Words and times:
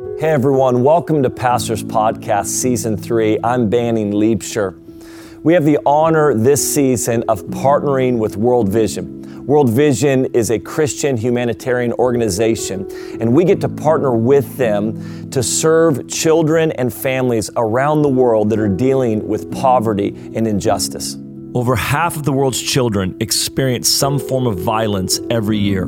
Hey 0.00 0.30
everyone, 0.30 0.82
welcome 0.82 1.22
to 1.22 1.28
Pastors 1.28 1.84
Podcast 1.84 2.46
Season 2.46 2.96
3. 2.96 3.38
I'm 3.44 3.68
Banning 3.68 4.12
Liebscher. 4.12 4.74
We 5.42 5.52
have 5.52 5.66
the 5.66 5.78
honor 5.84 6.32
this 6.32 6.74
season 6.74 7.22
of 7.28 7.42
partnering 7.42 8.16
with 8.16 8.38
World 8.38 8.70
Vision. 8.70 9.44
World 9.44 9.68
Vision 9.68 10.24
is 10.34 10.50
a 10.50 10.58
Christian 10.58 11.18
humanitarian 11.18 11.92
organization, 11.92 12.90
and 13.20 13.34
we 13.34 13.44
get 13.44 13.60
to 13.60 13.68
partner 13.68 14.16
with 14.16 14.56
them 14.56 15.30
to 15.32 15.42
serve 15.42 16.08
children 16.08 16.72
and 16.72 16.92
families 16.92 17.50
around 17.56 18.00
the 18.00 18.08
world 18.08 18.48
that 18.50 18.58
are 18.58 18.68
dealing 18.68 19.28
with 19.28 19.52
poverty 19.52 20.08
and 20.34 20.46
injustice. 20.46 21.16
Over 21.52 21.74
half 21.74 22.16
of 22.16 22.22
the 22.22 22.32
world's 22.32 22.62
children 22.62 23.16
experience 23.18 23.88
some 23.88 24.20
form 24.20 24.46
of 24.46 24.60
violence 24.60 25.18
every 25.30 25.58
year, 25.58 25.82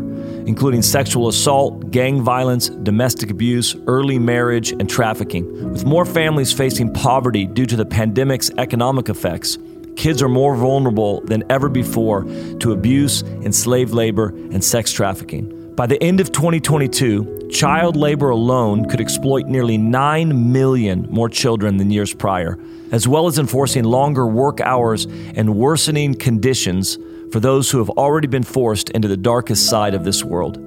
including 0.44 0.82
sexual 0.82 1.28
assault, 1.28 1.92
gang 1.92 2.20
violence, 2.20 2.68
domestic 2.68 3.30
abuse, 3.30 3.76
early 3.86 4.18
marriage, 4.18 4.72
and 4.72 4.90
trafficking. 4.90 5.70
With 5.70 5.84
more 5.84 6.04
families 6.04 6.52
facing 6.52 6.92
poverty 6.92 7.46
due 7.46 7.66
to 7.66 7.76
the 7.76 7.84
pandemic's 7.84 8.50
economic 8.58 9.08
effects, 9.08 9.56
kids 9.94 10.20
are 10.20 10.28
more 10.28 10.56
vulnerable 10.56 11.20
than 11.26 11.44
ever 11.48 11.68
before 11.68 12.24
to 12.58 12.72
abuse, 12.72 13.22
enslaved 13.22 13.92
labor, 13.92 14.30
and 14.30 14.64
sex 14.64 14.90
trafficking. 14.90 15.74
By 15.76 15.86
the 15.86 16.02
end 16.02 16.20
of 16.20 16.32
2022, 16.32 17.50
child 17.52 17.94
labor 17.94 18.30
alone 18.30 18.88
could 18.88 19.00
exploit 19.00 19.46
nearly 19.46 19.78
9 19.78 20.52
million 20.52 21.06
more 21.08 21.28
children 21.28 21.76
than 21.76 21.92
years 21.92 22.12
prior, 22.12 22.58
as 22.92 23.08
well 23.08 23.26
as 23.26 23.38
enforcing 23.38 23.82
longer 23.82 24.26
work 24.26 24.60
hours 24.60 25.06
and 25.34 25.56
worsening 25.56 26.14
conditions 26.14 26.98
for 27.32 27.40
those 27.40 27.70
who 27.70 27.78
have 27.78 27.90
already 27.90 28.28
been 28.28 28.44
forced 28.44 28.90
into 28.90 29.08
the 29.08 29.16
darkest 29.16 29.68
side 29.68 29.94
of 29.94 30.04
this 30.04 30.22
world. 30.22 30.60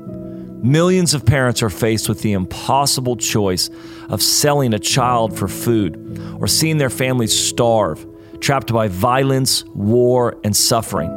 Millions 0.63 1.13
of 1.13 1.25
parents 1.25 1.63
are 1.63 1.69
faced 1.69 2.09
with 2.09 2.21
the 2.21 2.33
impossible 2.33 3.16
choice 3.16 3.69
of 4.09 4.21
selling 4.21 4.73
a 4.73 4.80
child 4.80 5.38
for 5.38 5.47
food 5.47 6.19
or 6.41 6.47
seeing 6.47 6.77
their 6.77 6.89
families 6.89 7.38
starve, 7.38 8.05
trapped 8.41 8.73
by 8.73 8.88
violence, 8.88 9.63
war, 9.73 10.38
and 10.44 10.55
suffering. 10.55 11.11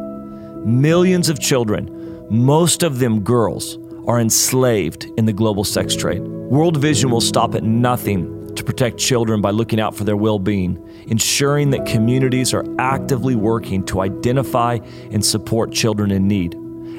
Millions 0.65 1.29
of 1.29 1.41
children 1.41 1.95
most 2.31 2.83
of 2.83 2.99
them 2.99 3.21
girls, 3.21 3.79
are 4.07 4.21
enslaved 4.21 5.05
in 5.17 5.27
the 5.27 5.33
global 5.33 5.65
sex 5.65 5.95
trade. 5.95 6.21
World 6.21 6.79
Vision 6.79 7.11
will 7.11 7.21
stop 7.21 7.55
at 7.55 7.63
nothing 7.63 8.38
to 8.59 8.65
protect 8.65 8.99
children 8.99 9.41
by 9.41 9.51
looking 9.51 9.81
out 9.81 9.97
for 9.97 10.05
their 10.05 10.17
well 10.17 10.39
being, 10.39 10.79
ensuring 11.07 11.71
that 11.71 11.87
communities 11.87 12.53
are 12.53 12.65
actively 12.79 13.35
working 13.35 13.85
to 13.87 14.01
identify 14.01 14.79
and 15.11 15.25
support 15.25 15.73
children 15.73 16.11
in 16.11 16.29
need, 16.29 16.57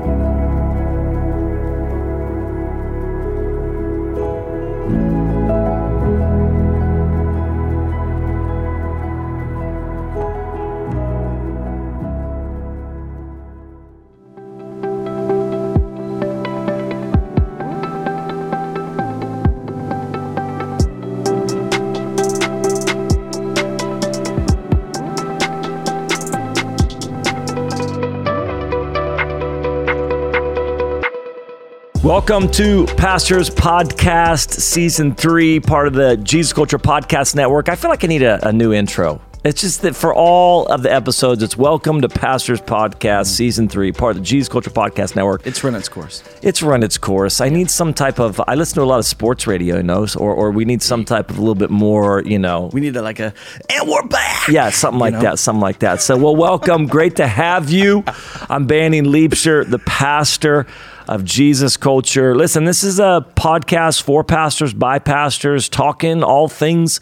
Welcome 32.29 32.51
to 32.55 32.87
Pastors 32.97 33.49
Podcast 33.49 34.51
Season 34.51 35.15
3, 35.15 35.61
part 35.61 35.87
of 35.87 35.93
the 35.93 36.17
Jesus 36.17 36.53
Culture 36.53 36.77
Podcast 36.77 37.37
Network. 37.37 37.69
I 37.69 37.77
feel 37.77 37.89
like 37.89 38.03
I 38.03 38.09
need 38.09 38.25
a, 38.25 38.49
a 38.49 38.53
new 38.53 38.73
intro. 38.73 39.21
It's 39.45 39.61
just 39.61 39.83
that 39.83 39.95
for 39.95 40.13
all 40.13 40.67
of 40.67 40.83
the 40.83 40.93
episodes, 40.93 41.41
it's 41.45 41.57
Welcome 41.57 42.01
to 42.01 42.09
Pastors 42.09 42.61
Podcast 42.61 43.27
Season 43.27 43.69
3, 43.69 43.93
part 43.93 44.17
of 44.17 44.23
the 44.23 44.25
Jesus 44.25 44.49
Culture 44.49 44.71
Podcast 44.71 45.15
Network. 45.15 45.47
It's 45.47 45.63
run 45.63 45.77
its 45.77 45.89
course. 45.89 46.25
It's 46.43 46.65
run 46.65 46.83
its 46.83 46.99
course. 46.99 47.41
I 47.41 47.49
need 47.49 47.71
some 47.71 47.95
type 47.95 48.19
of, 48.19 48.41
I 48.49 48.57
listen 48.57 48.75
to 48.75 48.83
a 48.83 48.91
lot 48.91 48.99
of 48.99 49.07
sports 49.07 49.47
radio, 49.47 49.77
you 49.77 49.85
know, 49.85 50.05
or, 50.17 50.35
or 50.35 50.51
we 50.51 50.65
need 50.65 50.83
some 50.83 51.05
type 51.05 51.31
of 51.31 51.39
a 51.39 51.41
little 51.41 51.55
bit 51.55 51.71
more, 51.71 52.23
you 52.23 52.41
know. 52.41 52.71
We 52.73 52.81
need 52.81 52.97
a, 52.97 53.03
like 53.03 53.21
a, 53.21 53.33
and 53.71 53.89
we're 53.89 54.05
back. 54.09 54.49
Yeah, 54.49 54.71
something 54.71 54.99
like 54.99 55.13
you 55.13 55.19
know? 55.19 55.31
that, 55.31 55.39
something 55.39 55.63
like 55.63 55.79
that. 55.79 56.03
So, 56.03 56.17
well, 56.17 56.35
welcome. 56.35 56.89
Great 56.89 57.15
to 57.17 57.29
have 57.29 57.71
you. 57.71 58.03
I'm 58.51 58.67
Banning 58.67 59.05
Liebscher, 59.05 59.65
the 59.71 59.79
pastor 59.79 60.67
of 61.09 61.25
Jesus 61.25 61.77
culture. 61.77 62.35
Listen, 62.35 62.65
this 62.65 62.83
is 62.83 62.99
a 62.99 63.25
podcast 63.37 64.03
for 64.03 64.25
pastors, 64.25 64.75
by 64.75 64.99
pastors, 64.99 65.69
talking 65.69 66.23
all 66.23 66.49
things 66.49 67.01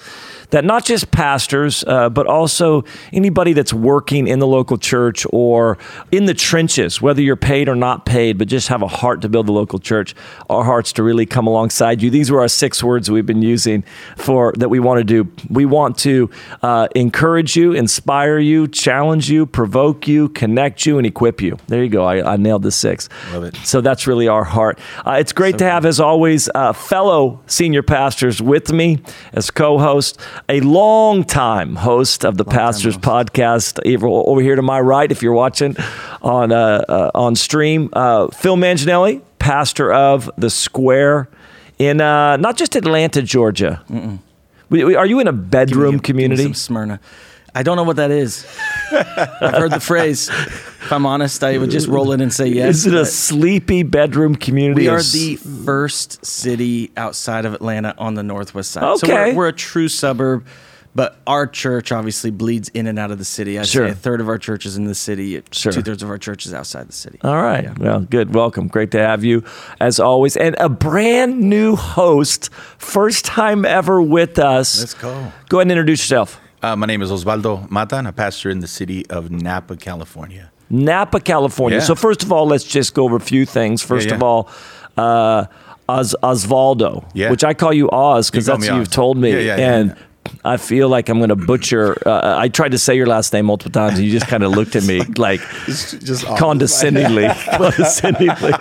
that 0.55 0.65
not 0.65 0.85
just 0.85 1.11
pastors, 1.11 1.83
uh, 1.89 2.09
but 2.09 2.29
also 2.29 2.85
anybody 3.13 3.53
that's 3.55 3.75
working 3.75 4.29
in 4.29 4.39
the 4.39 4.47
local 4.47 4.79
church 4.79 5.27
or 5.33 5.77
in 6.13 6.27
the 6.27 6.35
trenches, 6.35 7.03
whether 7.03 7.21
you're 7.21 7.35
paid 7.35 7.69
or 7.69 7.75
not 7.75 8.07
paid, 8.07 8.39
but 8.39 8.47
just 8.47 8.69
have 8.69 8.81
a 8.81 8.87
heart 8.87 9.21
to 9.21 9.29
build 9.29 9.49
the 9.49 9.53
local 9.53 9.81
church, 9.81 10.15
our 10.49 10.63
hearts 10.63 10.93
to 10.93 11.03
really 11.03 11.27
come 11.27 11.49
alongside 11.49 12.01
you. 12.01 12.09
These 12.09 12.31
were 12.31 12.41
our 12.41 12.47
six 12.47 12.85
words 12.85 13.11
we've 13.11 13.27
been 13.27 13.43
using 13.43 13.83
for 14.17 14.53
that 14.59 14.69
we 14.69 14.79
want 14.79 14.99
to 14.99 15.05
do. 15.05 15.29
We 15.51 15.67
want 15.67 15.99
to 15.99 16.31
uh, 16.63 16.87
encourage 16.95 17.57
you, 17.57 17.73
inspire 17.73 18.39
you, 18.39 18.69
challenge 18.69 19.29
you, 19.29 19.47
provoke 19.47 20.07
you, 20.07 20.29
connect 20.29 20.87
you, 20.87 20.99
and 20.99 21.07
equip 21.07 21.43
you. 21.43 21.59
There 21.67 21.83
you 21.83 21.91
go. 21.91 22.05
I, 22.05 22.35
I 22.35 22.37
nailed 22.37 22.63
the 22.63 22.71
six. 22.71 23.09
Love 23.33 23.43
it. 23.43 23.57
So 23.65 23.81
that's 23.81 24.07
really 24.07 24.29
our 24.29 24.45
heart. 24.45 24.79
Uh, 25.05 25.17
it's 25.19 25.33
great 25.33 25.55
so 25.55 25.59
to 25.59 25.65
have, 25.65 25.85
as 25.85 25.99
always, 25.99 26.49
uh, 26.55 26.73
fellow 26.73 27.41
senior 27.49 27.83
pastors 27.83 28.41
with 28.41 28.73
me 28.73 29.03
as 29.33 29.51
co 29.51 29.79
host 29.81 30.21
a 30.49 30.61
long 30.61 31.25
time 31.25 31.75
host 31.77 32.25
of 32.25 32.37
the 32.37 32.45
long 32.45 32.55
Pastors 32.55 32.97
Podcast. 32.99 33.79
Over 34.05 34.41
here 34.41 34.57
to 34.57 34.63
my 34.63 34.81
right, 34.81 35.11
if 35.11 35.23
you're 35.23 35.33
watching 35.33 35.77
on 36.23 36.53
uh, 36.53 36.85
uh, 36.89 37.11
on 37.15 37.35
stream, 37.37 37.89
uh, 37.93 38.29
Phil 38.29 38.57
Manginelli, 38.57 39.23
pastor 39.39 39.93
of 39.93 40.31
the 40.37 40.51
Square 40.51 41.29
in 41.79 42.01
uh, 42.01 42.37
not 42.37 42.57
just 42.57 42.77
Atlanta, 42.77 43.23
Georgia. 43.23 43.83
We- 44.71 44.85
we- 44.85 44.95
Are 44.97 45.07
you 45.07 45.21
in 45.21 45.29
a 45.29 45.33
bedroom 45.33 46.01
community? 46.01 46.53
Smyrna. 46.55 47.01
I 47.55 47.63
don't 47.63 47.77
know 47.77 47.85
what 47.85 47.97
that 47.97 48.11
is. 48.11 48.45
I've 48.91 49.55
heard 49.55 49.71
the 49.71 49.81
phrase. 49.81 50.29
If 50.29 50.93
I'm 50.93 51.07
honest, 51.07 51.43
I 51.45 51.57
would 51.57 51.71
just 51.71 51.87
roll 51.87 52.13
it 52.13 52.21
and 52.21 52.33
say 52.33 52.47
yes. 52.49 52.79
Is 52.79 52.87
it 52.87 52.95
a 52.95 53.07
sleepy 53.07 53.83
bedroom 53.85 54.35
community? 54.35 54.83
we 54.83 54.89
are 54.89 55.01
the 55.03 55.37
first 55.37 56.25
city 56.27 56.91
outside 56.97 57.45
of 57.45 57.55
Atlanta 57.55 57.95
on 57.97 58.15
the 58.15 58.23
northwest 58.23 58.73
side. 58.73 58.99
So 58.99 59.07
Okay. 59.07 59.31
we're, 59.31 59.37
we're 59.37 59.49
a 59.49 59.53
true 59.53 59.87
suburb, 59.89 60.45
but 60.97 61.17
our 61.29 61.47
church 61.47 61.91
obviously 61.93 62.31
bleeds 62.33 62.69
in 62.71 62.87
and 62.89 62.99
out 62.99 63.11
of 63.13 63.19
the 63.19 63.25
city. 63.25 63.59
I'd 63.59 63.67
Sure. 63.69 63.87
say 63.87 63.93
a 63.93 63.95
third 63.95 64.21
of 64.21 64.29
our 64.29 64.37
church 64.39 64.67
is 64.67 64.77
in 64.77 64.85
the 64.85 64.95
city, 64.95 65.41
Sure. 65.53 65.71
two 65.73 65.83
thirds 65.83 66.03
of 66.03 66.11
our 66.11 66.19
church 66.19 66.47
is 66.47 66.53
outside 66.53 66.89
the 66.89 66.93
city. 66.93 67.19
All 67.23 67.41
right. 67.41 67.79
Well, 67.79 68.01
good. 68.01 68.35
Welcome. 68.35 68.67
Great 68.69 68.91
to 68.91 68.99
have 68.99 69.23
you 69.25 69.45
as 69.81 70.01
always. 70.01 70.37
And 70.37 70.57
a 70.59 70.69
brand 70.69 71.41
new 71.41 71.77
host, 71.77 72.53
first 72.79 73.25
time 73.25 73.65
ever 73.65 74.03
with 74.03 74.39
us. 74.41 74.81
Let's 74.81 74.95
go. 74.95 75.33
Go 75.49 75.59
ahead 75.59 75.67
and 75.67 75.71
introduce 75.73 76.01
yourself. 76.01 76.41
Uh, 76.65 76.75
my 76.75 76.87
name 76.87 77.03
is 77.03 77.11
Osvaldo 77.11 77.71
Mata, 77.71 77.97
and 77.97 78.09
I 78.09 78.11
pastor 78.11 78.49
in 78.49 78.61
the 78.61 78.67
city 78.67 79.05
of 79.11 79.31
Napa, 79.31 79.77
California. 79.77 80.51
Napa, 80.71 81.21
California. 81.21 81.77
Yeah. 81.81 81.85
So 81.85 81.95
first 81.95 82.23
of 82.23 82.33
all, 82.33 82.47
let's 82.47 82.65
just 82.65 82.95
go 82.95 83.05
over 83.05 83.17
a 83.17 83.21
few 83.21 83.45
things. 83.45 83.83
First 83.83 84.09
Yeah, 84.09 84.15
of 84.15 84.23
all, 84.23 84.49
uh, 84.97 85.45
Os- 85.91 86.15
Osvaldo, 86.23 87.05
Yeah. 87.13 87.31
which 87.31 87.45
I 87.45 87.53
call 87.53 87.75
you 87.75 87.91
Oz 87.91 88.31
because 88.31 88.47
that's 88.47 88.67
what 88.67 88.77
you've 88.79 88.91
told 88.91 89.19
me, 89.19 89.31
Yeah, 89.33 89.39
yeah, 89.41 89.57
yeah, 89.59 89.75
and 89.75 89.89
yeah. 89.91 89.95
I 90.45 90.57
feel 90.57 90.89
like 90.89 91.09
I'm 91.09 91.19
going 91.19 91.29
to 91.29 91.37
butcher. 91.37 91.97
Uh, 92.07 92.37
I 92.39 92.49
tried 92.49 92.73
to 92.73 92.79
say 92.79 92.95
your 92.97 93.07
last 93.07 93.33
name 93.33 93.47
multiple 93.47 93.73
times, 93.73 93.99
and 93.99 94.05
you 94.07 94.11
just 94.13 94.27
kind 94.27 94.43
of 94.43 94.53
looked 94.53 94.77
at 94.77 94.85
me 94.85 95.01
like 95.17 95.41
just 95.67 96.25
condescendingly. 96.27 97.29
condescendingly. 97.57 98.53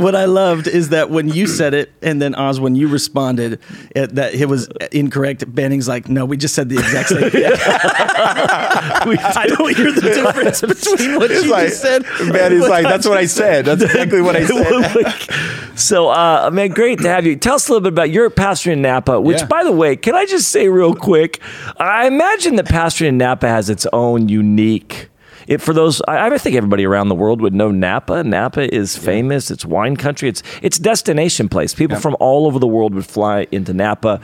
what 0.00 0.14
I 0.14 0.24
loved 0.24 0.66
is 0.66 0.88
that 0.90 1.10
when 1.10 1.28
you 1.28 1.46
said 1.46 1.74
it, 1.74 1.92
and 2.02 2.20
then 2.20 2.34
Oz, 2.34 2.60
when 2.60 2.74
you 2.74 2.88
responded, 2.88 3.60
it, 3.94 4.14
that 4.14 4.34
it 4.34 4.46
was 4.48 4.68
incorrect. 4.92 5.44
Banning's 5.54 5.88
like, 5.88 6.08
no, 6.08 6.24
we 6.24 6.36
just 6.36 6.54
said 6.54 6.68
the 6.68 6.78
exact 6.78 7.08
same 7.10 7.30
thing. 7.30 7.44
I 8.18 9.46
don't 9.48 9.76
hear 9.76 9.92
the 9.92 10.00
difference 10.00 10.60
between 10.60 11.16
what 11.16 11.30
you 11.30 11.42
just 11.48 11.80
said. 11.82 12.02
Man, 12.32 12.52
he's 12.52 12.68
like, 12.68 12.84
that's 12.84 13.06
what 13.06 13.18
I 13.18 13.26
said. 13.26 13.64
That's 13.64 13.82
exactly 13.82 14.20
what 14.22 14.36
I 14.36 14.44
said. 14.46 15.78
so, 15.78 16.08
uh, 16.08 16.50
man, 16.52 16.70
great 16.70 17.00
to 17.00 17.08
have 17.08 17.26
you. 17.26 17.36
Tell 17.36 17.54
us 17.56 17.68
a 17.68 17.72
little 17.72 17.82
bit 17.82 17.92
about 17.92 18.10
your 18.10 18.30
pastor 18.30 18.72
in 18.72 18.82
Napa. 18.82 19.20
Which, 19.20 19.40
Yeah. 19.40 19.46
by 19.46 19.64
the 19.64 19.72
way, 19.72 19.96
can 19.96 20.14
I 20.14 20.24
just 20.26 20.48
say 20.48 20.68
real 20.68 20.94
quick? 20.98 21.40
I 21.78 22.06
imagine 22.06 22.56
that 22.56 22.66
pastoring 22.66 23.08
in 23.08 23.18
Napa 23.18 23.48
has 23.48 23.70
its 23.70 23.86
own 23.92 24.28
unique. 24.28 25.08
It, 25.46 25.62
for 25.62 25.72
those, 25.72 26.02
I, 26.06 26.26
I 26.26 26.36
think 26.36 26.56
everybody 26.56 26.84
around 26.84 27.08
the 27.08 27.14
world 27.14 27.40
would 27.40 27.54
know 27.54 27.70
Napa. 27.70 28.22
Napa 28.22 28.72
is 28.74 28.98
famous. 28.98 29.50
It's 29.50 29.64
wine 29.64 29.96
country. 29.96 30.28
It's 30.28 30.42
it's 30.60 30.78
destination 30.78 31.48
place. 31.48 31.72
People 31.74 31.96
Yeah. 31.96 32.00
from 32.00 32.16
all 32.20 32.46
over 32.46 32.58
the 32.58 32.66
world 32.66 32.92
would 32.94 33.06
fly 33.06 33.46
into 33.50 33.72
Napa 33.72 34.20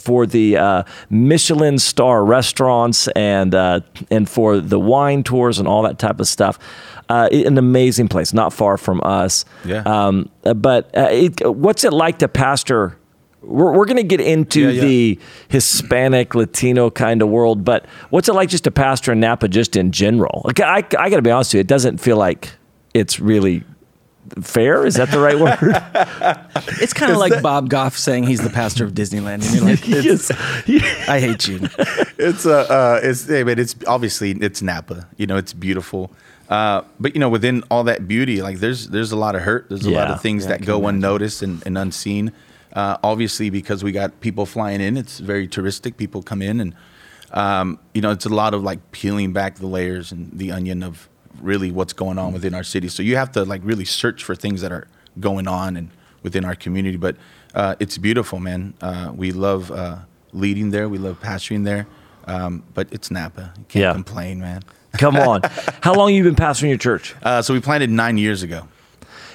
for 0.00 0.26
the 0.26 0.56
uh, 0.56 0.82
Michelin 1.10 1.78
star 1.78 2.24
restaurants 2.24 3.06
and 3.14 3.54
uh, 3.54 3.80
and 4.10 4.28
for 4.28 4.58
the 4.58 4.80
wine 4.80 5.22
tours 5.22 5.60
and 5.60 5.68
all 5.68 5.82
that 5.82 6.00
type 6.00 6.18
of 6.18 6.26
stuff. 6.26 6.58
Uh, 7.08 7.28
an 7.32 7.56
amazing 7.56 8.08
place, 8.08 8.32
not 8.32 8.52
far 8.52 8.76
from 8.76 9.00
us. 9.04 9.44
Yeah. 9.64 9.82
Um, 9.86 10.28
but 10.42 10.90
uh, 10.96 11.08
it, 11.12 11.46
what's 11.54 11.84
it 11.84 11.92
like 11.92 12.18
to 12.18 12.26
pastor? 12.28 12.96
We're, 13.46 13.72
we're 13.72 13.84
going 13.86 13.96
to 13.98 14.02
get 14.02 14.20
into 14.20 14.60
Yeah, 14.60 14.70
yeah. 14.70 14.80
the 14.82 15.18
Hispanic, 15.48 16.34
Latino 16.34 16.90
kind 16.90 17.22
of 17.22 17.28
world, 17.28 17.64
but 17.64 17.86
what's 18.10 18.28
it 18.28 18.32
like 18.34 18.48
just 18.48 18.64
to 18.64 18.70
pastor 18.70 19.12
in 19.12 19.20
Napa 19.20 19.48
just 19.48 19.76
in 19.76 19.92
general? 19.92 20.42
Like, 20.44 20.60
I, 20.60 20.78
I 20.98 21.10
got 21.10 21.16
to 21.16 21.22
be 21.22 21.30
honest 21.30 21.50
with 21.50 21.54
you, 21.54 21.60
it 21.60 21.66
doesn't 21.66 21.98
feel 21.98 22.16
like 22.16 22.50
it's 22.92 23.20
really 23.20 23.62
fair. 24.40 24.86
Is 24.86 24.94
that 24.94 25.10
the 25.10 25.18
right 25.20 25.38
word? 25.38 25.58
It's 26.80 26.92
kind 26.92 27.12
of 27.12 27.18
like 27.18 27.42
Bob 27.42 27.68
Goff 27.68 27.96
saying 27.96 28.24
he's 28.24 28.40
the 28.40 28.50
pastor 28.50 28.84
of 28.84 28.92
Disneyland, 28.92 29.46
and 29.46 29.54
you're 29.54 29.64
like, 29.64 29.80
it's, 29.86 30.30
I 31.08 31.20
hate 31.20 31.46
you. 31.48 31.68
It's 32.16 32.46
uh, 32.46 32.60
uh 32.70 33.00
it's 33.02 33.26
hey, 33.26 33.42
man, 33.44 33.58
it's 33.58 33.74
obviously 33.86 34.30
it's 34.32 34.62
Napa. 34.62 35.06
You 35.16 35.26
know, 35.26 35.36
it's 35.36 35.52
beautiful. 35.52 36.10
Uh, 36.48 36.82
but 37.00 37.14
you 37.14 37.20
know, 37.20 37.28
within 37.28 37.62
all 37.70 37.84
that 37.84 38.06
beauty, 38.08 38.40
like 38.40 38.58
there's 38.58 38.88
there's 38.88 39.12
a 39.12 39.16
lot 39.16 39.34
of 39.34 39.42
hurt. 39.42 39.66
There's 39.68 39.84
a 39.84 39.90
lot 39.90 40.10
of 40.10 40.22
things 40.22 40.44
Yeah, 40.44 40.50
that 40.50 40.64
go 40.64 40.78
imagine. 40.78 40.94
unnoticed 40.96 41.42
and, 41.42 41.62
and 41.66 41.76
unseen. 41.76 42.32
Uh, 42.74 42.96
obviously, 43.04 43.50
because 43.50 43.84
we 43.84 43.92
got 43.92 44.20
people 44.20 44.46
flying 44.46 44.80
in, 44.80 44.96
it's 44.96 45.18
very 45.20 45.46
touristic. 45.46 45.96
People 45.96 46.22
come 46.22 46.42
in, 46.42 46.60
and 46.60 46.74
um, 47.32 47.78
you 47.94 48.00
know, 48.00 48.10
it's 48.10 48.26
a 48.26 48.34
lot 48.34 48.52
of 48.54 48.62
like 48.62 48.90
peeling 48.92 49.32
back 49.32 49.56
the 49.56 49.66
layers 49.66 50.10
and 50.12 50.30
the 50.38 50.50
onion 50.52 50.82
of 50.82 51.08
really 51.40 51.70
what's 51.70 51.92
going 51.92 52.18
on 52.18 52.32
within 52.32 52.54
our 52.54 52.62
city. 52.64 52.88
So 52.88 53.02
you 53.02 53.16
have 53.16 53.32
to 53.32 53.44
like 53.44 53.60
really 53.64 53.84
search 53.84 54.22
for 54.24 54.34
things 54.34 54.60
that 54.60 54.72
are 54.72 54.86
going 55.20 55.46
on 55.48 55.76
and 55.76 55.90
within 56.22 56.44
our 56.44 56.54
community. 56.54 56.96
But 56.96 57.16
uh, 57.54 57.74
it's 57.80 57.98
beautiful, 57.98 58.38
man. 58.40 58.74
Uh, 58.80 59.12
we 59.14 59.30
love 59.32 59.70
uh, 59.70 59.98
leading 60.32 60.70
there. 60.70 60.88
We 60.88 60.98
love 60.98 61.20
pastoring 61.20 61.64
there. 61.64 61.86
Um, 62.26 62.62
but 62.72 62.88
it's 62.90 63.10
Napa. 63.10 63.52
You 63.58 63.64
can't 63.68 63.82
Yeah. 63.82 63.92
complain, 63.92 64.40
man. 64.40 64.62
Come 64.98 65.16
on. 65.16 65.42
How 65.82 65.92
long 65.94 66.08
have 66.08 66.16
you 66.16 66.22
been 66.24 66.36
pastoring 66.36 66.68
your 66.68 66.78
church? 66.78 67.14
Uh, 67.22 67.42
so 67.42 67.52
we 67.52 67.60
planted 67.60 67.90
nine 67.90 68.16
years 68.16 68.42
ago. 68.42 68.66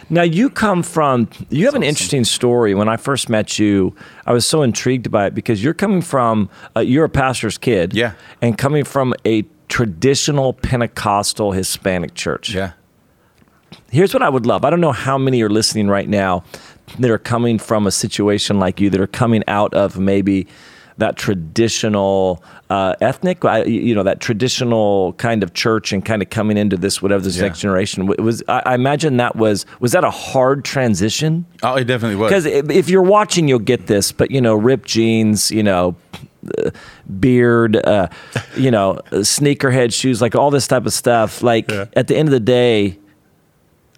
Now 0.10 0.24
you 0.24 0.50
come 0.50 0.82
from 0.84 1.30
you 1.50 1.66
have 1.66 1.76
an 1.76 1.84
interesting 1.84 2.24
story. 2.24 2.74
When 2.74 2.90
I 2.90 2.98
first 2.98 3.30
met 3.30 3.60
you, 3.60 3.96
I 4.26 4.34
was 4.34 4.46
so 4.46 4.64
intrigued 4.64 5.12
by 5.12 5.28
it 5.28 5.36
because 5.36 5.64
you're 5.64 5.74
coming 5.76 6.02
from 6.02 6.50
uh, 6.76 6.80
you're 6.80 7.06
a 7.06 7.10
pastor's 7.10 7.58
kid, 7.58 7.94
Yeah. 7.94 8.14
and 8.42 8.58
coming 8.58 8.84
from 8.86 9.14
a 9.26 9.44
traditional 9.68 10.54
Pentecostal 10.54 11.52
Hispanic 11.52 12.16
church. 12.16 12.54
Yeah. 12.54 12.72
Here's 13.92 14.14
what 14.14 14.24
I 14.24 14.30
would 14.30 14.46
love. 14.48 14.66
I 14.66 14.70
don't 14.72 14.82
know 14.82 14.92
how 14.92 15.18
many 15.18 15.42
are 15.44 15.50
listening 15.50 15.88
right 15.90 16.10
now 16.10 16.44
that 16.98 17.10
are 17.12 17.20
coming 17.20 17.60
from 17.60 17.86
a 17.86 17.92
situation 17.92 18.58
like 18.60 18.80
you, 18.80 18.90
that 18.90 19.00
are 19.00 19.06
coming 19.08 19.44
out 19.48 19.74
of 19.76 20.00
maybe 20.00 20.48
that 21.00 21.16
traditional 21.18 22.44
uh, 22.70 22.94
ethnic, 23.02 23.44
I- 23.44 23.64
you 23.64 23.96
know, 23.96 24.04
that 24.04 24.20
traditional 24.20 25.14
kind 25.14 25.42
of 25.44 25.54
church, 25.54 25.92
and 25.92 26.06
kind 26.06 26.22
of 26.22 26.30
coming 26.30 26.56
into 26.58 26.78
this 26.78 27.02
whatever 27.02 27.24
this 27.24 27.38
Yeah. 27.38 27.44
next 27.44 27.60
generation 27.62 28.06
Wa- 28.06 28.16
was. 28.20 28.44
I, 28.48 28.62
I 28.68 28.76
imagine 28.76 29.18
that 29.18 29.36
was 29.36 29.66
was 29.80 29.92
that 29.94 30.04
a 30.04 30.12
hard 30.12 30.64
transition? 30.64 31.46
Oh, 31.64 31.76
it 31.76 31.86
definitely 31.86 32.18
was. 32.18 32.30
Because 32.30 32.46
if 32.46 32.88
you're 32.90 33.02
watching, 33.02 33.48
you'll 33.48 33.60
get 33.60 33.88
this. 33.88 34.12
But 34.12 34.30
you 34.32 34.40
know, 34.40 34.54
ripped 34.56 34.88
jeans, 34.88 35.50
you 35.50 35.64
know, 35.64 35.96
uh, 36.58 36.70
beard, 37.20 37.76
uh, 37.78 38.08
you 38.56 38.70
know, 38.70 39.00
sneakerhead 39.12 39.94
shoes, 39.94 40.22
like 40.22 40.36
all 40.36 40.52
this 40.52 40.68
type 40.68 40.86
of 40.86 40.94
stuff. 40.94 41.42
Like 41.42 41.72
Yeah. 41.72 41.86
at 41.96 42.08
the 42.08 42.16
end 42.16 42.28
of 42.28 42.32
the 42.34 42.40
day, 42.40 43.00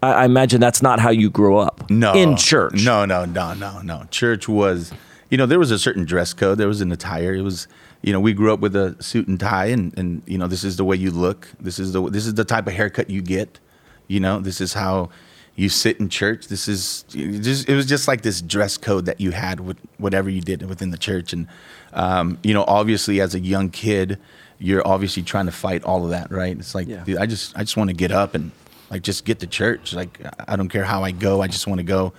I, 0.01 0.11
I 0.13 0.25
imagine 0.25 0.61
that's 0.61 0.81
not 0.81 0.99
how 0.99 1.09
you 1.09 1.29
grew 1.29 1.57
up. 1.57 1.89
No. 1.89 2.13
in 2.13 2.37
church. 2.37 2.83
No, 2.85 3.05
no, 3.05 3.25
no, 3.25 3.53
no, 3.53 3.81
no. 3.81 4.05
Church 4.11 4.47
was, 4.47 4.93
you 5.31 5.37
know, 5.37 5.47
there 5.47 5.57
was 5.57 5.71
a 5.71 5.79
certain 5.79 6.05
dress 6.05 6.33
code. 6.33 6.59
There 6.59 6.67
was 6.67 6.81
an 6.81 6.91
attire. 6.91 7.33
It 7.33 7.41
was, 7.41 7.67
you 8.03 8.13
know, 8.13 8.19
we 8.19 8.33
grew 8.33 8.53
up 8.53 8.59
with 8.59 8.75
a 8.75 9.01
suit 9.01 9.27
and 9.27 9.39
tie, 9.39 9.67
and 9.67 9.97
and 9.97 10.21
you 10.27 10.37
know, 10.37 10.47
this 10.47 10.63
is 10.63 10.75
the 10.75 10.83
way 10.85 10.97
you 10.97 11.09
look. 11.09 11.47
This 11.59 11.79
is 11.79 11.93
the 11.93 12.07
this 12.09 12.27
is 12.27 12.35
the 12.35 12.45
type 12.45 12.67
of 12.67 12.73
haircut 12.73 13.09
you 13.09 13.21
get. 13.21 13.59
You 14.07 14.19
know, 14.19 14.39
this 14.39 14.59
is 14.61 14.73
how 14.73 15.09
you 15.55 15.69
sit 15.69 15.99
in 15.99 16.09
church. 16.09 16.47
This 16.47 16.67
is 16.67 17.05
it 17.13 17.39
just 17.39 17.67
it 17.69 17.75
was 17.75 17.85
just 17.85 18.07
like 18.07 18.21
this 18.21 18.41
dress 18.41 18.77
code 18.77 19.05
that 19.05 19.21
you 19.21 19.31
had 19.31 19.61
with 19.61 19.77
whatever 19.97 20.29
you 20.29 20.41
did 20.41 20.67
within 20.67 20.91
the 20.91 20.97
church, 20.97 21.31
and 21.33 21.47
um, 21.93 22.37
you 22.43 22.53
know, 22.53 22.65
obviously 22.67 23.21
as 23.21 23.33
a 23.33 23.39
young 23.39 23.69
kid, 23.69 24.17
you're 24.59 24.85
obviously 24.85 25.23
trying 25.23 25.45
to 25.45 25.51
fight 25.51 25.83
all 25.85 26.03
of 26.03 26.09
that, 26.11 26.29
right? 26.29 26.57
It's 26.57 26.75
like 26.75 26.87
Yeah. 26.89 27.03
dude, 27.05 27.17
I 27.17 27.25
just 27.25 27.55
I 27.57 27.61
just 27.61 27.77
want 27.77 27.89
to 27.89 27.95
get 27.95 28.11
up 28.11 28.35
and 28.35 28.51
like 28.89 29.01
just 29.01 29.23
get 29.23 29.39
to 29.39 29.47
church. 29.47 29.93
Like 29.93 30.19
I 30.45 30.57
don't 30.57 30.67
care 30.69 30.83
how 30.83 31.03
I 31.05 31.11
go, 31.11 31.41
I 31.41 31.47
just 31.47 31.67
want 31.67 31.79
to 31.79 31.83
go. 31.85 32.11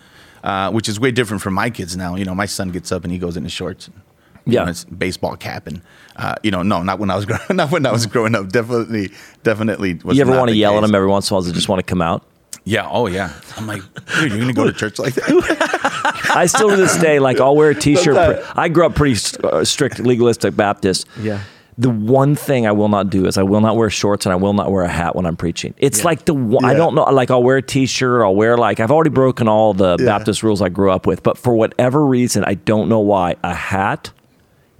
Uh, 0.42 0.70
which 0.72 0.88
is 0.88 0.98
way 0.98 1.10
different 1.12 1.40
from 1.42 1.54
my 1.54 1.70
kids 1.70 1.96
now. 1.96 2.16
You 2.16 2.24
know, 2.24 2.34
my 2.34 2.46
son 2.46 2.70
gets 2.70 2.90
up 2.90 3.04
and 3.04 3.12
he 3.12 3.18
goes 3.18 3.36
in 3.36 3.44
his 3.44 3.52
shorts. 3.52 3.86
And, 3.86 3.96
you 4.44 4.54
Yeah. 4.54 4.64
know, 4.64 4.70
it's 4.70 4.84
baseball 4.84 5.36
cap 5.36 5.66
and 5.68 5.80
uh, 6.16 6.34
you 6.42 6.50
know, 6.50 6.62
no, 6.62 6.82
not 6.82 6.98
when 6.98 7.10
I 7.10 7.14
was 7.16 7.24
growing, 7.30 7.42
not 7.50 7.70
when 7.70 7.86
I 7.86 7.92
was 7.92 8.06
growing 8.06 8.34
up. 8.34 8.48
Definitely, 8.50 9.10
definitely. 9.44 9.94
Was 10.02 10.16
You 10.16 10.22
ever 10.22 10.32
want 10.36 10.48
to 10.48 10.52
the 10.52 10.58
yell 10.58 10.76
at 10.78 10.84
him 10.84 10.94
every 10.94 11.06
once 11.08 11.30
in 11.30 11.34
a 11.34 11.36
while? 11.36 11.42
Does 11.42 11.50
it 11.50 11.54
just 11.54 11.68
want 11.68 11.78
to 11.78 11.84
come 11.88 12.02
out? 12.02 12.24
Yeah. 12.64 12.88
Oh 12.90 13.06
yeah. 13.06 13.32
I'm 13.56 13.66
like, 13.66 13.82
dude, 14.20 14.30
you're 14.32 14.40
gonna 14.40 14.52
go 14.52 14.64
to 14.64 14.72
church 14.72 14.98
like 14.98 15.14
that? 15.14 16.22
I 16.34 16.46
still 16.46 16.70
to 16.70 16.76
this 16.76 16.96
day 16.96 17.18
like 17.18 17.40
I'll 17.40 17.56
wear 17.56 17.70
a 17.70 17.74
t-shirt. 17.74 18.14
Pre- 18.14 18.44
I 18.54 18.68
grew 18.68 18.86
up 18.86 18.94
pretty 18.94 19.18
uh, 19.44 19.64
strict 19.64 19.98
legalistic 20.00 20.54
Baptist. 20.56 21.06
Yeah. 21.20 21.40
The 21.78 21.88
one 21.90 22.34
thing 22.34 22.66
I 22.66 22.72
will 22.72 22.88
not 22.88 23.08
do 23.08 23.26
is 23.26 23.38
I 23.38 23.42
will 23.44 23.60
not 23.60 23.76
wear 23.76 23.88
shorts 23.88 24.26
and 24.26 24.32
I 24.32 24.36
will 24.36 24.52
not 24.52 24.70
wear 24.70 24.82
a 24.82 24.88
hat 24.88 25.16
when 25.16 25.24
I'm 25.24 25.36
preaching. 25.36 25.72
It's 25.78 26.00
Yeah. 26.00 26.04
like 26.04 26.24
the 26.26 26.34
one, 26.34 26.64
I 26.64 26.74
don't 26.74 26.94
know 26.94 27.04
like 27.04 27.30
I'll 27.30 27.42
wear 27.42 27.56
a 27.58 27.62
t-shirt, 27.62 28.22
I'll 28.22 28.34
wear 28.34 28.58
like 28.58 28.78
I've 28.80 28.90
already 28.90 29.10
broken 29.10 29.48
all 29.48 29.72
the 29.72 29.96
Baptist 29.96 30.42
rules 30.42 30.60
I 30.60 30.68
grew 30.68 30.90
up 30.90 31.06
with, 31.06 31.22
but 31.22 31.38
for 31.38 31.54
whatever 31.54 32.04
reason 32.04 32.44
I 32.44 32.54
don't 32.54 32.88
know 32.88 33.00
why 33.00 33.36
a 33.42 33.54
hat 33.54 34.10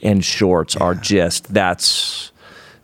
and 0.03 0.25
shorts 0.25 0.75
are 0.77 0.95
just 0.95 1.55
that's 1.55 2.32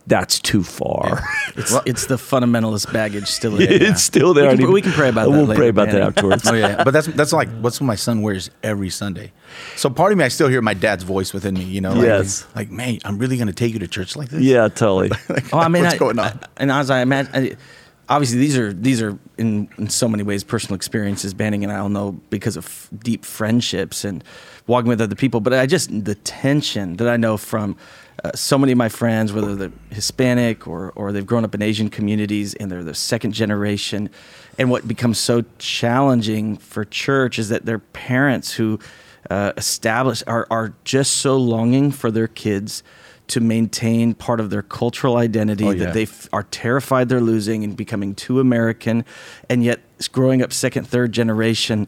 that's 0.09 0.39
too 0.39 0.63
far. 0.63 1.23
It's, 1.55 1.75
it's 1.85 2.05
the 2.05 2.15
fundamentalist 2.15 2.91
baggage 2.93 3.27
still 3.27 3.51
there. 3.57 3.71
yeah. 3.71 3.89
it's 3.91 4.01
still 4.03 4.33
there. 4.33 4.47
We 4.47 4.53
I 4.53 4.57
can, 4.57 4.71
we 4.71 4.81
can 4.81 4.91
pray 4.93 5.09
about 5.09 5.25
that 5.25 5.31
We'll 5.31 5.45
later, 5.45 5.59
pray 5.59 5.67
about 5.69 5.87
that 5.87 5.99
man. 5.99 6.07
afterwards. 6.07 6.47
oh 6.47 6.53
yeah. 6.53 6.83
But 6.83 6.91
that's 6.91 7.07
that's 7.19 7.33
like 7.33 7.49
what's 7.59 7.81
what 7.81 7.87
my 7.87 7.95
son 7.95 8.21
wears 8.21 8.49
every 8.63 8.89
Sunday. 8.89 9.31
So 9.75 9.89
part 9.89 10.11
of 10.13 10.17
me, 10.17 10.23
I 10.23 10.29
still 10.29 10.47
hear 10.47 10.61
my 10.61 10.73
dad's 10.73 11.03
voice 11.03 11.33
within 11.33 11.55
me. 11.55 11.63
You 11.65 11.81
know, 11.81 11.93
like, 11.93 12.05
Yes. 12.05 12.45
like, 12.55 12.69
man, 12.71 12.99
I'm 13.03 13.17
really 13.17 13.35
gonna 13.37 13.51
take 13.53 13.73
you 13.73 13.79
to 13.79 13.87
church 13.87 14.15
like 14.15 14.29
this. 14.29 14.41
yeah, 14.41 14.67
totally. 14.69 15.09
Like, 15.27 15.53
Oh, 15.53 15.59
I 15.59 15.67
mean, 15.67 15.83
what's 15.83 15.95
I, 15.95 15.97
going 15.97 16.19
on? 16.19 16.39
and 16.57 16.71
as 16.71 16.89
I 16.89 17.01
imagine, 17.01 17.31
I, 17.35 17.57
obviously 18.07 18.39
these 18.39 18.57
are 18.57 18.71
these 18.71 19.01
are 19.01 19.17
in, 19.37 19.67
in 19.77 19.89
so 19.89 20.07
many 20.07 20.23
ways 20.23 20.43
personal 20.43 20.75
experiences 20.75 21.31
banning 21.35 21.63
and 21.63 21.71
i'll 21.71 21.89
know 21.89 22.13
because 22.31 22.57
of 22.57 22.89
deep 23.03 23.23
friendships 23.23 24.03
and 24.03 24.23
walking 24.65 24.89
with 24.89 24.99
other 24.99 25.13
people 25.15 25.39
but 25.39 25.53
i 25.53 25.67
just 25.67 25.91
the 26.05 26.15
tension 26.15 26.95
that 26.97 27.07
i 27.07 27.15
know 27.17 27.37
from 27.37 27.77
uh, 28.23 28.31
so 28.35 28.57
many 28.57 28.71
of 28.71 28.77
my 28.77 28.89
friends 28.89 29.31
whether 29.33 29.55
they're 29.55 29.71
hispanic 29.91 30.67
or, 30.67 30.91
or 30.95 31.11
they've 31.11 31.25
grown 31.25 31.43
up 31.45 31.53
in 31.55 31.61
asian 31.61 31.89
communities 31.89 32.53
and 32.55 32.71
they're 32.71 32.83
the 32.83 32.93
second 32.93 33.31
generation 33.33 34.09
and 34.57 34.69
what 34.69 34.87
becomes 34.87 35.17
so 35.17 35.43
challenging 35.57 36.57
for 36.57 36.83
church 36.85 37.39
is 37.39 37.49
that 37.49 37.65
their 37.65 37.79
parents 37.79 38.53
who 38.53 38.79
uh, 39.29 39.51
establish 39.57 40.23
are, 40.27 40.47
are 40.49 40.73
just 40.83 41.17
so 41.17 41.37
longing 41.37 41.91
for 41.91 42.09
their 42.11 42.27
kids 42.27 42.83
to 43.27 43.39
maintain 43.39 44.13
part 44.15 44.39
of 44.39 44.49
their 44.49 44.63
cultural 44.63 45.17
identity 45.17 45.63
Oh, 45.65 45.69
yeah. 45.71 45.85
that 45.85 45.93
they 45.93 46.03
f- 46.03 46.27
are 46.33 46.43
terrified 46.43 47.09
they're 47.09 47.21
losing 47.21 47.63
and 47.63 47.77
becoming 47.77 48.15
too 48.15 48.39
American, 48.39 49.05
and 49.49 49.63
yet 49.63 49.81
growing 50.11 50.41
up 50.41 50.51
second, 50.51 50.87
third 50.87 51.11
generation, 51.11 51.87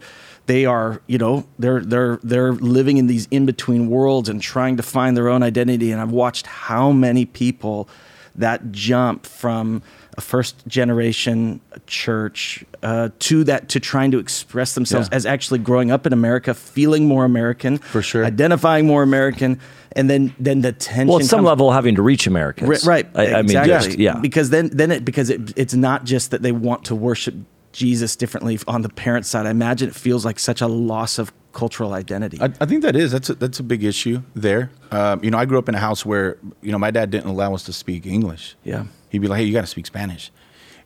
they 0.51 0.65
are 0.65 1.01
you 1.07 1.17
know 1.17 1.45
they're 1.59 1.79
they're 1.91 2.19
they're 2.31 2.51
living 2.77 2.97
in 2.97 3.07
these 3.07 3.25
in 3.31 3.45
between 3.45 3.81
worlds 3.89 4.27
and 4.29 4.41
trying 4.41 4.75
to 4.77 4.83
find 4.83 5.15
their 5.15 5.29
own 5.29 5.43
identity. 5.43 5.91
And 5.93 6.01
I've 6.01 6.11
watched 6.11 6.45
how 6.45 6.91
many 6.91 7.25
people 7.25 7.87
that 8.35 8.59
jump 8.71 9.25
from 9.25 9.81
a 10.17 10.21
first 10.21 10.55
generation 10.67 11.61
church 11.87 12.65
uh, 12.83 13.09
to 13.19 13.43
that 13.45 13.69
to 13.69 13.79
trying 13.79 14.11
to 14.11 14.19
express 14.19 14.73
themselves 14.75 15.07
Yeah. 15.09 15.15
as 15.17 15.25
actually 15.25 15.59
growing 15.59 15.89
up 15.89 16.05
in 16.05 16.11
America, 16.13 16.53
feeling 16.53 17.07
more 17.07 17.23
American, 17.23 17.77
For 17.77 18.01
sure. 18.01 18.25
identifying 18.25 18.85
more 18.87 19.03
American, 19.03 19.57
and 19.95 20.09
then 20.09 20.33
then 20.37 20.61
the 20.61 20.73
tension. 20.73 21.07
Well, 21.07 21.19
at 21.19 21.25
some 21.25 21.37
comes- 21.39 21.47
level, 21.47 21.71
having 21.71 21.95
to 21.95 22.01
reach 22.01 22.27
Americans. 22.27 22.69
Ri- 22.69 22.89
right? 22.93 23.07
I, 23.15 23.35
I 23.35 23.41
mean, 23.41 23.63
just, 23.65 23.97
yeah. 23.97 24.17
Because 24.19 24.49
then 24.49 24.69
then 24.73 24.91
it 24.91 25.05
because 25.05 25.29
it, 25.29 25.53
it's 25.55 25.73
not 25.73 26.03
just 26.03 26.31
that 26.31 26.41
they 26.41 26.51
want 26.51 26.83
to 26.85 26.95
worship 26.95 27.35
Jesus 27.71 28.15
differently 28.15 28.59
on 28.67 28.81
the 28.81 28.89
parent 28.89 29.25
side. 29.25 29.45
I 29.45 29.49
imagine 29.51 29.89
it 29.89 29.95
feels 29.95 30.25
like 30.25 30.39
such 30.39 30.61
a 30.61 30.67
loss 30.67 31.17
of 31.19 31.31
cultural 31.53 31.93
identity. 31.93 32.37
I, 32.41 32.45
I 32.61 32.65
think 32.65 32.81
that 32.83 32.95
is 32.95 33.11
that's 33.11 33.29
a, 33.29 33.35
that's 33.35 33.59
a 33.59 33.63
big 33.63 33.83
issue 33.83 34.21
there. 34.35 34.69
Um, 34.91 35.23
you 35.23 35.31
know, 35.31 35.37
I 35.37 35.45
grew 35.45 35.57
up 35.59 35.67
in 35.69 35.75
a 35.75 35.79
house 35.79 36.05
where 36.05 36.37
you 36.61 36.71
know 36.71 36.77
my 36.79 36.91
dad 36.91 37.11
didn't 37.11 37.29
allow 37.29 37.53
us 37.53 37.63
to 37.63 37.73
speak 37.73 38.05
English. 38.05 38.55
Yeah. 38.63 38.85
he'd 39.09 39.19
be 39.19 39.27
like, 39.27 39.39
"Hey, 39.39 39.45
you 39.45 39.53
got 39.53 39.61
to 39.61 39.67
speak 39.67 39.85
Spanish." 39.85 40.31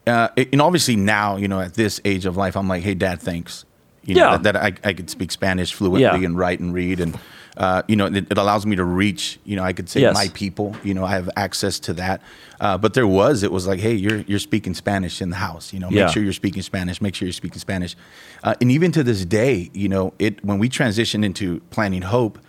Uh, 0.08 0.28
and 0.38 0.62
obviously 0.62 0.96
now, 0.96 1.36
you 1.36 1.48
know, 1.48 1.60
at 1.60 1.74
this 1.74 2.00
age 2.06 2.26
of 2.28 2.38
life, 2.38 2.56
I'm 2.56 2.68
like, 2.68 2.84
"Hey, 2.84 2.94
Dad, 2.94 3.20
thanks." 3.22 3.66
You 4.04 4.14
know, 4.16 4.22
Yeah. 4.32 4.38
that, 4.38 4.54
that 4.54 4.56
I, 4.84 4.90
I 4.90 4.94
could 4.94 5.10
speak 5.10 5.32
Spanish 5.32 5.74
fluently 5.74 6.02
Yeah. 6.02 6.16
and 6.16 6.38
write 6.38 6.60
and 6.60 6.72
read, 6.74 7.00
and 7.00 7.18
uh, 7.58 7.82
you 7.88 7.96
know, 7.96 8.06
it, 8.06 8.16
it 8.32 8.38
allows 8.38 8.66
me 8.66 8.76
to 8.76 8.84
reach. 8.84 9.40
You 9.46 9.56
know, 9.56 9.64
I 9.64 9.74
could 9.74 9.90
say 9.90 10.02
Yes. 10.02 10.14
my 10.14 10.28
people. 10.34 10.76
You 10.84 10.94
know, 10.94 11.06
I 11.06 11.12
have 11.12 11.30
access 11.38 11.80
to 11.82 11.94
that. 11.94 12.22
Uh, 12.60 12.78
but 12.78 12.94
there 12.94 13.08
was, 13.08 13.44
it 13.44 13.52
was 13.52 13.66
like, 13.68 13.80
"Hey, 13.80 13.94
you're 13.94 14.20
you're 14.28 14.40
speaking 14.40 14.74
Spanish 14.74 15.22
in 15.22 15.30
the 15.30 15.36
house. 15.38 15.72
You 15.74 15.80
know, 15.80 15.90
Yeah. 15.90 16.06
make 16.06 16.14
sure 16.14 16.24
you're 16.24 16.34
speaking 16.34 16.62
Spanish. 16.62 17.02
Make 17.02 17.16
sure 17.16 17.26
you're 17.28 17.34
speaking 17.34 17.60
Spanish." 17.60 17.96
Uh, 18.44 18.56
and 18.62 18.72
even 18.72 18.92
to 18.92 19.04
this 19.04 19.26
day, 19.26 19.70
you 19.74 19.88
know, 19.90 20.14
it 20.20 20.44
when 20.44 20.60
we 20.60 20.70
transitioned 20.70 21.24
into 21.26 21.60
planning 21.70 22.02
hope, 22.04 22.40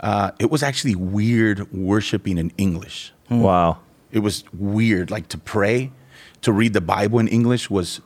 uh, 0.00 0.30
it 0.38 0.50
was 0.50 0.62
actually 0.62 0.94
weird 0.94 1.72
worshiping 1.72 2.38
in 2.38 2.52
English. 2.58 3.12
wow. 3.30 3.78
It 4.12 4.20
was 4.20 4.42
weird, 4.52 5.10
like 5.10 5.28
to 5.28 5.38
pray, 5.38 5.92
to 6.42 6.50
read 6.52 6.72
the 6.72 6.80
Bible 6.80 7.20
in 7.20 7.28
English 7.28 7.70
was, 7.70 8.00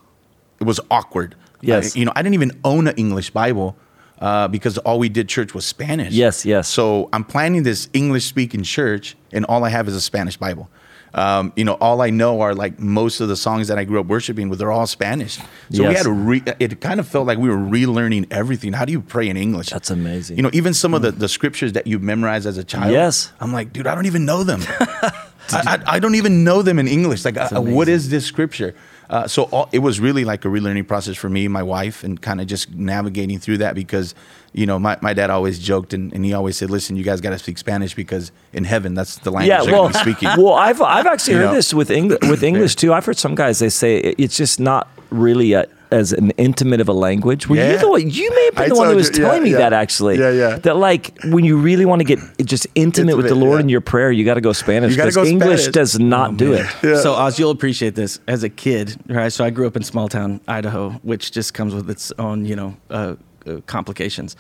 it 0.61 0.64
was 0.64 0.78
awkward. 0.90 1.34
Yes. 1.62 1.96
I- 1.96 1.99
you 2.00 2.04
know, 2.04 2.12
I 2.14 2.20
didn't 2.20 2.34
even 2.34 2.52
own 2.62 2.88
an 2.88 2.94
English 2.96 3.30
Bible 3.30 3.75
uh, 4.21 4.49
because 4.49 4.78
all 4.78 4.99
we 4.99 5.09
did 5.09 5.28
church 5.28 5.54
was 5.54 5.66
Spanish. 5.66 6.12
Yes, 6.12 6.44
yes. 6.44 6.68
So 6.68 7.09
I'm 7.12 7.25
planning 7.25 7.62
this 7.62 7.88
English 7.92 8.25
speaking 8.25 8.62
church, 8.62 9.16
and 9.33 9.44
all 9.47 9.64
I 9.64 9.68
have 9.68 9.88
is 9.88 9.94
a 9.94 10.00
Spanish 10.00 10.37
Bible. 10.37 10.68
Um, 11.14 11.52
you 11.54 11.64
know, 11.64 11.75
all 11.75 12.02
I 12.02 12.11
know 12.11 12.40
are 12.40 12.54
like 12.56 12.80
most 12.80 13.21
of 13.21 13.28
the 13.28 13.37
songs 13.37 13.68
that 13.68 13.78
I 13.78 13.85
grew 13.85 14.00
up 14.00 14.06
worshiping 14.06 14.49
with. 14.49 14.59
They're 14.59 14.73
all 14.73 14.87
Spanish. 14.88 15.38
So 15.71 15.87
we 15.87 15.94
had 15.94 16.02
to. 16.04 16.11
Re- 16.11 16.42
it 16.59 16.80
kind 16.80 16.99
of 16.99 17.06
felt 17.06 17.28
like 17.28 17.38
we 17.38 17.49
were 17.49 17.56
relearning 17.56 18.26
everything. 18.33 18.73
How 18.73 18.85
do 18.85 18.90
you 18.90 19.00
pray 19.00 19.28
in 19.28 19.37
English? 19.37 19.68
That's 19.68 19.90
amazing. 19.90 20.37
You 20.37 20.42
know, 20.42 20.50
even 20.52 20.75
some 20.75 20.92
of 20.92 21.02
the, 21.02 21.12
the 21.12 21.28
scriptures 21.28 21.75
that 21.75 21.87
you 21.87 22.00
memorized 22.00 22.47
as 22.47 22.59
a 22.59 22.64
child. 22.64 22.90
Yes. 22.90 23.33
I'm 23.40 23.52
like, 23.52 23.73
dude, 23.73 23.87
I 23.87 23.94
don't 23.94 24.06
even 24.06 24.25
know 24.25 24.42
them. 24.42 24.61
I, 24.71 25.23
I, 25.52 25.83
I 25.87 25.99
don't 26.00 26.16
even 26.16 26.42
know 26.42 26.62
them 26.62 26.80
in 26.80 26.88
English. 26.88 27.25
Like, 27.25 27.37
uh, 27.37 27.61
what 27.61 27.88
is 27.88 28.09
this 28.11 28.26
scripture? 28.26 28.75
Uh, 29.11 29.26
so 29.26 29.44
all, 29.44 29.68
it 29.73 29.80
was 29.80 30.00
really 30.00 30.25
like 30.25 30.44
a 30.44 30.49
relearning 30.49 30.87
process 30.87 31.16
for 31.16 31.28
me, 31.28 31.44
and 31.44 31.52
my 31.52 31.62
wife, 31.62 32.04
and 32.04 32.20
kind 32.20 32.40
of 32.40 32.46
just 32.46 32.73
navigating 32.75 33.38
through 33.38 33.58
that 33.58 33.75
because, 33.75 34.14
you 34.52 34.66
know, 34.66 34.78
my, 34.78 34.96
my 35.02 35.12
dad 35.12 35.30
always 35.30 35.58
joked 35.58 35.92
and, 35.92 36.12
and 36.12 36.25
he 36.25 36.32
always 36.32 36.56
said, 36.56 36.70
listen, 36.70 36.96
you 36.96 37.04
guys 37.04 37.20
got 37.20 37.30
to 37.30 37.38
speak 37.38 37.58
Spanish 37.58 37.94
because 37.94 38.32
in 38.52 38.64
heaven, 38.64 38.94
that's 38.94 39.16
the 39.18 39.30
language 39.30 39.49
Yeah, 39.49 39.64
they're 39.64 39.73
well, 39.73 39.88
be 39.88 39.94
speaking. 39.94 40.28
well, 40.38 40.54
I've 40.54 40.80
I've 40.80 41.06
actually 41.06 41.34
heard 41.34 41.46
know? 41.46 41.54
this 41.54 41.75
with 41.75 41.90
English 41.90 42.20
with 42.23 42.42
English 42.50 42.76
too. 42.76 42.92
I've 42.92 43.04
heard 43.04 43.18
some 43.18 43.34
guys 43.34 43.58
they 43.58 43.68
say 43.68 43.99
it's 43.99 44.37
just 44.37 44.58
not 44.58 44.88
really 45.11 45.52
a, 45.52 45.66
as 45.94 46.12
an 46.12 46.30
intimate 46.32 46.80
of 46.80 46.88
a 46.88 46.92
language. 46.92 47.48
Were 47.48 47.56
you 47.56 47.78
the 47.78 47.88
one? 47.88 48.10
You 48.10 48.30
may 48.30 48.44
have 48.46 48.54
been 48.54 48.64
I 48.64 48.68
the 48.68 48.74
one 48.74 48.88
who 48.90 48.96
was 48.96 49.08
you, 49.08 49.22
yeah, 49.22 49.28
telling 49.28 49.42
me 49.44 49.50
yeah. 49.52 49.58
that 49.58 49.72
actually. 49.72 50.18
Yeah, 50.18 50.30
yeah. 50.30 50.56
That 50.58 50.76
like 50.76 51.16
when 51.24 51.44
you 51.44 51.56
really 51.56 51.86
want 51.86 52.00
to 52.00 52.04
get 52.04 52.18
just 52.44 52.66
intimate, 52.74 53.16
with 53.16 53.28
the 53.28 53.34
Lord 53.34 53.58
yeah. 53.58 53.60
in 53.60 53.68
your 53.68 53.80
prayer, 53.80 54.10
you 54.10 54.24
got 54.24 54.34
to 54.34 54.40
go 54.40 54.52
Spanish. 54.52 54.96
because 54.96 55.14
go 55.14 55.24
English 55.24 55.62
Spanish. 55.62 55.74
does 55.74 55.98
not 55.98 56.36
do 56.36 56.52
it. 56.52 56.66
So 57.02 57.14
Oz, 57.14 57.38
you'll 57.38 57.50
appreciate 57.50 57.94
this. 57.94 58.20
As 58.26 58.42
a 58.42 58.48
kid, 58.48 58.96
right? 59.08 59.32
So 59.32 59.44
I 59.44 59.50
grew 59.50 59.66
up 59.66 59.76
in 59.76 59.82
small 59.82 60.08
town 60.08 60.40
Idaho, 60.48 60.90
which 61.02 61.32
just 61.32 61.54
comes 61.54 61.74
with 61.74 61.88
its 61.88 62.12
own, 62.18 62.44
you 62.44 62.56
know, 62.56 62.76
uh, 62.90 63.14
uh, 63.46 63.60
complications 63.66 64.36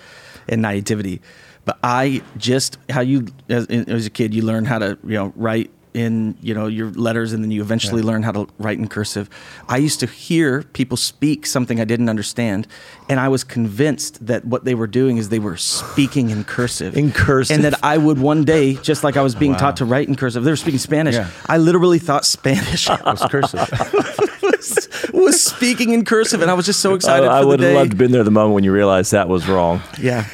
and 0.48 0.62
naivety. 0.62 1.20
But 1.64 1.78
I 1.82 2.22
just 2.36 2.78
how 2.90 3.00
you 3.00 3.26
as, 3.48 3.66
as 3.66 4.06
a 4.06 4.10
kid, 4.10 4.34
you 4.34 4.42
learn 4.42 4.64
how 4.64 4.78
to 4.78 4.98
you 5.04 5.14
know 5.14 5.32
write 5.36 5.70
in 5.94 6.36
you 6.42 6.52
know 6.52 6.66
your 6.66 6.90
letters, 6.90 7.32
and 7.32 7.42
then 7.42 7.50
you 7.50 7.62
eventually 7.62 8.02
learn 8.02 8.22
how 8.24 8.32
to 8.32 8.48
write 8.58 8.78
in 8.78 8.88
cursive. 8.88 9.30
I 9.68 9.78
used 9.78 10.00
to 10.00 10.06
hear 10.06 10.62
people 10.62 10.96
speak 10.96 11.46
something 11.46 11.80
I 11.80 11.84
didn't 11.84 12.08
understand, 12.08 12.66
and 13.08 13.20
I 13.20 13.28
was 13.28 13.44
convinced 13.44 14.26
that 14.26 14.44
what 14.44 14.64
they 14.64 14.74
were 14.74 14.88
doing 14.88 15.16
is 15.16 15.28
they 15.28 15.38
were 15.38 15.56
speaking 15.56 16.30
in 16.30 16.44
cursive. 16.44 16.96
In 16.96 17.12
cursive. 17.12 17.54
and 17.54 17.64
that 17.64 17.82
I 17.82 17.96
would 17.96 18.18
one 18.18 18.44
day, 18.44 18.74
just 18.74 19.04
like 19.04 19.16
I 19.16 19.22
was 19.22 19.34
being 19.34 19.54
taught 19.54 19.76
to 19.78 19.84
write 19.84 20.08
in 20.08 20.16
cursive, 20.16 20.44
they 20.44 20.50
were 20.50 20.56
speaking 20.56 20.80
Spanish. 20.80 21.14
Yeah. 21.14 21.30
I 21.46 21.58
literally 21.58 22.00
thought 22.00 22.24
Spanish 22.24 22.88
was 23.04 23.24
cursive. 23.30 23.60
was, 25.12 25.40
speaking 25.40 25.92
in 25.92 26.04
cursive, 26.04 26.42
and 26.42 26.50
I 26.50 26.54
was 26.54 26.66
just 26.66 26.80
so 26.80 26.94
excited. 26.94 27.28
I 27.28 27.42
for 27.42 27.48
would 27.48 27.60
have 27.60 27.74
loved 27.74 27.90
to 27.92 27.96
been 27.96 28.12
there 28.12 28.24
the 28.24 28.30
moment 28.30 28.54
when 28.54 28.64
you 28.64 28.72
realized 28.72 29.12
that 29.12 29.28
was 29.28 29.48
wrong. 29.48 29.80
Yeah, 30.00 30.26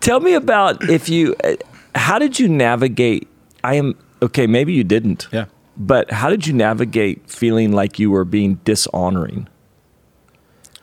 Tell 0.00 0.20
me 0.20 0.34
about 0.34 0.88
if 0.88 1.08
you, 1.08 1.34
uh, 1.44 1.54
how 1.94 2.18
did 2.18 2.38
you 2.38 2.48
navigate? 2.48 3.28
I 3.64 3.74
am 3.74 3.96
okay. 4.22 4.46
Maybe 4.46 4.72
you 4.72 4.84
didn't. 4.84 5.28
Yeah. 5.32 5.46
But 5.76 6.10
how 6.10 6.30
did 6.30 6.46
you 6.46 6.52
navigate 6.52 7.28
feeling 7.30 7.72
like 7.72 7.98
you 7.98 8.10
were 8.10 8.24
being 8.24 8.56
dishonoring 8.64 9.48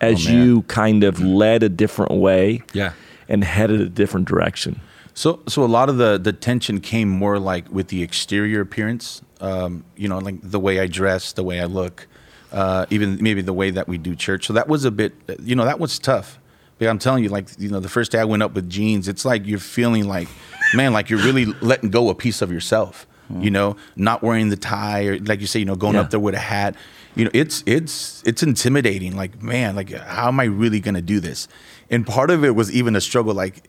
as 0.01 0.27
Oh, 0.27 0.31
you 0.31 0.61
kind 0.63 1.03
of 1.03 1.21
led 1.21 1.63
a 1.63 1.69
different 1.69 2.13
way? 2.13 2.63
Yeah. 2.73 2.93
And 3.27 3.43
headed 3.43 3.81
a 3.81 3.89
different 3.89 4.27
direction. 4.27 4.81
So, 5.13 5.41
so 5.47 5.63
a 5.63 5.67
lot 5.67 5.89
of 5.89 5.97
the 5.97 6.17
the 6.17 6.33
tension 6.33 6.79
came 6.79 7.09
more 7.09 7.39
like 7.39 7.69
with 7.69 7.89
the 7.89 8.01
exterior 8.01 8.61
appearance. 8.61 9.21
Um, 9.41 9.83
you 9.95 10.07
know, 10.07 10.17
like 10.17 10.39
the 10.41 10.59
way 10.59 10.79
I 10.79 10.87
dress, 10.87 11.33
the 11.33 11.43
way 11.43 11.59
I 11.59 11.65
look, 11.65 12.07
uh, 12.51 12.85
even 12.89 13.21
maybe 13.21 13.41
the 13.41 13.53
way 13.53 13.69
that 13.71 13.87
we 13.87 13.97
do 13.97 14.15
church. 14.15 14.47
So 14.47 14.53
that 14.53 14.67
was 14.67 14.85
a 14.85 14.91
bit, 14.91 15.13
you 15.41 15.55
know, 15.55 15.65
that 15.65 15.79
was 15.79 15.99
tough. 15.99 16.39
But 16.77 16.87
I'm 16.87 16.99
telling 16.99 17.23
you, 17.23 17.29
like, 17.29 17.47
you 17.57 17.69
know, 17.69 17.79
the 17.79 17.89
first 17.89 18.11
day 18.11 18.19
I 18.19 18.23
went 18.23 18.41
up 18.41 18.53
with 18.53 18.69
jeans, 18.69 19.07
it's 19.07 19.25
like 19.25 19.45
you're 19.45 19.59
feeling 19.59 20.07
like, 20.07 20.29
man, 20.73 20.93
like 20.93 21.09
you're 21.09 21.19
really 21.19 21.45
letting 21.61 21.89
go 21.89 22.09
a 22.09 22.15
piece 22.15 22.41
of 22.41 22.51
yourself. 22.51 23.05
Mm-hmm. 23.31 23.41
You 23.43 23.51
know, 23.51 23.75
not 23.95 24.23
wearing 24.23 24.49
the 24.49 24.57
tie 24.57 25.05
or 25.05 25.19
like 25.19 25.39
you 25.41 25.47
say, 25.47 25.59
you 25.59 25.65
know, 25.65 25.75
going 25.75 25.95
Yeah. 25.95 26.01
up 26.01 26.09
there 26.09 26.19
with 26.19 26.35
a 26.35 26.39
hat. 26.39 26.75
You 27.15 27.25
know, 27.25 27.31
it's 27.33 27.63
it's 27.65 28.23
it's 28.25 28.43
intimidating. 28.43 29.15
Like, 29.15 29.41
man, 29.41 29.75
like 29.75 29.91
how 29.91 30.27
am 30.27 30.39
I 30.39 30.45
really 30.45 30.79
gonna 30.79 31.01
do 31.01 31.19
this? 31.19 31.47
And 31.89 32.05
part 32.05 32.29
of 32.31 32.43
it 32.43 32.55
was 32.55 32.71
even 32.71 32.95
a 32.95 33.01
struggle. 33.01 33.33
Like, 33.33 33.67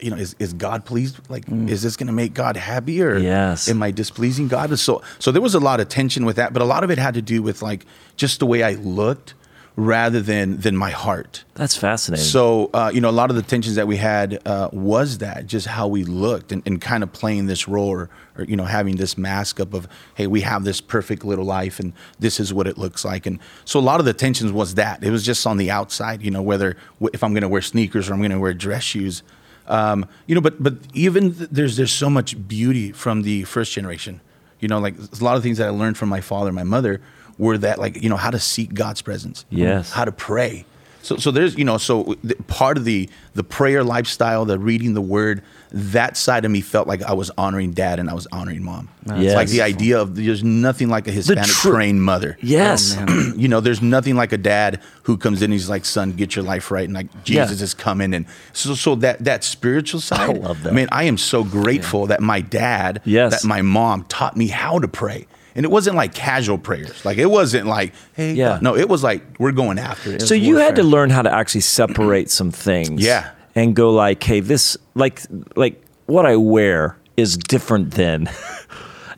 you 0.00 0.10
know, 0.10 0.16
is, 0.16 0.34
is 0.38 0.52
God 0.52 0.84
pleased? 0.84 1.18
Like, 1.30 1.46
mm. 1.46 1.68
is 1.68 1.82
this 1.82 1.96
going 1.96 2.08
to 2.08 2.12
make 2.12 2.34
God 2.34 2.56
happy 2.56 3.00
or 3.02 3.18
Yes. 3.18 3.68
am 3.68 3.82
I 3.82 3.92
displeasing 3.92 4.48
God? 4.48 4.76
So, 4.78 5.00
so 5.20 5.30
there 5.30 5.40
was 5.40 5.54
a 5.54 5.60
lot 5.60 5.78
of 5.80 5.88
tension 5.88 6.24
with 6.26 6.36
that, 6.36 6.52
but 6.52 6.60
a 6.60 6.64
lot 6.64 6.82
of 6.84 6.90
it 6.90 6.98
had 6.98 7.14
to 7.14 7.22
do 7.22 7.40
with 7.40 7.62
like 7.62 7.86
just 8.16 8.40
the 8.40 8.46
way 8.46 8.62
I 8.62 8.72
looked 8.72 9.34
rather 9.76 10.20
than 10.20 10.58
than 10.58 10.76
my 10.76 10.90
heart. 10.90 11.44
That's 11.54 11.76
fascinating. 11.76 12.24
So, 12.24 12.70
uh, 12.74 12.90
you 12.92 13.00
know, 13.00 13.08
a 13.08 13.12
lot 13.12 13.30
of 13.30 13.36
the 13.36 13.42
tensions 13.42 13.76
that 13.76 13.86
we 13.86 13.96
had 13.96 14.40
uh, 14.46 14.68
was 14.72 15.18
that 15.18 15.46
just 15.46 15.66
how 15.66 15.88
we 15.88 16.04
looked 16.04 16.52
and, 16.52 16.62
and 16.66 16.80
kind 16.80 17.02
of 17.02 17.12
playing 17.12 17.46
this 17.46 17.66
role 17.66 17.88
or, 17.88 18.10
or, 18.36 18.44
you 18.44 18.56
know, 18.56 18.64
having 18.64 18.96
this 18.96 19.16
mask 19.16 19.60
up 19.60 19.72
of, 19.72 19.88
hey, 20.14 20.26
we 20.26 20.42
have 20.42 20.64
this 20.64 20.80
perfect 20.80 21.24
little 21.24 21.44
life 21.44 21.80
and 21.80 21.92
this 22.18 22.38
is 22.38 22.52
what 22.52 22.66
it 22.66 22.76
looks 22.76 23.04
like. 23.04 23.24
And 23.24 23.38
so 23.64 23.80
a 23.80 23.80
lot 23.80 23.98
of 23.98 24.06
the 24.06 24.12
tensions 24.12 24.52
was 24.52 24.74
that. 24.74 25.02
It 25.02 25.10
was 25.10 25.24
just 25.24 25.46
on 25.46 25.56
the 25.56 25.70
outside, 25.70 26.22
you 26.22 26.30
know, 26.30 26.42
whether 26.42 26.76
if 27.12 27.24
I'm 27.24 27.32
going 27.32 27.42
to 27.42 27.48
wear 27.48 27.62
sneakers 27.62 28.10
or 28.10 28.14
I'm 28.14 28.20
going 28.20 28.30
to 28.30 28.40
wear 28.40 28.54
dress 28.54 28.82
shoes. 28.82 29.22
Um, 29.68 30.06
you 30.26 30.34
know, 30.34 30.40
but 30.40 30.62
but 30.62 30.74
even 30.92 31.34
th- 31.34 31.50
there's 31.50 31.76
there's 31.76 31.92
so 31.92 32.10
much 32.10 32.36
beauty 32.48 32.92
from 32.92 33.22
the 33.22 33.44
first 33.44 33.72
generation. 33.72 34.20
You 34.58 34.68
know, 34.68 34.80
like 34.80 34.96
a 34.98 35.24
lot 35.24 35.36
of 35.36 35.42
things 35.42 35.58
that 35.58 35.66
I 35.66 35.70
learned 35.70 35.96
from 35.96 36.08
my 36.08 36.20
father 36.20 36.48
and 36.48 36.54
my 36.56 36.64
mother 36.64 37.00
were 37.38 37.58
that 37.58 37.78
like 37.78 38.02
you 38.02 38.08
know 38.08 38.16
how 38.16 38.30
to 38.30 38.38
seek 38.38 38.74
God's 38.74 39.02
presence, 39.02 39.44
Yes. 39.50 39.90
how 39.92 40.04
to 40.04 40.12
pray, 40.12 40.64
So, 41.02 41.16
so 41.16 41.30
there's, 41.32 41.56
you 41.58 41.64
know, 41.64 41.78
so 41.78 42.14
th- 42.26 42.38
part 42.46 42.76
of 42.76 42.84
the 42.84 43.08
the 43.34 43.42
prayer 43.42 43.82
lifestyle, 43.82 44.44
the 44.44 44.58
reading 44.58 44.94
the 44.94 45.00
Word, 45.00 45.42
that 45.72 46.16
side 46.16 46.44
of 46.44 46.50
me 46.50 46.60
felt 46.60 46.86
like 46.86 47.02
I 47.02 47.14
was 47.14 47.30
honoring 47.36 47.72
Dad 47.72 47.98
and 47.98 48.08
I 48.10 48.14
was 48.14 48.28
honoring 48.30 48.62
Mom. 48.62 48.88
It's 49.06 49.34
like 49.34 49.48
the 49.48 49.62
idea 49.62 49.98
of 50.00 50.14
there's 50.14 50.44
nothing 50.44 50.88
like 50.90 51.08
a 51.08 51.10
Hispanic 51.10 51.44
tru- 51.46 51.72
trained 51.72 52.02
mother. 52.04 52.36
Yes. 52.42 52.96
you 53.36 53.48
know, 53.48 53.60
there's 53.60 53.82
nothing 53.82 54.14
like 54.14 54.32
a 54.32 54.36
dad 54.38 54.80
who 55.04 55.16
comes 55.16 55.40
in. 55.40 55.46
and 55.46 55.54
He's 55.54 55.68
like, 55.70 55.84
"Son, 55.86 56.12
get 56.12 56.36
your 56.36 56.44
life 56.44 56.70
right," 56.70 56.84
and 56.84 56.94
like 56.94 57.08
Jesus 57.24 57.58
Yeah. 57.58 57.64
is 57.64 57.74
coming, 57.74 58.14
and 58.14 58.26
so 58.52 58.74
so 58.76 58.94
that 58.96 59.24
that 59.24 59.42
spiritual 59.44 60.00
side. 60.00 60.30
I 60.30 60.32
love 60.34 60.62
that. 60.62 60.72
Man, 60.74 60.88
I 60.92 61.04
am 61.04 61.16
so 61.18 61.42
grateful 61.42 62.06
that 62.08 62.20
my 62.20 62.40
dad, 62.42 63.00
Yes. 63.04 63.32
that 63.42 63.48
my 63.48 63.62
mom 63.62 64.04
taught 64.04 64.36
me 64.36 64.46
how 64.48 64.78
to 64.78 64.86
pray. 64.86 65.26
And 65.54 65.64
it 65.64 65.70
wasn't 65.70 65.96
like 65.96 66.14
casual 66.14 66.58
prayers. 66.58 67.04
Like 67.04 67.18
it 67.18 67.26
wasn't 67.26 67.66
like, 67.66 67.92
hey, 68.14 68.34
Yeah. 68.34 68.48
God. 68.54 68.62
no, 68.62 68.76
it 68.76 68.88
was 68.88 69.02
like 69.02 69.22
we're 69.38 69.52
going 69.52 69.78
after 69.78 70.12
it. 70.12 70.22
So 70.22 70.34
you 70.34 70.56
had 70.56 70.76
to 70.76 70.82
learn 70.82 71.10
how 71.10 71.22
to 71.22 71.32
actually 71.32 71.60
separate 71.62 72.30
some 72.30 72.50
things. 72.50 73.02
Yeah. 73.02 73.30
And 73.54 73.76
go 73.76 73.90
like, 73.90 74.22
hey, 74.22 74.40
this 74.40 74.76
like 74.94 75.20
like 75.56 75.82
what 76.06 76.24
I 76.26 76.36
wear 76.36 76.96
is 77.16 77.36
different 77.36 77.92
than 77.92 78.28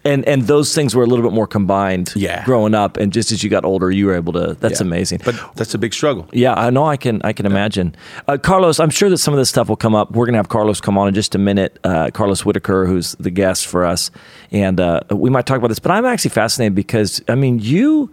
and 0.05 0.27
and 0.29 0.43
those 0.43 0.75
things 0.75 0.95
were 0.95 1.03
a 1.03 1.07
little 1.07 1.25
bit 1.25 1.33
more 1.35 1.47
combined 1.47 2.13
Yeah. 2.15 2.45
growing 2.45 2.75
up 2.75 2.97
and 2.99 3.13
just 3.13 3.33
as 3.33 3.43
you 3.43 3.49
got 3.51 3.65
older 3.65 3.91
you 3.91 4.07
were 4.07 4.15
able 4.15 4.33
to 4.35 4.55
that's 4.61 4.81
Yeah. 4.81 4.87
amazing. 4.87 5.21
But 5.25 5.35
that's 5.57 5.75
a 5.75 5.79
big 5.79 5.95
struggle. 5.95 6.27
Yeah, 6.33 6.55
I 6.55 6.71
know. 6.71 6.85
I 6.85 6.97
can. 6.97 7.21
I 7.25 7.33
can 7.33 7.47
imagine. 7.47 7.95
Uh, 8.29 8.37
Carlos, 8.37 8.79
I'm 8.81 8.91
sure 8.91 9.09
that 9.11 9.19
some 9.19 9.33
of 9.35 9.39
this 9.39 9.49
stuff 9.49 9.69
will 9.69 9.77
come 9.77 9.95
up. 9.95 10.11
We're 10.13 10.27
going 10.27 10.35
to 10.35 10.39
have 10.39 10.49
Carlos 10.49 10.81
come 10.81 10.99
on 10.99 11.09
in 11.09 11.15
just 11.15 11.35
a 11.35 11.39
minute. 11.39 11.79
Uh, 11.85 12.11
Carlos 12.13 12.45
Whitaker, 12.45 12.87
who's 12.87 13.13
the 13.21 13.31
guest 13.31 13.67
for 13.67 13.85
us, 13.85 14.11
and 14.53 14.79
uh, 14.81 15.01
we 15.11 15.31
might 15.31 15.47
talk 15.47 15.59
about 15.59 15.69
this. 15.69 15.79
But 15.79 15.93
I'm 15.93 16.05
actually 16.05 16.31
fascinated 16.31 16.75
because 16.75 17.23
I 17.29 17.35
mean, 17.35 17.59
you, 17.61 18.11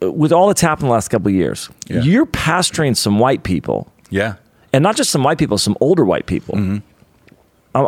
with 0.00 0.32
all 0.32 0.48
that's 0.48 0.60
happened 0.60 0.88
the 0.88 0.92
last 0.92 1.08
couple 1.08 1.28
of 1.28 1.34
years, 1.34 1.70
Yeah. 1.88 2.00
you're 2.02 2.26
pastoring 2.26 2.96
some 2.96 3.18
white 3.18 3.42
people, 3.42 3.88
Yeah. 4.10 4.34
and 4.72 4.82
not 4.82 4.96
just 4.96 5.10
some 5.10 5.22
white 5.24 5.38
people, 5.38 5.58
some 5.58 5.76
older 5.80 6.04
white 6.04 6.26
people. 6.26 6.56
Mm-hmm. 6.56 6.78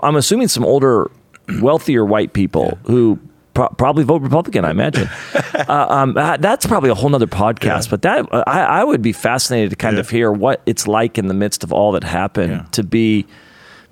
I'm 0.03 0.17
assuming 0.17 0.49
some 0.49 0.65
older, 0.65 1.11
wealthier 1.61 2.05
white 2.05 2.33
people 2.33 2.79
who. 2.87 3.19
Pro- 3.55 3.71
probably 3.71 4.05
vote 4.05 4.21
Republican, 4.21 4.67
I 4.67 4.71
imagine. 4.71 5.09
uh, 5.55 5.87
um, 5.89 6.15
uh, 6.15 6.37
that's 6.37 6.67
probably 6.67 6.91
a 6.91 6.95
whole 6.95 7.09
nother 7.09 7.27
podcast. 7.27 7.89
But 7.89 8.03
that 8.03 8.31
uh, 8.31 8.45
I, 8.47 8.61
I 8.81 8.85
would 8.85 9.01
be 9.01 9.13
fascinated 9.15 9.71
to 9.71 9.77
kind 9.77 9.97
Yeah. 9.97 10.01
of 10.01 10.11
hear 10.11 10.31
what 10.31 10.61
it's 10.67 10.87
like 10.87 11.17
in 11.17 11.29
the 11.29 11.33
midst 11.33 11.65
of 11.65 11.73
all 11.73 11.93
that 11.93 12.05
happened 12.05 12.53
Yeah. 12.53 12.67
to 12.73 12.83
be 12.83 13.25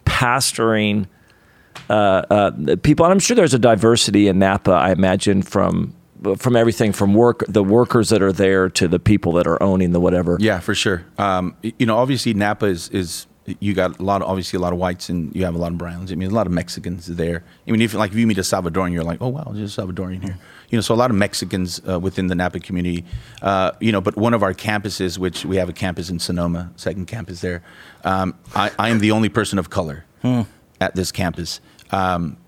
pastoring 0.04 1.06
uh, 1.88 1.92
uh, 1.92 2.76
people. 2.82 3.06
And 3.06 3.12
I'm 3.12 3.18
sure 3.18 3.34
there's 3.34 3.54
a 3.54 3.58
diversity 3.58 4.28
in 4.28 4.38
Napa. 4.38 4.73
I 4.73 4.92
imagine 4.92 5.40
from 5.42 5.94
from 6.37 6.56
everything 6.56 6.92
from 6.92 7.14
work 7.14 7.42
the 7.49 7.62
workers 7.64 8.11
that 8.11 8.23
are 8.23 8.32
there 8.32 8.68
to 8.68 8.87
the 8.87 8.99
people 8.99 9.32
that 9.32 9.46
are 9.46 9.62
owning 9.62 9.92
the 9.92 10.00
whatever. 10.00 10.37
Yeah, 10.40 10.61
for 10.61 10.75
sure. 10.75 11.04
Um, 11.18 11.56
you 11.62 11.87
know, 11.87 11.96
obviously 11.96 12.34
Napa 12.34 12.66
is 12.66 12.88
is 12.90 13.26
you 13.61 13.75
got 13.75 13.99
a 13.99 14.03
lot 14.03 14.23
of 14.23 14.29
obviously 14.29 14.57
a 14.57 14.61
lot 14.61 14.73
of 14.73 14.79
whites 14.79 15.09
and 15.09 15.35
you 15.37 15.45
have 15.45 15.55
a 15.55 15.59
lot 15.59 15.73
of 15.73 15.79
browns. 15.79 16.11
I 16.11 16.15
mean, 16.15 16.31
a 16.31 16.35
lot 16.35 16.47
of 16.47 16.53
Mexicans 16.53 17.07
there. 17.07 17.45
I 17.67 17.71
mean, 17.71 17.83
if 17.83 17.95
like 17.95 18.13
if 18.13 18.17
you 18.17 18.27
meet 18.27 18.39
a 18.39 18.43
Salvadoran, 18.43 18.93
you're 18.93 19.05
like, 19.05 19.21
oh 19.21 19.29
wow, 19.29 19.51
there's 19.53 19.77
a 19.77 19.83
Salvadorian 19.83 20.23
here. 20.23 20.39
You 20.71 20.79
know, 20.79 20.83
so 20.83 20.95
a 20.95 20.97
lot 20.97 21.11
of 21.11 21.17
Mexicans 21.17 21.81
uh, 21.89 22.01
within 22.01 22.29
the 22.29 22.35
Napa 22.35 22.61
community. 22.61 23.05
Uh, 23.43 23.73
you 23.81 23.93
know, 23.93 24.01
but 24.01 24.17
one 24.17 24.35
of 24.35 24.43
our 24.43 24.55
campuses, 24.55 25.19
which 25.19 25.45
we 25.45 25.57
have 25.57 25.69
a 25.69 25.73
campus 25.73 26.09
in 26.11 26.19
Sonoma, 26.19 26.73
second 26.77 27.07
campus 27.07 27.41
there. 27.43 27.63
Um, 28.03 28.35
I, 28.55 28.71
I 28.79 28.89
am 28.89 28.99
the 29.01 29.11
only 29.11 29.29
person 29.29 29.59
of 29.59 29.71
color 29.71 30.05
at 30.81 30.95
this 30.95 31.13
campus. 31.13 31.61
Um, 31.91 32.39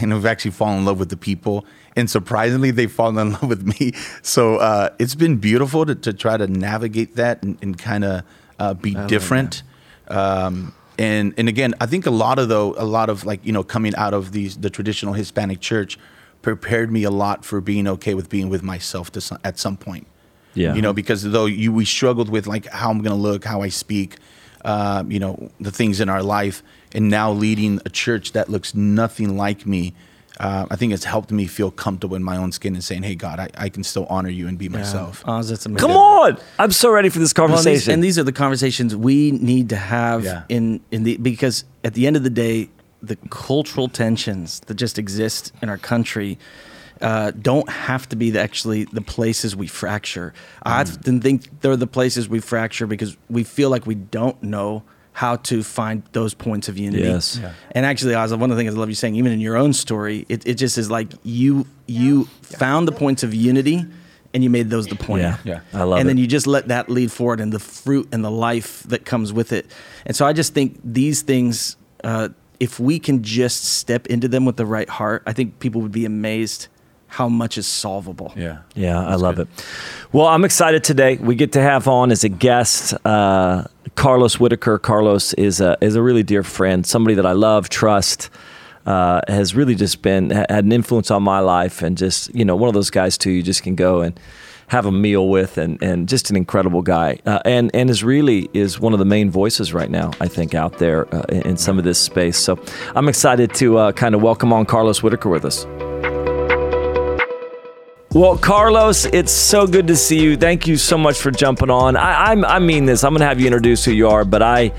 and 0.00 0.12
I've 0.12 0.26
actually 0.26 0.50
fallen 0.52 0.78
in 0.78 0.84
love 0.84 0.98
with 0.98 1.10
the 1.10 1.16
people. 1.16 1.64
And 1.96 2.10
surprisingly, 2.10 2.70
they've 2.70 2.90
fallen 2.90 3.18
in 3.18 3.32
love 3.34 3.48
with 3.48 3.66
me. 3.66 3.92
So 4.22 4.56
uh, 4.56 4.90
it's 4.98 5.14
been 5.14 5.36
beautiful 5.36 5.86
to, 5.86 5.94
to 5.94 6.12
try 6.12 6.36
to 6.36 6.46
navigate 6.46 7.16
that 7.16 7.42
and, 7.42 7.58
and 7.62 7.76
kind 7.76 8.04
of 8.04 8.22
uh, 8.58 8.74
be 8.74 8.94
different. 9.06 9.62
Um, 10.08 10.74
and 10.98 11.34
and 11.36 11.48
again, 11.48 11.74
I 11.80 11.86
think 11.86 12.06
a 12.06 12.10
lot 12.10 12.38
of 12.38 12.48
though 12.48 12.74
a 12.78 12.84
lot 12.84 13.08
of 13.08 13.24
like 13.24 13.44
you 13.44 13.52
know 13.52 13.62
coming 13.62 13.94
out 13.96 14.14
of 14.14 14.32
these 14.32 14.56
the 14.56 14.70
traditional 14.70 15.14
Hispanic 15.14 15.60
church 15.60 15.98
prepared 16.42 16.92
me 16.92 17.02
a 17.02 17.10
lot 17.10 17.44
for 17.44 17.60
being 17.60 17.88
okay 17.88 18.14
with 18.14 18.28
being 18.28 18.48
with 18.48 18.62
myself 18.62 19.10
to 19.12 19.20
some, 19.20 19.38
at 19.42 19.58
some 19.58 19.76
point. 19.76 20.06
Yeah. 20.54 20.74
You 20.74 20.80
know, 20.80 20.92
because 20.92 21.22
though 21.22 21.46
you 21.46 21.72
we 21.72 21.84
struggled 21.84 22.30
with 22.30 22.46
like 22.46 22.66
how 22.66 22.90
I'm 22.90 23.02
going 23.02 23.14
to 23.14 23.22
look, 23.22 23.44
how 23.44 23.62
I 23.62 23.68
speak, 23.68 24.16
uh, 24.64 25.04
you 25.06 25.18
know, 25.18 25.50
the 25.60 25.70
things 25.70 26.00
in 26.00 26.08
our 26.08 26.22
life, 26.22 26.62
and 26.94 27.10
now 27.10 27.30
leading 27.30 27.80
a 27.84 27.90
church 27.90 28.32
that 28.32 28.48
looks 28.48 28.74
nothing 28.74 29.36
like 29.36 29.66
me. 29.66 29.92
Uh, 30.38 30.66
I 30.70 30.76
think 30.76 30.92
it's 30.92 31.04
helped 31.04 31.30
me 31.30 31.46
feel 31.46 31.70
comfortable 31.70 32.14
in 32.16 32.22
my 32.22 32.36
own 32.36 32.52
skin 32.52 32.74
and 32.74 32.84
saying, 32.84 33.02
"Hey, 33.04 33.14
God, 33.14 33.40
I, 33.40 33.48
I 33.56 33.68
can 33.70 33.82
still 33.82 34.06
honor 34.10 34.28
you 34.28 34.48
and 34.48 34.58
be 34.58 34.68
myself." 34.68 35.22
Oz, 35.26 35.48
that's 35.48 35.64
amazing. 35.66 35.88
Come 35.88 35.96
on! 35.96 36.38
I'm 36.58 36.72
so 36.72 36.90
ready 36.90 37.08
for 37.08 37.18
this 37.18 37.32
Well, 37.36 37.46
and, 37.46 37.52
conversation. 37.54 37.74
these, 37.78 37.88
and 37.88 38.04
these 38.04 38.18
are 38.18 38.22
the 38.24 38.32
conversations 38.32 38.94
we 38.94 39.30
need 39.32 39.70
to 39.70 39.76
have 39.76 40.24
Yeah. 40.24 40.42
in 40.48 40.80
in 40.90 41.04
the 41.04 41.16
because 41.16 41.64
at 41.84 41.94
the 41.94 42.06
end 42.06 42.16
of 42.16 42.22
the 42.22 42.30
day, 42.30 42.68
the 43.02 43.16
cultural 43.30 43.88
tensions 43.88 44.60
that 44.66 44.74
just 44.74 44.98
exist 44.98 45.52
in 45.62 45.68
our 45.68 45.78
country 45.78 46.38
uh, 47.02 47.30
don't 47.30 47.68
have 47.68 48.08
to 48.08 48.16
be 48.16 48.30
the, 48.30 48.40
actually 48.40 48.84
the 48.84 49.02
places 49.02 49.54
we 49.54 49.66
fracture. 49.66 50.32
I 50.62 50.82
Mm. 50.82 50.96
often 50.98 51.20
think 51.20 51.60
they're 51.60 51.76
the 51.76 51.86
places 51.86 52.26
we 52.28 52.40
fracture 52.40 52.86
because 52.86 53.16
we 53.28 53.44
feel 53.44 53.68
like 53.70 53.86
we 53.86 53.94
don't 53.94 54.42
know 54.42 54.82
how 55.16 55.36
to 55.36 55.62
find 55.62 56.02
those 56.12 56.34
points 56.34 56.68
of 56.68 56.76
unity. 56.76 57.04
Yes. 57.04 57.38
Yeah. 57.40 57.54
And 57.72 57.86
actually, 57.86 58.14
Oz, 58.14 58.34
one 58.34 58.50
of 58.50 58.56
the 58.58 58.60
things 58.60 58.74
I 58.74 58.78
love 58.78 58.90
you 58.90 58.94
saying, 58.94 59.14
even 59.16 59.32
in 59.32 59.40
your 59.40 59.56
own 59.56 59.72
story, 59.72 60.26
it, 60.28 60.46
it 60.46 60.54
just 60.56 60.76
is 60.76 60.90
like 60.90 61.10
you 61.22 61.66
you 61.86 62.26
found 62.42 62.86
the 62.86 62.92
points 62.92 63.22
of 63.22 63.32
unity 63.32 63.82
and 64.34 64.44
you 64.44 64.50
made 64.50 64.68
those 64.68 64.88
the 64.88 64.94
point. 64.94 65.22
Yeah. 65.22 65.38
Yeah. 65.42 65.60
I 65.72 65.84
love 65.84 65.96
it. 65.96 66.00
and 66.00 66.08
then 66.10 66.18
you 66.18 66.26
just 66.26 66.46
let 66.46 66.68
that 66.68 66.90
lead 66.90 67.10
forward 67.10 67.40
and 67.40 67.50
the 67.50 67.58
fruit 67.58 68.06
and 68.12 68.22
the 68.22 68.30
life 68.30 68.82
that 68.82 69.06
comes 69.06 69.32
with 69.32 69.52
it. 69.52 69.64
And 70.04 70.14
so 70.14 70.26
I 70.26 70.34
just 70.34 70.52
think 70.52 70.78
these 70.84 71.22
things, 71.22 71.78
uh, 72.04 72.28
if 72.60 72.78
we 72.78 72.98
can 72.98 73.22
just 73.22 73.64
step 73.64 74.08
into 74.08 74.28
them 74.28 74.44
with 74.44 74.58
the 74.58 74.66
right 74.66 74.88
heart, 74.88 75.22
I 75.24 75.32
think 75.32 75.60
people 75.60 75.80
would 75.80 75.92
be 75.92 76.04
amazed 76.04 76.68
how 77.16 77.30
much 77.30 77.56
is 77.56 77.66
solvable. 77.66 78.30
Yeah. 78.36 78.58
Yeah, 78.74 79.02
I 79.02 79.14
love 79.14 79.38
it. 79.38 79.48
Well, 80.12 80.26
I'm 80.26 80.44
excited 80.44 80.84
today. 80.84 81.16
We 81.16 81.34
get 81.34 81.52
to 81.52 81.62
have 81.62 81.88
on 81.88 82.12
as 82.12 82.24
a 82.24 82.28
guest 82.28 82.92
uh, 83.06 83.64
Carlos 83.94 84.38
Whitaker. 84.38 84.78
Carlos 84.78 85.32
is 85.32 85.62
a 85.62 85.78
is 85.80 85.96
a 85.96 86.02
really 86.02 86.22
dear 86.22 86.42
friend, 86.42 86.86
somebody 86.86 87.14
that 87.14 87.24
I 87.24 87.32
love, 87.32 87.70
trust. 87.70 88.28
Uh, 88.84 89.20
has 89.26 89.52
really 89.56 89.74
just 89.74 90.00
been 90.02 90.30
had 90.30 90.64
an 90.64 90.70
influence 90.70 91.10
on 91.10 91.22
my 91.22 91.40
life, 91.40 91.82
and 91.82 91.96
just 91.96 92.32
you 92.34 92.44
know 92.44 92.54
one 92.54 92.68
of 92.68 92.74
those 92.74 92.90
guys 92.90 93.16
too. 93.16 93.30
You 93.30 93.42
just 93.42 93.62
can 93.62 93.74
go 93.76 94.02
and 94.02 94.20
have 94.68 94.84
a 94.84 94.92
meal 94.92 95.28
with, 95.28 95.56
and 95.56 95.82
and 95.82 96.08
just 96.08 96.30
an 96.30 96.36
incredible 96.36 96.82
guy. 96.82 97.18
Uh, 97.24 97.40
and 97.46 97.70
and 97.74 97.88
is 97.88 98.04
really 98.04 98.50
is 98.52 98.78
one 98.78 98.92
of 98.92 98.98
the 98.98 99.06
main 99.06 99.30
voices 99.30 99.72
right 99.72 99.90
now. 99.90 100.10
I 100.20 100.28
think 100.28 100.54
out 100.54 100.78
there 100.78 101.12
uh, 101.14 101.22
in, 101.30 101.42
in 101.46 101.56
some 101.56 101.78
of 101.78 101.84
this 101.84 101.98
space. 101.98 102.36
So 102.36 102.58
I'm 102.94 103.08
excited 103.08 103.54
to 103.54 103.78
uh, 103.78 103.92
kind 103.92 104.14
of 104.14 104.20
welcome 104.22 104.52
on 104.52 104.66
Carlos 104.66 105.02
Whitaker 105.02 105.30
with 105.30 105.46
us. 105.46 105.66
Well, 108.16 108.38
Carlos, 108.38 109.04
it's 109.04 109.30
so 109.30 109.66
good 109.66 109.88
to 109.88 109.94
see 109.94 110.18
you. 110.18 110.38
Thank 110.38 110.66
you 110.66 110.78
so 110.78 110.96
much 110.96 111.18
for 111.18 111.30
jumping 111.30 111.68
on. 111.68 111.98
I, 111.98 112.30
I'm, 112.30 112.46
I 112.46 112.58
mean 112.60 112.86
this. 112.86 113.04
I'm 113.04 113.12
going 113.12 113.20
to 113.20 113.26
have 113.26 113.38
you 113.38 113.46
introduce 113.46 113.84
who 113.84 113.90
you 113.90 114.08
are, 114.08 114.24
but 114.24 114.42
I, 114.42 114.72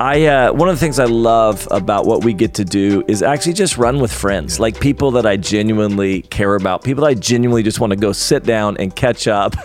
I, 0.00 0.24
uh, 0.24 0.52
one 0.54 0.70
of 0.70 0.76
the 0.76 0.80
things 0.80 0.98
I 0.98 1.04
love 1.04 1.68
about 1.70 2.06
what 2.06 2.24
we 2.24 2.32
get 2.32 2.54
to 2.54 2.64
do 2.64 3.04
is 3.06 3.22
actually 3.22 3.52
just 3.52 3.76
run 3.76 4.00
with 4.00 4.10
friends, 4.10 4.58
like 4.58 4.80
people 4.80 5.10
that 5.10 5.26
I 5.26 5.36
genuinely 5.36 6.22
care 6.22 6.54
about, 6.54 6.82
people 6.82 7.04
I 7.04 7.12
genuinely 7.12 7.62
just 7.62 7.80
want 7.80 7.90
to 7.90 7.98
go 7.98 8.12
sit 8.12 8.44
down 8.44 8.78
and 8.78 8.96
catch 8.96 9.28
up. 9.28 9.56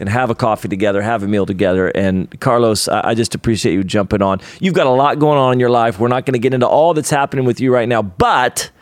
And 0.00 0.08
have 0.08 0.28
a 0.28 0.34
coffee 0.34 0.66
together, 0.66 1.00
have 1.00 1.22
a 1.22 1.28
meal 1.28 1.46
together. 1.46 1.86
And 1.86 2.28
Carlos, 2.40 2.88
I 2.88 3.14
just 3.14 3.36
appreciate 3.36 3.74
you 3.74 3.84
jumping 3.84 4.22
on. 4.22 4.40
You've 4.58 4.74
got 4.74 4.88
a 4.88 4.90
lot 4.90 5.20
going 5.20 5.38
on 5.38 5.52
in 5.52 5.60
your 5.60 5.70
life. 5.70 6.00
We're 6.00 6.08
not 6.08 6.26
going 6.26 6.32
to 6.32 6.40
get 6.40 6.52
into 6.52 6.66
all 6.66 6.94
that's 6.94 7.10
happening 7.10 7.44
with 7.44 7.60
you 7.60 7.72
right 7.72 7.88
now, 7.88 8.02
but 8.02 8.72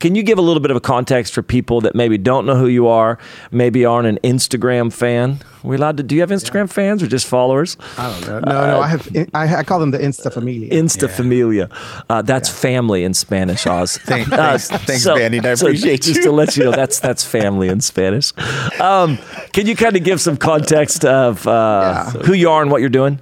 can 0.00 0.14
you 0.14 0.22
give 0.22 0.38
a 0.38 0.42
little 0.42 0.60
bit 0.60 0.70
of 0.70 0.76
a 0.76 0.80
context 0.80 1.34
for 1.34 1.42
people 1.42 1.80
that 1.80 1.94
maybe 1.94 2.16
don't 2.18 2.46
know 2.46 2.54
who 2.56 2.66
you 2.68 2.86
are, 2.86 3.18
maybe 3.50 3.84
aren't 3.84 4.06
an 4.06 4.18
Instagram 4.22 4.92
fan? 4.92 5.40
Are 5.64 5.68
we 5.68 5.76
allowed 5.76 5.96
to? 5.96 6.02
Do 6.04 6.14
you 6.14 6.20
have 6.20 6.30
Instagram 6.30 6.70
fans 6.70 7.02
or 7.02 7.08
just 7.08 7.26
followers? 7.26 7.76
I 7.98 8.10
don't 8.12 8.26
know. 8.28 8.38
No, 8.52 8.66
no. 8.66 8.80
I 8.80 8.86
have. 8.88 9.08
I, 9.34 9.56
I 9.56 9.62
call 9.64 9.80
them 9.80 9.90
the 9.90 9.98
Insta 9.98 10.32
Familia. 10.32 10.70
Insta 10.70 11.10
familia. 11.10 11.68
Uh, 12.08 12.22
that's 12.22 12.48
family 12.48 13.02
in 13.02 13.12
Spanish, 13.12 13.66
Oz. 13.66 13.96
Thank- 14.04 14.32
Uh, 14.32 14.56
thanks- 14.56 14.68
thanks, 14.86 15.04
Bandy. 15.04 15.40
I 15.40 15.50
appreciate 15.50 16.02
just 16.02 16.18
you. 16.18 16.22
to 16.24 16.32
let 16.32 16.56
you 16.56 16.64
know, 16.64 16.70
that's 16.70 17.00
that's 17.00 17.24
family 17.24 17.68
in 17.68 17.80
Spanish. 17.80 18.32
Um, 18.80 19.18
can 19.52 19.66
you 19.66 19.74
kind 19.74 19.96
of 19.96 20.04
give 20.04 20.20
some 20.20 20.36
context 20.36 21.04
of 21.04 21.44
uh, 21.46 21.50
Yeah. 22.14 22.20
who 22.22 22.34
you 22.34 22.48
are 22.50 22.62
and 22.62 22.70
what 22.70 22.80
you're 22.80 22.88
doing? 22.90 23.18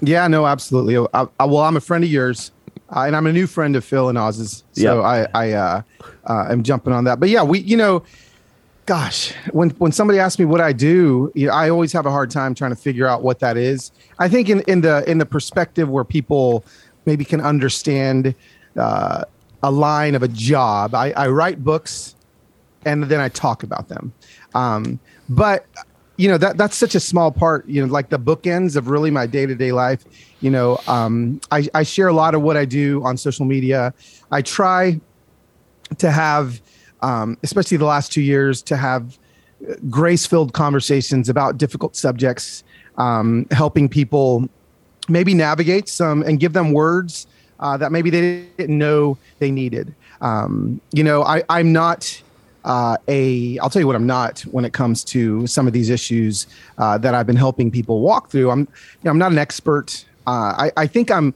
yeah, 0.00 0.26
no, 0.28 0.46
absolutely. 0.46 0.96
I, 1.12 1.26
I, 1.38 1.44
well, 1.44 1.58
I'm 1.58 1.76
a 1.76 1.80
friend 1.80 2.02
of 2.04 2.10
yours, 2.10 2.52
uh, 2.94 3.02
and 3.02 3.16
I'm 3.16 3.26
a 3.26 3.32
new 3.32 3.46
friend 3.46 3.76
of 3.76 3.84
Phil 3.84 4.08
and 4.08 4.18
Oz's. 4.18 4.64
So 4.72 4.82
Yeah. 4.82 5.00
I, 5.00 5.26
I, 5.34 5.52
uh, 5.52 5.82
uh, 6.24 6.46
am 6.50 6.62
jumping 6.62 6.92
on 6.92 7.04
that. 7.04 7.20
But 7.20 7.28
yeah, 7.28 7.42
we, 7.42 7.60
you 7.60 7.76
know, 7.76 8.02
gosh, 8.86 9.32
when 9.52 9.70
when 9.70 9.92
somebody 9.92 10.18
asks 10.18 10.38
me 10.38 10.44
what 10.44 10.60
I 10.60 10.72
do, 10.72 11.30
you 11.34 11.46
know, 11.46 11.52
I 11.52 11.70
always 11.70 11.92
have 11.92 12.06
a 12.06 12.10
hard 12.10 12.30
time 12.30 12.54
trying 12.54 12.72
to 12.72 12.76
figure 12.76 13.06
out 13.06 13.22
what 13.22 13.38
that 13.38 13.56
is. 13.56 13.92
I 14.18 14.28
think 14.28 14.48
in 14.48 14.60
in 14.62 14.80
the 14.80 15.08
in 15.08 15.18
the 15.18 15.26
perspective 15.26 15.88
where 15.88 16.04
people 16.04 16.64
maybe 17.06 17.24
can 17.24 17.40
understand 17.40 18.34
uh, 18.76 19.24
a 19.62 19.70
line 19.70 20.14
of 20.14 20.22
a 20.22 20.28
job, 20.28 20.94
I, 20.94 21.12
I 21.12 21.28
write 21.28 21.62
books 21.62 22.16
and 22.84 23.04
then 23.04 23.20
I 23.20 23.28
talk 23.28 23.62
about 23.62 23.88
them. 23.88 24.12
Um, 24.54 24.98
but 25.28 25.66
you 26.20 26.28
know 26.28 26.36
that 26.36 26.58
that's 26.58 26.76
such 26.76 26.94
a 26.94 27.00
small 27.00 27.32
part 27.32 27.66
you 27.66 27.80
know 27.80 27.90
like 27.90 28.10
the 28.10 28.18
bookends 28.18 28.76
of 28.76 28.88
really 28.88 29.10
my 29.10 29.26
day-to-day 29.26 29.72
life. 29.72 30.04
You 30.40 30.50
know 30.50 30.78
um, 30.86 31.40
I, 31.50 31.66
I 31.74 31.82
share 31.82 32.08
a 32.08 32.12
lot 32.12 32.34
of 32.34 32.42
what 32.42 32.56
i 32.56 32.64
do 32.64 33.02
on 33.04 33.16
social 33.16 33.46
media. 33.46 33.94
I 34.30 34.42
try 34.42 35.00
to 35.96 36.10
have 36.10 36.60
um, 37.00 37.38
especially 37.42 37.78
the 37.78 37.86
last 37.86 38.12
two 38.12 38.20
years 38.20 38.60
to 38.62 38.76
have 38.76 39.18
grace-filled 39.88 40.52
conversations 40.52 41.28
about 41.30 41.56
difficult 41.56 41.96
subjects 41.96 42.64
um, 42.98 43.46
helping 43.50 43.88
people 43.88 44.46
maybe 45.08 45.32
navigate 45.32 45.88
some 45.88 46.22
and 46.22 46.38
give 46.38 46.52
them 46.52 46.72
words 46.72 47.26
uh, 47.60 47.76
that 47.78 47.92
maybe 47.92 48.10
they 48.10 48.44
didn't 48.58 48.76
know 48.76 49.16
they 49.38 49.50
needed. 49.50 49.94
Um, 50.20 50.82
you 50.92 51.02
know 51.02 51.22
I, 51.22 51.42
i'm 51.48 51.72
not 51.72 52.22
uh, 52.64 52.96
a 53.08 53.58
I'll 53.58 53.70
tell 53.70 53.80
you 53.80 53.86
what 53.86 53.96
I'm 53.96 54.06
not 54.06 54.40
when 54.42 54.64
it 54.64 54.72
comes 54.72 55.04
to 55.04 55.46
some 55.46 55.66
of 55.66 55.72
these 55.72 55.90
issues 55.90 56.46
uh, 56.78 56.98
that 56.98 57.14
I've 57.14 57.26
been 57.26 57.36
helping 57.36 57.70
people 57.70 58.00
walk 58.00 58.30
through. 58.30 58.50
I'm 58.50 58.60
you 58.60 58.66
know, 59.04 59.10
I'm 59.10 59.18
not 59.18 59.32
an 59.32 59.38
expert. 59.38 60.04
Uh, 60.26 60.30
I 60.56 60.72
I 60.76 60.86
think 60.86 61.10
I'm 61.10 61.34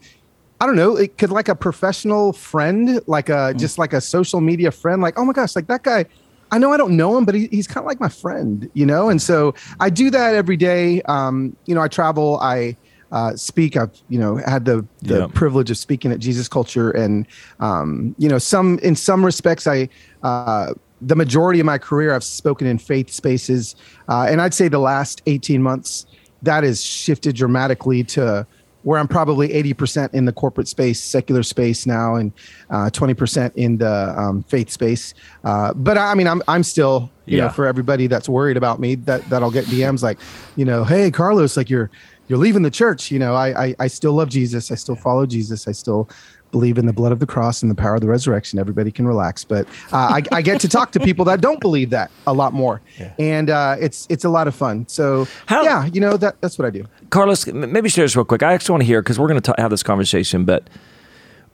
I 0.61 0.65
don't 0.65 0.75
know. 0.75 0.95
It 0.95 1.17
could 1.17 1.31
like 1.31 1.49
a 1.49 1.55
professional 1.55 2.33
friend, 2.33 3.01
like 3.07 3.29
a 3.29 3.53
mm. 3.53 3.59
just 3.59 3.77
like 3.77 3.93
a 3.93 4.01
social 4.01 4.41
media 4.41 4.71
friend. 4.71 5.01
Like 5.01 5.17
oh 5.17 5.25
my 5.25 5.33
gosh, 5.33 5.55
like 5.55 5.67
that 5.67 5.83
guy. 5.83 6.05
I 6.51 6.59
know 6.59 6.71
I 6.71 6.77
don't 6.77 6.95
know 6.95 7.17
him, 7.17 7.25
but 7.25 7.33
he, 7.33 7.47
he's 7.47 7.65
kind 7.65 7.83
of 7.83 7.87
like 7.87 7.99
my 7.99 8.07
friend, 8.07 8.69
you 8.75 8.85
know. 8.85 9.09
And 9.09 9.19
so 9.19 9.55
I 9.79 9.89
do 9.89 10.11
that 10.11 10.35
every 10.35 10.55
day. 10.55 11.01
Um, 11.01 11.57
you 11.65 11.73
know, 11.73 11.81
I 11.81 11.87
travel. 11.87 12.39
I 12.39 12.77
uh, 13.11 13.35
speak. 13.35 13.77
I've 13.77 13.91
you 14.09 14.19
know 14.19 14.35
had 14.37 14.65
the 14.65 14.85
the 15.01 15.19
yeah. 15.19 15.27
privilege 15.33 15.71
of 15.71 15.77
speaking 15.77 16.11
at 16.11 16.19
Jesus 16.19 16.47
Culture, 16.47 16.91
and 16.91 17.25
um, 17.59 18.15
you 18.17 18.27
know 18.29 18.37
some 18.37 18.79
in 18.79 18.95
some 18.95 19.25
respects 19.25 19.67
I 19.67 19.89
uh, 20.23 20.73
the 21.05 21.15
majority 21.15 21.59
of 21.59 21.65
my 21.65 21.77
career, 21.77 22.13
I've 22.13 22.23
spoken 22.23 22.65
in 22.65 22.79
faith 22.79 23.11
spaces, 23.11 23.75
uh, 24.09 24.27
and 24.29 24.41
I'd 24.41 24.53
say 24.53 24.67
the 24.67 24.79
last 24.79 25.21
18 25.27 25.61
months 25.61 26.07
that 26.41 26.63
has 26.63 26.83
shifted 26.83 27.35
dramatically 27.35 28.03
to 28.03 28.45
where 28.83 28.99
I'm 28.99 29.07
probably 29.07 29.49
80% 29.49 30.13
in 30.13 30.25
the 30.25 30.31
corporate 30.31 30.67
space, 30.67 31.01
secular 31.01 31.41
space 31.41 31.87
now, 31.87 32.15
and 32.15 32.31
uh, 32.69 32.91
20% 32.91 33.51
in 33.55 33.77
the 33.77 34.13
um, 34.15 34.43
faith 34.43 34.69
space. 34.69 35.15
Uh, 35.43 35.73
but 35.73 35.97
I 35.97 36.13
mean, 36.13 36.27
I'm 36.27 36.43
I'm 36.47 36.61
still, 36.61 37.09
you 37.25 37.37
yeah. 37.37 37.45
know, 37.45 37.49
for 37.49 37.65
everybody 37.65 38.05
that's 38.05 38.29
worried 38.29 38.57
about 38.57 38.79
me, 38.79 38.93
that 38.95 39.27
that'll 39.27 39.49
get 39.49 39.65
DMs 39.65 40.03
like, 40.03 40.19
you 40.55 40.65
know, 40.65 40.83
hey 40.83 41.09
Carlos, 41.09 41.57
like 41.57 41.69
you're 41.69 41.89
you're 42.27 42.37
leaving 42.37 42.61
the 42.61 42.71
church. 42.71 43.09
You 43.11 43.17
know, 43.17 43.33
I 43.33 43.65
I, 43.65 43.75
I 43.79 43.87
still 43.87 44.13
love 44.13 44.29
Jesus. 44.29 44.71
I 44.71 44.75
still 44.75 44.95
follow 44.95 45.25
Jesus. 45.25 45.67
I 45.67 45.71
still 45.71 46.07
believe 46.55 46.77
in 46.77 46.85
the 46.85 46.93
blood 46.93 47.11
of 47.11 47.19
the 47.19 47.25
cross 47.25 47.61
and 47.61 47.69
the 47.69 47.75
power 47.75 47.95
of 47.95 48.01
the 48.01 48.07
resurrection, 48.07 48.59
everybody 48.59 48.89
can 48.89 49.05
relax. 49.05 49.43
But 49.43 49.67
uh, 49.91 49.97
I, 49.97 50.23
I, 50.31 50.41
get 50.41 50.61
to 50.61 50.69
talk 50.69 50.93
to 50.93 51.01
people 51.01 51.25
that 51.25 51.41
don't 51.41 51.59
believe 51.59 51.89
that 51.89 52.11
a 52.25 52.31
lot 52.31 52.53
more, 52.53 52.81
yeah. 52.97 53.11
and 53.19 53.49
uh, 53.49 53.75
it's 53.77 54.07
it's 54.09 54.23
a 54.23 54.29
lot 54.29 54.47
of 54.47 54.55
fun. 54.55 54.87
So 54.87 55.27
How, 55.47 55.63
yeah, 55.63 55.85
you 55.87 55.99
know 55.99 56.15
that 56.15 56.39
that's 56.39 56.57
what 56.57 56.65
I 56.65 56.69
do. 56.69 56.85
Carlos, 57.09 57.45
maybe 57.47 57.89
share 57.89 58.05
this 58.05 58.15
real 58.15 58.23
quick. 58.23 58.41
I 58.41 58.53
actually 58.53 58.71
want 58.71 58.83
to 58.83 58.87
hear 58.87 59.01
because 59.01 59.19
we're 59.19 59.27
going 59.27 59.41
to 59.41 59.55
have 59.57 59.69
this 59.69 59.83
conversation, 59.83 60.45
but 60.45 60.69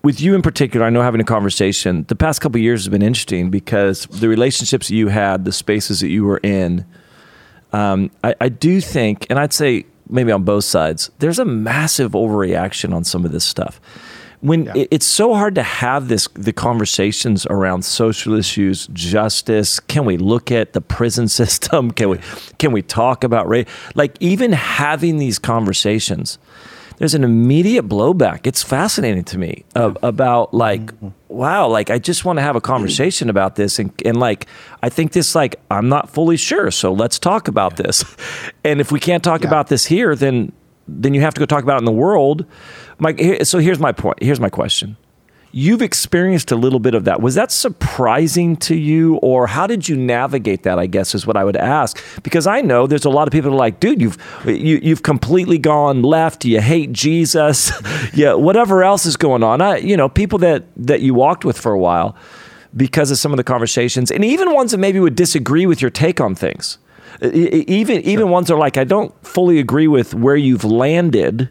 with 0.03 0.21
you 0.21 0.35
in 0.35 0.43
particular, 0.43 0.85
I 0.85 0.91
know 0.91 1.01
having 1.01 1.21
a 1.21 1.25
conversation 1.25 2.05
the 2.07 2.15
past 2.15 2.39
couple 2.39 2.61
years 2.61 2.81
has 2.81 2.89
been 2.89 3.01
interesting 3.01 3.49
because 3.49 4.05
the 4.05 4.29
relationships 4.29 4.91
you 4.91 5.07
had, 5.07 5.45
the 5.45 5.51
spaces 5.51 6.01
that 6.01 6.09
you 6.09 6.25
were 6.25 6.39
in. 6.43 6.85
Um, 7.73 8.11
I, 8.23 8.35
I 8.39 8.49
do 8.49 8.81
think, 8.81 9.25
and 9.31 9.39
I'd 9.39 9.53
say 9.53 9.85
maybe 10.09 10.31
on 10.31 10.43
both 10.43 10.65
sides, 10.65 11.09
there's 11.17 11.39
a 11.39 11.45
massive 11.45 12.11
overreaction 12.11 12.93
on 12.93 13.03
some 13.03 13.25
of 13.25 13.31
this 13.31 13.45
stuff 13.45 13.81
when 14.41 14.65
yeah. 14.65 14.85
it's 14.91 15.05
so 15.05 15.33
hard 15.35 15.55
to 15.55 15.63
have 15.63 16.07
this 16.07 16.27
the 16.33 16.51
conversations 16.51 17.45
around 17.45 17.83
social 17.83 18.33
issues, 18.33 18.87
justice. 18.87 19.79
Can 19.79 20.05
we 20.05 20.17
look 20.17 20.51
at 20.51 20.73
the 20.73 20.81
prison 20.81 21.27
system? 21.39 21.91
Can 21.91 22.09
we 22.09 22.19
can 22.57 22.71
we 22.71 22.81
talk 22.81 23.23
about 23.23 23.47
race? 23.47 23.67
Like 23.95 24.17
even 24.19 24.51
having 24.51 25.17
these 25.17 25.39
conversations, 25.39 26.39
there's 26.97 27.15
an 27.15 27.23
immediate 27.23 27.87
blowback. 27.87 28.45
It's 28.45 28.61
fascinating 28.61 29.23
to 29.25 29.37
me 29.37 29.65
uh, 29.75 29.93
about 30.03 30.53
like, 30.53 30.81
mm-hmm. 30.81 31.09
wow, 31.29 31.67
like 31.67 31.89
I 31.89 31.97
just 31.97 32.25
want 32.25 32.37
to 32.37 32.43
have 32.43 32.55
a 32.55 32.61
conversation 32.61 33.29
about 33.29 33.55
this, 33.55 33.79
and 33.79 33.91
and 34.05 34.17
like 34.17 34.47
I 34.83 34.89
think 34.89 35.11
this 35.13 35.35
like 35.35 35.55
I'm 35.71 35.89
not 35.89 36.09
fully 36.09 36.37
sure, 36.37 36.71
so 36.71 36.93
let's 36.93 37.17
talk 37.17 37.47
about 37.47 37.73
yeah. 37.73 37.87
this. 37.87 38.03
And 38.63 38.79
if 38.79 38.91
we 38.91 38.99
can't 38.99 39.23
talk 39.23 39.41
yeah. 39.41 39.47
about 39.47 39.67
this 39.69 39.87
here, 39.87 40.15
then 40.15 40.51
then 40.87 41.15
you 41.15 41.21
have 41.21 41.33
to 41.33 41.39
go 41.39 41.45
talk 41.45 41.63
about 41.63 41.77
it 41.77 41.79
in 41.79 41.85
the 41.85 41.91
world. 41.91 42.45
My, 43.01 43.39
so 43.41 43.57
here's 43.57 43.79
my 43.79 43.91
point. 43.91 44.21
Here's 44.21 44.39
my 44.39 44.49
question. 44.49 44.95
You've 45.51 45.81
experienced 45.81 46.51
a 46.51 46.55
little 46.55 46.79
bit 46.79 46.93
of 46.93 47.05
that. 47.05 47.19
Was 47.19 47.33
that 47.33 47.51
surprising 47.51 48.55
to 48.57 48.75
you, 48.75 49.15
or 49.15 49.47
how 49.47 49.65
did 49.65 49.89
you 49.89 49.97
navigate 49.97 50.61
that? 50.63 50.77
I 50.77 50.85
guess 50.85 51.15
is 51.15 51.25
what 51.25 51.35
I 51.35 51.43
would 51.43 51.57
ask 51.57 51.99
because 52.21 52.45
I 52.45 52.61
know 52.61 52.85
there's 52.85 53.03
a 53.03 53.09
lot 53.09 53.27
of 53.27 53.31
people 53.31 53.49
that 53.49 53.55
are 53.55 53.59
like, 53.59 53.79
dude, 53.79 53.99
you've 53.99 54.17
you, 54.45 54.75
have 54.75 54.83
you 54.83 54.89
have 54.91 55.01
completely 55.01 55.57
gone 55.57 56.03
left. 56.03 56.45
You 56.45 56.61
hate 56.61 56.93
Jesus, 56.93 57.71
yeah, 58.13 58.35
whatever 58.35 58.83
else 58.83 59.07
is 59.07 59.17
going 59.17 59.41
on. 59.41 59.61
I, 59.61 59.77
you 59.77 59.97
know, 59.97 60.07
people 60.07 60.37
that 60.39 60.65
that 60.77 61.01
you 61.01 61.15
walked 61.15 61.43
with 61.43 61.57
for 61.57 61.71
a 61.71 61.79
while 61.79 62.15
because 62.77 63.09
of 63.09 63.17
some 63.17 63.33
of 63.33 63.37
the 63.37 63.43
conversations, 63.43 64.11
and 64.11 64.23
even 64.23 64.53
ones 64.53 64.71
that 64.71 64.77
maybe 64.77 64.99
would 64.99 65.15
disagree 65.15 65.65
with 65.65 65.81
your 65.81 65.91
take 65.91 66.21
on 66.21 66.35
things. 66.35 66.77
Even 67.23 68.01
even 68.01 68.25
sure. 68.25 68.27
ones 68.27 68.47
that 68.47 68.53
are 68.53 68.59
like, 68.59 68.77
I 68.77 68.83
don't 68.83 69.11
fully 69.25 69.57
agree 69.57 69.87
with 69.87 70.13
where 70.13 70.35
you've 70.35 70.63
landed 70.63 71.49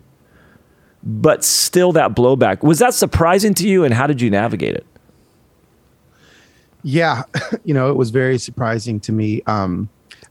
but 1.02 1.44
still 1.44 1.92
that 1.92 2.14
blowback. 2.14 2.62
Was 2.62 2.78
that 2.78 2.94
surprising 2.94 3.54
to 3.54 3.68
you 3.68 3.84
and 3.84 3.94
how 3.94 4.06
did 4.06 4.20
you 4.20 4.30
navigate 4.30 4.74
it? 4.74 4.86
Yeah, 6.82 7.22
you 7.64 7.74
know, 7.74 7.90
it 7.90 7.96
was 7.96 8.10
very 8.10 8.38
surprising 8.38 9.00
to 9.00 9.12
me. 9.12 9.42
Um, 9.46 9.88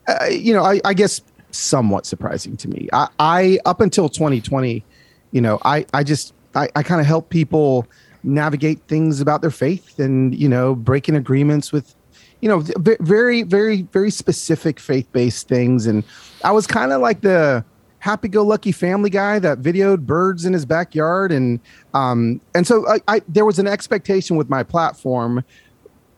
uh, 0.08 0.26
you 0.26 0.54
know, 0.54 0.64
I, 0.64 0.82
I, 0.84 0.94
guess 0.94 1.22
somewhat 1.52 2.06
surprising 2.06 2.58
to 2.58 2.68
me. 2.68 2.90
I, 2.92 3.08
I, 3.20 3.60
up 3.66 3.82
until 3.82 4.10
2020, 4.10 4.84
you 5.32 5.42
know, 5.42 5.60
I, 5.64 5.86
I 5.94 6.04
just, 6.04 6.34
I, 6.56 6.68
I 6.76 6.82
kind 6.82 7.00
of 7.00 7.06
help 7.06 7.30
people 7.30 7.86
navigate 8.24 8.80
things 8.88 9.22
about 9.22 9.42
their 9.42 9.52
faith 9.52 10.00
and, 10.00 10.36
you 10.36 10.50
know, 10.50 10.74
breaking 10.74 11.16
agreements 11.16 11.72
with, 11.72 11.94
you 12.42 12.50
know, 12.50 12.64
very, 13.00 13.44
very, 13.44 13.84
very 13.84 14.10
specific 14.10 14.80
faith 14.80 15.12
based 15.12 15.48
things. 15.48 15.86
And 15.86 16.04
I 16.44 16.52
was 16.52 16.66
kind 16.66 16.92
of 16.92 17.02
like 17.02 17.22
the, 17.22 17.64
happy-go-lucky 18.00 18.72
family 18.72 19.10
guy 19.10 19.40
that 19.40 19.60
videoed 19.62 20.06
birds 20.06 20.46
in 20.46 20.54
his 20.54 20.66
backyard. 20.66 21.32
And 21.32 21.60
um, 21.94 22.42
and 22.56 22.66
so 22.66 22.88
I, 22.88 23.00
I, 23.08 23.22
there 23.28 23.46
was 23.46 23.60
an 23.60 23.68
expectation 23.68 24.36
with 24.36 24.50
my 24.50 24.64
platform 24.64 25.44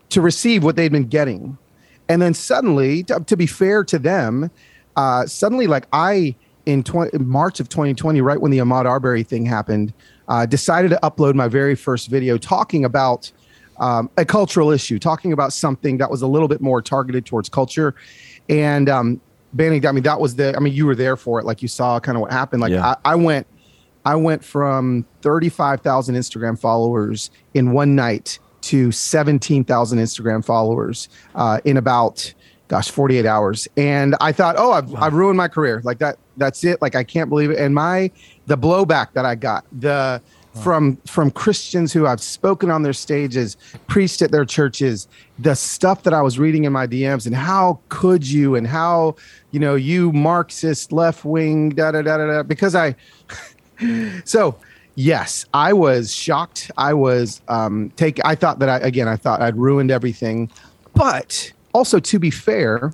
to 0.10 0.22
receive 0.22 0.64
what 0.64 0.76
they'd 0.76 0.92
been 0.92 1.08
getting. 1.08 1.58
And 2.10 2.22
then 2.22 2.34
suddenly 2.34 3.04
to, 3.04 3.22
to 3.22 3.38
be 3.38 3.48
fair 3.48 3.84
to 3.86 3.98
them 3.98 4.52
uh, 4.96 5.26
suddenly 5.26 5.68
like 5.68 5.88
i 5.94 6.36
in, 6.66 6.84
20, 6.84 7.18
march 7.20 7.60
of 7.60 7.70
2020 7.70 8.22
right 8.22 8.40
when 8.40 8.52
the 8.52 8.60
ahmaud 8.60 8.86
arbery 8.86 9.24
thing 9.24 9.46
happened 9.46 9.94
uh, 10.28 10.46
decided 10.46 10.90
to 10.90 11.00
upload 11.02 11.34
my 11.34 11.48
very 11.48 11.76
first 11.76 12.10
video 12.10 12.38
talking 12.38 12.86
about 12.86 13.32
um, 13.80 14.10
a 14.18 14.26
cultural 14.26 14.70
issue 14.70 15.00
talking 15.00 15.34
about 15.34 15.54
something 15.54 15.98
that 15.98 16.12
was 16.12 16.22
a 16.22 16.28
little 16.28 16.48
bit 16.48 16.62
more 16.62 16.82
targeted 16.82 17.26
towards 17.26 17.50
culture. 17.50 17.96
And 18.48 18.88
um, 18.90 19.20
banning. 19.54 19.86
I 19.86 19.92
mean, 19.92 20.04
that 20.04 20.20
was 20.20 20.36
the. 20.36 20.56
I 20.56 20.60
mean, 20.60 20.74
you 20.74 20.86
were 20.86 20.96
there 20.96 21.16
for 21.16 21.40
it. 21.40 21.46
Like 21.46 21.62
you 21.62 21.68
saw 21.68 22.00
kind 22.00 22.16
of 22.16 22.22
what 22.22 22.32
happened. 22.32 22.62
Like 22.62 22.72
yeah. 22.72 22.96
I, 23.06 23.12
I 23.12 23.16
went, 23.16 23.48
I 24.06 24.16
went 24.16 24.44
from 24.44 25.06
thirty 25.22 25.50
five 25.50 25.82
thousand 25.82 26.16
Instagram 26.16 26.60
followers 26.60 27.32
in 27.54 27.72
one 27.72 27.96
night 27.96 28.40
to 28.62 28.92
seventeen 28.92 29.64
thousand 29.64 30.00
Instagram 30.00 30.44
followers 30.44 31.10
uh, 31.36 31.60
in 31.66 31.78
about 31.78 32.34
gosh 32.68 32.90
48 32.90 33.26
hours 33.26 33.68
and 33.76 34.16
i 34.22 34.32
thought 34.32 34.56
oh 34.58 34.72
I've, 34.72 34.90
wow. 34.90 35.02
I've 35.02 35.14
ruined 35.14 35.36
my 35.36 35.50
career 35.50 35.82
like 35.84 36.00
that 36.00 36.18
that's 36.38 36.64
it 36.64 36.82
like 36.82 36.96
i 36.96 37.04
can't 37.04 37.30
believe 37.30 37.52
it 37.52 37.60
and 37.60 37.76
my 37.76 38.10
the 38.46 38.58
blowback 38.58 39.12
that 39.12 39.26
i 39.26 39.36
got 39.36 39.66
the 39.78 40.22
from 40.56 40.98
from 41.08 41.32
Christians 41.32 41.94
who 41.94 42.06
I've 42.06 42.22
spoken 42.22 42.70
on 42.70 42.84
their 42.84 42.94
stages, 42.94 43.56
preached 43.88 44.22
at 44.22 44.32
their 44.32 44.46
churches, 44.46 45.08
the 45.40 45.56
stuff 45.56 46.04
that 46.04 46.14
I 46.14 46.22
was 46.22 46.38
reading 46.38 46.66
in 46.66 46.74
my 46.74 46.88
DMs, 46.88 47.26
and 47.26 47.36
how 47.36 47.80
could 47.90 48.28
you, 48.28 48.56
and 48.56 48.68
how 48.68 49.16
you 49.52 49.60
know 49.60 49.76
you 49.76 50.12
Marxist 50.12 50.92
left 50.92 51.24
wing, 51.24 51.70
da 51.70 51.92
da 51.92 52.02
da 52.02 52.18
da 52.18 52.26
da, 52.28 52.44
because 52.44 52.76
I. 52.76 52.96
so 54.26 54.56
yes, 54.96 55.46
I 55.54 55.74
was 55.74 56.14
shocked. 56.14 56.70
I 56.78 56.94
was 56.94 57.42
um 57.48 57.92
take. 57.96 58.20
I 58.26 58.36
thought 58.36 58.60
that 58.60 58.70
I 58.70 58.78
again, 58.80 59.08
I 59.08 59.16
thought 59.16 59.42
I'd 59.42 59.56
ruined 59.56 59.90
everything, 59.90 60.50
but 60.94 61.52
also 61.74 62.00
to 62.00 62.20
be 62.20 62.30
fair, 62.30 62.92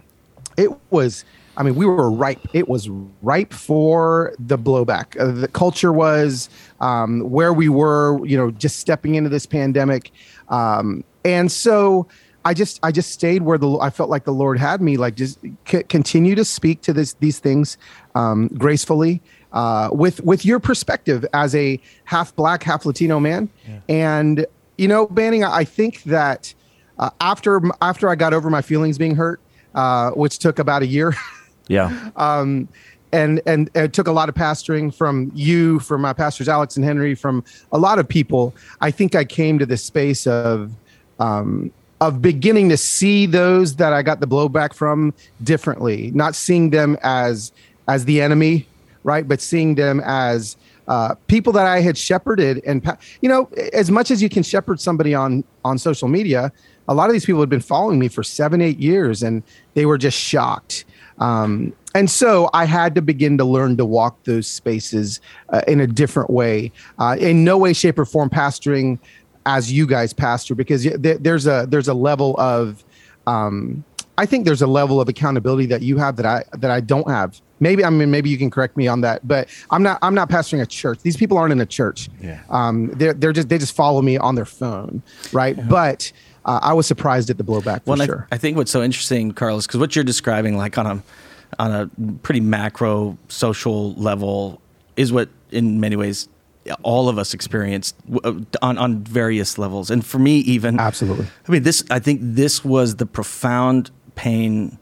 it 0.58 0.70
was 0.91 1.26
I 1.58 1.63
mean, 1.63 1.76
we 1.76 1.86
were 1.86 2.10
ripe. 2.10 2.39
It 2.54 2.70
was 2.70 2.88
ripe 3.22 3.52
for 3.52 4.34
the 4.39 4.58
blowback. 4.58 5.20
Uh, 5.20 5.32
the 5.32 5.48
culture 5.48 5.91
was 5.91 6.50
um, 6.80 7.22
where 7.30 7.52
we 7.52 7.67
were, 7.67 8.24
you 8.26 8.38
know, 8.38 8.52
just 8.52 8.80
stepping 8.80 9.15
into 9.15 9.30
this 9.30 9.46
pandemic, 9.46 10.12
um, 10.50 11.04
and 11.26 11.52
so 11.52 12.08
I 12.46 12.54
just 12.54 12.80
I 12.84 12.91
just 12.91 13.12
stayed 13.12 13.41
where 13.41 13.58
the 13.58 13.78
I 13.80 13.89
felt 13.89 14.10
like 14.10 14.24
the 14.24 14.32
Lord 14.32 14.58
had 14.60 14.82
me. 14.82 14.96
Like 14.96 15.15
just 15.15 15.39
c- 15.67 15.84
continue 15.84 16.36
to 16.36 16.46
speak 16.46 16.82
to 16.84 16.93
this 16.93 17.13
these 17.15 17.39
things 17.39 17.78
um, 18.15 18.48
gracefully. 18.50 19.22
Uh, 19.52 19.89
with 19.91 20.24
with 20.24 20.46
your 20.46 20.60
perspective 20.60 21.26
as 21.34 21.56
a 21.56 21.80
half 22.06 22.36
black, 22.36 22.63
half 22.63 22.86
Latino 22.86 23.20
man, 23.20 23.50
yeah. 23.67 23.80
and 23.89 24.46
you 24.78 24.88
know, 24.88 25.08
Banning, 25.08 25.43
I 25.43 25.63
think 25.63 26.04
that 26.04 26.54
uh, 27.00 27.10
after 27.20 27.62
after 27.82 28.10
I 28.10 28.15
got 28.15 28.34
over 28.34 28.50
my 28.50 28.62
feelings 28.62 28.98
being 28.98 29.15
hurt, 29.15 29.41
uh, 29.76 30.12
which 30.12 30.39
took 30.39 30.60
about 30.60 30.84
a 30.84 30.88
year, 30.88 31.13
Yeah. 31.67 32.10
um, 32.15 32.67
and 33.12 33.41
and 33.45 33.69
it 33.73 33.93
took 33.93 34.08
a 34.08 34.12
lot 34.12 34.30
of 34.30 34.36
pastoring 34.36 34.93
from 34.93 35.32
you, 35.34 35.80
from 35.80 36.01
my 36.01 36.13
pastors 36.13 36.49
Alex 36.49 36.75
and 36.75 36.86
Henry, 36.86 37.15
from 37.15 37.43
a 37.71 37.77
lot 37.77 37.99
of 37.99 38.08
people. 38.08 38.53
I 38.82 38.91
think 38.91 39.15
I 39.15 39.23
came 39.23 39.60
to 39.60 39.65
this 39.65 39.84
space 39.84 40.27
of 40.27 40.71
um, 41.19 41.71
of 42.01 42.21
beginning 42.21 42.69
to 42.69 42.77
see 42.77 43.25
those 43.25 43.75
that 43.77 43.93
I 43.93 44.01
got 44.01 44.19
the 44.19 44.27
blowback 44.27 44.73
from 44.73 45.13
differently, 45.43 46.12
not 46.13 46.36
seeing 46.36 46.69
them 46.69 46.97
as 47.01 47.51
as 47.88 48.06
the 48.06 48.21
enemy, 48.21 48.67
right, 49.03 49.27
but 49.27 49.39
seeing 49.39 49.75
them 49.75 50.01
as 50.03 50.58
uh, 50.88 51.15
people 51.27 51.53
that 51.53 51.65
I 51.65 51.80
had 51.80 51.97
shepherded. 51.97 52.62
And 52.65 52.86
you 53.21 53.30
know, 53.30 53.49
as 53.73 53.89
much 53.89 54.12
as 54.12 54.21
you 54.21 54.30
can 54.30 54.43
shepherd 54.43 54.80
somebody 54.80 55.13
on 55.13 55.43
on 55.63 55.77
social 55.77 56.08
media, 56.08 56.51
a 56.88 56.93
lot 56.93 57.10
of 57.10 57.13
these 57.13 57.25
people 57.25 57.41
had 57.41 57.49
been 57.49 57.62
following 57.62 57.99
me 57.99 58.08
for 58.08 58.23
seven, 58.23 58.62
eight 58.62 58.80
years, 58.80 59.23
and 59.23 59.43
they 59.73 59.86
were 59.86 59.97
just 59.97 60.17
shocked. 60.17 60.86
Um, 61.19 61.73
and 61.95 62.10
so 62.10 62.49
I 62.53 62.65
had 62.65 62.93
to 62.95 63.01
begin 63.01 63.38
to 63.39 63.43
learn 63.45 63.77
to 63.77 63.86
walk 63.86 64.23
those 64.23 64.47
spaces 64.47 65.19
uh, 65.49 65.62
in 65.67 65.80
a 65.82 65.88
different 65.88 66.30
way. 66.30 66.71
Uh, 66.99 67.15
in 67.19 67.43
no 67.43 67.58
way, 67.58 67.73
shape, 67.73 67.97
or 67.97 68.06
form 68.06 68.30
pastoring 68.30 68.99
as 69.45 69.71
you 69.71 69.88
guys 69.88 70.13
pastor, 70.13 70.53
because 70.56 70.84
there- 70.84 71.17
there's 71.17 71.47
a 71.47 71.65
there's 71.69 71.88
a 71.88 71.93
level 71.93 72.36
of 72.39 72.84
um, 73.25 73.84
I 74.19 74.25
think 74.25 74.45
there's 74.45 74.62
a 74.62 74.67
level 74.67 74.99
of 74.99 75.08
accountability 75.10 75.67
that 75.67 75.82
you 75.82 75.97
have 75.97 76.15
that 76.17 76.25
I 76.25 76.43
that 76.58 76.71
I 76.71 76.82
don't 76.82 77.10
have. 77.10 77.39
Maybe 77.60 77.84
I 77.84 77.89
mean 77.89 78.12
maybe 78.12 78.30
you 78.30 78.38
can 78.38 78.49
correct 78.51 78.77
me 78.77 78.88
on 78.88 79.01
that, 79.01 79.27
but 79.27 79.49
I'm 79.71 79.82
not 79.84 79.97
I'm 80.03 80.13
not 80.13 80.30
pastoring 80.30 80.62
a 80.62 80.65
church. 80.65 80.99
These 81.01 81.17
people 81.17 81.38
aren't 81.38 81.51
in 81.51 81.60
a 81.62 81.65
church. 81.65 82.10
Yeah. 82.21 82.41
Um, 82.49 82.89
they're 82.95 83.13
they're 83.13 83.34
just 83.34 83.49
they 83.49 83.58
just 83.58 83.75
follow 83.75 84.01
me 84.01 84.17
on 84.17 84.36
their 84.36 84.45
phone, 84.45 85.01
right? 85.34 85.58
But 85.67 86.12
uh, 86.47 86.60
I 86.63 86.73
was 86.73 86.88
surprised 86.88 87.29
at 87.29 87.38
the 87.38 87.43
blowback 87.43 87.83
for 87.83 87.95
Well, 87.95 88.05
sure. 88.05 88.27
I, 88.31 88.36
I 88.36 88.38
think 88.38 88.57
what's 88.57 88.71
so 88.71 88.81
interesting, 88.81 89.33
Carlos, 89.33 89.67
because 89.67 89.79
what 89.79 89.95
you're 89.95 90.05
describing, 90.05 90.57
like 90.57 90.77
on 90.77 90.88
a 90.88 91.03
on 91.60 91.71
a 91.71 91.89
pretty 92.23 92.39
macro 92.39 93.17
social 93.27 93.93
level, 93.93 94.62
is 94.95 95.12
what 95.12 95.29
in 95.51 95.79
many 95.79 95.95
ways 95.95 96.27
all 96.83 97.10
of 97.10 97.17
us 97.17 97.33
experienced 97.33 97.95
uh, 98.23 98.33
on 98.62 98.77
on 98.77 99.03
various 99.03 99.57
levels. 99.57 99.91
And 99.91 100.05
for 100.05 100.19
me, 100.19 100.38
even 100.39 100.79
Absolutely. 100.79 101.27
I 101.47 101.51
mean, 101.51 101.63
this 101.63 101.83
I 101.91 101.99
think 101.99 102.21
this 102.23 102.63
was 102.63 102.95
the 102.95 103.05
profound 103.05 103.91
pain 104.15 104.77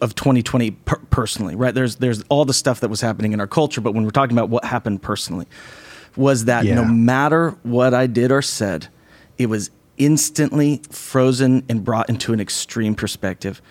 of 0.00 0.14
2020 0.14 0.70
per- 0.70 0.98
personally. 1.10 1.56
Right? 1.56 1.74
There's 1.74 1.96
there's 1.96 2.22
all 2.28 2.44
the 2.44 2.54
stuff 2.54 2.80
that 2.80 2.88
was 2.88 3.00
happening 3.00 3.32
in 3.32 3.40
our 3.40 3.46
culture, 3.48 3.80
but 3.80 3.94
when 3.94 4.04
we're 4.04 4.10
talking 4.10 4.36
about 4.36 4.48
what 4.48 4.64
happened 4.64 5.02
personally, 5.02 5.46
was 6.16 6.44
that 6.44 6.64
no 6.64 6.84
matter 6.84 7.50
what 7.64 7.94
I 7.94 8.06
did 8.06 8.30
or 8.30 8.42
said, 8.42 8.88
it 9.38 9.46
was 9.46 9.70
instantly 9.98 10.80
frozen 10.90 11.64
and 11.68 11.84
brought 11.84 12.08
into 12.08 12.32
an 12.32 12.40
extreme 12.40 12.94
perspective. 12.94 13.62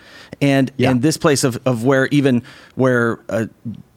And 0.42 0.72
Yeah. 0.78 0.92
and 0.92 1.02
this 1.02 1.18
place 1.18 1.44
of, 1.44 1.60
of 1.66 1.84
where 1.84 2.08
even 2.08 2.44
where 2.76 3.20
uh, 3.30 3.46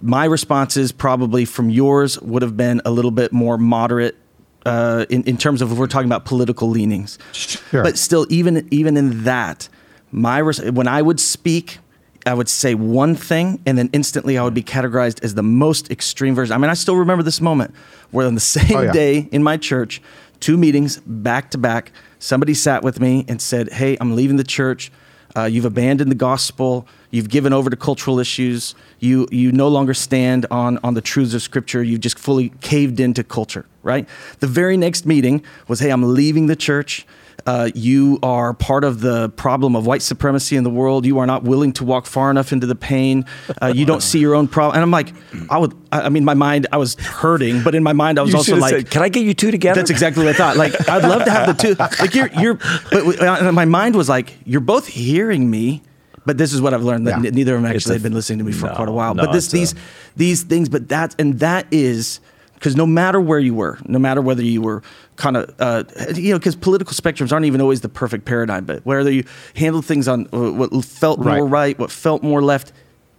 my 0.02 0.24
responses 0.24 0.92
probably 0.92 1.44
from 1.44 1.70
yours 1.70 2.20
would 2.20 2.42
have 2.42 2.56
been 2.56 2.80
a 2.84 2.90
little 2.90 3.10
bit 3.10 3.32
more 3.32 3.56
moderate 3.58 4.16
uh, 4.64 5.06
in, 5.08 5.22
in 5.24 5.36
terms 5.36 5.62
of 5.62 5.70
if 5.72 5.78
we're 5.78 5.86
talking 5.86 6.08
about 6.08 6.24
political 6.24 6.68
leanings. 6.68 7.18
Sure. 7.32 7.82
But 7.82 7.96
still, 7.96 8.26
even 8.30 8.66
even 8.70 8.96
in 8.96 9.24
that, 9.24 9.68
my 10.10 10.38
res- 10.38 10.60
when 10.70 10.88
I 10.88 11.02
would 11.02 11.20
speak, 11.20 11.78
I 12.26 12.34
would 12.34 12.48
say 12.48 12.74
one 12.74 13.14
thing, 13.14 13.60
and 13.64 13.78
then 13.78 13.88
instantly 13.92 14.36
I 14.36 14.42
would 14.42 14.54
be 14.54 14.64
categorized 14.64 15.22
as 15.22 15.34
the 15.34 15.42
most 15.44 15.90
extreme 15.92 16.34
version. 16.34 16.52
I 16.54 16.58
mean, 16.58 16.70
I 16.70 16.74
still 16.74 16.96
remember 16.96 17.22
this 17.22 17.40
moment 17.40 17.72
where 18.10 18.26
on 18.26 18.34
the 18.34 18.40
same 18.56 18.76
Oh, 18.76 18.82
yeah. 18.82 18.92
day 18.92 19.28
in 19.30 19.42
my 19.44 19.56
church, 19.56 20.02
two 20.40 20.56
meetings 20.56 20.98
back 21.06 21.50
to 21.52 21.58
back, 21.58 21.92
somebody 22.26 22.54
sat 22.54 22.82
with 22.82 22.98
me 23.00 23.24
and 23.28 23.40
said, 23.40 23.72
"Hey, 23.72 23.96
I'm 24.00 24.16
leaving 24.16 24.36
the 24.36 24.50
church." 24.58 24.90
Uh, 25.36 25.44
you've 25.44 25.66
abandoned 25.66 26.10
the 26.10 26.16
gospel. 26.16 26.86
You've 27.10 27.28
given 27.28 27.52
over 27.52 27.68
to 27.70 27.76
cultural 27.76 28.18
issues. 28.18 28.74
You 28.98 29.28
you 29.30 29.52
no 29.52 29.68
longer 29.68 29.94
stand 29.94 30.46
on 30.50 30.78
on 30.82 30.94
the 30.94 31.00
truths 31.00 31.34
of 31.34 31.42
Scripture. 31.42 31.82
You've 31.82 32.00
just 32.00 32.18
fully 32.18 32.48
caved 32.60 32.98
into 33.00 33.22
culture. 33.22 33.64
Right. 33.82 34.08
The 34.40 34.48
very 34.48 34.76
next 34.76 35.06
meeting 35.06 35.42
was, 35.68 35.78
"Hey, 35.80 35.90
I'm 35.90 36.14
leaving 36.14 36.46
the 36.46 36.56
church. 36.56 37.06
Uh, 37.46 37.70
you 37.74 38.18
are 38.24 38.52
part 38.54 38.82
of 38.82 39.00
the 39.00 39.28
problem 39.30 39.76
of 39.76 39.86
white 39.86 40.02
supremacy 40.02 40.56
in 40.56 40.64
the 40.64 40.70
world. 40.70 41.06
You 41.06 41.18
are 41.20 41.26
not 41.26 41.44
willing 41.44 41.72
to 41.74 41.84
walk 41.84 42.06
far 42.06 42.30
enough 42.30 42.52
into 42.52 42.66
the 42.66 42.74
pain. 42.74 43.24
Uh, 43.62 43.72
you 43.74 43.86
don't 43.86 44.02
see 44.02 44.18
your 44.18 44.34
own 44.34 44.48
problem." 44.48 44.74
And 44.74 44.82
I'm 44.82 44.90
like, 44.90 45.12
I 45.48 45.58
would. 45.58 45.72
I 45.92 46.08
mean, 46.08 46.24
my 46.24 46.34
mind. 46.34 46.66
I 46.72 46.76
was 46.78 46.94
hurting, 46.96 47.62
but 47.62 47.74
in 47.76 47.82
my 47.84 47.92
mind, 47.92 48.18
I 48.18 48.22
was 48.22 48.32
You 48.32 48.38
also 48.38 48.56
like, 48.56 48.70
said, 48.74 48.90
"Can 48.90 49.02
I 49.02 49.08
get 49.08 49.24
you 49.24 49.32
two 49.32 49.50
together?" 49.52 49.78
That's 49.80 49.90
exactly 49.90 50.24
what 50.24 50.34
I 50.34 50.36
thought. 50.36 50.56
Like, 50.56 50.88
I'd 50.88 51.04
love 51.04 51.24
to 51.24 51.30
have 51.30 51.46
the 51.56 51.62
two. 51.62 51.74
Like, 52.02 52.14
you're, 52.14 52.28
you're, 52.40 52.54
but 52.90 53.20
uh, 53.22 53.52
my 53.52 53.64
mind 53.64 53.94
was 53.94 54.08
like, 54.08 54.36
you're 54.44 54.60
both 54.60 54.86
hearing 54.88 55.48
me, 55.48 55.82
but 56.24 56.38
this 56.38 56.52
is 56.52 56.60
what 56.60 56.74
I've 56.74 56.82
learned 56.82 57.06
that 57.06 57.22
Yeah. 57.22 57.30
neither 57.30 57.54
of 57.56 57.62
them 57.62 57.70
actually 57.70 57.94
had 57.94 58.02
been 58.02 58.14
listening 58.14 58.40
to 58.40 58.44
me 58.44 58.52
for 58.52 58.66
no, 58.66 58.74
quite 58.74 58.88
a 58.88 58.92
while. 58.92 59.14
no, 59.14 59.24
but 59.26 59.32
this, 59.32 59.46
it's 59.46 59.54
a- 59.54 59.56
these, 59.56 59.74
these 60.16 60.42
things, 60.42 60.68
but 60.68 60.88
that, 60.88 61.14
and 61.18 61.38
that 61.38 61.66
is 61.70 62.18
because 62.56 62.74
no 62.76 62.84
matter 62.86 63.20
where 63.20 63.38
you 63.38 63.54
were, 63.54 63.78
no 63.86 63.98
matter 63.98 64.20
whether 64.20 64.42
you 64.42 64.60
were 64.60 64.82
kind 65.16 65.36
of, 65.36 65.54
uh, 65.60 65.84
you 66.14 66.32
know, 66.32 66.38
because 66.38 66.56
political 66.56 66.92
spectrums 66.94 67.32
aren't 67.32 67.46
even 67.46 67.60
always 67.60 67.80
the 67.82 67.88
perfect 67.88 68.24
paradigm, 68.24 68.64
but 68.64 68.84
whether 68.84 69.10
you 69.10 69.24
handled 69.54 69.84
things 69.86 70.08
on 70.08 70.26
uh, 70.32 70.50
what 70.52 70.84
felt 70.84 71.20
more 71.20 71.44
Right. 71.44 71.50
right, 71.50 71.78
what 71.78 71.90
felt 71.90 72.22
more 72.22 72.42
left, 72.42 72.72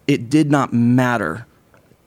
it 0.08 0.30
did 0.30 0.52
not 0.52 0.74
matter 0.74 1.46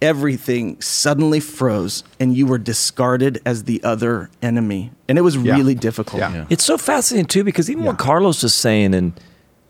everything 0.02 0.80
suddenly 0.80 1.40
froze 1.40 2.04
and 2.18 2.34
you 2.34 2.46
were 2.46 2.56
discarded 2.56 3.38
as 3.44 3.64
the 3.64 3.82
other 3.84 4.30
enemy 4.40 4.90
and 5.08 5.18
it 5.18 5.20
was 5.20 5.36
Yeah. 5.36 5.56
really 5.56 5.74
difficult 5.74 6.20
Yeah. 6.20 6.32
Yeah. 6.34 6.44
It's 6.48 6.64
so 6.64 6.78
fascinating 6.78 7.26
too 7.26 7.44
because 7.44 7.68
even 7.70 7.84
what 7.84 7.92
Yeah. 8.00 8.04
Carlos 8.06 8.42
is 8.42 8.54
saying 8.54 8.94
and 8.94 9.12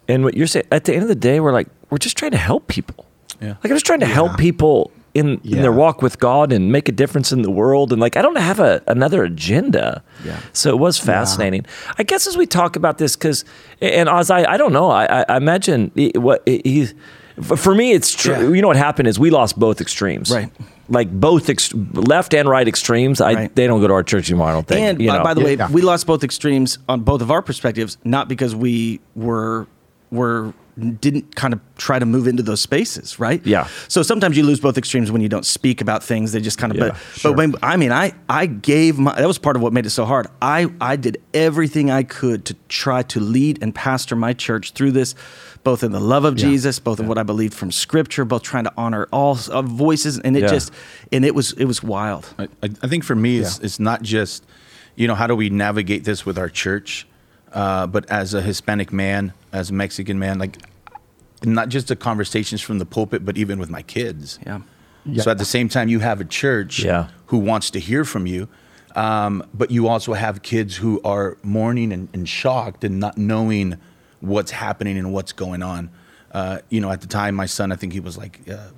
and 0.09 0.23
what 0.25 0.35
you're 0.37 0.47
saying 0.47 0.67
at 0.71 0.85
the 0.85 0.93
end 0.95 1.03
of 1.03 1.09
the 1.09 1.15
day, 1.17 1.41
we're 1.41 1.53
like 1.53 1.67
we're 1.91 1.99
just 1.99 2.17
trying 2.17 2.31
to 2.31 2.37
help 2.39 2.69
people. 2.69 3.07
Yeah. 3.41 3.49
Like 3.49 3.65
I'm 3.65 3.71
just 3.71 3.87
trying 3.87 4.01
to 4.01 4.07
help 4.07 4.37
people 4.39 4.93
in, 5.15 5.41
in 5.45 5.63
their 5.63 5.73
walk 5.73 6.03
with 6.03 6.19
God 6.19 6.53
and 6.53 6.71
make 6.71 6.89
a 6.89 6.93
difference 6.93 7.33
in 7.33 7.43
the 7.43 7.51
world. 7.51 7.93
And 7.93 8.01
like 8.01 8.17
I 8.17 8.23
don't 8.23 8.37
have 8.39 8.61
a 8.61 8.83
another 8.87 9.25
agenda. 9.25 10.03
Yeah. 10.25 10.39
So 10.53 10.71
it 10.71 10.79
was 10.79 10.99
fascinating. 10.99 11.67
I 11.99 12.03
guess 12.05 12.27
as 12.27 12.37
we 12.37 12.47
talk 12.47 12.77
about 12.77 12.99
this, 12.99 13.17
because 13.17 13.45
and 13.81 14.09
Oz, 14.09 14.31
I, 14.31 14.45
I 14.53 14.57
don't 14.57 14.73
know. 14.73 14.91
I, 14.91 15.21
I- 15.21 15.25
I 15.29 15.37
imagine 15.37 15.91
he, 15.95 16.13
what 16.15 16.43
he. 16.47 16.89
For 17.43 17.75
me, 17.75 17.93
it's 17.93 18.13
true. 18.15 18.35
Yeah. 18.35 18.55
You 18.55 18.61
know 18.63 18.69
what 18.69 18.77
happened 18.77 19.09
is 19.09 19.19
we 19.19 19.31
lost 19.31 19.59
both 19.59 19.81
extremes. 19.81 20.31
Right. 20.31 20.51
Like 20.89 21.11
both 21.11 21.49
ex- 21.49 21.73
left 21.75 22.35
and 22.35 22.49
right 22.49 22.67
extremes. 22.69 23.21
I 23.21 23.33
Right. 23.35 23.55
they 23.55 23.67
don't 23.67 23.81
go 23.81 23.87
to 23.89 23.95
our 23.95 24.03
church 24.03 24.29
anymore. 24.31 24.49
I 24.49 24.53
don't 24.53 24.67
think. 24.67 24.81
and 24.81 25.01
you 25.01 25.09
by, 25.09 25.17
know. 25.19 25.25
by 25.25 25.35
the 25.35 25.41
way 25.41 25.55
Yeah. 25.57 25.71
we 25.71 25.81
lost 25.83 26.07
both 26.07 26.23
extremes 26.25 26.79
on 26.89 27.01
both 27.01 27.23
of 27.23 27.31
our 27.31 27.41
perspectives 27.43 27.97
not 28.05 28.29
because 28.29 28.55
we 28.55 29.01
were 29.15 29.67
were 30.11 30.53
didn't 30.81 31.37
kind 31.37 31.53
of 31.55 31.61
try 31.77 31.99
to 31.99 32.07
move 32.07 32.27
into 32.27 32.43
those 32.43 32.61
spaces 32.61 33.19
right 33.19 33.45
Yeah. 33.47 33.67
so 33.89 34.03
sometimes 34.03 34.37
you 34.37 34.43
lose 34.43 34.61
both 34.61 34.77
extremes 34.77 35.11
when 35.11 35.23
you 35.23 35.29
don't 35.29 35.47
speak 35.47 35.81
about 35.81 36.03
things 36.05 36.33
they 36.33 36.41
just 36.41 36.59
kind 36.59 36.73
of 36.73 36.79
Yeah, 36.79 36.89
but 36.89 36.97
sure. 37.19 37.31
but 37.33 37.39
when 37.39 37.55
i 37.63 37.77
mean 37.77 37.93
i 37.93 38.13
i 38.29 38.47
gave 38.47 38.99
my 38.99 39.15
that 39.15 39.27
was 39.27 39.39
part 39.39 39.57
of 39.57 39.63
what 39.63 39.73
made 39.73 39.87
it 39.87 39.91
so 39.91 40.05
hard 40.05 40.27
i 40.43 40.67
i 40.81 40.97
did 40.97 41.21
everything 41.35 41.91
i 41.91 42.03
could 42.03 42.45
to 42.47 42.55
try 42.69 43.03
to 43.05 43.21
lead 43.21 43.63
and 43.63 43.75
pastor 43.75 44.17
my 44.17 44.33
church 44.33 44.73
through 44.73 44.93
this 44.93 45.15
both 45.65 45.83
in 45.83 45.93
the 45.93 46.01
love 46.01 46.25
of 46.25 46.37
jesus 46.37 46.79
both 46.79 47.01
in 47.01 47.07
what 47.07 47.19
i 47.19 47.23
believed 47.23 47.55
from 47.55 47.71
scripture 47.73 48.25
both 48.25 48.43
trying 48.43 48.65
to 48.65 48.73
honor 48.77 49.07
all 49.13 49.39
uh, 49.51 49.63
voices 49.63 50.19
and 50.19 50.37
it 50.37 50.41
Yeah. 50.43 50.49
just 50.49 50.73
and 51.13 51.25
it 51.25 51.35
was 51.35 51.53
it 51.53 51.65
was 51.67 51.83
wild 51.83 52.27
I, 52.39 52.45
I 52.63 52.71
I 52.83 52.87
think 52.89 53.05
for 53.05 53.15
me, 53.15 53.39
it's, 53.39 53.59
Yeah. 53.59 53.65
it's 53.67 53.79
not 53.81 54.03
just, 54.03 54.45
you 54.97 55.07
know, 55.09 55.15
how 55.15 55.27
do 55.27 55.35
we 55.37 55.51
navigate 55.51 56.05
this 56.05 56.25
with 56.27 56.39
our 56.39 56.49
church, 56.49 57.07
uh, 57.53 57.87
but 57.87 58.09
as 58.11 58.33
a 58.35 58.41
Hispanic 58.43 58.93
man, 58.93 59.33
as 59.53 59.71
a 59.71 59.75
Mexican 59.75 60.19
man, 60.19 60.39
like 60.39 60.57
not 61.45 61.69
just 61.69 61.89
the 61.89 61.97
conversations 61.97 62.61
from 62.61 62.79
the 62.79 62.87
pulpit, 62.87 63.25
but 63.25 63.37
even 63.39 63.59
with 63.59 63.71
my 63.71 63.83
kids. 63.83 64.39
yeah 64.47 64.61
Yeah. 65.05 65.23
So 65.23 65.31
at 65.31 65.39
the 65.39 65.45
same 65.45 65.69
time, 65.69 65.89
you 65.89 66.01
have 66.01 66.21
a 66.21 66.25
church 66.25 66.81
Yeah. 66.85 67.09
who 67.27 67.39
wants 67.39 67.71
to 67.71 67.79
hear 67.81 68.05
from 68.05 68.27
you, 68.27 68.49
um, 68.95 69.43
but 69.55 69.71
you 69.71 69.89
also 69.89 70.13
have 70.15 70.43
kids 70.43 70.77
who 70.77 71.01
are 71.05 71.37
mourning 71.43 71.93
and, 71.93 72.09
and 72.13 72.29
shocked 72.29 72.85
and 72.85 72.99
not 73.01 73.17
knowing 73.17 73.77
what's 74.21 74.51
happening 74.51 74.99
and 74.99 75.13
what's 75.13 75.33
going 75.33 75.63
on. 75.63 75.91
Uh, 76.33 76.59
you 76.69 76.81
know, 76.81 76.91
at 76.91 77.01
the 77.01 77.07
time, 77.07 77.35
my 77.35 77.47
son, 77.47 77.73
I 77.73 77.77
think 77.77 77.93
he 77.93 78.01
was 78.01 78.19
like, 78.19 78.41
uh, 78.51 78.69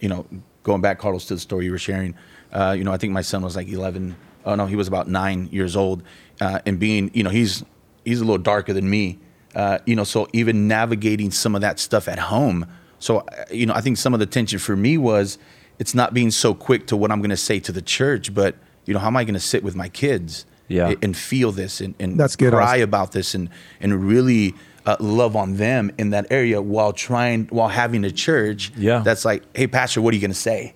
you 0.00 0.08
know, 0.08 0.24
going 0.62 0.80
back, 0.80 0.98
Carlos, 0.98 1.26
to 1.26 1.34
the 1.34 1.40
story 1.40 1.66
you 1.66 1.70
were 1.72 1.78
sharing. 1.78 2.14
Uh, 2.52 2.74
you 2.76 2.84
know, 2.84 2.92
I 2.92 2.96
think 2.96 3.12
my 3.12 3.22
son 3.22 3.42
was 3.42 3.54
like 3.56 3.68
11. 3.68 4.16
Oh 4.44 4.54
no, 4.54 4.66
he 4.66 4.76
was 4.76 4.88
about 4.88 5.08
nine 5.08 5.48
years 5.52 5.76
old, 5.76 6.02
uh, 6.40 6.60
and 6.64 6.78
being, 6.78 7.10
you 7.12 7.22
know, 7.24 7.30
he's 7.30 7.64
he's 8.04 8.20
a 8.20 8.24
little 8.24 8.38
darker 8.42 8.72
than 8.72 8.88
me. 8.88 9.18
Uh, 9.56 9.78
you 9.86 9.96
know, 9.96 10.04
so 10.04 10.28
even 10.34 10.68
navigating 10.68 11.30
some 11.32 11.54
of 11.56 11.62
that 11.62 11.78
stuff 11.80 12.06
at 12.08 12.18
home. 12.18 12.66
So, 12.98 13.18
uh, 13.20 13.44
you 13.50 13.64
know, 13.66 13.74
I 13.74 13.80
think 13.80 13.96
some 13.96 14.12
of 14.14 14.20
the 14.20 14.26
tension 14.26 14.58
for 14.58 14.76
me 14.76 14.98
was 14.98 15.38
it's 15.78 15.94
not 15.94 16.12
being 16.14 16.30
so 16.30 16.54
quick 16.54 16.86
to 16.88 16.96
what 16.96 17.10
I'm 17.10 17.20
going 17.20 17.30
to 17.30 17.36
say 17.50 17.58
to 17.60 17.72
the 17.72 17.80
church, 17.82 18.34
but 18.34 18.54
you 18.84 18.92
know, 18.94 19.00
how 19.00 19.06
am 19.08 19.16
I 19.16 19.24
going 19.24 19.34
to 19.34 19.40
sit 19.40 19.64
with 19.64 19.74
my 19.74 19.88
kids 19.88 20.44
Yeah. 20.68 20.92
and 21.02 21.16
feel 21.16 21.52
this 21.52 21.80
and, 21.80 21.94
and 21.98 22.20
That's 22.20 22.36
good, 22.36 22.52
cry 22.52 22.76
about 22.76 23.12
this 23.12 23.34
and 23.34 23.48
and 23.80 24.06
really 24.08 24.54
uh, 24.84 24.96
love 25.00 25.34
on 25.36 25.56
them 25.56 25.90
in 25.98 26.10
that 26.10 26.26
area 26.30 26.60
while 26.62 26.92
trying 26.92 27.46
while 27.50 27.68
having 27.68 28.04
a 28.04 28.10
church 28.10 28.72
Yeah. 28.76 28.98
that's 29.00 29.24
like, 29.24 29.42
hey, 29.56 29.66
pastor, 29.66 30.00
what 30.02 30.12
are 30.12 30.16
you 30.16 30.20
going 30.20 30.30
to 30.42 30.44
say? 30.50 30.74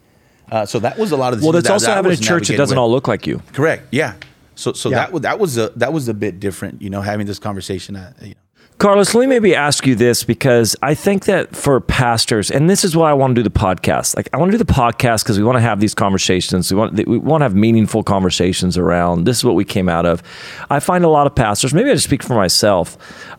Uh, 0.51 0.67
so 0.67 0.79
that 0.81 0.99
was 0.99 1.13
a 1.13 1.17
lot 1.17 1.33
of 1.35 1.41
the 1.41 1.45
well, 1.47 1.53
things 1.53 1.65
that's 1.65 1.69
that- 1.69 1.75
also 1.75 1.87
that 1.87 1.93
I 1.93 1.97
having 1.97 2.13
a 2.13 2.17
church 2.17 2.49
that 2.49 2.57
doesn't 2.57 2.75
with. 2.77 2.81
all 2.81 2.91
look 2.91 3.07
like 3.09 3.27
you. 3.27 3.41
Correct. 3.53 3.83
Yeah. 3.93 4.15
So 4.57 4.73
so 4.73 4.89
Yeah. 4.89 4.97
that 4.97 5.13
was 5.13 5.23
that 5.23 5.39
was 5.39 5.57
a 5.59 5.69
that 5.77 5.93
was 5.93 6.09
a 6.09 6.15
bit 6.15 6.41
different, 6.41 6.83
you 6.83 6.91
know, 6.91 7.03
having 7.03 7.27
this 7.27 7.39
conversation. 7.39 7.97
Uh, 7.97 8.13
you 8.23 8.29
know. 8.31 8.35
Carlos, 8.81 9.15
let 9.15 9.21
me 9.21 9.27
maybe 9.27 9.55
ask 9.55 9.87
you 9.87 9.95
this 9.95 10.25
because 10.25 10.75
I 10.81 10.95
think 10.95 11.27
that 11.27 11.55
for 11.55 11.83
pastors, 11.83 12.51
and 12.51 12.71
this 12.71 12.83
is 12.83 12.97
why 12.97 13.11
I 13.11 13.13
want 13.13 13.33
to 13.33 13.35
do 13.35 13.43
the 13.43 13.51
podcast. 13.51 14.17
Like, 14.17 14.31
I 14.33 14.39
want 14.39 14.51
to 14.53 14.57
do 14.57 14.65
the 14.65 14.73
podcast 14.73 15.23
because 15.23 15.37
we 15.37 15.45
want 15.45 15.57
to 15.57 15.61
have 15.61 15.81
these 15.81 15.95
conversations. 15.95 16.73
We 16.73 16.79
want 16.79 16.95
we 17.07 17.19
want 17.19 17.43
to 17.43 17.45
have 17.45 17.55
meaningful 17.55 18.03
conversations 18.03 18.79
around. 18.79 19.25
This 19.25 19.37
is 19.37 19.45
what 19.45 19.55
we 19.55 19.67
came 19.67 19.91
out 19.91 20.07
of. 20.07 20.23
I 20.71 20.81
find 20.81 21.05
a 21.05 21.11
lot 21.11 21.27
of 21.27 21.35
pastors. 21.35 21.75
Maybe 21.75 21.91
I 21.91 21.93
just 21.93 22.07
speak 22.07 22.23
for 22.23 22.35
myself. 22.35 22.97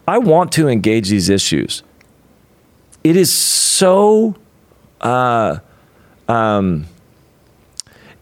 I 0.08 0.20
want 0.20 0.52
to 0.52 0.68
engage 0.68 1.10
these 1.10 1.28
issues. 1.28 1.82
It 3.04 3.16
is 3.16 3.34
so. 3.34 4.36
Uh, 5.02 5.58
um, 6.28 6.86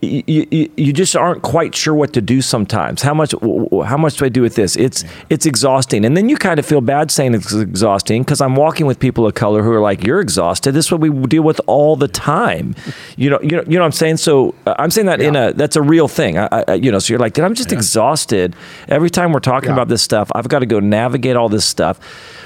you, 0.01 0.47
you, 0.49 0.71
you, 0.77 0.93
just 0.93 1.13
aren't 1.13 1.41
quite 1.41 1.75
sure 1.75 1.93
what 1.93 2.13
to 2.13 2.21
do 2.21 2.41
sometimes. 2.41 3.01
How 3.01 3.13
much 3.13 3.33
how 3.33 3.97
much 3.97 4.15
do 4.15 4.25
I 4.25 4.29
do 4.29 4.41
with 4.41 4.55
this? 4.55 4.77
It's 4.77 5.03
it's 5.29 5.45
exhausting, 5.45 6.05
and 6.05 6.15
then 6.15 6.29
you 6.29 6.37
kind 6.37 6.57
of 6.57 6.65
feel 6.65 6.79
bad 6.79 7.11
saying 7.11 7.33
it's 7.33 7.53
exhausting 7.53 8.23
because 8.23 8.39
I'm 8.39 8.55
walking 8.55 8.85
with 8.85 8.99
people 8.99 9.27
of 9.27 9.35
color 9.35 9.61
who 9.61 9.73
are 9.73 9.81
like, 9.81 10.05
"You're 10.05 10.21
exhausted." 10.21 10.71
This 10.71 10.85
is 10.85 10.91
what 10.91 11.01
we 11.01 11.09
deal 11.27 11.43
with 11.43 11.59
all 11.67 11.97
the 11.97 12.07
time. 12.07 12.75
You 13.17 13.29
know, 13.29 13.41
you 13.41 13.57
know, 13.57 13.63
you 13.67 13.73
know 13.73 13.81
what 13.81 13.87
I'm 13.87 13.91
saying. 13.91 14.17
So 14.17 14.55
uh, 14.65 14.75
I'm 14.79 14.89
saying 14.89 15.07
that 15.07 15.19
yeah. 15.19 15.27
in 15.27 15.35
a 15.35 15.53
that's 15.53 15.75
a 15.75 15.81
real 15.81 16.07
thing. 16.07 16.37
I, 16.37 16.47
I, 16.65 16.73
you 16.75 16.91
know, 16.91 16.99
so 16.99 17.11
you're 17.11 17.19
like, 17.19 17.37
I'm 17.37 17.53
just 17.53 17.71
yeah. 17.71 17.77
exhausted 17.77 18.55
every 18.87 19.09
time 19.09 19.33
we're 19.33 19.41
talking 19.41 19.69
yeah. 19.69 19.75
about 19.75 19.89
this 19.89 20.01
stuff. 20.01 20.31
I've 20.33 20.47
got 20.47 20.59
to 20.59 20.65
go 20.65 20.79
navigate 20.79 21.35
all 21.35 21.49
this 21.49 21.65
stuff 21.65 21.99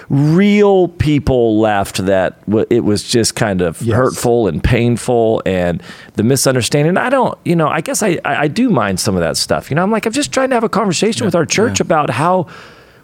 real 0.09 0.87
people 0.87 1.59
left 1.59 2.05
that 2.05 2.39
it 2.69 2.83
was 2.83 3.03
just 3.03 3.35
kind 3.35 3.61
of 3.61 3.81
yes. 3.81 3.95
hurtful 3.95 4.47
and 4.47 4.63
painful 4.63 5.41
and 5.45 5.81
the 6.13 6.23
misunderstanding. 6.23 6.97
I 6.97 7.09
don't, 7.09 7.37
you 7.45 7.55
know, 7.55 7.67
I 7.67 7.81
guess 7.81 8.03
I, 8.03 8.19
I, 8.25 8.47
do 8.47 8.69
mind 8.69 8.99
some 8.99 9.15
of 9.15 9.21
that 9.21 9.37
stuff. 9.37 9.69
You 9.69 9.75
know, 9.75 9.83
I'm 9.83 9.91
like, 9.91 10.05
I'm 10.05 10.11
just 10.11 10.31
trying 10.31 10.49
to 10.49 10.55
have 10.55 10.63
a 10.63 10.69
conversation 10.69 11.23
yeah. 11.23 11.27
with 11.27 11.35
our 11.35 11.45
church 11.45 11.79
yeah. 11.79 11.85
about 11.85 12.09
how 12.09 12.47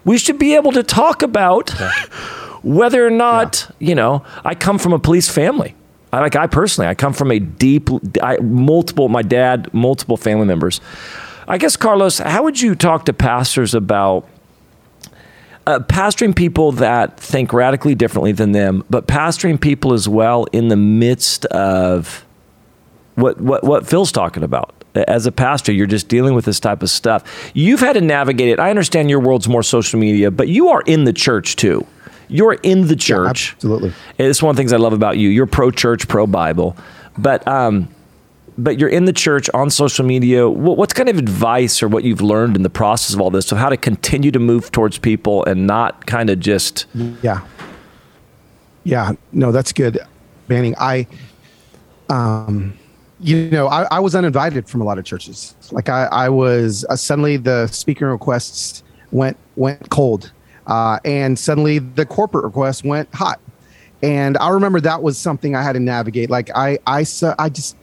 we 0.06 0.18
should 0.18 0.40
be 0.40 0.56
able 0.56 0.72
to 0.74 0.84
talk 0.84 1.22
about 1.22 1.74
yeah. 1.80 1.92
whether 2.64 3.06
or 3.06 3.12
not, 3.12 3.70
you 3.80 3.96
know, 3.96 4.24
I 4.44 4.56
come 4.56 4.78
from 4.78 4.94
a 4.94 5.00
police 5.00 5.30
family. 5.30 5.76
I, 6.12 6.20
like 6.20 6.36
I 6.36 6.48
personally, 6.48 6.88
I 6.88 6.96
come 6.96 7.14
from 7.14 7.32
a 7.32 7.40
deep, 7.40 7.90
I, 8.22 8.38
multiple, 8.38 9.10
my 9.10 9.22
dad, 9.22 9.74
multiple 9.74 10.18
family 10.18 10.46
members. 10.46 10.82
I 11.48 11.58
guess, 11.58 11.76
Carlos, 11.76 12.20
how 12.20 12.44
would 12.44 12.62
you 12.62 12.76
talk 12.76 13.06
to 13.06 13.14
pastors 13.14 13.74
about 13.74 14.28
uh, 15.70 15.80
pastoring 15.82 16.36
people 16.36 16.72
that 16.74 17.20
think 17.20 17.54
radically 17.54 17.94
differently 17.94 18.32
than 18.32 18.54
them, 18.54 18.84
but 18.90 19.08
pastoring 19.08 19.62
people 19.62 19.94
as 19.94 20.10
well 20.10 20.46
in 20.46 20.68
the 20.70 20.76
midst 20.76 21.46
of 21.46 22.26
what 23.14 23.40
what 23.40 23.64
what 23.64 23.88
Phil's 23.88 24.12
talking 24.12 24.42
about. 24.42 24.74
As 24.96 25.28
a 25.28 25.32
pastor, 25.32 25.72
you're 25.72 25.86
just 25.86 26.08
dealing 26.08 26.34
with 26.34 26.46
this 26.46 26.60
type 26.60 26.82
of 26.82 26.90
stuff. 26.90 27.52
You've 27.54 27.82
had 27.82 27.94
to 27.94 28.02
navigate 28.02 28.50
it. 28.50 28.60
I 28.60 28.72
understand 28.72 29.12
your 29.12 29.20
world's 29.20 29.48
more 29.48 29.62
social 29.62 30.00
media, 30.00 30.32
but 30.32 30.48
you 30.48 30.70
are 30.70 30.82
in 30.82 31.04
the 31.04 31.14
church 31.14 31.56
too. 31.56 31.86
You're 32.28 32.54
in 32.54 32.88
the 32.88 32.96
church. 32.96 33.50
Yeah, 33.50 33.56
absolutely. 33.56 33.94
It's 34.18 34.42
one 34.42 34.50
of 34.50 34.56
the 34.56 34.60
things 34.62 34.74
I 34.74 34.78
love 34.78 34.94
about 34.94 35.18
you. 35.18 35.30
You're 35.30 35.46
pro 35.46 35.70
church, 35.70 36.08
pro 36.08 36.26
Bible. 36.26 36.76
But 37.18 37.48
um, 37.48 37.88
but 38.64 38.80
you're 38.80 38.90
in 38.90 39.06
the 39.06 39.14
church 39.14 39.50
on 39.54 39.70
social 39.70 40.06
media. 40.06 40.50
What's 40.50 40.94
kind 40.94 41.10
of 41.10 41.18
advice 41.18 41.82
or 41.82 41.88
what 41.88 42.04
you've 42.04 42.22
learned 42.22 42.56
in 42.56 42.64
the 42.64 42.70
process 42.70 43.14
of 43.14 43.22
all 43.22 43.32
this 43.32 43.52
of 43.52 43.58
how 43.58 43.70
to 43.70 43.78
continue 43.78 44.32
to 44.32 44.40
move 44.40 44.72
towards 44.72 44.98
people 44.98 45.44
and 45.46 45.66
not 45.66 46.06
kind 46.06 46.30
of 46.30 46.40
just 46.40 46.86
yeah 47.22 47.46
yeah 48.84 49.14
no 49.32 49.52
that's 49.52 49.74
good 49.74 50.00
Banning 50.48 50.76
I 50.78 51.08
um 52.10 52.74
you 53.20 53.50
know 53.50 53.68
I, 53.68 53.84
I 53.92 54.00
was 54.00 54.16
uninvited 54.16 54.68
from 54.68 54.82
a 54.82 54.84
lot 54.84 54.98
of 54.98 55.06
churches 55.06 55.56
like 55.72 55.90
I 55.90 56.06
I 56.06 56.30
was 56.30 56.86
uh, 56.90 56.96
suddenly 56.96 57.38
the 57.38 57.68
speaking 57.68 58.08
requests 58.08 58.84
went 59.12 59.38
went 59.56 59.90
cold 59.90 60.32
uh, 60.68 61.00
and 61.04 61.38
suddenly 61.38 61.80
the 61.80 62.06
corporate 62.06 62.46
requests 62.46 62.84
went 62.84 63.14
hot 63.14 63.40
and 64.02 64.38
I 64.38 64.50
remember 64.50 64.80
that 64.82 65.02
was 65.02 65.18
something 65.18 65.56
I 65.56 65.62
had 65.62 65.74
to 65.74 65.80
navigate. 65.80 66.30
Like 66.30 66.50
I, 66.56 66.80
I, 66.88 67.06
I 67.38 67.50
just 67.50 67.76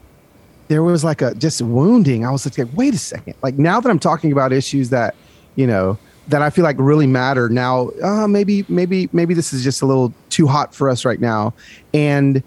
there 0.68 0.83
was 0.83 1.05
like 1.05 1.22
a 1.22 1.35
just 1.35 1.62
wounding. 1.62 2.24
I 2.24 2.31
was 2.31 2.59
like, 2.59 2.68
wait 2.74 2.94
a 2.94 2.98
second. 2.98 3.35
Like 3.42 3.59
now 3.59 3.81
that 3.81 3.88
I'm 3.88 3.98
talking 3.98 4.33
about 4.33 4.52
issues 4.52 4.90
that, 4.90 5.14
you 5.55 5.66
know, 5.66 5.98
that 6.29 6.42
I 6.42 6.50
feel 6.50 6.64
like 6.64 6.76
really 6.79 7.07
matter 7.07 7.48
now, 7.48 7.90
uh, 8.02 8.26
maybe, 8.26 8.64
maybe, 8.68 9.09
maybe 9.12 9.33
this 9.33 9.52
is 9.52 9.62
just 9.62 9.81
a 9.83 9.87
little 9.87 10.12
too 10.29 10.46
hot 10.46 10.74
for 10.74 10.90
us 10.90 11.05
right 11.05 11.20
now. 11.20 11.55
And, 11.94 12.42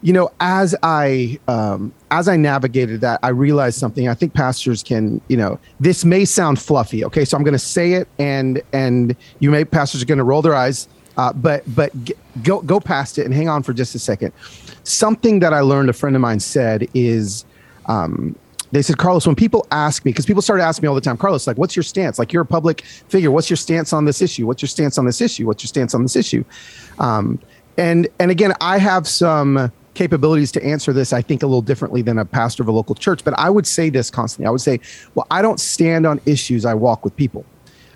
you 0.00 0.12
know, 0.12 0.30
as 0.40 0.74
I 0.82 1.38
um, 1.48 1.92
as 2.10 2.28
I 2.28 2.36
navigated 2.36 3.00
that, 3.00 3.18
I 3.22 3.30
realized 3.30 3.78
something. 3.78 4.08
I 4.08 4.14
think 4.14 4.32
pastors 4.32 4.82
can, 4.82 5.20
you 5.28 5.36
know, 5.36 5.58
this 5.80 6.04
may 6.04 6.24
sound 6.24 6.60
fluffy. 6.60 7.04
Okay, 7.04 7.24
so 7.24 7.36
I'm 7.36 7.42
going 7.42 7.52
to 7.52 7.58
say 7.58 7.94
it, 7.94 8.06
and 8.18 8.62
and 8.72 9.16
you 9.40 9.50
may 9.50 9.64
pastors 9.64 10.00
are 10.00 10.06
going 10.06 10.18
to 10.18 10.24
roll 10.24 10.40
their 10.40 10.54
eyes, 10.54 10.88
uh, 11.16 11.32
but 11.32 11.64
but 11.74 11.92
g- 12.04 12.14
go 12.44 12.60
go 12.62 12.78
past 12.78 13.18
it 13.18 13.24
and 13.24 13.34
hang 13.34 13.48
on 13.48 13.64
for 13.64 13.72
just 13.72 13.94
a 13.96 13.98
second. 13.98 14.32
Something 14.84 15.40
that 15.40 15.52
I 15.52 15.60
learned, 15.60 15.90
a 15.90 15.92
friend 15.92 16.14
of 16.14 16.22
mine 16.22 16.38
said, 16.38 16.88
is 16.94 17.44
um, 17.88 18.36
they 18.70 18.82
said, 18.82 18.98
Carlos, 18.98 19.26
when 19.26 19.34
people 19.34 19.66
ask 19.70 20.04
me, 20.04 20.12
because 20.12 20.26
people 20.26 20.42
started 20.42 20.62
asking 20.62 20.82
me 20.82 20.88
all 20.88 20.94
the 20.94 21.00
time, 21.00 21.16
Carlos, 21.16 21.46
like, 21.46 21.56
what's 21.56 21.74
your 21.74 21.82
stance? 21.82 22.18
Like, 22.18 22.32
you're 22.32 22.42
a 22.42 22.46
public 22.46 22.82
figure. 22.82 23.30
What's 23.30 23.48
your 23.48 23.56
stance 23.56 23.92
on 23.92 24.04
this 24.04 24.20
issue? 24.20 24.46
What's 24.46 24.62
your 24.62 24.68
stance 24.68 24.98
on 24.98 25.06
this 25.06 25.20
issue? 25.20 25.46
What's 25.46 25.62
your 25.62 25.68
stance 25.68 25.94
on 25.94 26.02
this 26.02 26.16
issue? 26.16 26.44
Um, 26.98 27.40
and 27.78 28.08
and 28.18 28.30
again, 28.30 28.52
I 28.60 28.78
have 28.78 29.06
some 29.06 29.72
capabilities 29.94 30.52
to 30.52 30.64
answer 30.64 30.92
this. 30.92 31.12
I 31.12 31.22
think 31.22 31.42
a 31.42 31.46
little 31.46 31.62
differently 31.62 32.02
than 32.02 32.18
a 32.18 32.24
pastor 32.24 32.62
of 32.62 32.68
a 32.68 32.72
local 32.72 32.94
church, 32.94 33.24
but 33.24 33.34
I 33.38 33.50
would 33.50 33.66
say 33.66 33.88
this 33.88 34.10
constantly. 34.10 34.46
I 34.46 34.50
would 34.50 34.60
say, 34.60 34.80
well, 35.14 35.26
I 35.30 35.42
don't 35.42 35.60
stand 35.60 36.06
on 36.06 36.20
issues. 36.26 36.64
I 36.64 36.74
walk 36.74 37.04
with 37.04 37.16
people. 37.16 37.44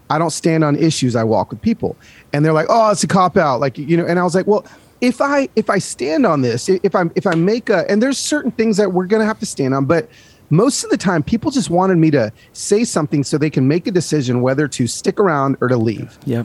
I 0.09 0.18
don't 0.18 0.31
stand 0.31 0.62
on 0.62 0.76
issues. 0.76 1.16
I 1.16 1.24
walk 1.24 1.50
with 1.50 1.62
people. 1.62 1.96
And 2.33 2.44
they're 2.44 2.52
like, 2.52 2.66
oh, 2.68 2.90
it's 2.90 3.02
a 3.02 3.07
cop 3.07 3.37
out. 3.37 3.61
Like 3.61 3.76
you 3.76 3.96
know. 3.96 4.07
And 4.07 4.18
I 4.18 4.24
was 4.24 4.35
like, 4.35 4.46
well, 4.46 4.64
if 5.03 5.21
I 5.21 5.49
if 5.57 5.69
I 5.69 5.79
stand 5.79 6.25
on 6.25 6.41
this, 6.41 6.69
if 6.69 6.95
I 6.95 7.05
if 7.17 7.27
I 7.27 7.35
make 7.35 7.69
a 7.69 7.85
and 7.91 8.01
there's 8.01 8.19
certain 8.19 8.53
things 8.53 8.79
that 8.79 8.93
we're 8.93 9.07
gonna 9.07 9.27
have 9.27 9.41
to 9.41 9.47
stand 9.47 9.75
on, 9.75 9.85
but 9.85 10.09
most 10.49 10.85
of 10.85 10.91
the 10.91 10.97
time 10.97 11.23
people 11.23 11.51
just 11.51 11.71
wanted 11.71 11.99
me 11.99 12.11
to 12.12 12.33
say 12.53 12.85
something 12.85 13.25
so 13.25 13.37
they 13.37 13.51
can 13.51 13.67
make 13.67 13.87
a 13.87 13.91
decision 13.91 14.43
whether 14.43 14.69
to 14.69 14.87
stick 14.87 15.19
around 15.19 15.57
or 15.61 15.69
to 15.69 15.77
leave. 15.77 16.17
Yeah. 16.25 16.45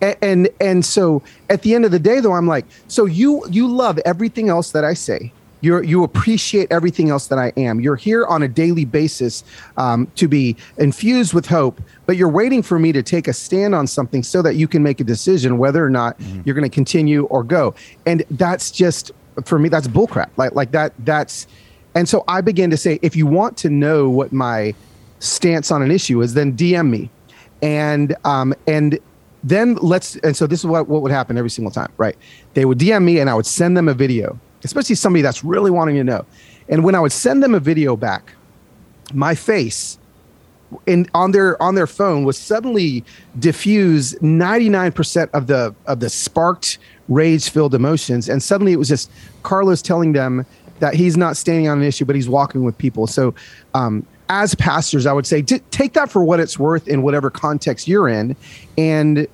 And, 0.00 0.16
and 0.22 0.48
and 0.60 0.84
so 0.84 1.22
at 1.50 1.62
the 1.62 1.74
end 1.74 1.84
of 1.84 1.90
the 1.90 1.98
day 1.98 2.20
though 2.20 2.34
I'm 2.34 2.46
like, 2.46 2.66
so 2.86 3.04
you 3.04 3.44
you 3.50 3.66
love 3.66 3.98
everything 4.06 4.48
else 4.48 4.70
that 4.72 4.84
I 4.84 4.94
say 4.94 5.32
you 5.60 5.82
you 5.82 6.04
appreciate 6.04 6.70
everything 6.70 7.10
else 7.10 7.26
that 7.28 7.38
I 7.38 7.52
am. 7.56 7.80
You're 7.80 7.96
here 7.96 8.26
on 8.26 8.42
a 8.42 8.48
daily 8.48 8.84
basis 8.84 9.44
um, 9.76 10.06
to 10.16 10.28
be 10.28 10.56
infused 10.78 11.34
with 11.34 11.46
hope, 11.46 11.80
but 12.06 12.16
you're 12.16 12.28
waiting 12.28 12.62
for 12.62 12.78
me 12.78 12.92
to 12.92 13.02
take 13.02 13.28
a 13.28 13.32
stand 13.32 13.74
on 13.74 13.86
something 13.86 14.22
so 14.22 14.42
that 14.42 14.54
you 14.54 14.68
can 14.68 14.82
make 14.82 15.00
a 15.00 15.04
decision 15.04 15.58
whether 15.58 15.84
or 15.84 15.90
not 15.90 16.18
mm-hmm. 16.18 16.42
you're 16.44 16.54
going 16.54 16.68
to 16.68 16.74
continue 16.74 17.24
or 17.24 17.42
go. 17.42 17.74
And 18.06 18.24
that's 18.30 18.70
just 18.70 19.12
for 19.44 19.58
me. 19.58 19.68
That's 19.68 19.88
bullcrap. 19.88 20.30
Like 20.36 20.54
like 20.54 20.72
that. 20.72 20.92
That's 21.00 21.46
and 21.94 22.08
so 22.08 22.24
I 22.28 22.40
began 22.40 22.70
to 22.70 22.76
say, 22.76 22.98
if 23.02 23.16
you 23.16 23.26
want 23.26 23.56
to 23.58 23.70
know 23.70 24.08
what 24.08 24.32
my 24.32 24.74
stance 25.18 25.70
on 25.70 25.82
an 25.82 25.90
issue 25.90 26.22
is, 26.22 26.34
then 26.34 26.56
DM 26.56 26.90
me, 26.90 27.10
and 27.62 28.14
um 28.24 28.54
and 28.66 28.98
then 29.44 29.76
let's 29.76 30.16
and 30.16 30.36
so 30.36 30.46
this 30.46 30.60
is 30.60 30.66
what 30.66 30.88
what 30.88 31.02
would 31.02 31.12
happen 31.12 31.36
every 31.38 31.50
single 31.50 31.72
time, 31.72 31.92
right? 31.96 32.16
They 32.54 32.64
would 32.64 32.78
DM 32.78 33.04
me 33.04 33.18
and 33.18 33.28
I 33.28 33.34
would 33.34 33.46
send 33.46 33.76
them 33.76 33.88
a 33.88 33.94
video 33.94 34.38
especially 34.64 34.94
somebody 34.94 35.22
that's 35.22 35.44
really 35.44 35.70
wanting 35.70 35.96
to 35.96 36.04
know. 36.04 36.24
And 36.68 36.84
when 36.84 36.94
I 36.94 37.00
would 37.00 37.12
send 37.12 37.42
them 37.42 37.54
a 37.54 37.60
video 37.60 37.96
back, 37.96 38.34
my 39.12 39.34
face 39.34 39.98
in 40.86 41.08
on 41.14 41.32
their 41.32 41.60
on 41.62 41.74
their 41.74 41.86
phone 41.86 42.24
would 42.24 42.34
suddenly 42.34 43.02
diffuse 43.38 44.14
99% 44.16 45.30
of 45.30 45.46
the 45.46 45.74
of 45.86 46.00
the 46.00 46.10
sparked 46.10 46.78
rage 47.08 47.48
filled 47.48 47.74
emotions. 47.74 48.28
And 48.28 48.42
suddenly 48.42 48.72
it 48.72 48.76
was 48.76 48.88
just 48.88 49.10
carlos 49.42 49.80
telling 49.80 50.12
them 50.12 50.44
that 50.80 50.94
he's 50.94 51.16
not 51.16 51.36
standing 51.36 51.68
on 51.68 51.78
an 51.78 51.84
issue 51.84 52.04
but 52.04 52.14
he's 52.14 52.28
walking 52.28 52.64
with 52.64 52.76
people. 52.76 53.06
So 53.06 53.34
um, 53.74 54.06
as 54.28 54.54
pastors 54.56 55.06
i 55.06 55.12
would 55.12 55.26
say 55.26 55.40
t- 55.40 55.60
take 55.70 55.94
that 55.94 56.10
for 56.10 56.22
what 56.22 56.38
it's 56.38 56.58
worth 56.58 56.86
in 56.86 57.00
whatever 57.00 57.30
context 57.30 57.88
you're 57.88 58.08
in. 58.08 58.36
And 58.76 59.26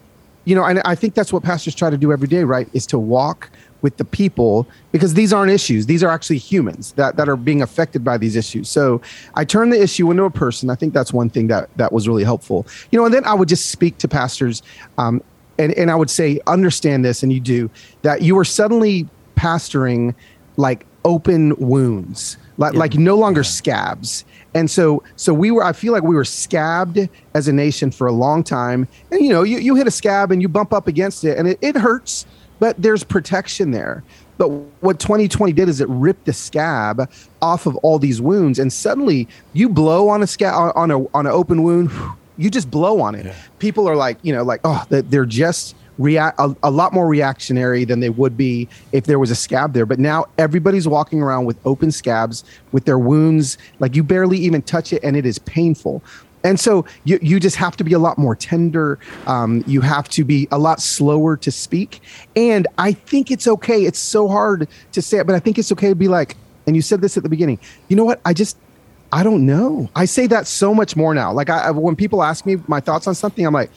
you 0.45 0.55
know 0.55 0.65
and 0.65 0.81
i 0.85 0.95
think 0.95 1.15
that's 1.15 1.33
what 1.33 1.43
pastors 1.43 1.75
try 1.75 1.91
to 1.91 1.97
do 1.97 2.13
every 2.13 2.29
day 2.29 2.45
right 2.45 2.69
is 2.75 2.87
to 2.87 2.99
walk 2.99 3.51
with 3.85 3.99
the 3.99 4.05
people 4.05 4.67
because 4.93 5.13
these 5.13 5.31
aren't 5.31 5.53
issues. 5.53 5.85
These 5.85 6.03
are 6.03 6.09
actually 6.09 6.39
humans 6.39 6.93
that, 6.93 7.17
that 7.17 7.29
are 7.29 7.37
being 7.37 7.61
affected 7.61 8.03
by 8.03 8.17
these 8.17 8.35
issues. 8.35 8.71
So 8.71 9.03
I 9.35 9.45
turn 9.45 9.69
the 9.69 9.81
issue 9.81 10.11
into 10.11 10.25
a 10.25 10.31
person. 10.31 10.71
I 10.71 10.75
think 10.75 10.95
that's 10.95 11.13
one 11.13 11.29
thing 11.29 11.49
that, 11.49 11.69
that 11.77 11.93
was 11.93 12.09
really 12.09 12.25
helpful. 12.25 12.67
You 12.91 12.99
know, 12.99 13.05
and 13.05 13.13
then 13.13 13.27
I 13.27 13.35
would 13.35 13.49
just 13.49 13.71
speak 13.71 13.99
to 13.99 14.09
pastors 14.09 14.63
um, 14.97 15.23
and, 15.59 15.73
and 15.75 15.91
I 15.91 15.95
would 15.95 16.11
say, 16.11 16.41
understand 16.47 17.05
this, 17.05 17.23
and 17.23 17.31
you 17.31 17.41
do, 17.41 17.71
that 18.03 18.23
you 18.23 18.37
are 18.39 18.45
suddenly 18.45 19.07
pastoring 19.37 20.15
like 20.57 20.87
open 21.05 21.55
wounds, 21.57 22.39
like, 22.57 22.73
yeah. 22.73 22.79
like 22.79 22.95
no 22.95 23.17
longer 23.17 23.45
scabs. 23.45 24.25
And 24.55 24.71
so, 24.71 25.03
so 25.17 25.35
we 25.35 25.51
were. 25.51 25.63
I 25.63 25.73
feel 25.73 25.93
like 25.93 26.03
we 26.03 26.15
were 26.15 26.25
scabbed 26.25 27.09
as 27.35 27.49
a 27.49 27.53
nation 27.53 27.91
for 27.91 28.07
a 28.07 28.13
long 28.13 28.43
time. 28.43 28.89
And 29.11 29.21
you 29.21 29.31
know, 29.31 29.43
you, 29.43 29.59
you 29.59 29.75
hit 29.75 29.87
a 29.87 29.91
scab 29.91 30.31
and 30.31 30.41
you 30.41 30.49
bump 30.49 30.73
up 30.73 30.89
against 30.89 31.25
it, 31.25 31.39
and 31.39 31.47
it, 31.49 31.59
it 31.61 31.77
hurts 31.77 32.27
but 32.59 32.81
there's 32.81 33.05
protection 33.05 33.71
there. 33.71 34.03
But 34.37 34.49
what 34.81 34.99
2020 34.99 35.53
did 35.53 35.69
is 35.69 35.81
it 35.81 35.89
ripped 35.89 36.25
the 36.25 36.33
scab 36.33 37.09
off 37.41 37.67
of 37.67 37.77
all 37.77 37.99
these 37.99 38.21
wounds, 38.21 38.59
and 38.59 38.73
suddenly 38.73 39.29
you 39.53 39.69
blow 39.69 40.09
on 40.09 40.23
a 40.23 40.27
scab 40.27 40.73
on 40.75 40.91
a 40.91 41.05
on 41.15 41.27
an 41.27 41.33
open 41.33 41.63
wound, 41.63 41.91
you 42.37 42.51
just 42.51 42.71
blow 42.71 43.01
on 43.01 43.15
it. 43.15 43.27
Yeah. 43.27 43.37
People 43.59 43.89
are 43.89 43.97
like, 43.97 44.19
you 44.23 44.33
know, 44.33 44.43
like 44.43 44.61
oh, 44.65 44.85
they're 44.89 45.27
just 45.27 45.77
react 45.99 46.39
a, 46.41 46.55
a 46.63 46.71
lot 46.71 46.93
more 46.93 47.07
reactionary 47.07 47.85
than 47.85 48.01
they 48.01 48.11
would 48.11 48.37
be 48.37 48.69
if 48.93 49.05
there 49.05 49.19
was 49.19 49.31
a 49.31 49.35
scab 49.35 49.73
there. 49.73 49.87
But 49.87 49.99
now 49.99 50.27
everybody's 50.39 50.89
walking 50.89 51.23
around 51.23 51.45
with 51.45 51.57
open 51.65 51.93
scabs 51.93 52.45
with 52.73 52.85
their 52.85 52.99
wounds, 52.99 53.59
like 53.79 53.95
you 53.95 54.03
barely 54.03 54.39
even 54.39 54.63
touch 54.63 54.93
it, 54.93 55.03
and 55.05 55.17
it 55.17 55.27
is 55.27 55.39
painful. 55.41 56.03
And 56.45 56.61
so 56.61 56.85
you, 57.05 57.19
you 57.23 57.41
just 57.41 57.57
have 57.57 57.77
to 57.79 57.85
be 57.85 57.95
a 57.95 57.99
lot 57.99 58.19
more 58.19 58.37
tender. 58.37 58.99
Um, 59.27 59.65
you 59.67 59.81
have 59.81 60.09
to 60.11 60.25
be 60.25 60.47
a 60.53 60.59
lot 60.59 60.81
slower 60.81 61.37
to 61.39 61.51
speak. 61.51 62.01
And 62.37 62.67
I 62.79 62.93
think 62.93 63.31
it's 63.31 63.49
okay. 63.49 63.85
It's 63.85 63.99
so 63.99 64.29
hard 64.29 64.69
to 64.93 65.03
say 65.03 65.19
it, 65.19 65.27
but 65.27 65.35
I 65.35 65.41
think 65.41 65.59
it's 65.59 65.73
okay 65.73 65.89
to 65.89 65.95
be 65.95 66.07
like, 66.07 66.37
and 66.67 66.77
you 66.77 66.83
said 66.83 67.01
this 67.01 67.17
at 67.17 67.23
the 67.23 67.29
beginning, 67.29 67.59
you 67.89 67.97
know 67.97 68.05
what? 68.05 68.21
I 68.25 68.35
just, 68.35 68.59
I 69.11 69.23
don't 69.23 69.47
know. 69.47 69.89
I 69.97 70.05
say 70.05 70.27
that 70.29 70.47
so 70.47 70.75
much 70.75 70.97
more 70.97 71.15
now. 71.15 71.33
Like 71.33 71.49
I, 71.49 71.71
when 71.71 71.97
people 71.97 72.23
ask 72.23 72.45
me 72.45 72.57
my 72.69 72.81
thoughts 72.81 73.07
on 73.07 73.15
something, 73.15 73.47
I'm 73.47 73.55
like, 73.55 73.71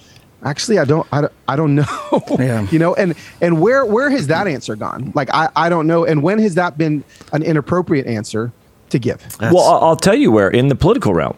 actually, 0.44 0.78
I 0.78 0.86
don't, 0.86 1.08
I 1.12 1.22
don't, 1.22 1.34
I 1.48 1.56
don't 1.56 1.76
know. 1.76 1.86
Yeah. 2.40 2.68
you 2.72 2.80
know, 2.80 2.94
and, 2.96 3.16
and 3.42 3.62
where, 3.62 3.86
where 3.86 4.10
has 4.10 4.28
that 4.28 4.48
answer 4.48 4.76
gone? 4.76 5.12
Like, 5.16 5.30
I, 5.34 5.50
I 5.56 5.70
don't 5.70 5.88
know. 5.88 6.06
And 6.06 6.24
when 6.24 6.40
has 6.40 6.56
that 6.56 6.78
been 6.78 7.04
an 7.34 7.44
inappropriate 7.44 8.08
answer 8.08 8.52
to 8.90 9.00
give? 9.00 9.26
well, 9.40 9.60
I'll, 9.60 9.90
I'll 9.90 9.96
tell 9.96 10.16
you 10.16 10.32
where 10.32 10.50
in 10.50 10.68
the 10.68 10.76
political 10.76 11.14
realm. 11.14 11.38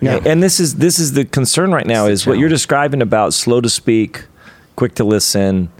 Yeah. 0.00 0.18
And 0.24 0.42
this 0.42 0.60
is 0.60 0.76
this 0.76 0.98
is 0.98 1.12
the 1.12 1.24
concern 1.24 1.72
right 1.72 1.86
now 1.86 2.06
is 2.06 2.26
what 2.26 2.38
you're 2.38 2.48
describing 2.48 3.02
about 3.02 3.34
slow 3.34 3.60
to 3.60 3.68
speak, 3.68 4.24
quick 4.76 4.94
to 4.94 5.04
listen, 5.04 5.70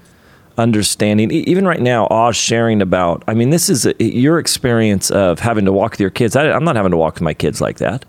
understanding. 0.59 1.31
Even 1.31 1.67
right 1.67 1.81
now, 1.81 2.07
Oz 2.11 2.37
sharing 2.37 2.83
about. 2.83 3.23
I 3.27 3.35
mean, 3.35 3.51
this 3.51 3.69
is 3.71 3.87
a, 3.87 3.95
your 4.03 4.39
experience 4.39 5.11
of 5.11 5.39
having 5.41 5.65
to 5.65 5.73
walk 5.73 5.93
with 5.93 6.01
your 6.01 6.11
kids. 6.11 6.37
I, 6.37 6.51
I'm 6.51 6.65
not 6.65 6.77
having 6.77 6.91
to 6.91 6.97
walk 6.97 7.15
with 7.15 7.23
my 7.23 7.35
kids 7.35 7.61
like 7.61 7.79
that. 7.79 8.05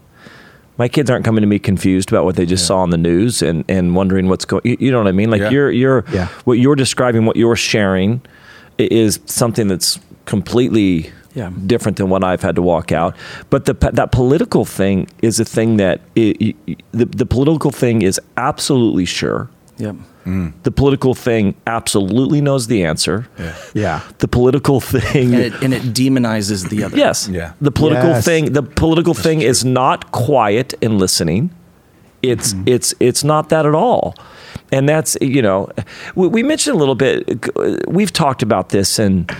My 0.77 0.87
kids 0.87 1.09
aren't 1.09 1.23
coming 1.25 1.41
to 1.41 1.47
me 1.47 1.59
confused 1.59 2.11
about 2.11 2.25
what 2.25 2.35
they 2.35 2.45
just 2.45 2.65
saw 2.65 2.79
on 2.79 2.89
the 2.89 2.97
news 2.97 3.41
and, 3.41 3.63
and 3.69 3.95
wondering 3.95 4.27
what's 4.29 4.45
going. 4.45 4.61
You, 4.65 4.77
you 4.79 4.91
know 4.91 4.97
what 4.97 5.07
I 5.07 5.11
mean? 5.11 5.29
Like 5.29 5.41
Yeah. 5.41 5.49
you're 5.51 5.71
you're 5.71 6.05
Yeah. 6.11 6.27
what 6.45 6.57
you're 6.59 6.75
describing, 6.75 7.25
what 7.25 7.35
you're 7.35 7.55
sharing, 7.55 8.21
is 8.77 9.19
something 9.25 9.67
that's 9.67 9.99
completely 10.25 11.11
Yeah. 11.33 11.51
different 11.65 11.97
than 11.97 12.09
what 12.09 12.23
I've 12.23 12.41
had 12.41 12.55
to 12.55 12.61
walk 12.61 12.91
out. 12.91 13.15
But 13.49 13.65
the 13.65 13.73
that 13.93 14.11
political 14.11 14.65
thing 14.65 15.07
is 15.21 15.39
a 15.39 15.45
thing 15.45 15.77
that 15.77 16.01
i 16.17 16.35
i 16.41 16.75
the 16.91 17.05
the 17.05 17.25
political 17.25 17.71
thing 17.71 18.01
is 18.01 18.19
absolutely 18.35 19.05
sure. 19.05 19.49
Yep. 19.77 19.95
Mm. 20.25 20.53
The 20.63 20.71
political 20.71 21.15
thing 21.15 21.55
absolutely 21.65 22.41
knows 22.41 22.67
the 22.67 22.85
answer. 22.85 23.27
Yeah. 23.73 24.01
The 24.19 24.27
political 24.27 24.79
thing. 24.79 25.33
And 25.33 25.43
it, 25.43 25.53
and 25.63 25.73
it 25.73 25.81
demonizes 25.93 26.69
the 26.69 26.83
other. 26.83 26.97
Yes. 26.97 27.27
Yeah. 27.27 27.53
The 27.61 27.71
political 27.71 28.09
Yes. 28.09 28.25
thing. 28.25 28.53
The 28.53 28.63
political 28.63 29.13
thing 29.13 29.41
is 29.41 29.65
not 29.65 30.11
quiet 30.11 30.73
and 30.81 30.99
listening. 30.99 31.49
It's 32.21 32.53
mm-hmm. 32.53 32.67
it's 32.67 32.93
it's 32.99 33.23
not 33.23 33.49
that 33.49 33.65
at 33.65 33.73
all. 33.73 34.13
And 34.71 34.87
that's 34.87 35.17
you 35.21 35.41
know, 35.41 35.69
we, 36.15 36.27
we 36.27 36.43
mentioned 36.43 36.75
a 36.75 36.79
little 36.79 36.95
bit. 36.95 37.25
We've 37.87 38.13
talked 38.13 38.43
about 38.43 38.69
this, 38.69 38.99
and 38.99 39.31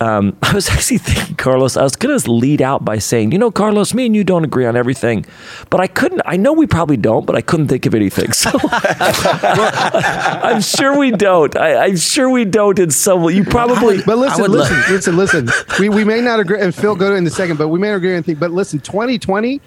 um, 0.00 0.36
I 0.42 0.52
was 0.52 0.68
actually 0.68 0.98
thinking, 0.98 1.36
Carlos. 1.36 1.76
I 1.76 1.82
was 1.82 1.96
going 1.96 2.18
to 2.18 2.30
lead 2.30 2.62
out 2.62 2.84
by 2.84 2.98
saying, 2.98 3.32
you 3.32 3.38
know, 3.38 3.50
Carlos, 3.50 3.94
me 3.94 4.06
and 4.06 4.14
you 4.14 4.24
don't 4.24 4.44
agree 4.44 4.66
on 4.66 4.76
everything, 4.76 5.26
but 5.70 5.80
I 5.80 5.86
couldn't. 5.86 6.22
I 6.24 6.36
know 6.36 6.52
we 6.52 6.66
probably 6.66 6.96
don't, 6.96 7.26
but 7.26 7.36
I 7.36 7.40
couldn't 7.40 7.68
think 7.68 7.86
of 7.86 7.94
anything. 7.94 8.32
So 8.36 8.50
I'm 8.70 10.60
sure 10.60 10.96
we 10.96 11.10
don't. 11.10 11.56
I, 11.56 11.86
I'm 11.86 11.96
sure 11.96 12.30
we 12.30 12.44
don't. 12.44 12.78
In 12.78 12.90
some, 12.90 13.22
way. 13.22 13.32
you 13.32 13.44
probably. 13.44 14.02
But 14.02 14.18
listen, 14.18 14.52
listen, 14.52 14.76
listen, 14.92 15.16
listen. 15.16 15.48
We, 15.80 15.88
we 15.88 16.04
may 16.04 16.20
not 16.20 16.38
agree, 16.38 16.60
and 16.60 16.74
Phil 16.74 16.94
go 16.94 17.10
to 17.10 17.16
in 17.16 17.26
a 17.26 17.30
second, 17.30 17.56
but 17.58 17.68
we 17.68 17.78
may 17.78 17.88
not 17.88 17.96
agree 17.96 18.10
on 18.10 18.16
anything. 18.16 18.36
But 18.36 18.50
listen, 18.52 18.78
2020, 18.80 19.60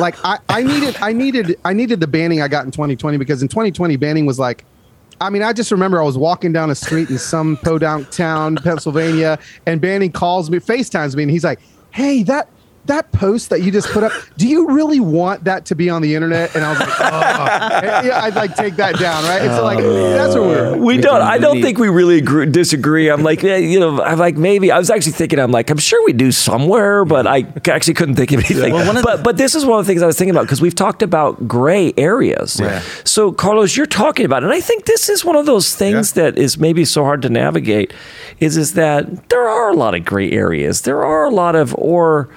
like 0.00 0.16
I, 0.24 0.38
I 0.48 0.62
needed, 0.62 0.96
I 1.00 1.12
needed, 1.12 1.58
I 1.64 1.72
needed 1.72 2.00
the 2.00 2.06
banning 2.06 2.40
I 2.40 2.48
got 2.48 2.64
in 2.64 2.70
2020 2.70 3.18
because 3.18 3.42
in 3.42 3.48
2020 3.48 3.96
banning 3.96 4.24
was 4.26 4.38
like, 4.38 4.64
I 5.22 5.30
mean, 5.30 5.44
I 5.44 5.52
just 5.52 5.70
remember 5.70 6.00
I 6.00 6.04
was 6.04 6.18
walking 6.18 6.52
down 6.52 6.68
a 6.70 6.74
street 6.74 7.08
in 7.08 7.16
some 7.16 7.56
podunk 7.62 8.10
town, 8.10 8.56
Pennsylvania, 8.56 9.38
and 9.66 9.80
Banning 9.80 10.10
calls 10.10 10.50
me, 10.50 10.58
FaceTimes 10.58 11.14
me, 11.14 11.22
and 11.22 11.30
he's 11.30 11.44
like, 11.44 11.60
"Hey, 11.92 12.24
that." 12.24 12.48
That 12.86 13.12
post 13.12 13.50
that 13.50 13.62
you 13.62 13.70
just 13.70 13.88
put 13.90 14.02
up, 14.02 14.10
do 14.36 14.48
you 14.48 14.70
really 14.70 14.98
want 14.98 15.44
that 15.44 15.66
to 15.66 15.76
be 15.76 15.88
on 15.88 16.02
the 16.02 16.16
internet? 16.16 16.56
And 16.56 16.64
I 16.64 16.70
was 16.70 16.80
like, 16.80 16.88
oh, 16.88 16.92
yeah, 18.08 18.20
I'd 18.24 18.34
like 18.34 18.56
take 18.56 18.74
that 18.76 18.98
down, 18.98 19.22
right? 19.22 19.40
It's 19.40 19.62
like 19.62 19.78
that's 19.78 20.34
where 20.34 20.72
we're. 20.72 20.76
We 20.78 20.96
don't. 20.96 21.20
I 21.22 21.38
don't 21.38 21.62
think 21.62 21.78
we 21.78 21.88
really 21.88 22.18
agree, 22.18 22.46
disagree. 22.46 23.08
I'm 23.08 23.22
like, 23.22 23.42
yeah, 23.44 23.56
you 23.56 23.78
know, 23.78 24.02
I'm 24.02 24.18
like 24.18 24.36
maybe. 24.36 24.72
I 24.72 24.78
was 24.78 24.90
actually 24.90 25.12
thinking. 25.12 25.38
I'm 25.38 25.52
like, 25.52 25.70
I'm 25.70 25.78
sure 25.78 26.04
we 26.04 26.12
do 26.12 26.32
somewhere, 26.32 27.04
but 27.04 27.24
I 27.24 27.46
actually 27.68 27.94
couldn't 27.94 28.16
think 28.16 28.32
of 28.32 28.40
anything. 28.40 28.72
Well, 28.72 28.96
of 28.96 29.04
but 29.04 29.22
but 29.22 29.36
this 29.36 29.54
is 29.54 29.64
one 29.64 29.78
of 29.78 29.86
the 29.86 29.90
things 29.90 30.02
I 30.02 30.06
was 30.06 30.18
thinking 30.18 30.34
about 30.34 30.42
because 30.46 30.60
we've 30.60 30.74
talked 30.74 31.02
about 31.02 31.46
gray 31.46 31.92
areas. 31.96 32.58
Yeah. 32.58 32.82
So 33.04 33.30
Carlos, 33.30 33.76
you're 33.76 33.86
talking 33.86 34.26
about, 34.26 34.42
it, 34.42 34.46
and 34.46 34.54
I 34.54 34.60
think 34.60 34.86
this 34.86 35.08
is 35.08 35.24
one 35.24 35.36
of 35.36 35.46
those 35.46 35.74
things 35.76 36.16
Yeah. 36.16 36.24
that 36.24 36.38
is 36.38 36.58
maybe 36.58 36.84
so 36.84 37.04
hard 37.04 37.22
to 37.22 37.28
navigate. 37.28 37.92
Is 38.40 38.56
is 38.56 38.74
that 38.74 39.28
there 39.28 39.48
are 39.48 39.70
a 39.70 39.74
lot 39.74 39.94
of 39.94 40.04
gray 40.04 40.32
areas. 40.32 40.80
There 40.80 41.04
are 41.04 41.24
a 41.24 41.30
lot 41.30 41.54
of 41.54 41.74
or 41.78 42.28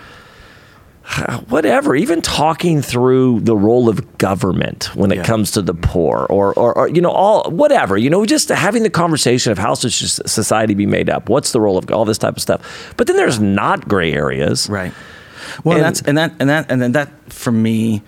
whatever, 1.50 1.96
even 1.96 2.22
talking 2.22 2.82
through 2.82 3.40
the 3.42 3.56
role 3.56 3.90
of 3.90 4.18
government 4.18 4.96
when 4.96 5.12
it 5.12 5.18
Yeah. 5.18 5.24
comes 5.24 5.52
to 5.52 5.62
the 5.62 5.74
poor, 5.74 6.26
or, 6.30 6.54
or, 6.58 6.76
or 6.78 6.88
you 6.90 7.02
know, 7.02 7.12
all 7.12 7.50
whatever, 7.52 7.98
you 7.98 8.10
know, 8.10 8.26
just 8.26 8.50
having 8.50 8.84
the 8.84 8.90
conversation 8.90 9.52
of 9.52 9.58
how 9.58 9.76
should 9.76 9.92
society 9.94 10.74
be 10.74 10.86
made 10.86 11.10
up? 11.10 11.30
What's 11.30 11.52
the 11.52 11.62
role 11.62 11.78
of 11.78 11.90
all 11.92 12.06
this 12.06 12.18
type 12.18 12.36
of 12.36 12.42
stuff? 12.42 12.94
But 12.98 13.08
then 13.08 13.16
there's 13.16 13.40
not 13.40 13.88
gray 13.88 14.14
areas, 14.14 14.70
Right. 14.70 14.94
Well, 15.64 15.78
And- 15.78 15.86
that's 15.86 16.02
and 16.02 16.18
that 16.18 16.34
and 16.40 16.50
that 16.50 16.66
and 16.72 16.82
then 16.82 16.94
that 16.94 17.10
for 17.32 17.52
me 17.52 18.02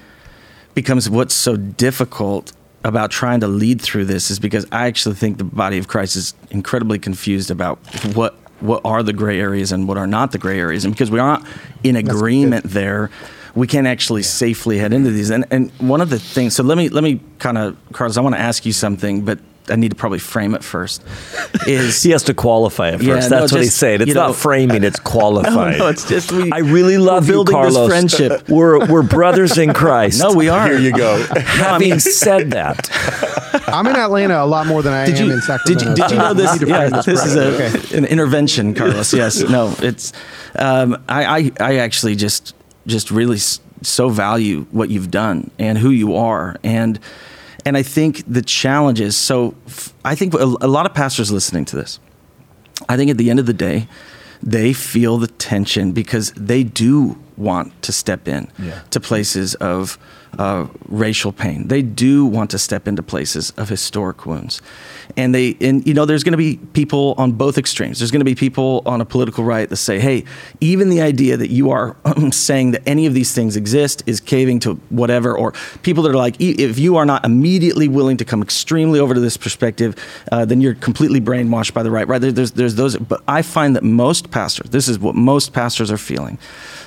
becomes 0.73 1.07
what's 1.09 1.35
so 1.35 1.55
difficult 1.55 2.51
about 2.83 3.11
trying 3.11 3.39
to 3.41 3.47
lead 3.47 3.79
through 3.81 4.05
this 4.05 4.31
is 4.31 4.39
because 4.39 4.65
I 4.71 4.87
actually 4.87 5.15
think 5.15 5.37
the 5.37 5.43
body 5.43 5.77
of 5.77 5.87
Christ 5.87 6.15
is 6.15 6.33
incredibly 6.51 6.97
confused 6.99 7.51
about 7.51 7.77
what 8.15 8.35
what 8.59 8.81
are 8.83 9.03
the 9.03 9.13
gray 9.13 9.39
areas 9.39 9.71
and 9.71 9.87
what 9.87 9.97
are 9.97 10.07
not 10.07 10.31
the 10.31 10.37
gray 10.37 10.59
areas, 10.59 10.85
and 10.85 10.93
because 10.93 11.11
we 11.11 11.19
aren't 11.19 11.45
in 11.83 11.95
agreement 11.95 12.65
there, 12.65 13.09
we 13.55 13.67
can't 13.67 13.87
actually 13.87 14.23
safely 14.23 14.77
head 14.77 14.93
into 14.93 15.11
these. 15.11 15.29
And 15.29 15.45
and 15.51 15.71
one 15.79 16.01
of 16.01 16.09
the 16.09 16.19
things, 16.19 16.55
so 16.55 16.63
let 16.63 16.77
me 16.77 16.89
let 16.89 17.03
me 17.03 17.21
kind 17.39 17.57
of, 17.57 17.77
Carlos, 17.93 18.17
I 18.17 18.21
want 18.21 18.35
to 18.35 18.41
ask 18.41 18.65
you 18.65 18.73
something, 18.73 19.25
but 19.25 19.39
I 19.69 19.75
need 19.75 19.89
to 19.89 19.95
probably 19.95 20.19
frame 20.19 20.55
it 20.55 20.63
first. 20.63 21.03
Is 21.67 22.01
He 22.03 22.11
has 22.11 22.23
to 22.23 22.33
qualify 22.33 22.89
it 22.89 22.93
first. 22.93 23.03
Yeah, 23.03 23.13
That's 23.15 23.29
no, 23.31 23.41
what 23.41 23.51
he's 23.51 23.65
just, 23.67 23.77
saying. 23.77 24.01
It's 24.01 24.07
you 24.09 24.13
not 24.13 24.27
know- 24.27 24.33
framing; 24.33 24.83
it's 24.83 24.99
qualifying. 24.99 25.77
no, 25.79 25.87
it's 25.87 26.07
just 26.07 26.31
we. 26.31 26.51
I 26.51 26.59
really 26.59 26.97
love 26.97 27.23
we're 27.27 27.35
you, 27.35 27.43
building 27.43 27.61
this 27.63 27.73
Carlos. 27.75 27.89
friendship. 27.89 28.49
We're 28.49 28.87
we're 28.87 29.03
brothers 29.03 29.57
in 29.57 29.73
Christ. 29.73 30.19
no, 30.21 30.33
we 30.33 30.49
are. 30.49 30.67
Here 30.67 30.79
you 30.79 30.91
go. 30.93 31.17
Having 31.35 31.99
said 31.99 32.51
that, 32.51 32.89
I'm 33.67 33.85
in 33.87 33.95
Atlanta 33.95 34.41
a 34.43 34.45
lot 34.45 34.67
more 34.67 34.81
than 34.81 34.93
I 34.93 35.05
Did 35.05 35.15
am 35.15 35.25
you, 35.27 35.31
in 35.33 35.37
did 35.39 35.43
Sacramento. 35.43 35.89
you 35.89 35.95
did 35.95 36.11
you 36.11 36.17
know 36.17 36.33
this? 36.33 36.51
we 36.53 36.59
need 36.59 36.65
to 36.65 36.67
Yeah, 36.67 36.89
frame 36.89 37.01
this 37.05 37.25
is 37.25 37.33
correctly. 37.35 37.95
a, 37.95 37.97
an 37.99 38.05
intervention, 38.05 38.73
Carlos. 38.73 39.13
Yes, 39.13 39.41
no, 39.41 39.73
it's. 39.79 40.13
Um, 40.55 41.03
I, 41.09 41.25
I 41.39 41.51
I 41.59 41.75
actually 41.77 42.15
just 42.15 42.55
just 42.87 43.11
really 43.11 43.37
so 43.83 44.09
value 44.09 44.65
what 44.71 44.89
you've 44.89 45.11
done 45.11 45.51
and 45.59 45.77
who 45.77 45.89
you 45.91 46.15
are, 46.15 46.55
and 46.63 46.99
and 47.67 47.77
I 47.77 47.83
think 47.83 48.23
the 48.33 48.41
challenge 48.41 49.01
is 49.01 49.15
so. 49.17 49.53
f- 49.67 49.93
I 50.05 50.15
think 50.15 50.33
a, 50.33 50.43
a 50.61 50.67
lot 50.67 50.85
of 50.85 50.93
pastors 50.93 51.31
listening 51.31 51.65
to 51.65 51.75
this. 51.75 51.99
I 52.89 52.95
think 52.97 53.11
at 53.11 53.17
the 53.17 53.29
end 53.29 53.39
of 53.39 53.45
the 53.45 53.53
day, 53.53 53.87
they 54.57 54.73
feel 54.73 55.17
the 55.17 55.27
tension 55.27 55.91
because 55.91 56.31
they 56.47 56.63
do 56.63 57.17
want 57.37 57.71
to 57.81 57.91
step 57.91 58.27
in 58.27 58.47
Yeah. 58.59 58.79
to 58.91 58.99
places 58.99 59.55
of 59.55 59.97
uh, 60.37 60.67
racial 60.87 61.31
pain. 61.31 61.67
They 61.67 61.81
do 61.81 62.25
want 62.25 62.49
to 62.51 62.57
step 62.59 62.87
into 62.87 63.01
places 63.03 63.51
of 63.57 63.69
historic 63.69 64.25
wounds, 64.25 64.61
and 65.15 65.33
they 65.33 65.57
and 65.61 65.85
you 65.87 65.93
know 65.93 66.05
there's 66.05 66.23
going 66.23 66.33
to 66.33 66.37
be 66.37 66.57
people 66.73 67.15
on 67.17 67.31
both 67.31 67.57
extremes. 67.57 67.99
There's 67.99 68.11
going 68.11 68.19
to 68.21 68.25
be 68.25 68.35
people 68.35 68.81
on 68.85 69.01
a 69.01 69.05
political 69.05 69.43
right 69.43 69.67
that 69.69 69.77
say, 69.77 69.99
"Hey, 69.99 70.23
even 70.61 70.89
the 70.89 71.01
idea 71.01 71.37
that 71.37 71.49
you 71.49 71.71
are 71.71 71.95
saying 72.31 72.71
that 72.71 72.83
any 72.85 73.05
of 73.05 73.13
these 73.13 73.33
things 73.33 73.55
exist 73.55 74.03
is 74.05 74.19
caving 74.19 74.59
to 74.61 74.75
whatever," 74.89 75.37
or 75.37 75.53
people 75.81 76.03
that 76.03 76.09
are 76.11 76.15
like, 76.17 76.39
"E- 76.41 76.51
"If 76.57 76.77
you 76.79 76.97
are 76.97 77.05
not 77.05 77.25
immediately 77.25 77.87
willing 77.87 78.17
to 78.17 78.25
come 78.25 78.41
extremely 78.41 78.99
over 78.99 79.13
to 79.13 79.19
this 79.19 79.37
perspective, 79.37 79.95
uh, 80.31 80.45
then 80.45 80.61
you're 80.61 80.75
completely 80.75 81.21
brainwashed 81.21 81.73
by 81.73 81.83
the 81.83 81.91
right." 81.91 82.07
Right? 82.07 82.21
There- 82.21 82.31
There's 82.31 82.51
there's 82.51 82.75
those, 82.75 82.95
but 82.97 83.21
I 83.27 83.41
find 83.41 83.75
that 83.75 83.83
most 83.83 84.29
pastors, 84.31 84.69
this 84.69 84.87
is 84.87 84.99
what 84.99 85.15
most 85.15 85.53
pastors 85.53 85.89
are 85.91 85.97
feeling. 85.97 86.37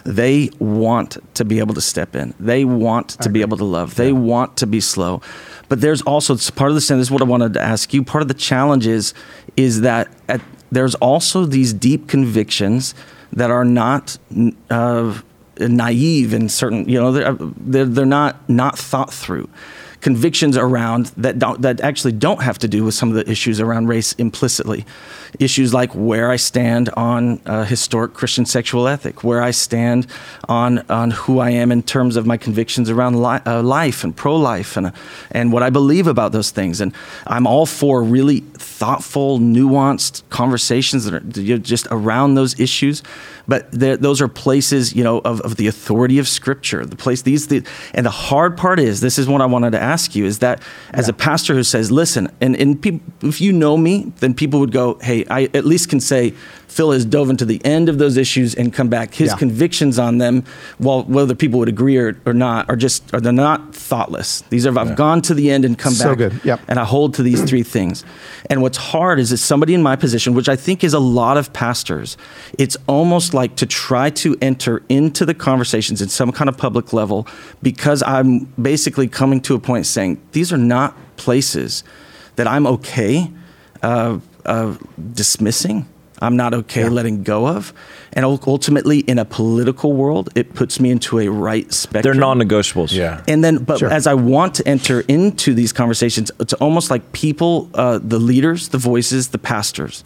They 0.04 0.50
want 0.58 1.18
to 1.34 1.44
be 1.44 1.58
able 1.58 1.74
to 1.74 1.80
step 1.80 2.14
in. 2.16 2.34
They 2.38 2.64
want 2.64 3.08
to 3.20 3.29
be 3.30 3.40
able 3.40 3.56
to 3.56 3.64
love. 3.64 3.94
They 3.96 4.12
want 4.12 4.56
to 4.58 4.66
be 4.66 4.80
slow. 4.80 5.22
But 5.68 5.80
there's 5.80 6.02
also 6.02 6.34
it's 6.34 6.50
part 6.50 6.70
of 6.70 6.74
the 6.74 6.80
sin. 6.80 6.98
This 6.98 7.08
is 7.08 7.10
what 7.10 7.22
I 7.22 7.26
wanted 7.26 7.54
to 7.54 7.60
ask 7.60 7.94
you. 7.94 8.02
Part 8.02 8.22
of 8.22 8.28
the 8.28 8.34
challenge 8.34 8.86
is 8.86 9.14
is 9.56 9.82
that 9.82 10.08
at, 10.28 10.40
there's 10.72 10.94
also 10.96 11.44
these 11.44 11.72
deep 11.72 12.08
convictions 12.08 12.94
that 13.32 13.50
are 13.50 13.64
not 13.64 14.18
uh, 14.70 15.20
naive 15.58 16.34
in 16.34 16.48
certain. 16.48 16.88
You 16.88 17.00
know, 17.00 17.12
they're, 17.12 17.32
they're 17.34 17.84
they're 17.84 18.06
not 18.06 18.48
not 18.48 18.78
thought 18.78 19.12
through 19.12 19.48
convictions 20.00 20.56
around 20.56 21.06
that 21.16 21.38
don't, 21.38 21.60
that 21.62 21.80
actually 21.80 22.12
don't 22.12 22.42
have 22.42 22.58
to 22.58 22.68
do 22.68 22.84
with 22.84 22.94
some 22.94 23.10
of 23.10 23.14
the 23.14 23.30
issues 23.30 23.60
around 23.60 23.88
race 23.88 24.12
implicitly. 24.14 24.84
Issues 25.38 25.72
like 25.72 25.92
where 25.94 26.30
I 26.30 26.36
stand 26.36 26.88
on 26.96 27.40
uh, 27.46 27.64
historic 27.64 28.14
Christian 28.14 28.46
sexual 28.46 28.88
ethic, 28.88 29.22
where 29.22 29.42
I 29.42 29.52
stand 29.52 30.06
on 30.48 30.78
on 30.90 31.10
who 31.12 31.38
I 31.38 31.50
am 31.50 31.70
in 31.70 31.82
terms 31.82 32.16
of 32.16 32.26
my 32.26 32.36
convictions 32.36 32.90
around 32.90 33.22
li- 33.22 33.40
uh, 33.46 33.62
life 33.62 34.02
and 34.04 34.16
pro 34.16 34.36
life 34.36 34.76
and 34.76 34.92
and 35.30 35.52
what 35.52 35.62
I 35.62 35.70
believe 35.70 36.06
about 36.06 36.32
those 36.32 36.50
things. 36.50 36.80
And 36.80 36.92
I'm 37.26 37.46
all 37.46 37.66
for 37.66 38.02
really 38.02 38.40
thoughtful, 38.40 39.38
nuanced 39.38 40.22
conversations 40.30 41.04
that 41.04 41.14
are 41.14 41.58
just 41.58 41.86
around 41.90 42.34
those 42.34 42.58
issues. 42.58 43.02
But 43.50 43.66
those 43.72 44.20
are 44.22 44.28
places, 44.28 44.94
you 44.94 45.02
know, 45.02 45.18
of, 45.24 45.40
of 45.40 45.56
the 45.56 45.66
authority 45.66 46.20
of 46.20 46.28
Scripture. 46.28 46.86
The 46.86 46.94
place 46.94 47.22
these, 47.22 47.48
the, 47.48 47.64
and 47.94 48.06
the 48.06 48.10
hard 48.10 48.56
part 48.56 48.78
is, 48.78 49.00
this 49.00 49.18
is 49.18 49.26
what 49.26 49.40
I 49.40 49.46
wanted 49.46 49.72
to 49.72 49.80
ask 49.80 49.89
you, 50.14 50.24
is 50.24 50.38
that 50.38 50.62
as 50.92 51.06
yeah. 51.06 51.10
a 51.10 51.14
pastor 51.14 51.54
who 51.54 51.62
says, 51.62 51.90
listen, 51.90 52.30
and, 52.40 52.56
and 52.56 52.80
pe- 52.80 53.00
if 53.22 53.40
you 53.40 53.52
know 53.52 53.76
me, 53.76 54.12
then 54.20 54.34
people 54.34 54.60
would 54.60 54.72
go, 54.72 54.98
hey, 55.02 55.24
I 55.26 55.44
at 55.54 55.64
least 55.64 55.88
can 55.88 56.00
say, 56.00 56.34
Phil 56.70 56.92
has 56.92 57.04
dove 57.04 57.30
into 57.30 57.44
the 57.44 57.60
end 57.64 57.88
of 57.88 57.98
those 57.98 58.16
issues 58.16 58.54
and 58.54 58.72
come 58.72 58.88
back. 58.88 59.12
His 59.12 59.30
yeah. 59.30 59.36
convictions 59.36 59.98
on 59.98 60.18
them, 60.18 60.44
well, 60.78 61.02
whether 61.02 61.34
people 61.34 61.58
would 61.58 61.68
agree 61.68 61.96
or, 61.96 62.16
or 62.24 62.32
not, 62.32 62.70
are 62.70 62.76
just 62.76 63.12
are 63.12 63.20
they're 63.20 63.32
not 63.32 63.74
thoughtless. 63.74 64.42
These 64.50 64.66
are 64.66 64.78
I've 64.78 64.94
gone 64.94 65.20
to 65.22 65.34
the 65.34 65.50
end 65.50 65.64
and 65.64 65.76
come 65.76 65.92
so 65.92 66.10
back. 66.10 66.18
Good. 66.18 66.40
Yep. 66.44 66.60
And 66.68 66.78
I 66.78 66.84
hold 66.84 67.14
to 67.14 67.24
these 67.24 67.42
three 67.42 67.64
things. 67.64 68.04
And 68.48 68.62
what's 68.62 68.78
hard 68.78 69.18
is 69.18 69.30
that 69.30 69.38
somebody 69.38 69.74
in 69.74 69.82
my 69.82 69.96
position, 69.96 70.32
which 70.32 70.48
I 70.48 70.54
think 70.54 70.84
is 70.84 70.94
a 70.94 71.00
lot 71.00 71.36
of 71.36 71.52
pastors, 71.52 72.16
it's 72.56 72.76
almost 72.86 73.34
like 73.34 73.56
to 73.56 73.66
try 73.66 74.10
to 74.10 74.36
enter 74.40 74.84
into 74.88 75.26
the 75.26 75.34
conversations 75.34 76.00
in 76.00 76.08
some 76.08 76.30
kind 76.30 76.48
of 76.48 76.56
public 76.56 76.92
level 76.92 77.26
because 77.62 78.00
I'm 78.04 78.44
basically 78.62 79.08
coming 79.08 79.40
to 79.42 79.56
a 79.56 79.58
point 79.58 79.86
saying 79.86 80.22
these 80.32 80.52
are 80.52 80.58
not 80.58 80.96
places 81.16 81.82
that 82.36 82.46
I'm 82.46 82.66
okay 82.66 83.28
uh, 83.82 84.20
uh, 84.46 84.76
dismissing 85.12 85.88
I'm 86.20 86.36
not 86.36 86.52
okay 86.52 86.82
yeah. 86.82 86.88
letting 86.88 87.22
go 87.22 87.46
of. 87.46 87.72
And 88.12 88.24
ultimately, 88.24 89.00
in 89.00 89.18
a 89.18 89.24
political 89.24 89.92
world, 89.92 90.30
it 90.34 90.54
puts 90.54 90.80
me 90.80 90.90
into 90.90 91.18
a 91.18 91.28
right 91.28 91.72
spectrum. 91.72 92.02
They're 92.02 92.20
non 92.20 92.38
negotiables. 92.38 92.92
Yeah. 92.92 93.22
And 93.26 93.42
then, 93.42 93.64
but 93.64 93.78
sure. 93.78 93.90
as 93.90 94.06
I 94.06 94.14
want 94.14 94.54
to 94.56 94.68
enter 94.68 95.00
into 95.02 95.54
these 95.54 95.72
conversations, 95.72 96.30
it's 96.40 96.52
almost 96.54 96.90
like 96.90 97.12
people, 97.12 97.70
uh, 97.74 97.98
the 98.02 98.18
leaders, 98.18 98.68
the 98.68 98.78
voices, 98.78 99.28
the 99.28 99.38
pastors 99.38 100.04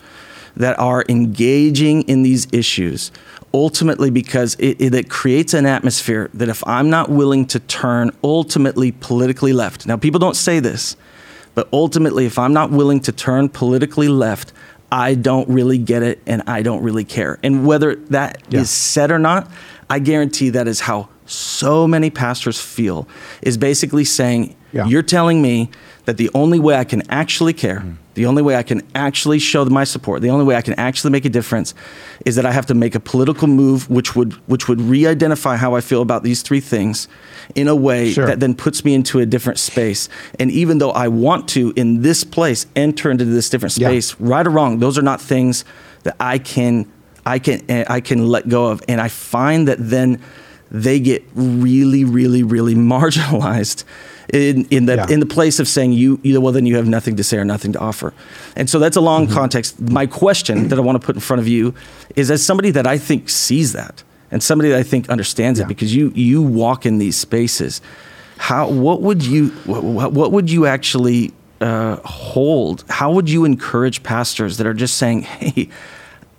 that 0.56 0.78
are 0.78 1.04
engaging 1.08 2.02
in 2.02 2.22
these 2.22 2.46
issues 2.52 3.10
ultimately 3.52 4.10
because 4.10 4.56
it, 4.56 4.80
it, 4.80 4.94
it, 4.94 5.08
creates 5.08 5.54
an 5.54 5.64
atmosphere 5.64 6.28
that 6.34 6.48
if 6.48 6.66
I'm 6.66 6.90
not 6.90 7.08
willing 7.08 7.46
to 7.46 7.60
turn 7.60 8.10
ultimately 8.24 8.90
politically 8.90 9.52
left, 9.52 9.86
now 9.86 9.96
people 9.96 10.18
don't 10.18 10.34
say 10.36 10.58
this, 10.58 10.96
but 11.54 11.68
ultimately, 11.72 12.26
if 12.26 12.38
I'm 12.38 12.52
not 12.52 12.70
willing 12.70 13.00
to 13.00 13.12
turn 13.12 13.48
politically 13.48 14.08
left, 14.08 14.52
I 14.90 15.14
don't 15.14 15.48
really 15.48 15.78
get 15.78 16.02
it 16.02 16.20
and 16.26 16.42
I 16.46 16.62
don't 16.62 16.82
really 16.82 17.04
care. 17.04 17.38
And 17.42 17.66
whether 17.66 17.96
that 17.96 18.42
yeah. 18.48 18.60
is 18.60 18.70
said 18.70 19.10
or 19.10 19.18
not, 19.18 19.50
I 19.90 19.98
guarantee 19.98 20.50
that 20.50 20.68
is 20.68 20.80
how 20.80 21.08
so 21.26 21.86
many 21.88 22.10
pastors 22.10 22.60
feel 22.60 23.08
is 23.42 23.56
basically 23.56 24.04
saying, 24.04 24.56
yeah. 24.74 24.86
You're 24.86 25.02
telling 25.04 25.40
me 25.40 25.70
that 26.04 26.16
the 26.16 26.30
only 26.34 26.58
way 26.58 26.76
I 26.76 26.84
can 26.84 27.02
actually 27.10 27.52
care, 27.52 27.80
mm. 27.80 27.96
the 28.14 28.26
only 28.26 28.42
way 28.42 28.56
I 28.56 28.62
can 28.62 28.82
actually 28.94 29.38
show 29.38 29.64
my 29.64 29.84
support, 29.84 30.20
the 30.20 30.30
only 30.30 30.44
way 30.44 30.56
I 30.56 30.62
can 30.62 30.74
actually 30.74 31.10
make 31.10 31.24
a 31.24 31.30
difference 31.30 31.74
is 32.26 32.36
that 32.36 32.44
I 32.44 32.52
have 32.52 32.66
to 32.66 32.74
make 32.74 32.94
a 32.94 33.00
political 33.00 33.48
move 33.48 33.88
which 33.88 34.14
would 34.14 34.34
which 34.48 34.68
would 34.68 34.80
re-identify 34.80 35.56
how 35.56 35.74
I 35.74 35.80
feel 35.80 36.02
about 36.02 36.22
these 36.22 36.42
three 36.42 36.60
things 36.60 37.08
in 37.54 37.68
a 37.68 37.74
way 37.74 38.12
sure. 38.12 38.26
that 38.26 38.40
then 38.40 38.54
puts 38.54 38.84
me 38.84 38.94
into 38.94 39.18
a 39.20 39.26
different 39.26 39.58
space. 39.58 40.08
And 40.38 40.50
even 40.50 40.78
though 40.78 40.92
I 40.92 41.08
want 41.08 41.48
to 41.50 41.72
in 41.76 42.02
this 42.02 42.24
place 42.24 42.66
enter 42.76 43.10
into 43.10 43.24
this 43.24 43.48
different 43.48 43.72
space, 43.72 44.10
yeah. 44.12 44.16
right 44.20 44.46
or 44.46 44.50
wrong, 44.50 44.78
those 44.78 44.98
are 44.98 45.02
not 45.02 45.20
things 45.20 45.64
that 46.02 46.16
I 46.20 46.38
can 46.38 46.90
I 47.24 47.38
can 47.38 47.64
I 47.88 48.00
can 48.00 48.26
let 48.26 48.48
go 48.48 48.66
of. 48.66 48.82
And 48.88 49.00
I 49.00 49.08
find 49.08 49.68
that 49.68 49.78
then 49.80 50.20
they 50.70 50.98
get 51.00 51.24
really, 51.34 52.04
really, 52.04 52.42
really 52.42 52.74
marginalized 52.74 53.84
in, 54.34 54.66
in 54.70 54.86
the 54.86 54.96
yeah. 54.96 55.06
in 55.08 55.20
the 55.20 55.26
place 55.26 55.60
of 55.60 55.68
saying 55.68 55.92
you, 55.92 56.18
you 56.22 56.40
well 56.40 56.52
then 56.52 56.66
you 56.66 56.76
have 56.76 56.86
nothing 56.86 57.16
to 57.16 57.24
say 57.24 57.36
or 57.36 57.44
nothing 57.44 57.72
to 57.72 57.78
offer 57.78 58.12
and 58.56 58.68
so 58.68 58.78
that's 58.78 58.96
a 58.96 59.00
long 59.00 59.26
mm-hmm. 59.26 59.34
context 59.34 59.80
my 59.80 60.06
question 60.06 60.68
that 60.68 60.78
i 60.78 60.82
want 60.82 61.00
to 61.00 61.04
put 61.04 61.14
in 61.14 61.20
front 61.20 61.40
of 61.40 61.48
you 61.48 61.74
is 62.16 62.30
as 62.30 62.44
somebody 62.44 62.70
that 62.70 62.86
i 62.86 62.98
think 62.98 63.28
sees 63.28 63.72
that 63.72 64.02
and 64.30 64.42
somebody 64.42 64.68
that 64.70 64.78
i 64.78 64.82
think 64.82 65.08
understands 65.08 65.58
yeah. 65.58 65.64
it 65.64 65.68
because 65.68 65.94
you 65.94 66.10
you 66.14 66.42
walk 66.42 66.84
in 66.84 66.98
these 66.98 67.16
spaces 67.16 67.80
how 68.36 68.68
what 68.68 69.00
would 69.00 69.24
you 69.24 69.48
what, 69.66 70.12
what 70.12 70.32
would 70.32 70.50
you 70.50 70.66
actually 70.66 71.32
uh, 71.60 71.96
hold 72.04 72.84
how 72.90 73.12
would 73.12 73.30
you 73.30 73.44
encourage 73.44 74.02
pastors 74.02 74.56
that 74.56 74.66
are 74.66 74.74
just 74.74 74.96
saying 74.96 75.22
hey 75.22 75.68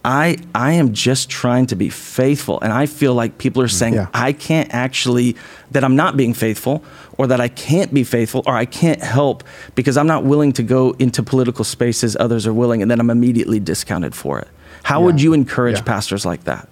I 0.05 0.37
I 0.53 0.73
am 0.73 0.93
just 0.93 1.29
trying 1.29 1.65
to 1.67 1.75
be 1.75 1.89
faithful, 1.89 2.61
and 2.61 2.71
I 2.71 2.85
feel 2.85 3.15
like 3.15 3.39
people 3.39 3.63
are 3.63 3.67
mm, 3.67 3.71
saying 3.71 3.93
yeah. 3.95 4.07
I 4.13 4.33
can't 4.33 4.71
actually 4.71 5.35
that 5.71 5.83
I'm 5.83 5.95
not 5.95 6.15
being 6.15 6.35
faithful, 6.35 6.83
or 7.17 7.25
that 7.27 7.41
I 7.41 7.47
can't 7.47 7.91
be 7.91 8.03
faithful, 8.03 8.43
or 8.45 8.55
I 8.55 8.65
can't 8.65 9.01
help 9.01 9.43
because 9.73 9.97
I'm 9.97 10.05
not 10.05 10.23
willing 10.23 10.53
to 10.53 10.63
go 10.63 10.91
into 10.99 11.23
political 11.23 11.65
spaces 11.65 12.15
others 12.19 12.45
are 12.45 12.53
willing, 12.53 12.83
and 12.83 12.91
then 12.91 12.99
I'm 12.99 13.09
immediately 13.09 13.59
discounted 13.59 14.13
for 14.13 14.39
it. 14.39 14.47
How 14.83 14.99
yeah. 14.99 15.05
would 15.07 15.21
you 15.21 15.33
encourage 15.33 15.77
yeah. 15.77 15.83
pastors 15.83 16.23
like 16.23 16.43
that? 16.43 16.69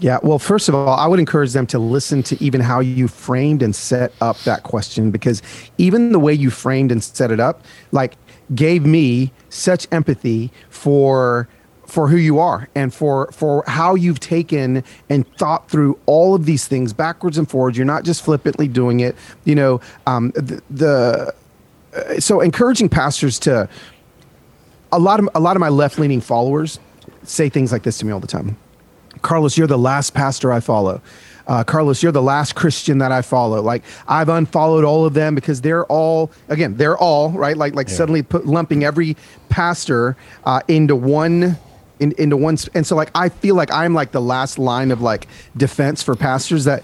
Yeah, 0.00 0.18
well, 0.22 0.38
first 0.38 0.68
of 0.68 0.74
all, 0.74 0.94
I 0.94 1.06
would 1.06 1.20
encourage 1.20 1.52
them 1.52 1.66
to 1.68 1.78
listen 1.78 2.22
to 2.24 2.42
even 2.42 2.62
how 2.62 2.80
you 2.80 3.06
framed 3.06 3.62
and 3.62 3.76
set 3.76 4.12
up 4.20 4.38
that 4.40 4.62
question 4.62 5.10
because 5.10 5.42
even 5.76 6.12
the 6.12 6.18
way 6.18 6.32
you 6.32 6.50
framed 6.50 6.90
and 6.90 7.04
set 7.04 7.30
it 7.30 7.38
up, 7.38 7.62
like, 7.92 8.16
gave 8.54 8.86
me 8.86 9.30
such 9.50 9.86
empathy 9.92 10.50
for 10.70 11.48
for 11.90 12.08
who 12.08 12.16
you 12.16 12.38
are 12.38 12.68
and 12.74 12.94
for 12.94 13.30
for 13.32 13.64
how 13.66 13.94
you've 13.94 14.20
taken 14.20 14.84
and 15.08 15.26
thought 15.36 15.68
through 15.68 15.98
all 16.06 16.34
of 16.34 16.46
these 16.46 16.68
things 16.68 16.92
backwards 16.92 17.36
and 17.36 17.50
forwards. 17.50 17.76
You're 17.76 17.86
not 17.86 18.04
just 18.04 18.24
flippantly 18.24 18.68
doing 18.68 19.00
it. 19.00 19.16
You 19.44 19.56
know, 19.56 19.80
um, 20.06 20.30
the, 20.30 20.62
the 20.70 21.34
uh, 21.94 22.20
so 22.20 22.40
encouraging 22.40 22.88
pastors 22.88 23.38
to 23.40 23.68
a 24.92 24.98
lot 24.98 25.18
of 25.20 25.28
a 25.34 25.40
lot 25.40 25.56
of 25.56 25.60
my 25.60 25.68
left 25.68 25.98
leaning 25.98 26.20
followers 26.20 26.78
say 27.24 27.48
things 27.48 27.72
like 27.72 27.82
this 27.82 27.98
to 27.98 28.06
me 28.06 28.12
all 28.12 28.20
the 28.20 28.26
time. 28.26 28.56
Carlos, 29.22 29.58
you're 29.58 29.66
the 29.66 29.78
last 29.78 30.14
pastor 30.14 30.52
I 30.52 30.60
follow. 30.60 31.02
Uh, 31.46 31.64
Carlos, 31.64 32.00
you're 32.02 32.12
the 32.12 32.22
last 32.22 32.54
Christian 32.54 32.98
that 32.98 33.10
I 33.10 33.22
follow. 33.22 33.60
Like 33.60 33.82
I've 34.06 34.28
unfollowed 34.28 34.84
all 34.84 35.04
of 35.04 35.14
them 35.14 35.34
because 35.34 35.60
they're 35.60 35.84
all 35.86 36.30
again, 36.48 36.76
they're 36.76 36.96
all 36.96 37.30
right. 37.30 37.56
Like 37.56 37.74
like 37.74 37.88
yeah. 37.88 37.96
suddenly 37.96 38.22
put, 38.22 38.46
lumping 38.46 38.84
every 38.84 39.16
pastor 39.48 40.16
uh, 40.44 40.60
into 40.68 40.94
one 40.94 41.58
in, 42.00 42.12
into 42.18 42.36
one 42.36 42.56
and 42.74 42.86
so 42.86 42.96
like 42.96 43.10
i 43.14 43.28
feel 43.28 43.54
like 43.54 43.72
i'm 43.72 43.94
like 43.94 44.12
the 44.12 44.20
last 44.20 44.58
line 44.58 44.90
of 44.90 45.00
like 45.00 45.28
defense 45.56 46.02
for 46.02 46.16
pastors 46.16 46.64
that 46.64 46.82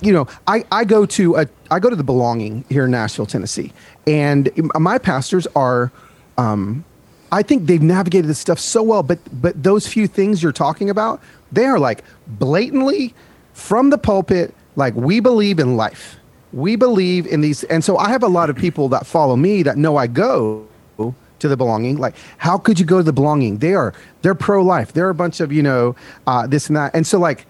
you 0.00 0.12
know 0.12 0.26
i 0.46 0.64
i 0.72 0.84
go 0.84 1.06
to 1.06 1.36
a 1.36 1.46
i 1.70 1.78
go 1.78 1.88
to 1.88 1.96
the 1.96 2.04
belonging 2.04 2.64
here 2.68 2.86
in 2.86 2.90
nashville 2.90 3.26
tennessee 3.26 3.72
and 4.06 4.50
my 4.74 4.98
pastors 4.98 5.46
are 5.54 5.92
um 6.38 6.84
i 7.30 7.42
think 7.42 7.66
they've 7.66 7.82
navigated 7.82 8.28
this 8.28 8.38
stuff 8.38 8.58
so 8.58 8.82
well 8.82 9.02
but 9.02 9.18
but 9.40 9.62
those 9.62 9.86
few 9.86 10.06
things 10.08 10.42
you're 10.42 10.52
talking 10.52 10.90
about 10.90 11.20
they 11.52 11.66
are 11.66 11.78
like 11.78 12.02
blatantly 12.26 13.14
from 13.52 13.90
the 13.90 13.98
pulpit 13.98 14.54
like 14.76 14.94
we 14.94 15.20
believe 15.20 15.58
in 15.58 15.76
life. 15.76 16.16
We 16.52 16.76
believe 16.76 17.26
in 17.26 17.40
these 17.40 17.64
and 17.64 17.84
so 17.84 17.98
i 17.98 18.08
have 18.08 18.22
a 18.22 18.28
lot 18.28 18.48
of 18.48 18.56
people 18.56 18.88
that 18.90 19.04
follow 19.04 19.36
me 19.36 19.62
that 19.64 19.76
know 19.76 19.96
i 19.96 20.06
go 20.06 20.66
to 21.46 21.50
the 21.50 21.56
belonging. 21.56 21.96
Like, 21.96 22.14
how 22.38 22.58
could 22.58 22.78
you 22.78 22.86
go 22.86 22.98
to 22.98 23.02
the 23.02 23.12
belonging? 23.12 23.58
They 23.58 23.74
are 23.74 23.94
they're 24.22 24.34
pro 24.34 24.62
life. 24.62 24.92
They're 24.92 25.10
a 25.10 25.14
bunch 25.14 25.40
of 25.40 25.52
you 25.52 25.62
know 25.62 25.96
uh, 26.26 26.46
this 26.46 26.68
and 26.68 26.76
that. 26.76 26.94
And 26.94 27.06
so 27.06 27.18
like 27.18 27.46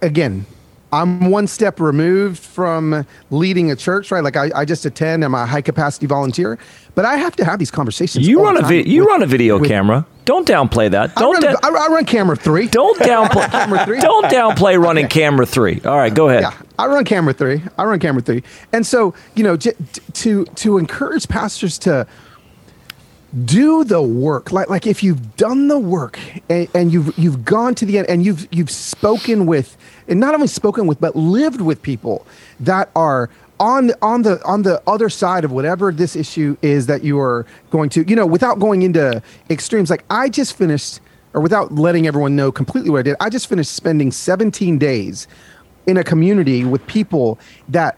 again, 0.00 0.46
I'm 0.92 1.30
one 1.30 1.46
step 1.46 1.80
removed 1.80 2.38
from 2.38 3.06
leading 3.30 3.70
a 3.70 3.76
church, 3.76 4.10
right? 4.10 4.22
Like 4.22 4.36
I, 4.36 4.50
I 4.54 4.64
just 4.66 4.84
attend. 4.84 5.24
I'm 5.24 5.34
a 5.34 5.46
high 5.46 5.62
capacity 5.62 6.06
volunteer, 6.06 6.58
but 6.94 7.06
I 7.06 7.16
have 7.16 7.34
to 7.36 7.44
have 7.44 7.58
these 7.58 7.70
conversations. 7.70 8.28
You 8.28 8.42
run 8.42 8.62
a 8.62 8.66
vi- 8.66 8.82
you 8.82 9.00
with, 9.00 9.08
run 9.08 9.22
a 9.22 9.26
video 9.26 9.58
with, 9.58 9.70
camera. 9.70 10.06
Don't 10.26 10.46
downplay 10.46 10.90
that. 10.90 11.14
Don't 11.16 11.42
I 11.42 11.46
run, 11.46 11.56
da- 11.62 11.68
I 11.68 11.86
run 11.88 12.04
camera 12.04 12.36
three. 12.36 12.68
Don't 12.68 12.98
downplay 13.00 13.50
camera 13.50 13.84
three. 13.86 14.00
Don't 14.00 14.26
downplay 14.26 14.80
running 14.80 15.06
okay. 15.06 15.20
camera 15.20 15.46
three. 15.46 15.80
All 15.84 15.96
right, 15.96 16.12
go 16.12 16.28
ahead. 16.28 16.42
Yeah, 16.42 16.52
I 16.78 16.86
run 16.86 17.04
camera 17.06 17.32
three. 17.32 17.62
I 17.78 17.84
run 17.84 17.98
camera 17.98 18.20
three, 18.20 18.42
and 18.72 18.86
so 18.86 19.14
you 19.34 19.44
know, 19.44 19.56
j- 19.56 19.72
to 20.12 20.44
to 20.44 20.76
encourage 20.76 21.26
pastors 21.26 21.78
to 21.80 22.06
do 23.44 23.84
the 23.84 24.02
work. 24.02 24.52
Like 24.52 24.68
like 24.68 24.86
if 24.86 25.02
you've 25.02 25.36
done 25.36 25.68
the 25.68 25.78
work 25.78 26.18
and, 26.48 26.68
and, 26.74 26.92
you've 26.92 27.16
you've 27.18 27.44
gone 27.44 27.74
to 27.76 27.86
the 27.86 27.98
end 27.98 28.08
and 28.08 28.24
you've 28.24 28.46
you've 28.52 28.70
spoken 28.70 29.46
with 29.46 29.76
and 30.08 30.20
not 30.20 30.34
only 30.34 30.46
spoken 30.46 30.86
with 30.86 31.00
but 31.00 31.16
lived 31.16 31.60
with 31.60 31.80
people 31.80 32.26
that 32.60 32.90
are 32.94 33.30
on 33.58 33.92
on 34.02 34.22
the 34.22 34.42
on 34.44 34.62
the 34.62 34.82
other 34.86 35.08
side 35.08 35.44
of 35.44 35.52
whatever 35.52 35.92
this 35.92 36.16
issue 36.16 36.56
is 36.62 36.86
that 36.86 37.04
you 37.04 37.18
are 37.18 37.46
going 37.70 37.88
to 37.88 38.02
you 38.08 38.16
know 38.16 38.26
without 38.26 38.58
going 38.58 38.82
into 38.82 39.22
extremes 39.50 39.88
like 39.88 40.04
i 40.10 40.28
just 40.28 40.56
finished 40.56 41.00
or 41.32 41.40
without 41.40 41.70
letting 41.72 42.06
everyone 42.06 42.34
know 42.34 42.50
completely 42.50 42.90
what 42.90 42.98
i 42.98 43.02
did 43.02 43.14
i 43.20 43.30
just 43.30 43.46
finished 43.46 43.70
spending 43.70 44.10
17 44.10 44.78
days 44.78 45.28
in 45.86 45.96
a 45.96 46.02
community 46.02 46.64
with 46.64 46.84
people 46.86 47.38
that 47.68 47.96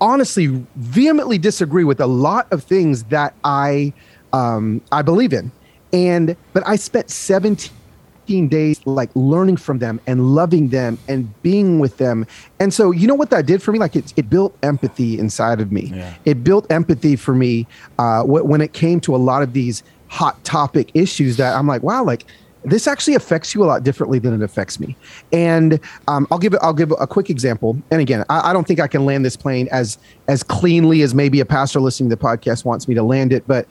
honestly 0.00 0.46
vehemently 0.76 1.38
disagree 1.38 1.84
with 1.84 2.00
a 2.00 2.06
lot 2.06 2.50
of 2.52 2.62
things 2.62 3.04
that 3.04 3.34
I 3.44 3.92
um, 4.36 4.82
I 4.92 5.02
believe 5.02 5.32
in, 5.32 5.50
and 5.92 6.36
but 6.52 6.62
I 6.66 6.76
spent 6.76 7.10
17 7.10 8.48
days 8.48 8.84
like 8.86 9.10
learning 9.14 9.56
from 9.56 9.78
them 9.78 10.00
and 10.06 10.34
loving 10.34 10.68
them 10.68 10.98
and 11.08 11.42
being 11.42 11.78
with 11.78 11.96
them. 11.96 12.26
And 12.60 12.72
so, 12.74 12.90
you 12.90 13.06
know 13.06 13.14
what 13.14 13.30
that 13.30 13.46
did 13.46 13.62
for 13.62 13.72
me? 13.72 13.78
Like 13.78 13.96
it, 13.96 14.12
it 14.16 14.28
built 14.28 14.56
empathy 14.62 15.18
inside 15.18 15.60
of 15.60 15.72
me. 15.72 15.92
Yeah. 15.94 16.14
It 16.24 16.44
built 16.44 16.70
empathy 16.70 17.16
for 17.16 17.34
me 17.34 17.66
uh, 17.98 18.24
when 18.24 18.60
it 18.60 18.72
came 18.72 19.00
to 19.00 19.14
a 19.14 19.18
lot 19.18 19.42
of 19.42 19.52
these 19.52 19.82
hot 20.08 20.42
topic 20.44 20.90
issues 20.94 21.36
that 21.38 21.56
I'm 21.56 21.66
like, 21.66 21.82
wow, 21.82 22.04
like 22.04 22.26
this 22.66 22.88
actually 22.88 23.14
affects 23.14 23.54
you 23.54 23.62
a 23.62 23.66
lot 23.66 23.84
differently 23.84 24.18
than 24.18 24.34
it 24.34 24.42
affects 24.42 24.80
me. 24.80 24.96
And 25.32 25.78
um, 26.08 26.26
I'll 26.32 26.38
give 26.38 26.52
it. 26.52 26.60
I'll 26.62 26.74
give 26.74 26.92
a 26.98 27.06
quick 27.06 27.30
example. 27.30 27.80
And 27.92 28.00
again, 28.00 28.24
I, 28.28 28.50
I 28.50 28.52
don't 28.52 28.66
think 28.66 28.80
I 28.80 28.88
can 28.88 29.04
land 29.04 29.24
this 29.24 29.36
plane 29.36 29.68
as 29.70 29.98
as 30.26 30.42
cleanly 30.42 31.02
as 31.02 31.14
maybe 31.14 31.38
a 31.38 31.46
pastor 31.46 31.80
listening 31.80 32.10
to 32.10 32.16
the 32.16 32.22
podcast 32.22 32.64
wants 32.64 32.88
me 32.88 32.94
to 32.96 33.04
land 33.04 33.32
it. 33.32 33.46
But 33.46 33.68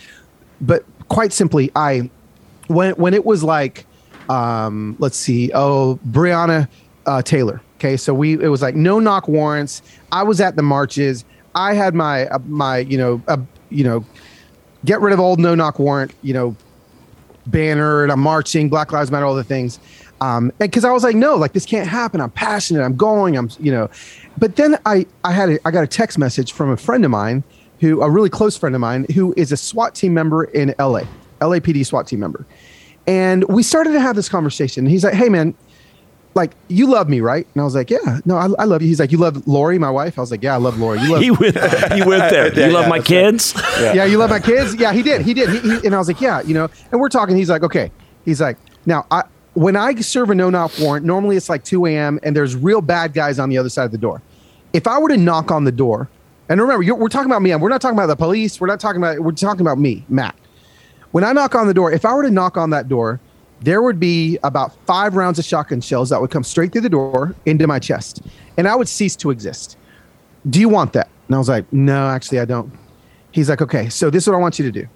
but 0.62 0.86
quite 1.10 1.34
simply, 1.34 1.72
I 1.76 2.10
when 2.68 2.94
when 2.96 3.14
it 3.14 3.26
was 3.26 3.44
like, 3.44 3.86
um, 4.30 4.96
let's 5.00 5.18
see, 5.18 5.52
oh 5.54 6.00
Breonna 6.08 6.68
uh, 7.06 7.22
Taylor. 7.22 7.62
Okay, 7.78 7.98
so 7.98 8.14
we 8.14 8.34
it 8.34 8.48
was 8.48 8.62
like 8.62 8.76
no 8.76 9.00
knock 9.00 9.28
warrants. 9.28 9.82
I 10.12 10.24
was 10.24 10.42
at 10.42 10.56
the 10.56 10.64
marches. 10.64 11.26
I 11.54 11.74
had 11.74 11.94
my 11.94 12.28
uh, 12.28 12.40
my 12.46 12.80
you 12.80 12.98
know 12.98 13.22
uh, 13.28 13.38
you 13.70 13.84
know 13.84 14.06
get 14.84 15.02
rid 15.02 15.14
of 15.14 15.20
old 15.20 15.40
no 15.40 15.56
knock 15.56 15.80
warrant 15.80 16.14
you 16.22 16.34
know 16.34 16.56
banner 17.48 18.04
and 18.04 18.12
I'm 18.12 18.20
marching 18.20 18.70
Black 18.70 18.92
Lives 18.92 19.12
Matter 19.12 19.26
all 19.26 19.36
the 19.36 19.44
things. 19.44 19.80
Um, 20.22 20.52
and 20.60 20.72
because 20.72 20.86
I 20.86 20.92
was 20.92 21.04
like, 21.04 21.16
no, 21.16 21.36
like 21.36 21.54
this 21.54 21.66
can't 21.66 21.88
happen. 21.88 22.22
I'm 22.22 22.32
passionate. 22.32 22.84
I'm 22.84 22.96
going. 22.96 23.38
I'm, 23.38 23.50
you 23.60 23.72
know, 23.72 23.90
but 24.38 24.56
then 24.56 24.78
I, 24.86 25.06
I 25.24 25.32
had, 25.32 25.50
a, 25.50 25.68
I 25.68 25.72
got 25.72 25.84
a 25.84 25.88
text 25.88 26.18
message 26.18 26.54
from 26.54 26.70
a 26.70 26.78
friend 26.78 27.04
of 27.04 27.12
mine 27.12 27.44
who, 27.80 28.02
a 28.02 28.10
really 28.10 28.30
close 28.30 28.58
friend 28.58 28.76
of 28.76 28.82
mine 28.82 29.06
who 29.14 29.34
is 29.38 29.52
a 29.52 29.58
SWAT 29.58 29.96
team 29.96 30.14
member 30.14 30.46
in 30.46 30.74
LA, 30.80 31.02
LAPD 31.42 31.86
SWAT 31.86 32.08
team 32.08 32.20
member. 32.20 32.46
And 33.08 33.44
we 33.46 33.64
started 33.64 33.94
to 33.94 34.00
have 34.00 34.16
this 34.16 34.30
conversation. 34.30 34.86
He's 34.86 35.04
like, 35.04 35.14
hey 35.14 35.30
man, 35.30 35.54
like 36.34 36.52
you 36.68 36.88
love 36.88 37.08
me, 37.08 37.22
right? 37.22 37.48
And 37.54 37.62
I 37.62 37.64
was 37.64 37.76
like, 37.76 37.90
yeah, 37.90 38.20
no, 38.26 38.36
I, 38.36 38.48
I 38.60 38.66
love 38.66 38.82
you. 38.82 38.88
He's 38.88 39.00
like, 39.00 39.12
you 39.12 39.18
love 39.18 39.48
Lori, 39.48 39.80
my 39.80 39.90
wife. 39.90 40.18
I 40.18 40.22
was 40.22 40.32
like, 40.32 40.44
yeah, 40.44 40.54
I 40.54 40.58
love 40.58 40.78
Lori. 40.78 41.00
You 41.00 41.14
love, 41.14 41.22
He 41.22 41.32
went, 41.32 41.56
he 41.94 42.04
went 42.04 42.30
there. 42.30 42.54
You 42.54 42.74
love 42.74 42.90
my 42.90 43.00
kids? 43.00 43.54
yeah. 43.80 44.06
you 44.06 44.18
love 44.18 44.30
my 44.30 44.40
kids. 44.40 44.76
Yeah, 44.76 44.92
he 44.92 45.02
did. 45.02 45.22
He 45.22 45.34
did. 45.34 45.50
He, 45.50 45.60
he, 45.60 45.86
and 45.86 45.96
I 45.96 45.98
was 45.98 46.08
like, 46.08 46.20
yeah, 46.20 46.42
you 46.42 46.54
know. 46.54 46.70
And 46.92 47.00
we're 47.00 47.10
talking. 47.10 47.36
He's 47.36 47.50
like, 47.50 47.64
okay. 47.64 47.92
He's 48.26 48.42
like, 48.42 48.58
now, 48.86 49.06
I 49.12 49.24
when 49.56 49.78
I 49.78 49.96
serve 49.96 50.30
a 50.30 50.36
no 50.36 50.50
knock 50.50 50.74
warrant, 50.80 51.06
normally 51.06 51.38
it's 51.38 51.50
like 51.50 51.64
2 51.64 51.86
a.m. 51.88 52.20
and 52.24 52.36
there's 52.36 52.56
real 52.56 52.82
bad 52.82 53.14
guys 53.14 53.40
on 53.40 53.50
the 53.50 53.58
other 53.58 53.70
side 53.70 53.86
of 53.86 53.92
the 53.92 53.98
door. 53.98 54.22
If 54.74 54.88
I 54.88 55.00
were 55.00 55.10
to 55.10 55.18
knock 55.18 55.50
on 55.50 55.64
the 55.64 55.72
door, 55.72 56.10
and 56.50 56.62
remember, 56.62 56.96
we're 56.96 57.10
talking 57.10 57.32
about 57.32 57.42
me. 57.42 57.56
We're 57.56 57.70
not 57.70 57.82
talking 57.82 57.98
about 57.98 58.08
the 58.08 58.16
police. 58.16 58.62
We're 58.62 58.68
not 58.68 58.80
talking 58.80 59.02
about. 59.02 59.20
We're 59.20 59.32
talking 59.32 59.62
about 59.62 59.80
me, 59.80 60.06
Matt. 60.10 60.36
When 61.12 61.24
I 61.24 61.32
knock 61.32 61.56
on 61.56 61.68
the 61.68 61.74
door, 61.74 61.92
if 61.92 62.06
I 62.06 62.14
were 62.14 62.24
to 62.24 62.30
knock 62.30 62.58
on 62.58 62.70
that 62.72 62.88
door, 62.88 63.20
there 63.62 63.82
would 63.82 64.00
be 64.00 64.38
about 64.44 64.76
five 64.86 65.16
rounds 65.16 65.40
of 65.40 65.46
shotgun 65.46 65.82
shells 65.82 66.10
that 66.10 66.22
would 66.22 66.30
come 66.30 66.44
straight 66.44 66.72
through 66.72 66.82
the 66.82 66.90
door 66.90 67.34
into 67.46 67.68
my 67.68 67.80
chest, 67.80 68.22
and 68.58 68.68
I 68.68 68.76
would 68.76 68.88
cease 68.88 69.16
to 69.18 69.32
exist. 69.32 69.78
Do 70.50 70.60
you 70.60 70.70
want 70.70 70.94
that? 70.94 71.10
And 71.28 71.36
I 71.36 71.40
was 71.40 71.50
like, 71.50 71.72
no, 71.74 72.08
actually, 72.08 72.40
I 72.40 72.46
don't. 72.46 72.72
He's 73.32 73.50
like, 73.50 73.62
okay, 73.62 73.90
so 73.90 74.10
this 74.10 74.24
is 74.24 74.30
what 74.30 74.36
I 74.36 74.40
want 74.40 74.60
you 74.60 74.66
to 74.66 74.72
do. 74.72 74.88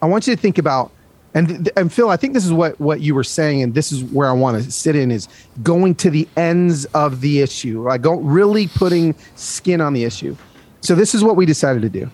I 0.00 0.06
want 0.06 0.26
you 0.26 0.34
to 0.34 0.40
think 0.40 0.58
about, 0.58 0.90
and 1.34 1.70
and 1.76 1.92
Phil, 1.92 2.08
I 2.08 2.16
think 2.16 2.32
this 2.34 2.44
is 2.44 2.52
what 2.52 2.80
what 2.80 3.00
you 3.00 3.14
were 3.14 3.22
saying, 3.22 3.62
and 3.62 3.72
this 3.74 3.92
is 3.92 4.02
where 4.02 4.28
I 4.28 4.32
want 4.32 4.62
to 4.62 4.70
sit 4.72 4.96
in 4.96 5.12
is 5.12 5.28
going 5.62 5.94
to 5.96 6.10
the 6.10 6.26
ends 6.36 6.86
of 6.86 7.20
the 7.20 7.40
issue, 7.40 7.82
like 7.82 8.02
go 8.02 8.14
really 8.14 8.66
putting 8.66 9.14
skin 9.36 9.80
on 9.80 9.92
the 9.92 10.02
issue. 10.02 10.36
So 10.82 10.94
this 10.94 11.14
is 11.14 11.24
what 11.24 11.36
we 11.36 11.46
decided 11.46 11.82
to 11.82 11.88
do. 11.88 12.10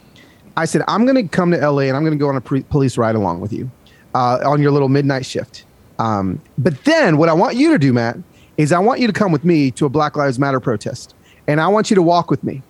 I 0.56 0.64
said, 0.64 0.82
I'm 0.88 1.04
going 1.04 1.16
to 1.16 1.28
come 1.28 1.50
to 1.50 1.70
LA 1.70 1.82
and 1.82 1.96
I'm 1.96 2.02
going 2.04 2.16
to 2.16 2.18
go 2.18 2.28
on 2.28 2.36
a 2.36 2.40
pre- 2.40 2.62
police 2.62 2.96
ride 2.96 3.14
along 3.14 3.40
with 3.40 3.52
you 3.52 3.70
uh, 4.14 4.40
on 4.44 4.62
your 4.62 4.70
little 4.70 4.88
midnight 4.88 5.26
shift. 5.26 5.64
Um, 5.98 6.40
but 6.58 6.84
then 6.84 7.16
what 7.16 7.28
I 7.28 7.32
want 7.32 7.56
you 7.56 7.72
to 7.72 7.78
do, 7.78 7.92
Matt, 7.92 8.18
is 8.56 8.72
I 8.72 8.78
want 8.78 9.00
you 9.00 9.06
to 9.06 9.12
come 9.12 9.32
with 9.32 9.44
me 9.44 9.70
to 9.72 9.86
a 9.86 9.88
Black 9.88 10.16
Lives 10.16 10.38
Matter 10.38 10.60
protest, 10.60 11.14
and 11.46 11.60
I 11.60 11.68
want 11.68 11.90
you 11.90 11.94
to 11.96 12.02
walk 12.02 12.30
with 12.30 12.44
me. 12.44 12.62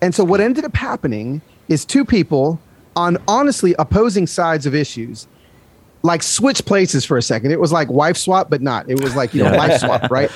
And 0.00 0.14
so 0.14 0.24
what 0.24 0.40
ended 0.40 0.64
up 0.64 0.74
happening 0.74 1.40
is 1.68 1.84
two 1.84 2.04
people 2.04 2.58
on 2.96 3.18
honestly 3.28 3.74
opposing 3.78 4.26
sides 4.26 4.66
of 4.66 4.74
issues 4.74 5.26
like 6.02 6.22
switch 6.22 6.64
places 6.66 7.04
for 7.04 7.16
a 7.16 7.22
second. 7.22 7.50
It 7.50 7.58
was 7.58 7.72
like 7.72 7.88
wife 7.88 8.18
swap, 8.18 8.50
but 8.50 8.60
not. 8.60 8.88
It 8.90 9.02
was 9.02 9.16
like 9.16 9.32
you 9.34 9.42
know 9.42 9.52
wife 9.56 9.80
swap, 9.80 10.10
right? 10.10 10.30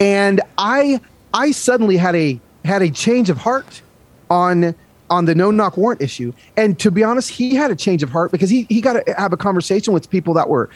And 0.00 0.40
I 0.58 1.00
I 1.32 1.50
suddenly 1.50 1.96
had 1.96 2.14
a 2.14 2.38
had 2.64 2.82
a 2.82 2.90
change 2.90 3.30
of 3.30 3.38
heart 3.38 3.82
on 4.30 4.74
on 5.10 5.26
the 5.26 5.34
no 5.34 5.50
knock 5.50 5.76
warrant 5.76 6.00
issue. 6.00 6.32
And 6.56 6.78
to 6.80 6.90
be 6.90 7.04
honest, 7.04 7.30
he 7.30 7.54
had 7.54 7.70
a 7.70 7.76
change 7.76 8.02
of 8.02 8.10
heart 8.10 8.32
because 8.32 8.50
he 8.50 8.66
he 8.68 8.80
got 8.80 9.04
to 9.04 9.14
have 9.16 9.32
a 9.32 9.36
conversation 9.36 9.92
with 9.92 10.08
people 10.10 10.34
that 10.34 10.48
were 10.48 10.70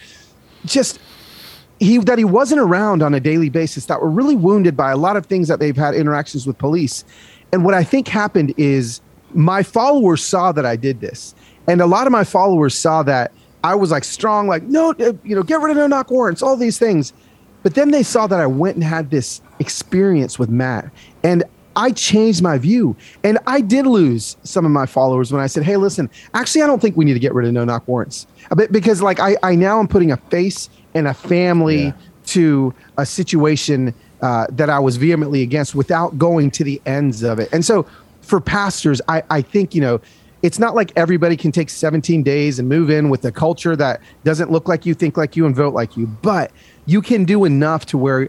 just 0.64 0.98
he 1.80 1.98
that 1.98 2.18
he 2.18 2.24
wasn't 2.24 2.60
around 2.60 3.02
on 3.02 3.14
a 3.14 3.20
daily 3.20 3.48
basis 3.48 3.86
that 3.86 4.00
were 4.00 4.10
really 4.10 4.36
wounded 4.36 4.76
by 4.76 4.90
a 4.90 4.96
lot 4.96 5.16
of 5.16 5.26
things 5.26 5.48
that 5.48 5.60
they've 5.60 5.76
had 5.76 5.94
interactions 5.94 6.46
with 6.46 6.58
police. 6.58 7.04
And 7.52 7.64
what 7.64 7.74
I 7.74 7.84
think 7.84 8.08
happened 8.08 8.52
is 8.56 9.00
my 9.32 9.62
followers 9.62 10.22
saw 10.22 10.52
that 10.52 10.66
I 10.66 10.76
did 10.76 11.00
this. 11.00 11.34
And 11.66 11.80
a 11.80 11.86
lot 11.86 12.06
of 12.06 12.12
my 12.12 12.24
followers 12.24 12.76
saw 12.76 13.02
that 13.04 13.32
I 13.64 13.74
was 13.74 13.90
like 13.90 14.04
strong, 14.04 14.46
like, 14.48 14.62
no, 14.64 14.90
uh, 14.92 15.12
you 15.24 15.34
know, 15.34 15.42
get 15.42 15.60
rid 15.60 15.70
of 15.70 15.76
no 15.76 15.86
knock 15.86 16.10
warrants, 16.10 16.42
all 16.42 16.56
these 16.56 16.78
things. 16.78 17.12
But 17.62 17.74
then 17.74 17.90
they 17.90 18.02
saw 18.02 18.26
that 18.26 18.40
I 18.40 18.46
went 18.46 18.76
and 18.76 18.84
had 18.84 19.10
this 19.10 19.40
experience 19.58 20.38
with 20.38 20.48
Matt. 20.48 20.90
And 21.22 21.44
I 21.78 21.92
changed 21.92 22.42
my 22.42 22.58
view. 22.58 22.96
And 23.22 23.38
I 23.46 23.60
did 23.60 23.86
lose 23.86 24.36
some 24.42 24.64
of 24.66 24.72
my 24.72 24.84
followers 24.84 25.32
when 25.32 25.40
I 25.40 25.46
said, 25.46 25.62
hey, 25.62 25.76
listen, 25.76 26.10
actually, 26.34 26.62
I 26.62 26.66
don't 26.66 26.82
think 26.82 26.96
we 26.96 27.04
need 27.04 27.14
to 27.14 27.20
get 27.20 27.32
rid 27.32 27.46
of 27.46 27.54
no 27.54 27.64
knock 27.64 27.86
warrants. 27.86 28.26
A 28.50 28.56
bit 28.56 28.72
because 28.72 29.00
like 29.00 29.20
I, 29.20 29.36
I 29.42 29.54
now 29.54 29.78
am 29.78 29.86
putting 29.88 30.10
a 30.10 30.16
face 30.16 30.68
and 30.94 31.06
a 31.06 31.14
family 31.14 31.84
Yeah. 31.84 31.92
to 32.26 32.74
a 32.96 33.06
situation 33.06 33.94
uh, 34.20 34.46
that 34.50 34.68
I 34.68 34.80
was 34.80 34.96
vehemently 34.96 35.42
against 35.42 35.74
without 35.76 36.18
going 36.18 36.50
to 36.52 36.64
the 36.64 36.82
ends 36.84 37.22
of 37.22 37.38
it. 37.38 37.48
And 37.52 37.64
so 37.64 37.86
for 38.22 38.40
pastors, 38.40 39.00
I, 39.06 39.22
I 39.30 39.40
think, 39.42 39.74
you 39.74 39.80
know, 39.80 40.00
it's 40.42 40.58
not 40.58 40.74
like 40.74 40.92
everybody 40.96 41.36
can 41.36 41.52
take 41.52 41.70
17 41.70 42.22
days 42.22 42.58
and 42.58 42.68
move 42.68 42.90
in 42.90 43.08
with 43.10 43.24
a 43.24 43.32
culture 43.32 43.74
that 43.76 44.00
doesn't 44.24 44.50
look 44.50 44.66
like 44.68 44.84
you, 44.86 44.94
think 44.94 45.16
like 45.16 45.36
you, 45.36 45.46
and 45.46 45.54
vote 45.54 45.74
like 45.74 45.96
you, 45.96 46.06
but 46.06 46.50
you 46.86 47.02
can 47.02 47.24
do 47.24 47.44
enough 47.44 47.86
to 47.86 47.98
where, 47.98 48.28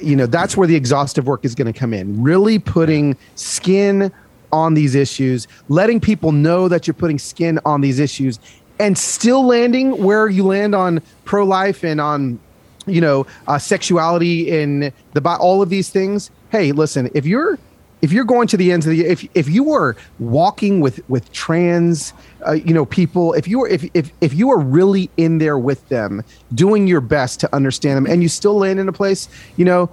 you 0.00 0.16
know, 0.16 0.26
that's 0.26 0.56
where 0.56 0.66
the 0.66 0.76
exhaustive 0.76 1.26
work 1.26 1.44
is 1.44 1.54
going 1.54 1.72
to 1.72 1.78
come 1.78 1.94
in. 1.94 2.22
Really 2.22 2.58
putting 2.58 3.16
skin 3.34 4.12
on 4.52 4.74
these 4.74 4.94
issues, 4.94 5.46
letting 5.68 6.00
people 6.00 6.32
know 6.32 6.68
that 6.68 6.86
you're 6.86 6.94
putting 6.94 7.18
skin 7.18 7.60
on 7.64 7.80
these 7.80 7.98
issues, 7.98 8.38
and 8.78 8.96
still 8.96 9.44
landing 9.44 10.02
where 10.02 10.28
you 10.28 10.44
land 10.44 10.74
on 10.74 11.02
pro 11.24 11.44
life 11.44 11.84
and 11.84 12.00
on 12.00 12.38
you 12.86 13.00
know 13.00 13.26
uh, 13.46 13.58
sexuality 13.58 14.50
and 14.58 14.92
the 15.12 15.36
all 15.38 15.60
of 15.60 15.68
these 15.68 15.90
things 15.90 16.30
hey 16.50 16.72
listen 16.72 17.10
if 17.14 17.26
you're 17.26 17.58
if 18.02 18.12
you're 18.12 18.24
going 18.24 18.46
to 18.48 18.56
the 18.56 18.72
ends 18.72 18.86
of 18.86 18.90
the 18.90 19.04
if 19.06 19.26
if 19.34 19.48
you 19.48 19.62
were 19.62 19.96
walking 20.18 20.80
with 20.80 21.00
with 21.08 21.30
trans 21.32 22.12
uh, 22.46 22.52
you 22.52 22.72
know 22.72 22.84
people 22.84 23.32
if 23.34 23.48
you 23.48 23.58
were 23.60 23.68
if, 23.68 23.84
if 23.94 24.12
if 24.20 24.34
you 24.34 24.48
were 24.48 24.58
really 24.58 25.10
in 25.16 25.38
there 25.38 25.58
with 25.58 25.86
them 25.88 26.22
doing 26.54 26.86
your 26.86 27.00
best 27.00 27.40
to 27.40 27.54
understand 27.54 27.96
them 27.96 28.06
and 28.06 28.22
you 28.22 28.28
still 28.28 28.56
land 28.56 28.78
in 28.78 28.88
a 28.88 28.92
place 28.92 29.28
you 29.56 29.64
know 29.64 29.90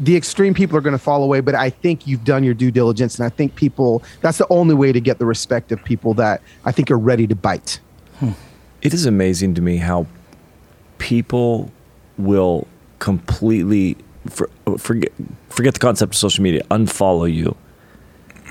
the 0.00 0.16
extreme 0.16 0.54
people 0.54 0.76
are 0.76 0.80
going 0.80 0.92
to 0.92 0.98
fall 0.98 1.22
away 1.22 1.40
but 1.40 1.54
i 1.54 1.68
think 1.68 2.06
you've 2.06 2.24
done 2.24 2.44
your 2.44 2.54
due 2.54 2.70
diligence 2.70 3.18
and 3.18 3.24
i 3.26 3.28
think 3.28 3.54
people 3.56 4.02
that's 4.20 4.38
the 4.38 4.46
only 4.50 4.74
way 4.74 4.92
to 4.92 5.00
get 5.00 5.18
the 5.18 5.26
respect 5.26 5.72
of 5.72 5.82
people 5.84 6.14
that 6.14 6.40
i 6.64 6.72
think 6.72 6.90
are 6.90 6.98
ready 6.98 7.26
to 7.26 7.34
bite. 7.34 7.80
It 8.80 8.94
is 8.94 9.06
amazing 9.06 9.54
to 9.54 9.62
me 9.62 9.78
how 9.78 10.06
people 10.98 11.70
will 12.16 12.66
completely 12.98 13.96
for, 14.30 14.48
forget 14.78 15.12
forget 15.48 15.74
the 15.74 15.80
concept 15.80 16.14
of 16.14 16.18
social 16.18 16.42
media, 16.42 16.62
unfollow 16.70 17.32
you 17.32 17.56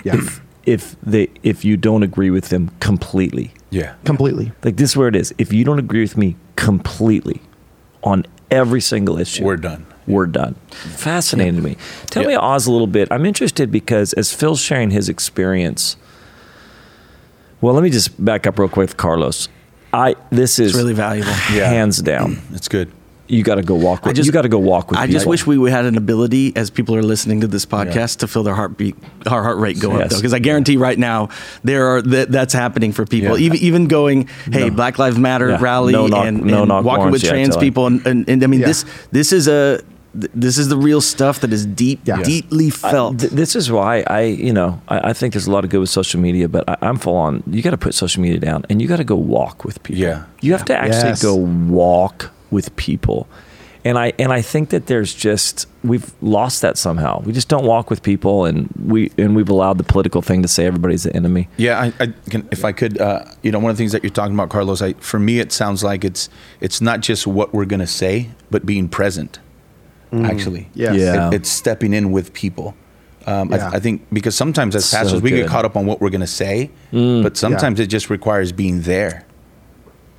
yeah 0.04 0.16
if 0.16 0.42
if 0.66 0.96
they 1.02 1.28
if 1.44 1.64
you 1.66 1.78
don't 1.78 2.04
agree 2.04 2.30
with 2.30 2.50
them 2.50 2.70
completely. 2.80 3.52
Yeah. 3.70 3.96
completely 4.06 4.52
Like 4.64 4.78
this 4.78 4.92
is 4.92 4.98
where 4.98 5.08
it 5.10 5.16
is. 5.16 5.34
If 5.38 5.52
you 5.52 5.64
don't 5.66 5.80
agree 5.80 6.02
with 6.02 6.16
me 6.16 6.36
completely 6.56 7.42
on 8.04 8.26
every 8.50 8.80
single 8.82 9.18
issue, 9.18 9.44
We're 9.44 9.58
done. 9.58 9.86
We're 10.08 10.26
done. 10.28 10.56
Fascinating 10.72 11.56
to 11.58 11.62
me. 11.62 11.76
Tell 12.10 12.24
Yeah. 12.24 12.30
me, 12.30 12.36
Oz, 12.38 12.66
a 12.68 12.72
little 12.72 12.88
bit. 12.88 13.10
I'm 13.12 13.26
interested 13.26 13.70
because 13.72 14.14
as 14.14 14.34
Phil's 14.34 14.62
sharing 14.62 14.92
his 14.92 15.10
experience. 15.10 15.98
Well, 17.60 17.74
let 17.74 17.84
me 17.84 17.90
just 17.90 18.24
back 18.24 18.46
up 18.48 18.58
real 18.60 18.70
quick, 18.70 18.90
with 18.90 18.98
Carlos. 18.98 19.50
I 19.94 20.16
this 20.30 20.60
is 20.60 20.70
It's 20.72 20.78
really 20.78 20.94
valuable. 20.94 21.32
Yeah. 21.52 21.68
hands 21.70 22.02
down. 22.02 22.42
It's 22.54 22.68
good. 22.70 22.92
You 23.28 23.44
got 23.44 23.56
to 23.56 23.62
go 23.62 23.76
walk 23.76 24.04
with. 24.06 24.12
I 24.12 24.14
just- 24.14 24.26
you 24.28 24.32
got 24.32 24.44
to 24.44 24.50
go 24.50 24.58
walk 24.60 24.90
with. 24.92 25.00
I 25.00 25.08
just 25.08 25.26
wish 25.26 25.46
we 25.46 25.70
had 25.70 25.86
an 25.86 25.98
ability 25.98 26.54
as 26.56 26.70
people 26.70 26.96
are 26.96 27.04
listening 27.04 27.42
to 27.42 27.48
this 27.48 27.66
podcast 27.66 28.18
to 28.20 28.28
feel 28.28 28.44
their 28.44 28.56
heartbeat, 28.56 28.96
our 29.30 29.44
heart 29.44 29.58
rate 29.58 29.80
go 29.80 29.92
up 29.92 30.00
Yes. 30.00 30.12
though, 30.12 30.18
because 30.18 30.34
I 30.34 30.40
guarantee 30.40 30.78
right 30.78 30.98
now 30.98 31.30
there 31.64 31.88
are 31.88 32.02
that 32.04 32.32
that's 32.32 32.54
happening 32.54 32.92
for 32.94 33.06
people. 33.06 33.38
Yeah. 33.38 33.46
Even 33.46 33.58
even 33.60 33.88
going, 33.88 34.30
hey, 34.52 34.70
Black 34.70 34.98
Lives 35.00 35.18
Matter 35.18 35.50
Yeah. 35.50 35.58
rally 35.60 35.94
No 35.94 36.08
knock- 36.08 36.26
and, 36.26 36.46
no 36.46 36.64
and 36.64 36.72
walking 36.72 36.86
warrants, 36.86 37.12
with 37.24 37.30
trans 37.30 37.50
totally. 37.50 37.66
people, 37.68 37.88
and, 37.88 38.06
and, 38.08 38.30
and 38.30 38.44
I 38.44 38.48
mean 38.48 38.62
Yeah. 38.62 38.68
this 38.68 38.86
this 39.12 39.32
is 39.34 39.48
a 39.48 39.82
this 40.34 40.58
is 40.58 40.68
the 40.70 40.78
real 40.78 41.00
stuff 41.02 41.42
that 41.42 41.54
is 41.54 41.66
deep, 41.68 42.00
Yeah. 42.06 42.24
deeply 42.24 42.68
I- 42.68 42.92
felt. 42.92 43.20
th- 43.20 43.32
this 43.34 43.56
is 43.56 43.70
why 43.72 44.04
I, 44.08 44.22
you 44.22 44.52
know, 44.52 44.82
I, 44.88 45.10
I 45.10 45.14
think 45.14 45.34
there's 45.34 45.46
a 45.46 45.52
lot 45.52 45.64
of 45.64 45.70
good 45.70 45.80
with 45.80 45.90
social 45.92 46.20
media, 46.20 46.48
but 46.50 46.68
I, 46.68 46.76
I'm 46.82 46.98
full 46.98 47.16
on. 47.18 47.44
You 47.46 47.62
got 47.62 47.70
to 47.72 47.78
put 47.78 47.94
social 47.94 48.24
media 48.24 48.40
down, 48.40 48.66
and 48.70 48.82
you 48.82 48.88
got 48.88 48.98
to 48.98 49.04
go 49.04 49.16
walk 49.16 49.64
with 49.64 49.84
people. 49.84 50.02
Yeah. 50.02 50.24
you 50.42 50.54
have 50.54 50.66
to 50.66 50.76
actually 50.76 51.10
Yes. 51.10 51.22
go 51.22 51.36
walk 51.36 52.32
with 52.52 52.76
people, 52.76 53.28
and 53.86 53.98
I 53.98 54.14
and 54.20 54.32
I 54.34 54.42
think 54.42 54.70
that 54.70 54.88
there's 54.88 55.14
just 55.14 55.66
we've 55.84 56.12
lost 56.22 56.62
that 56.62 56.78
somehow. 56.78 57.22
We 57.22 57.32
just 57.34 57.48
don't 57.50 57.66
walk 57.66 57.90
with 57.90 58.02
people, 58.04 58.46
and 58.46 58.68
we 58.86 59.12
and 59.18 59.36
we've 59.36 59.50
allowed 59.50 59.78
the 59.78 59.84
political 59.84 60.22
thing 60.22 60.42
to 60.42 60.48
say 60.48 60.66
everybody's 60.66 61.04
the 61.04 61.16
enemy. 61.16 61.48
Yeah, 61.58 61.80
I, 61.80 61.94
I 62.04 62.08
can, 62.30 62.48
if 62.52 62.66
I 62.66 62.72
could, 62.74 63.00
uh, 63.00 63.26
you 63.44 63.52
know, 63.52 63.60
one 63.60 63.72
of 63.72 63.78
the 63.78 63.82
things 63.82 63.92
that 63.94 64.04
you're 64.04 64.10
talking 64.12 64.34
about, 64.34 64.50
Carlos, 64.50 64.82
I, 64.82 64.94
for 64.94 65.20
me, 65.20 65.40
it 65.40 65.52
sounds 65.52 65.84
like 65.84 66.04
it's 66.04 66.30
it's 66.60 66.82
not 66.82 67.00
just 67.02 67.28
what 67.28 67.54
we're 67.54 67.66
going 67.66 67.80
to 67.80 67.88
say, 67.88 68.30
but 68.52 68.66
being 68.66 68.90
present. 68.90 69.40
Actually, 70.14 70.70
Yes. 70.74 70.96
Yeah. 70.96 71.28
It- 71.28 71.34
it's 71.36 71.50
stepping 71.50 71.94
in 71.94 72.12
with 72.12 72.34
people. 72.34 72.76
Um, 73.26 73.52
Yeah. 73.52 73.70
I, 73.72 73.76
I 73.76 73.80
think 73.80 74.06
because 74.12 74.36
sometimes 74.38 74.74
as 74.74 74.86
So 74.86 74.98
pastors 74.98 75.22
we 75.22 75.32
get 75.32 75.48
caught 75.50 75.66
up 75.66 75.76
on 75.76 75.86
what 75.86 76.00
we're 76.00 76.10
going 76.10 76.22
to 76.22 76.28
say, 76.28 76.72
but 76.94 77.36
sometimes 77.36 77.80
it 77.82 77.88
just 77.88 78.10
requires 78.10 78.54
being 78.54 78.82
there 78.84 79.26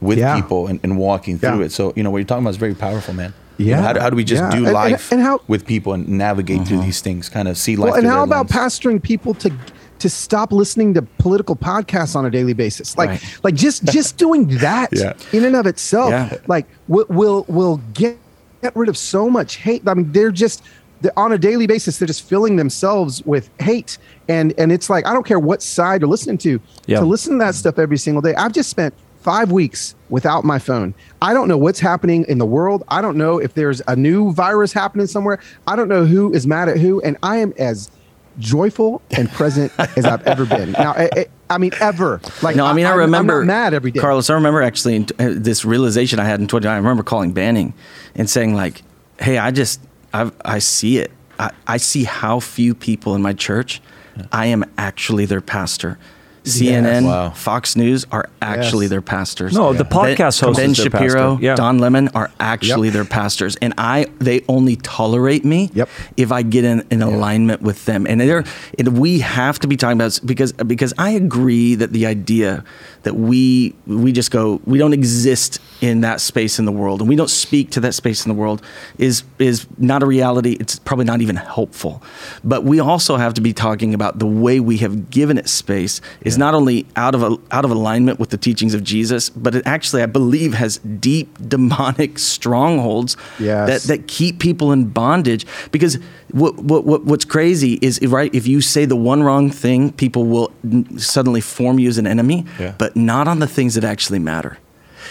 with 0.01 0.19
Yeah. 0.19 0.37
people 0.37 0.67
and, 0.69 0.81
and 0.83 0.97
walking 0.99 1.39
through 1.39 1.59
Yeah. 1.61 1.65
it. 1.67 1.73
So 1.73 1.93
you 1.97 2.03
know 2.03 2.11
what 2.11 2.19
you're 2.19 2.27
talking 2.27 2.43
about 2.45 2.51
is 2.51 2.57
very 2.57 2.75
powerful, 2.75 3.15
man. 3.15 3.35
You 3.57 3.67
know, 3.67 3.71
Yeah. 3.73 3.83
how, 3.83 3.93
do, 3.95 4.01
how 4.01 4.11
do 4.11 4.17
we 4.17 4.25
just 4.25 4.43
Yeah. 4.43 4.51
do 4.51 4.57
And- 4.59 4.67
and- 4.67 4.75
life 4.75 5.11
and 5.13 5.21
how- 5.21 5.41
with 5.49 5.67
people 5.67 5.93
and 5.93 6.09
navigate 6.09 6.67
through 6.67 6.79
mm-hmm. 6.79 6.87
these 6.87 7.01
things? 7.01 7.29
Kind 7.29 7.49
of 7.49 7.59
see 7.59 7.75
life. 7.77 7.91
Well, 7.91 7.99
and 7.99 8.07
how 8.07 8.23
about 8.23 8.51
lens? 8.51 8.75
pastoring 8.79 9.03
people 9.03 9.35
to 9.35 9.51
to 9.99 10.09
stop 10.09 10.53
listening 10.53 10.95
to 10.95 11.03
political 11.19 11.57
podcasts 11.57 12.15
on 12.15 12.25
a 12.25 12.31
daily 12.31 12.53
basis? 12.53 12.97
Like, 12.97 13.11
Right. 13.11 13.21
like 13.43 13.55
just 13.57 13.83
just 13.85 14.17
doing 14.25 14.47
that 14.59 14.91
Yeah. 14.93 15.15
in 15.33 15.45
and 15.45 15.57
of 15.57 15.67
itself, 15.67 16.11
Yeah. 16.11 16.35
like 16.47 16.67
will 16.87 17.07
will 17.09 17.45
will 17.49 17.81
get 17.95 18.17
get 18.63 18.77
rid 18.77 18.89
of 18.89 18.97
so 18.97 19.29
much 19.29 19.57
hate. 19.57 19.83
I 19.87 19.95
mean, 19.95 20.13
they're 20.13 20.31
just 20.31 20.63
on 21.17 21.31
a 21.33 21.39
daily 21.39 21.67
basis 21.69 21.99
they're 21.99 22.07
just 22.09 22.23
filling 22.29 22.57
themselves 22.57 23.23
with 23.25 23.51
hate, 23.61 23.99
and 24.29 24.53
and 24.59 24.71
it's 24.71 24.89
like 24.89 25.05
I 25.07 25.13
don't 25.13 25.27
care 25.27 25.39
what 25.41 25.63
side 25.63 26.01
you're 26.03 26.11
listening 26.11 26.39
to. 26.39 26.61
Yeah. 26.87 27.01
To 27.01 27.05
listen 27.05 27.33
to 27.33 27.45
that 27.45 27.57
stuff 27.57 27.79
every 27.81 27.99
single 27.99 28.21
day, 28.23 28.35
I've 28.37 28.53
just 28.53 28.71
spent 28.71 28.95
five 29.21 29.51
weeks 29.53 29.95
without 30.09 30.45
my 30.45 30.59
phone. 30.59 30.95
I 31.21 31.35
don't 31.35 31.49
know 31.49 31.59
what's 31.59 31.81
happening 31.81 32.25
in 32.29 32.39
the 32.39 32.47
world. 32.47 32.85
I 32.89 33.03
don't 33.03 33.17
know 33.17 33.39
if 33.39 33.55
there's 33.55 33.83
a 33.89 33.97
new 33.97 34.33
virus 34.33 34.73
happening 34.73 35.07
somewhere. 35.07 35.41
I 35.67 35.77
don't 35.77 35.89
know 35.89 36.05
who 36.07 36.33
is 36.33 36.47
mad 36.47 36.69
at 36.69 36.79
who, 36.79 37.01
and 37.03 37.17
I 37.23 37.39
am 37.39 37.53
as 37.59 37.91
joyful 38.39 39.03
and 39.11 39.29
present 39.31 39.73
as 39.97 40.05
I've 40.05 40.25
ever 40.27 40.47
been. 40.47 40.73
Now, 40.73 40.93
I, 40.93 41.11
I- 41.17 41.27
I 41.51 41.57
mean, 41.57 41.71
ever. 41.81 42.21
Like, 42.43 42.57
No, 42.57 42.67
I 42.67 42.75
mean 42.75 42.85
I, 42.85 42.91
I'm- 42.91 42.99
remember 42.99 43.41
I'm 43.41 43.47
not 43.47 43.53
mad 43.55 43.73
every 43.75 43.91
day. 43.91 44.01
Carlos, 44.01 44.29
I 44.29 44.35
remember 44.35 44.61
actually 44.61 44.97
in, 44.97 45.07
uh, 45.19 45.33
this 45.35 45.65
realization 45.65 46.21
I 46.21 46.25
had 46.25 46.41
in 46.41 46.47
20. 46.47 46.69
I 46.69 46.77
remember 46.77 47.03
calling 47.03 47.33
Banning 47.33 47.73
and 48.15 48.29
saying 48.29 48.55
like, 48.55 48.83
"Hey, 49.19 49.39
I 49.39 49.51
just 49.51 49.81
I 50.13 50.31
I 50.45 50.59
see 50.59 50.99
it. 50.99 51.11
I, 51.39 51.51
I 51.67 51.79
see 51.79 52.05
how 52.05 52.39
few 52.41 52.75
people 52.75 53.15
in 53.15 53.23
my 53.23 53.33
church. 53.33 53.81
I 54.31 54.45
am 54.49 54.63
actually 54.77 55.25
their 55.25 55.41
pastor." 55.41 55.99
CNN, 56.49 57.05
Wow. 57.05 57.31
Fox 57.31 57.77
News 57.77 58.07
are 58.13 58.29
actually 58.43 58.87
Yes. 58.87 58.91
their 58.91 59.03
pastors. 59.03 59.53
No, 59.55 59.73
the 59.73 59.85
podcast 59.85 60.41
host 60.41 60.59
Ben 60.59 60.71
is 60.71 60.77
their 60.77 60.85
Shapiro, 60.87 61.31
pastor. 61.33 61.45
Yeah. 61.45 61.55
Don 61.55 61.79
Lemon 61.79 62.09
are 62.15 62.31
actually 62.41 62.89
Yep. 62.89 62.95
their 62.95 63.05
pastors, 63.05 63.57
and 63.63 63.75
I 63.79 64.07
they 64.19 64.43
only 64.49 64.77
tolerate 64.77 65.45
me 65.45 65.71
Yep. 65.75 65.89
if 66.17 66.33
I 66.33 66.43
get 66.43 66.65
in, 66.65 66.85
in 66.91 67.03
alignment 67.03 67.63
with 67.63 67.85
them. 67.85 68.07
And 68.09 68.21
they're 68.21 68.45
and 68.79 68.99
we 68.99 69.21
have 69.21 69.59
to 69.61 69.67
be 69.69 69.77
talking 69.77 69.97
about 69.99 70.19
because 70.25 70.53
because 70.53 70.93
I 70.99 71.11
agree 71.11 71.75
that 71.75 71.93
the 71.93 72.07
idea 72.07 72.65
that 73.03 73.15
we 73.15 73.75
we 73.87 74.13
just 74.13 74.31
go 74.31 74.61
we 74.65 74.79
don't 74.79 74.93
exist 74.93 75.61
in 75.81 76.01
that 76.01 76.21
space 76.21 76.59
in 76.59 76.65
the 76.65 76.73
world 76.73 77.01
and 77.01 77.09
we 77.09 77.15
don't 77.17 77.31
speak 77.31 77.71
to 77.71 77.81
that 77.81 77.95
space 77.95 78.25
in 78.25 78.29
the 78.29 78.35
world 78.35 78.61
is 78.99 79.23
is 79.39 79.67
not 79.79 80.03
a 80.03 80.07
reality. 80.07 80.57
It's 80.61 80.79
probably 80.79 81.05
not 81.05 81.21
even 81.21 81.37
helpful. 81.37 82.03
But 82.45 82.65
we 82.65 82.81
also 82.81 83.17
have 83.17 83.35
to 83.35 83.41
be 83.41 83.53
talking 83.53 83.95
about 83.95 84.19
the 84.19 84.27
way 84.27 84.61
we 84.61 84.79
have 84.79 85.11
given 85.11 85.39
it 85.39 85.49
space 85.49 86.01
is 86.23 86.38
not 86.39 86.55
only 86.55 86.87
out 86.97 87.15
of 87.15 87.23
a, 87.23 87.37
out 87.51 87.65
of 87.65 87.71
alignment 87.71 88.19
with 88.19 88.31
the 88.31 88.37
teachings 88.39 88.73
of 88.75 88.83
Jesus, 88.83 89.29
but 89.31 89.55
it 89.55 89.63
actually 89.67 90.03
I 90.03 90.07
believe 90.07 90.55
has 90.55 90.79
deep 90.79 91.37
demonic 91.49 92.19
strongholds 92.19 93.17
Yes. 93.39 93.85
that 93.85 93.89
that 93.89 94.09
keep 94.09 94.39
people 94.39 94.73
in 94.73 94.89
bondage 94.89 95.47
because 95.73 95.99
what, 96.31 96.57
what, 96.57 96.85
what 96.85 97.05
what's 97.05 97.25
crazy 97.25 97.79
is 97.83 98.01
right 98.07 98.35
if 98.35 98.47
you 98.47 98.61
say 98.61 98.85
the 98.85 98.97
one 98.97 99.23
wrong 99.23 99.51
thing 99.51 99.93
people 99.93 100.25
will 100.25 100.53
suddenly 100.97 101.41
form 101.41 101.79
you 101.79 101.89
as 101.89 101.99
an 101.99 102.07
enemy 102.07 102.45
Yeah. 102.59 102.75
but 102.79 102.97
not 102.97 103.29
on 103.29 103.39
the 103.41 103.47
things 103.47 103.75
that 103.75 103.85
actually 103.85 104.19
matter 104.19 104.59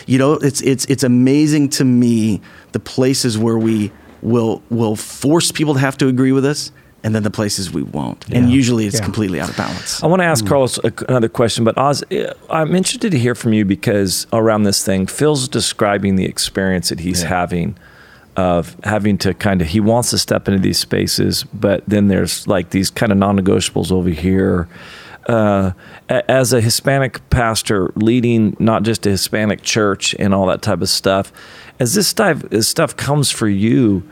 you 0.06 0.18
know 0.18 0.34
it's 0.34 0.62
it's 0.62 0.86
it's 0.86 1.04
amazing 1.04 1.70
to 1.70 1.84
me 1.86 2.42
the 2.72 2.80
places 2.80 3.38
where 3.38 3.58
we 3.58 3.92
will 4.22 4.62
will 4.70 4.96
force 4.96 5.52
people 5.52 5.74
to 5.74 5.80
have 5.80 5.98
to 5.98 6.08
agree 6.08 6.32
with 6.32 6.46
us 6.46 6.72
and 7.04 7.14
then 7.16 7.24
the 7.24 7.30
places 7.32 7.72
we 7.72 7.84
won't 7.84 8.26
and 8.32 8.52
usually 8.52 8.86
it's 8.88 8.98
Yeah. 8.98 9.04
completely 9.04 9.40
out 9.40 9.50
of 9.50 9.56
balance 9.58 10.04
I 10.04 10.08
want 10.08 10.22
to 10.22 10.26
ask 10.26 10.46
Carlos 10.46 10.78
a, 10.84 10.92
another 11.08 11.30
question, 11.30 11.64
but 11.64 11.78
Oz, 11.78 12.04
eh, 12.12 12.32
I'm 12.50 12.76
interested 12.76 13.12
to 13.12 13.20
hear 13.20 13.36
from 13.36 13.54
you 13.54 13.66
because 13.66 14.26
around 14.34 14.64
this 14.64 14.84
thing, 14.84 15.06
Phil's 15.08 15.48
describing 15.48 16.16
the 16.16 16.26
experience 16.26 16.90
that 16.90 17.00
he's 17.02 17.24
having 17.24 17.76
of 18.36 18.76
having 18.84 19.18
to 19.20 19.34
kind 19.34 19.62
of 19.62 19.68
he 19.70 19.80
wants 19.80 20.10
to 20.12 20.18
step 20.18 20.48
into 20.48 20.60
these 20.60 20.78
spaces, 20.80 21.44
but 21.54 21.84
then 21.88 22.08
there's 22.08 22.48
like 22.48 22.70
these 22.72 22.90
kind 22.92 23.12
of 23.12 23.18
non-negotiables 23.18 23.92
over 23.92 24.10
here. 24.10 24.68
Uh, 25.28 25.72
as 26.08 26.54
a 26.54 26.62
Hispanic 26.62 27.28
pastor 27.30 27.92
leading 27.96 28.56
not 28.60 28.84
just 28.84 29.06
a 29.06 29.10
Hispanic 29.10 29.62
church 29.62 30.16
and 30.20 30.34
all 30.34 30.46
that 30.46 30.62
type 30.62 30.82
of 30.82 30.88
stuff, 30.90 31.34
as 31.80 31.96
this 31.96 32.14
type 32.14 32.54
as 32.54 32.68
stuff 32.68 32.96
comes 32.96 33.30
for 33.30 33.48
you, 33.50 34.04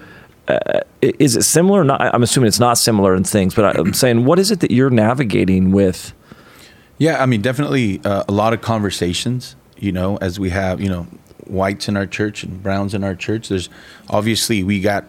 uh, 0.48 0.82
is 1.02 1.36
it 1.36 1.44
similar? 1.44 1.84
Not, 1.84 2.02
I'm 2.02 2.24
assuming 2.24 2.48
it's 2.48 2.60
not 2.60 2.78
similar 2.78 3.16
in 3.16 3.24
things, 3.24 3.56
but 3.56 3.66
I- 3.66 3.80
I'm 3.80 3.94
saying, 4.04 4.26
what 4.26 4.40
is 4.40 4.52
it 4.52 4.60
that 4.62 4.72
you're 4.72 4.90
navigating 4.90 5.72
with? 5.72 6.14
Yeah, 6.98 7.22
I 7.22 7.26
mean, 7.26 7.42
definitely 7.42 8.00
uh, 8.06 8.24
a 8.28 8.32
lot 8.32 8.54
of 8.54 8.62
conversations. 8.62 9.56
You 9.78 9.92
know, 9.92 10.18
as 10.18 10.40
we 10.40 10.52
have, 10.52 10.80
you 10.80 10.88
know, 10.88 11.06
whites 11.48 11.88
in 11.88 11.98
our 11.98 12.06
church 12.06 12.44
and 12.44 12.62
browns 12.62 12.94
in 12.94 13.04
our 13.04 13.16
church. 13.16 13.50
There's 13.50 13.70
obviously 14.10 14.64
we 14.64 14.80
got 14.80 15.06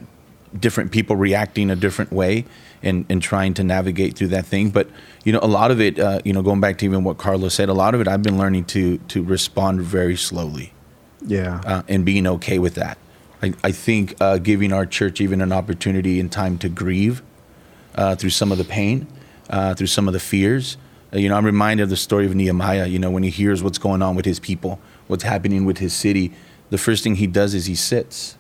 different 0.59 0.93
people 0.93 1.17
reacting 1.17 1.71
a 1.71 1.77
different 1.77 2.13
way 2.13 2.45
and 2.83 3.05
and 3.09 3.23
trying 3.23 3.55
to 3.55 3.65
navigate 3.65 4.17
through 4.17 4.29
that 4.29 4.47
thing. 4.47 4.71
But 4.71 4.89
you 5.25 5.33
know, 5.33 5.41
a 5.43 5.49
lot 5.49 5.71
of 5.71 5.81
it, 5.81 5.99
uh, 5.99 6.21
you 6.25 6.33
know, 6.33 6.43
going 6.43 6.61
back 6.61 6.79
to 6.79 6.85
even 6.85 7.05
what 7.05 7.19
Carlos 7.19 7.55
said, 7.55 7.69
a 7.69 7.75
lot 7.75 7.95
of 7.95 8.01
it 8.01 8.09
I've 8.09 8.23
been 8.23 8.39
learning 8.39 8.65
to 8.67 8.99
to 8.99 9.23
respond 9.23 9.83
very 9.83 10.17
slowly 10.17 10.73
yeah. 11.27 11.61
uh, 11.65 11.83
and 11.89 12.05
being 12.05 12.27
okay 12.27 12.59
with 12.59 12.75
that. 12.75 12.99
I, 13.43 13.53
I 13.63 13.73
think 13.73 14.15
uh, 14.21 14.39
giving 14.39 14.73
our 14.73 14.87
church 14.87 15.21
even 15.21 15.41
an 15.41 15.53
opportunity 15.53 16.19
and 16.21 16.31
time 16.31 16.59
to 16.59 16.69
grieve 16.69 17.23
uh, 17.95 18.17
through 18.17 18.31
some 18.31 18.53
of 18.53 18.59
the 18.59 18.65
pain, 18.65 19.07
uh, 19.51 19.75
through 19.75 19.89
some 19.89 20.09
of 20.09 20.15
the 20.15 20.21
fears. 20.21 20.77
Uh, 21.13 21.19
you 21.19 21.29
know, 21.29 21.37
I'm 21.37 21.45
reminded 21.45 21.85
of 21.85 21.91
the 21.91 21.97
story 21.97 22.27
of 22.27 22.35
Nehemiah. 22.35 22.87
You 22.87 22.99
know, 22.99 23.11
when 23.11 23.23
he 23.23 23.31
hears 23.31 23.63
what's 23.63 23.79
going 23.79 24.03
on 24.03 24.17
with 24.17 24.25
his 24.25 24.41
people, 24.41 24.81
what's 25.07 25.25
happening 25.25 25.65
with 25.65 25.79
his 25.79 25.93
city, 25.93 26.33
the 26.71 26.79
first 26.79 27.05
thing 27.05 27.17
he 27.17 27.27
does 27.27 27.55
is 27.55 27.67
he 27.67 27.75
sits. 27.75 28.37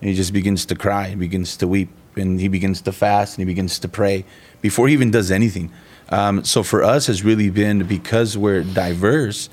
And 0.00 0.10
he 0.10 0.16
just 0.16 0.32
begins 0.32 0.66
to 0.66 0.74
cry, 0.74 1.08
he 1.08 1.14
begins 1.14 1.56
to 1.56 1.66
weep, 1.66 1.88
and 2.16 2.38
he 2.38 2.48
begins 2.48 2.82
to 2.82 2.92
fast, 2.92 3.38
and 3.38 3.46
he 3.48 3.52
begins 3.52 3.78
to 3.78 3.88
pray 3.88 4.24
before 4.60 4.88
he 4.88 4.92
even 4.92 5.10
does 5.10 5.30
anything. 5.30 5.72
Um, 6.10 6.44
so 6.44 6.62
for 6.62 6.82
us, 6.82 7.06
has 7.06 7.24
really 7.24 7.50
been 7.50 7.84
because 7.84 8.36
we're 8.36 8.62
diverse, 8.62 9.48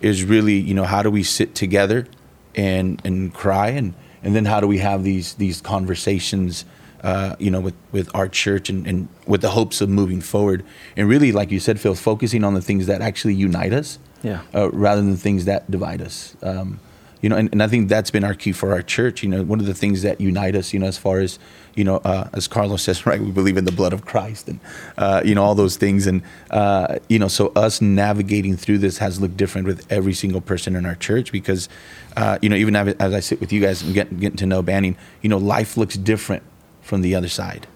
is 0.00 0.22
really 0.22 0.54
you 0.54 0.74
know 0.74 0.84
how 0.84 1.02
do 1.02 1.10
we 1.10 1.22
sit 1.22 1.54
together 1.54 2.06
and 2.54 3.02
and 3.04 3.34
cry 3.34 3.70
and 3.70 3.94
and 4.22 4.34
then 4.34 4.44
how 4.44 4.60
do 4.60 4.66
we 4.66 4.78
have 4.78 5.02
these 5.04 5.34
these 5.34 5.60
conversations 5.60 6.64
uh, 7.02 7.36
you 7.38 7.50
know 7.50 7.60
with 7.60 7.74
with 7.92 8.08
our 8.14 8.28
church 8.28 8.68
and, 8.68 8.86
and 8.86 9.08
with 9.26 9.40
the 9.40 9.50
hopes 9.50 9.80
of 9.80 9.88
moving 9.88 10.20
forward? 10.20 10.64
And 10.96 11.08
really 11.08 11.32
like 11.32 11.50
you 11.50 11.60
said 11.60 11.78
Phil 11.80 11.94
focusing 11.94 12.44
on 12.44 12.54
the 12.54 12.62
things 12.62 12.86
that 12.86 13.00
actually 13.00 13.34
unite 13.34 13.72
us 13.72 13.98
Yeah. 14.22 14.40
uh, 14.54 14.70
rather 14.72 15.00
than 15.00 15.12
the 15.12 15.16
things 15.28 15.44
that 15.44 15.70
divide 15.70 16.02
us. 16.02 16.36
Um, 16.42 16.80
you 17.22 17.28
know 17.28 17.36
and, 17.36 17.48
and 17.52 17.62
I 17.62 17.68
think 17.68 17.88
that's 17.88 18.10
been 18.12 18.24
our 18.24 18.34
key 18.34 18.52
for 18.52 18.72
our 18.72 18.82
church. 18.82 19.22
You 19.22 19.28
know 19.28 19.42
one 19.42 19.60
of 19.60 19.66
the 19.66 19.74
things 19.74 20.02
that 20.02 20.20
unite 20.20 20.54
us 20.56 20.72
you 20.72 20.78
know 20.80 20.86
as 20.86 20.98
far 20.98 21.18
as 21.20 21.38
you 21.78 21.84
know 21.84 21.98
uh, 21.98 22.28
as 22.32 22.48
Carlos 22.48 22.82
says 22.82 23.06
right 23.06 23.20
we 23.20 23.30
believe 23.30 23.56
in 23.56 23.64
the 23.64 23.72
blood 23.72 23.92
of 23.92 24.04
Christ 24.04 24.48
and 24.48 24.58
uh, 24.98 25.22
you 25.24 25.34
know 25.34 25.44
all 25.44 25.54
those 25.54 25.76
things. 25.76 26.06
And 26.06 26.22
uh, 26.50 26.98
you 27.08 27.18
know 27.18 27.28
so 27.28 27.48
us 27.54 27.80
navigating 27.80 28.56
through 28.56 28.78
this 28.78 28.98
has 28.98 29.20
looked 29.20 29.36
different 29.36 29.66
with 29.66 29.90
every 29.90 30.12
single 30.12 30.40
person 30.40 30.74
in 30.74 30.84
our 30.84 30.96
church 30.96 31.30
because 31.32 31.68
uh, 32.16 32.38
you 32.42 32.48
know 32.48 32.56
even 32.56 32.74
as 32.76 33.14
I 33.14 33.20
sit 33.20 33.40
with 33.40 33.52
you 33.52 33.60
guys 33.60 33.82
and 33.82 33.94
getting, 33.94 34.18
getting 34.18 34.36
to 34.38 34.46
know 34.46 34.60
Banning 34.60 34.96
you 35.22 35.28
know 35.28 35.38
life 35.38 35.76
looks 35.76 35.96
different 35.96 36.42
from 36.82 37.02
the 37.02 37.14
other 37.14 37.28
side. 37.28 37.66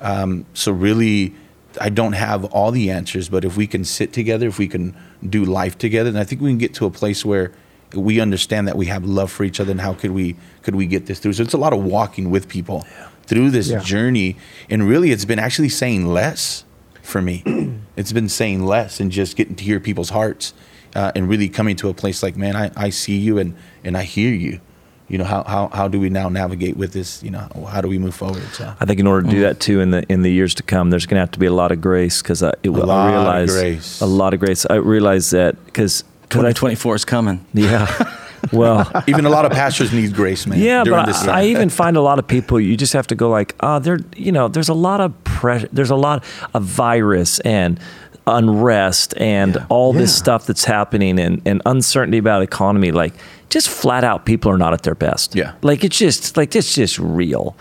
Um, 0.00 0.46
so 0.54 0.72
really 0.72 1.34
I 1.80 1.88
don't 1.88 2.14
have 2.14 2.44
all 2.46 2.72
the 2.72 2.90
answers 2.90 3.28
but 3.28 3.44
if 3.44 3.56
we 3.56 3.66
can 3.66 3.84
sit 3.84 4.12
together 4.12 4.48
if 4.48 4.58
we 4.58 4.66
can 4.66 4.96
do 5.28 5.44
life 5.44 5.78
together 5.78 6.10
then 6.10 6.20
I 6.20 6.24
think 6.24 6.40
we 6.40 6.50
can 6.50 6.58
get 6.58 6.74
to 6.74 6.86
a 6.86 6.90
place 6.90 7.24
where 7.24 7.52
we 7.94 8.20
understand 8.20 8.66
that 8.68 8.76
we 8.76 8.86
have 8.86 9.04
love 9.04 9.30
for 9.30 9.44
each 9.44 9.60
other 9.60 9.70
and 9.70 9.80
how 9.80 9.94
could 9.94 10.10
we 10.10 10.36
could 10.62 10.74
we 10.74 10.86
get 10.86 11.06
this 11.06 11.18
through. 11.18 11.34
So 11.34 11.42
it's 11.42 11.52
a 11.52 11.58
lot 11.58 11.72
of 11.72 11.82
walking 11.84 12.30
with 12.30 12.48
people 12.48 12.86
through 13.32 13.50
this 13.50 13.68
Yeah. 13.70 13.78
journey 13.80 14.36
and 14.68 14.86
really 14.86 15.10
it's 15.10 15.24
been 15.24 15.38
actually 15.38 15.70
saying 15.70 16.06
less 16.06 16.64
for 17.02 17.22
me 17.22 17.42
it's 17.96 18.12
been 18.12 18.28
saying 18.28 18.64
less 18.66 19.00
and 19.00 19.10
just 19.10 19.36
getting 19.36 19.54
to 19.56 19.64
hear 19.64 19.80
people's 19.80 20.10
hearts 20.10 20.52
uh, 20.94 21.10
and 21.16 21.28
really 21.28 21.48
coming 21.48 21.74
to 21.76 21.88
a 21.88 21.94
place 21.94 22.22
like 22.22 22.36
man 22.36 22.54
I, 22.56 22.70
I 22.76 22.90
see 22.90 23.16
you 23.16 23.38
and 23.38 23.54
and 23.82 23.96
I 23.96 24.02
hear 24.02 24.32
you 24.32 24.60
you 25.08 25.18
know, 25.18 25.24
how, 25.24 25.42
how, 25.44 25.68
how 25.74 25.88
do 25.88 26.00
we 26.00 26.08
now 26.08 26.30
navigate 26.30 26.74
with 26.78 26.94
this? 26.94 27.22
You 27.22 27.32
know, 27.32 27.46
how 27.70 27.82
do 27.82 27.88
we 27.88 27.98
move 27.98 28.14
forward? 28.14 28.42
So 28.54 28.72
I 28.80 28.86
think 28.86 28.98
in 28.98 29.06
order 29.06 29.26
to 29.26 29.30
do 29.30 29.42
that 29.42 29.60
too 29.60 29.80
in 29.80 29.90
the 29.90 30.10
in 30.10 30.22
the 30.22 30.32
years 30.32 30.54
to 30.54 30.62
come, 30.62 30.88
there's 30.88 31.04
going 31.04 31.16
to 31.16 31.20
have 31.20 31.32
to 31.32 31.38
be 31.38 31.44
a 31.44 31.52
lot 31.52 31.70
of 31.70 31.82
grace 31.82 32.22
because 32.22 32.42
I, 32.42 32.54
it, 32.62 32.70
lot 32.70 32.88
I 32.88 33.08
of 33.08 33.12
realize 33.12 33.52
grace. 33.52 34.00
a 34.00 34.06
lot 34.06 34.32
of 34.32 34.40
grace. 34.40 34.64
I 34.70 34.76
realize 34.76 35.28
that 35.32 35.62
because 35.66 36.02
I 36.30 36.34
2024 36.54 36.94
is 36.94 37.04
coming. 37.04 37.44
yeah, 37.52 37.86
well. 38.52 38.90
even 39.06 39.26
a 39.26 39.30
lot 39.30 39.44
of 39.44 39.52
pastors 39.52 39.92
need 39.92 40.14
grace, 40.14 40.46
man. 40.46 40.58
Yeah, 40.58 40.84
but 40.84 41.08
I. 41.28 41.42
I 41.42 41.44
even 41.46 41.68
find 41.68 41.96
a 41.96 42.00
lot 42.00 42.18
of 42.18 42.26
people. 42.26 42.60
You 42.60 42.76
just 42.76 42.92
have 42.92 43.06
to 43.08 43.14
go 43.14 43.28
like, 43.28 43.54
oh, 43.60 43.78
there. 43.78 43.98
You 44.16 44.32
know, 44.32 44.48
there's 44.48 44.68
a 44.68 44.74
lot 44.74 45.00
of 45.00 45.24
pressure. 45.24 45.68
There's 45.72 45.90
a 45.90 45.96
lot 45.96 46.24
of 46.54 46.62
virus 46.64 47.38
and 47.40 47.78
unrest 48.26 49.14
and 49.16 49.64
all 49.68 49.92
this 49.92 50.16
stuff 50.16 50.46
that's 50.46 50.64
happening 50.64 51.18
and, 51.18 51.42
and 51.44 51.60
uncertainty 51.66 52.18
about 52.18 52.42
economy. 52.42 52.92
Like, 52.92 53.14
just 53.50 53.68
flat 53.68 54.04
out, 54.04 54.24
people 54.24 54.50
are 54.50 54.58
not 54.58 54.72
at 54.72 54.82
their 54.82 54.94
best. 54.94 55.34
Yeah. 55.34 55.54
like 55.62 55.84
it's 55.84 55.98
just 55.98 56.36
like 56.36 56.56
it's 56.56 56.74
just 56.74 56.98
real, 56.98 57.56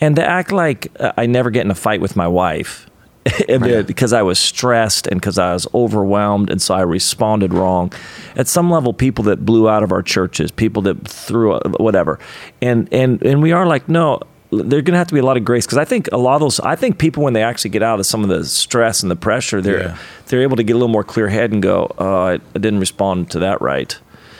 and 0.00 0.16
to 0.16 0.24
act 0.26 0.52
like 0.52 0.88
uh, 0.98 1.12
I 1.16 1.26
never 1.26 1.50
get 1.50 1.64
in 1.64 1.70
a 1.70 1.74
fight 1.74 2.00
with 2.00 2.16
my 2.16 2.28
wife. 2.28 2.88
and 3.48 3.62
then- 3.62 3.84
because 3.86 4.12
I 4.12 4.22
was 4.22 4.38
stressed 4.38 5.06
and 5.06 5.20
because 5.20 5.38
I 5.38 5.52
was 5.52 5.66
overwhelmed, 5.74 6.50
and 6.50 6.60
so 6.62 6.74
I 6.74 6.82
responded 6.82 7.52
wrong. 7.54 7.92
At 8.36 8.48
some 8.48 8.70
level, 8.70 8.92
people 8.92 9.24
that 9.24 9.44
blew 9.44 9.68
out 9.68 9.82
of 9.82 9.92
our 9.92 10.02
churches, 10.02 10.50
people 10.50 10.82
that 10.82 11.06
threw 11.08 11.52
uh, 11.54 11.68
whatever, 11.78 12.18
and 12.62 12.88
and 12.92 13.22
and 13.22 13.42
we 13.42 13.52
are 13.52 13.66
like, 13.66 13.88
no, 13.88 14.20
there's 14.50 14.82
going 14.84 14.92
to 14.92 14.98
have 14.98 15.08
to 15.08 15.14
be 15.14 15.20
a 15.20 15.24
lot 15.24 15.36
of 15.36 15.44
grace 15.44 15.66
because 15.66 15.78
I 15.78 15.84
think 15.84 16.08
a 16.12 16.16
lot 16.18 16.34
of 16.36 16.40
those. 16.40 16.60
I 16.60 16.76
think 16.76 16.98
people 16.98 17.22
when 17.24 17.32
they 17.32 17.42
actually 17.42 17.70
get 17.70 17.82
out 17.82 17.98
of 17.98 18.06
some 18.06 18.22
of 18.22 18.28
the 18.28 18.44
stress 18.44 19.02
and 19.02 19.10
the 19.10 19.16
pressure, 19.16 19.60
they're 19.60 19.80
Yeah. 19.88 19.96
they're 20.26 20.42
able 20.42 20.56
to 20.56 20.62
get 20.62 20.72
a 20.74 20.76
little 20.78 20.88
more 20.92 21.04
clear 21.04 21.28
head 21.28 21.52
and 21.52 21.62
go, 21.62 21.92
oh, 21.98 22.22
I, 22.26 22.32
I 22.34 22.58
didn't 22.58 22.78
respond 22.80 23.30
to 23.32 23.38
that 23.40 23.60
right. 23.60 23.98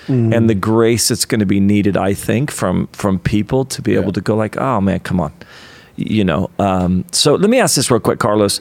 And 0.08 0.48
the 0.48 0.54
grace 0.54 1.08
that's 1.08 1.24
going 1.24 1.40
to 1.40 1.46
be 1.46 1.58
needed, 1.58 1.96
I 1.96 2.14
think, 2.14 2.52
from 2.52 2.86
from 2.92 3.18
people 3.18 3.64
to 3.64 3.82
be 3.82 3.96
able 3.96 4.12
to 4.12 4.20
go 4.20 4.36
like, 4.36 4.56
oh 4.56 4.80
man, 4.80 5.00
come 5.00 5.20
on, 5.20 5.32
you 5.96 6.24
know. 6.24 6.50
Um, 6.58 7.04
so 7.12 7.34
let 7.34 7.50
me 7.50 7.60
ask 7.60 7.76
this 7.76 7.90
real 7.90 8.00
quick, 8.00 8.18
Carlos. 8.18 8.60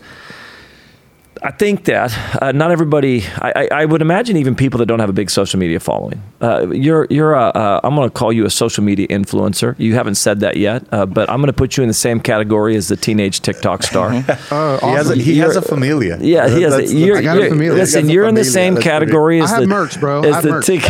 I 1.43 1.51
think 1.51 1.85
that 1.85 2.41
uh, 2.41 2.51
not 2.53 2.71
everybody. 2.71 3.23
I, 3.41 3.51
I, 3.55 3.67
I 3.81 3.85
would 3.85 4.01
imagine 4.01 4.37
even 4.37 4.55
people 4.55 4.77
that 4.79 4.85
don't 4.85 4.99
have 4.99 5.09
a 5.09 5.13
big 5.13 5.29
social 5.29 5.59
media 5.59 5.79
following. 5.79 6.21
Uh, 6.41 6.67
you're 6.71 7.07
you're 7.09 7.33
a. 7.33 7.47
Uh, 7.49 7.79
I'm 7.83 7.95
going 7.95 8.09
to 8.09 8.13
call 8.13 8.31
you 8.33 8.45
a 8.45 8.49
social 8.49 8.83
media 8.83 9.07
influencer. 9.07 9.75
You 9.77 9.95
haven't 9.95 10.15
said 10.15 10.39
that 10.39 10.57
yet, 10.57 10.85
uh, 10.91 11.05
but 11.05 11.29
I'm 11.29 11.37
going 11.37 11.47
to 11.47 11.53
put 11.53 11.77
you 11.77 11.83
in 11.83 11.87
the 11.87 11.93
same 11.93 12.19
category 12.19 12.75
as 12.75 12.87
the 12.87 12.95
teenage 12.95 13.41
TikTok 13.41 13.83
star. 13.83 14.11
Oh, 14.51 14.77
he 14.77 14.87
has 14.87 15.07
a, 15.09 15.13
awesome. 15.13 15.19
he 15.19 15.37
has 15.39 15.55
a 15.55 15.61
familia. 15.61 16.17
Yeah, 16.21 16.47
he 16.49 16.61
has. 16.61 16.75
That's 16.75 16.91
A, 16.91 16.95
you're, 16.95 17.17
I 17.17 17.21
got 17.21 17.35
you're- 17.37 17.49
familia. 17.49 17.73
Listen, 17.73 18.01
He 18.01 18.05
has 18.07 18.09
a 18.09 18.13
you're 18.13 18.27
in 18.27 18.35
the 18.35 18.43
same 18.43 18.75
That's 18.75 18.85
pretty- 18.85 19.05
category 19.05 19.41
I 19.41 19.43
as 19.43 19.49
have 19.51 19.61
the 19.61 19.67
merch, 19.67 19.99
bro. 19.99 20.21
As 20.23 20.31
I 20.31 20.35
have 20.35 20.43
the 20.43 20.51
merch. 20.51 20.65
Tik- 20.65 20.83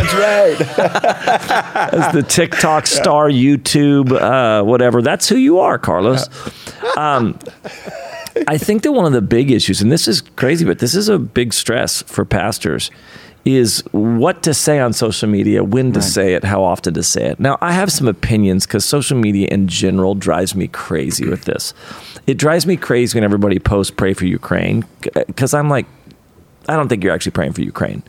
as 1.96 2.12
the 2.12 2.22
TikTok 2.22 2.86
star, 2.86 3.28
YouTube, 3.28 4.12
uh, 4.12 4.62
whatever. 4.64 5.02
That's 5.02 5.28
who 5.28 5.36
you 5.36 5.58
are, 5.60 5.78
Carlos. 5.78 6.28
Um, 6.96 7.38
I 8.48 8.58
think 8.58 8.82
that 8.82 8.92
one 8.92 9.06
of 9.06 9.12
the 9.12 9.22
big 9.22 9.50
issues, 9.50 9.80
and 9.80 9.90
this 9.90 10.08
is 10.08 10.20
crazy, 10.20 10.64
but 10.64 10.78
this 10.78 10.94
is 10.94 11.08
a 11.08 11.18
big 11.18 11.52
stress 11.52 12.02
for 12.02 12.24
pastors, 12.24 12.90
is 13.44 13.80
what 13.92 14.42
to 14.42 14.52
say 14.52 14.80
on 14.80 14.92
social 14.92 15.28
media, 15.28 15.62
when 15.62 15.92
to 15.92 16.02
say 16.02 16.34
it, 16.34 16.42
how 16.42 16.64
often 16.64 16.92
to 16.94 17.02
say 17.02 17.26
it. 17.26 17.38
Now, 17.38 17.56
I 17.60 17.72
have 17.72 17.92
some 17.92 18.08
opinions 18.08 18.66
because 18.66 18.84
social 18.84 19.16
media 19.16 19.46
in 19.48 19.68
general 19.68 20.16
drives 20.16 20.56
me 20.56 20.66
crazy 20.66 21.28
with 21.28 21.44
this. 21.44 21.72
It 22.26 22.38
drives 22.38 22.66
me 22.66 22.76
crazy 22.76 23.16
when 23.16 23.22
everybody 23.22 23.60
posts 23.60 23.92
"Pray 23.96 24.14
for 24.14 24.26
Ukraine" 24.26 24.84
because 25.28 25.54
I'm 25.54 25.70
like, 25.70 25.86
I 26.68 26.76
don't 26.76 26.88
think 26.88 27.04
you're 27.04 27.12
actually 27.14 27.32
praying 27.32 27.52
for 27.52 27.62
Ukraine. 27.62 28.02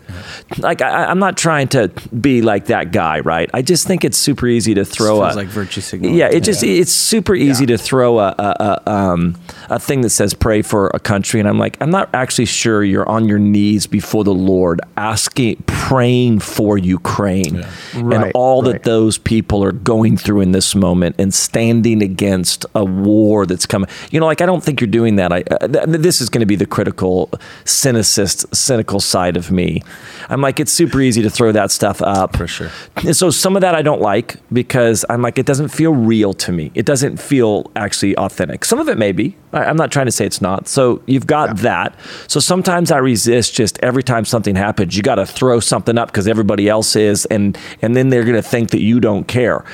Like 0.58 0.82
I, 0.82 1.06
I'm 1.06 1.20
not 1.20 1.38
trying 1.38 1.68
to 1.70 1.90
be 2.20 2.42
like 2.42 2.66
that 2.66 2.92
guy, 2.92 3.20
right? 3.20 3.50
I 3.54 3.62
just 3.62 3.88
think 3.88 4.04
it's 4.04 4.18
super 4.18 4.48
easy 4.48 4.74
to 4.76 4.86
throw 4.86 5.20
feels 5.20 5.34
a 5.34 5.38
like 5.38 5.48
virtue 5.48 5.82
signaling. 5.82 6.18
Yeah, 6.18 6.28
it 6.28 6.44
just 6.44 6.64
it's 6.64 6.92
super 6.92 7.36
easy 7.36 7.66
to 7.68 7.78
throw 7.78 8.20
a 8.20 8.36
a, 8.38 8.82
a, 8.86 8.92
um, 8.92 9.36
a 9.70 9.80
thing 9.80 10.02
that 10.02 10.10
says 10.10 10.34
pray 10.34 10.62
for 10.62 10.88
a 10.94 11.00
country, 11.00 11.40
and 11.40 11.48
I'm 11.48 11.58
like, 11.58 11.78
I'm 11.82 11.92
not 11.92 12.10
actually 12.14 12.46
sure 12.46 12.84
you're 12.84 13.08
on 13.08 13.28
your 13.28 13.40
knees 13.40 13.88
before 13.88 14.24
the 14.24 14.34
Lord 14.34 14.82
asking, 14.96 15.64
praying 15.68 16.40
for 16.40 16.78
Ukraine 16.78 17.66
and 17.94 18.08
Right, 18.18 18.32
all 18.34 18.62
that 18.64 18.84
those 18.84 19.18
people 19.18 19.64
are 19.64 19.72
going 19.72 20.18
through 20.18 20.42
in 20.42 20.52
this 20.52 20.76
moment 20.76 21.16
and 21.20 21.34
standing 21.34 22.02
against 22.02 22.66
a 22.74 22.84
war 22.84 23.46
that's 23.46 23.66
coming. 23.66 23.90
You 24.12 24.20
know, 24.20 24.26
like 24.26 24.42
I 24.42 24.46
don't 24.46 24.64
think 24.64 24.82
you're 24.82 24.88
doing 24.88 25.18
that. 25.18 25.32
I 25.32 25.44
uh, 25.52 25.68
th- 25.68 25.86
this 26.02 26.22
is 26.22 26.30
going 26.30 26.40
to 26.40 26.46
be 26.46 26.56
the 26.56 26.66
critical 26.66 27.30
cynicist, 27.66 28.47
cynical 28.54 29.00
side 29.00 29.38
of 29.38 29.52
me. 29.52 29.82
I'm 30.30 30.42
like, 30.42 30.60
it's 30.60 30.72
super 30.72 31.02
easy 31.02 31.22
to 31.22 31.30
throw 31.30 31.52
that 31.52 31.72
stuff 31.72 32.02
up 32.02 32.36
For 32.36 32.48
sure. 32.48 32.70
and 32.98 33.16
so 33.16 33.30
some 33.30 33.56
of 33.56 33.62
that 33.62 33.76
I 33.76 33.82
don't 33.82 34.02
like 34.02 34.36
because 34.52 35.06
I'm 35.10 35.22
like, 35.22 35.38
it 35.38 35.46
doesn't 35.46 35.70
feel 35.70 35.94
real 35.94 36.34
to 36.34 36.52
me. 36.52 36.72
It 36.76 36.86
doesn't 36.86 37.18
feel 37.18 37.72
actually 37.76 38.16
authentic. 38.18 38.66
Some 38.66 38.80
of 38.80 38.90
it 38.90 38.98
may 38.98 39.12
be. 39.12 39.36
I, 39.58 39.66
I'm 39.66 39.78
not 39.78 39.92
trying 39.92 40.06
to 40.06 40.12
say 40.12 40.26
it's 40.26 40.42
not. 40.42 40.68
So 40.68 41.02
you've 41.06 41.28
got 41.28 41.58
that. 41.58 41.98
So 42.28 42.40
sometimes 42.40 42.92
I 42.92 42.98
resist 42.98 43.54
just 43.54 43.80
every 43.82 44.04
time 44.04 44.26
something 44.26 44.56
happens, 44.56 44.96
you 44.96 45.04
got 45.04 45.16
to 45.16 45.26
throw 45.26 45.60
something 45.60 45.98
up 45.98 46.10
because 46.10 46.28
everybody 46.28 46.70
else 46.70 46.96
is. 46.96 47.26
And, 47.26 47.58
and 47.82 47.96
then 47.96 48.10
they're 48.10 48.24
going 48.24 48.36
to 48.36 48.42
think 48.42 48.70
that 48.72 48.82
you 48.82 49.00
don't 49.00 49.28
care. 49.28 49.66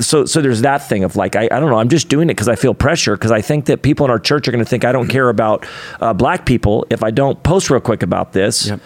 So, 0.00 0.26
so 0.26 0.40
there's 0.40 0.62
that 0.62 0.88
thing 0.88 1.04
of 1.04 1.16
like, 1.16 1.36
I, 1.36 1.44
I 1.44 1.60
don't 1.60 1.70
know, 1.70 1.78
I'm 1.78 1.88
just 1.88 2.08
doing 2.08 2.28
it 2.28 2.34
because 2.34 2.48
I 2.48 2.56
feel 2.56 2.74
pressure 2.74 3.16
because 3.16 3.30
I 3.30 3.40
think 3.40 3.66
that 3.66 3.82
people 3.82 4.04
in 4.04 4.10
our 4.10 4.18
church 4.18 4.48
are 4.48 4.52
going 4.52 4.64
to 4.64 4.68
think 4.68 4.84
I 4.84 4.92
don't 4.92 5.08
care 5.08 5.28
about 5.28 5.66
uh, 6.00 6.12
black 6.12 6.46
people 6.46 6.86
if 6.90 7.02
I 7.02 7.10
don't 7.10 7.42
post 7.42 7.70
real 7.70 7.80
quick 7.80 8.02
about 8.02 8.32
this. 8.32 8.68
Yep. 8.68 8.80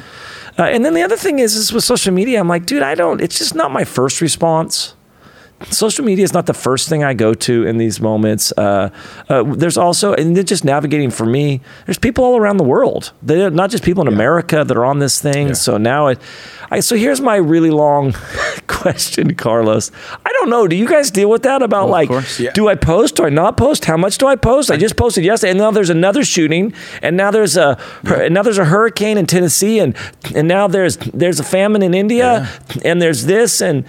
Uh, 0.58 0.64
and 0.64 0.84
then 0.84 0.92
the 0.92 1.02
other 1.02 1.16
thing 1.16 1.38
is, 1.38 1.54
is 1.54 1.72
with 1.72 1.84
social 1.84 2.12
media, 2.12 2.40
I'm 2.40 2.48
like, 2.48 2.66
dude, 2.66 2.82
I 2.82 2.96
don't. 2.96 3.20
It's 3.20 3.38
just 3.38 3.54
not 3.54 3.70
my 3.70 3.84
first 3.84 4.20
response. 4.20 4.94
Social 5.70 6.04
media 6.04 6.24
is 6.24 6.32
not 6.32 6.46
the 6.46 6.54
first 6.54 6.88
thing 6.88 7.02
I 7.02 7.14
go 7.14 7.34
to 7.34 7.66
in 7.66 7.78
these 7.78 8.00
moments. 8.00 8.52
Uh, 8.56 8.90
uh, 9.28 9.42
there's 9.42 9.76
also, 9.76 10.14
and 10.14 10.36
then 10.36 10.46
just 10.46 10.64
navigating 10.64 11.10
for 11.10 11.26
me. 11.26 11.60
There's 11.86 11.98
people 11.98 12.24
all 12.24 12.36
around 12.36 12.58
the 12.58 12.64
world. 12.64 13.12
They're 13.22 13.50
not 13.50 13.70
just 13.70 13.82
people 13.82 14.02
in 14.02 14.08
America 14.08 14.62
that 14.64 14.76
are 14.76 14.84
on 14.84 15.00
this 15.00 15.20
thing. 15.20 15.54
So 15.54 15.76
now 15.76 16.08
it. 16.08 16.20
I, 16.70 16.80
so 16.80 16.96
here's 16.96 17.20
my 17.20 17.36
really 17.36 17.70
long 17.70 18.12
question, 18.68 19.34
Carlos. 19.34 19.90
I 20.24 20.30
don't 20.34 20.50
know. 20.50 20.68
Do 20.68 20.76
you 20.76 20.86
guys 20.86 21.10
deal 21.10 21.28
with 21.28 21.42
that 21.42 21.62
about 21.62 21.88
like. 21.88 22.08
Yeah. 22.38 22.52
do 22.52 22.68
I 22.68 22.74
post? 22.76 23.16
Do 23.16 23.24
I 23.24 23.30
not 23.30 23.56
post? 23.56 23.84
How 23.84 23.96
much 23.96 24.18
do 24.18 24.26
I 24.26 24.36
post? 24.36 24.70
I 24.70 24.76
just 24.76 24.96
posted 24.96 25.24
yesterday, 25.24 25.50
and 25.50 25.58
now 25.58 25.70
there's 25.72 25.90
another 25.90 26.24
shooting, 26.24 26.72
and 27.02 27.16
now 27.16 27.30
there's 27.30 27.56
a 27.56 27.80
and 28.04 28.32
now 28.32 28.42
there's 28.42 28.58
a 28.58 28.64
hurricane 28.64 29.18
in 29.18 29.26
Tennessee, 29.26 29.80
and 29.80 29.96
and 30.34 30.46
now 30.46 30.68
there's 30.68 30.98
there's 30.98 31.40
a 31.40 31.44
famine 31.44 31.82
in 31.82 31.94
India, 31.94 32.48
and 32.84 33.02
there's 33.02 33.26
this 33.26 33.60
and. 33.60 33.84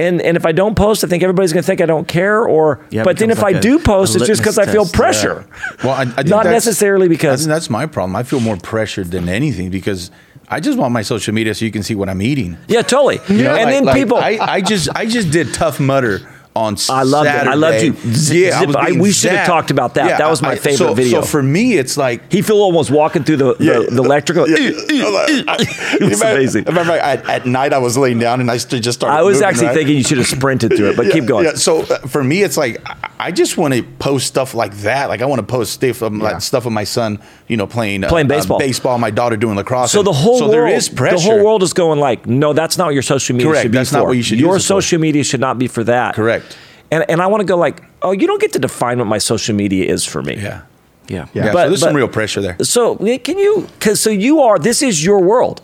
And, 0.00 0.22
and 0.22 0.36
if 0.36 0.46
I 0.46 0.52
don't 0.52 0.74
post, 0.74 1.04
I 1.04 1.08
think 1.08 1.22
everybody's 1.22 1.52
going 1.52 1.62
to 1.62 1.66
think 1.66 1.80
I 1.80 1.86
don't 1.86 2.08
care. 2.08 2.44
Or, 2.44 2.84
Yeah, 2.90 3.04
but 3.04 3.18
then 3.18 3.30
if 3.30 3.38
becomes 3.38 3.56
I 3.56 3.60
do 3.60 3.78
post, 3.78 4.16
it's 4.16 4.26
just 4.26 4.40
because 4.40 4.58
I 4.58 4.66
feel 4.66 4.86
pressure. 4.86 5.46
Well, 5.84 5.92
I, 5.92 6.06
I 6.16 6.22
Not 6.22 6.46
necessarily 6.46 7.08
because 7.08 7.46
that's 7.46 7.68
my 7.68 7.86
problem. 7.86 8.16
I 8.16 8.22
feel 8.22 8.40
more 8.40 8.56
pressured 8.56 9.10
than 9.10 9.28
anything 9.28 9.70
because 9.70 10.10
I 10.48 10.60
just 10.60 10.78
want 10.78 10.92
my 10.92 11.02
social 11.02 11.34
media 11.34 11.54
so 11.54 11.64
you 11.64 11.70
can 11.70 11.82
see 11.82 11.94
what 11.94 12.08
I'm 12.08 12.22
eating. 12.22 12.56
yeah, 12.66 12.82
totally. 12.82 13.20
You 13.28 13.44
know, 13.44 13.54
and 13.54 13.64
like- 13.64 13.74
then 13.74 13.84
like, 13.84 13.96
people, 13.96 14.16
I, 14.16 14.38
I 14.40 14.60
just 14.60 14.88
I 14.94 15.06
just 15.06 15.30
did 15.30 15.54
Tough 15.54 15.78
Mudder 15.78 16.20
on 16.56 16.76
I 16.88 17.04
loved 17.04 17.28
it. 17.28 17.46
I 17.46 17.54
loved 17.54 17.82
you. 17.82 17.94
Z- 18.12 18.46
Yeah, 18.46 18.56
I 18.56 18.60
zip- 18.60 18.66
was 18.68 18.76
I- 18.76 18.90
we 19.00 19.12
should 19.12 19.30
have 19.32 19.46
talked 19.46 19.70
about 19.70 19.94
that. 19.94 20.18
That 20.18 20.28
was 20.28 20.42
my 20.42 20.56
favorite 20.56 20.76
so, 20.78 20.94
video. 20.94 21.20
So 21.20 21.26
for 21.26 21.42
me, 21.42 21.74
it's 21.74 21.96
like 21.96 22.30
he 22.32 22.42
feel 22.42 22.56
almost 22.56 22.90
walking 22.90 23.22
through 23.24 23.36
the, 23.36 23.54
the, 23.54 23.88
the 23.90 24.02
electrical. 24.02 24.44
it 24.48 26.00
was 26.00 26.20
amazing. 26.22 26.64
Remember, 26.64 26.92
at, 26.92 27.28
at 27.28 27.46
night 27.46 27.72
I 27.72 27.78
was 27.78 27.96
laying 27.96 28.18
down 28.18 28.40
and 28.40 28.50
I 28.50 28.58
just 28.58 28.92
started. 28.92 29.16
I 29.16 29.22
was 29.22 29.36
moving, 29.36 29.48
actually 29.48 29.66
right? 29.68 29.74
thinking 29.76 29.96
you 29.96 30.02
should 30.04 30.18
have 30.18 30.26
sprinted 30.26 30.76
through 30.76 30.90
it, 30.90 30.96
but 30.96 31.10
keep 31.12 31.26
going. 31.26 31.44
Yeah, 31.44 31.54
so 31.54 31.82
uh, 31.82 31.98
for 32.06 32.22
me, 32.24 32.42
it's 32.42 32.56
like 32.56 32.80
I- 32.86 32.96
I 33.22 33.30
just 33.32 33.58
want 33.58 33.74
to 33.74 33.82
post 33.82 34.26
stuff 34.28 34.54
like 34.54 34.72
that. 34.78 35.10
Like 35.10 35.20
I 35.20 35.26
want 35.26 35.40
to 35.40 35.46
post 35.46 35.74
stuff 35.74 36.00
of, 36.00 36.14
like, 36.14 36.40
stuff 36.40 36.64
of 36.64 36.72
my 36.72 36.84
son, 36.84 37.20
you 37.48 37.56
know, 37.58 37.66
playing 37.66 38.02
uh, 38.02 38.08
Playing 38.08 38.28
uh, 38.28 38.36
baseball. 38.36 38.58
baseball. 38.58 38.98
My 38.98 39.10
daughter 39.10 39.36
doing 39.36 39.56
lacrosse. 39.56 39.92
So 39.92 40.02
the 40.02 40.10
whole 40.10 40.38
so 40.38 40.44
world, 40.44 40.54
there 40.54 40.66
is 40.68 40.88
pressure. 40.88 41.16
the 41.16 41.22
whole 41.22 41.44
world 41.44 41.62
is 41.62 41.74
going 41.74 42.00
like, 42.00 42.26
no, 42.26 42.54
that's 42.54 42.78
not 42.78 42.86
what 42.86 42.94
your 42.94 43.02
social 43.02 43.36
media 43.36 43.50
Correct. 43.50 43.62
should 43.64 43.72
be 43.72 43.76
That's 43.78 43.90
for. 43.90 43.96
not 43.98 44.06
what 44.06 44.16
you 44.16 44.22
should 44.22 44.40
Your 44.40 44.54
use 44.54 44.64
it 44.64 44.68
for. 44.68 44.80
social 44.80 44.98
media 45.00 45.22
should 45.22 45.40
not 45.40 45.58
be 45.58 45.68
for 45.68 45.84
that. 45.84 46.14
Correct. 46.14 46.49
And 46.90 47.04
and 47.08 47.20
I 47.22 47.26
want 47.28 47.40
to 47.40 47.46
go 47.46 47.56
like, 47.56 47.82
oh, 48.02 48.12
you 48.12 48.26
don't 48.26 48.40
get 48.40 48.52
to 48.54 48.58
define 48.58 48.98
what 48.98 49.06
my 49.06 49.18
social 49.18 49.54
media 49.54 49.84
is 49.92 50.04
for 50.04 50.22
me. 50.22 50.34
Yeah. 50.36 50.62
Yeah. 51.08 51.26
Yeah. 51.34 51.52
But- 51.52 51.62
so 51.64 51.68
there's 51.68 51.80
but- 51.80 51.86
some 51.88 51.96
real 51.96 52.08
pressure 52.08 52.40
there. 52.40 52.56
So 52.62 52.96
can 52.96 53.38
you? 53.38 53.66
Because 53.78 54.00
so 54.00 54.10
you 54.10 54.40
are. 54.40 54.58
This 54.58 54.82
is 54.82 55.04
your 55.04 55.20
world. 55.22 55.62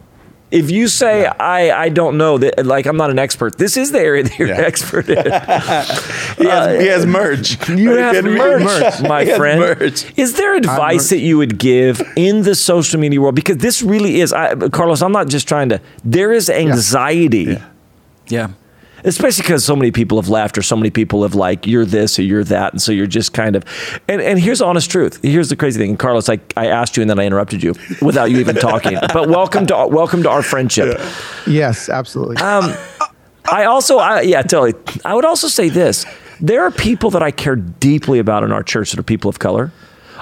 If 0.53 0.71
you 0.71 0.87
say 0.87 1.27
I 1.27 1.87
I 1.87 1.89
don't 1.89 2.17
know 2.17 2.39
that, 2.39 2.65
like 2.65 2.87
I'm 2.87 2.97
not 2.97 3.11
an 3.11 3.19
expert. 3.19 3.59
This 3.59 3.77
is 3.77 3.91
the 3.91 3.99
area 3.99 4.23
that 4.23 4.39
you're 4.39 4.47
Yeah. 4.49 4.59
an 4.61 4.65
expert 4.65 5.09
in. 5.09 5.19
Uh, 6.39 6.43
he 6.43 6.47
has, 6.49 6.81
he 6.83 6.87
has 6.89 7.07
merch. 7.07 7.69
You 7.69 7.91
have 7.97 8.25
He 8.25 8.37
has 8.37 8.63
merch, 8.63 9.09
my 9.09 9.25
friend. 9.37 9.59
merch. 9.61 10.05
Is 10.19 10.35
there 10.35 10.55
advice 10.55 11.09
that 11.11 11.19
you 11.21 11.39
would 11.39 11.59
give 11.59 12.01
in 12.15 12.43
the 12.43 12.55
social 12.55 13.01
media 13.01 13.21
world? 13.21 13.35
Because 13.35 13.57
this 13.57 13.83
really 13.83 14.21
is, 14.21 14.33
I, 14.35 14.55
Carlos. 14.69 15.01
I'm 15.03 15.13
not 15.13 15.29
just 15.29 15.49
trying 15.49 15.71
to. 15.71 15.81
There 16.05 16.33
is 16.33 16.49
anxiety, 16.51 17.59
Yeah. 18.29 18.49
Especially 19.07 19.43
because 19.43 19.65
so 19.65 19.75
many 19.75 19.91
people 19.91 20.21
have 20.21 20.29
left, 20.29 20.59
or 20.59 20.63
so 20.63 20.77
many 20.77 20.91
people 20.91 21.23
have 21.23 21.35
like 21.35 21.67
you're 21.67 21.87
this 21.87 22.19
or 22.19 22.23
you're 22.23 22.45
that, 22.45 22.73
and 22.73 22.83
so 22.83 22.93
you're 22.93 23.07
just 23.07 23.33
kind 23.33 23.57
of. 23.57 23.65
And 24.09 24.21
and 24.21 24.39
here's 24.39 24.59
the 24.59 24.67
honest 24.67 24.91
truth. 24.91 25.21
Here's 25.23 25.49
the 25.49 25.57
crazy 25.57 25.79
thing, 25.79 25.91
and 25.91 25.99
Carlos. 25.99 26.29
I 26.29 26.39
I 26.57 26.67
asked 26.67 26.97
you, 26.97 27.03
and 27.03 27.09
then 27.09 27.19
I 27.19 27.25
interrupted 27.25 27.63
you 27.63 27.75
without 28.03 28.31
you 28.31 28.39
even 28.39 28.57
talking. 28.57 28.99
But 29.13 29.29
welcome 29.29 29.67
to 29.69 29.87
welcome 29.89 30.23
to 30.25 30.31
our 30.31 30.43
friendship. 30.43 31.01
Yes, 31.47 31.89
absolutely. 31.89 32.37
Um, 32.37 32.75
I 33.51 33.65
also, 33.65 33.99
I, 33.99 34.23
yeah, 34.23 34.43
totally. 34.43 34.75
I 35.05 35.15
would 35.15 35.25
also 35.25 35.49
say 35.49 35.69
this: 35.69 36.05
there 36.41 36.63
are 36.65 36.71
people 36.71 37.11
that 37.11 37.23
I 37.23 37.31
care 37.31 37.57
deeply 37.57 38.19
about 38.19 38.43
in 38.45 38.53
our 38.53 38.63
church 38.63 38.91
that 38.91 38.99
are 38.99 39.05
people 39.05 39.29
of 39.29 39.39
color. 39.39 39.73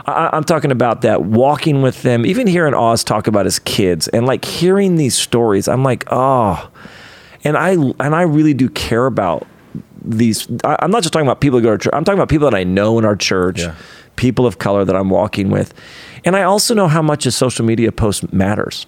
I, 0.06 0.36
am 0.36 0.44
talking 0.44 0.72
about 0.72 1.02
that 1.02 1.22
walking 1.22 1.80
with 1.80 2.02
them, 2.02 2.26
even 2.26 2.46
hearing 2.46 2.74
Oz 2.74 3.04
talk 3.04 3.26
about 3.26 3.46
his 3.46 3.58
kids, 3.60 4.08
and 4.08 4.26
like 4.26 4.44
hearing 4.44 4.96
these 4.96 5.16
stories. 5.16 5.68
I'm 5.68 5.82
like, 5.82 6.04
oh, 6.10 6.70
and 7.44 7.56
I 7.56 7.72
and 7.72 8.14
I 8.14 8.22
really 8.22 8.54
do 8.54 8.68
care 8.68 9.06
about 9.06 9.46
these. 10.02 10.48
I, 10.64 10.76
am 10.80 10.90
not 10.90 11.02
just 11.02 11.12
talking 11.12 11.26
about 11.26 11.40
people 11.40 11.58
who 11.58 11.64
go 11.64 11.76
to 11.76 11.78
church. 11.78 11.92
I'm 11.94 12.04
talking 12.04 12.18
about 12.18 12.28
people 12.28 12.50
that 12.50 12.56
I 12.56 12.64
know 12.64 12.98
in 12.98 13.04
our 13.04 13.16
church, 13.16 13.60
yeah. 13.60 13.74
people 14.16 14.46
of 14.46 14.58
color 14.58 14.84
that 14.84 14.96
I'm 14.96 15.10
walking 15.10 15.50
with, 15.50 15.74
and 16.24 16.36
I 16.36 16.42
also 16.42 16.74
know 16.74 16.88
how 16.88 17.02
much 17.02 17.26
a 17.26 17.30
social 17.30 17.64
media 17.64 17.92
post 17.92 18.32
matters. 18.32 18.86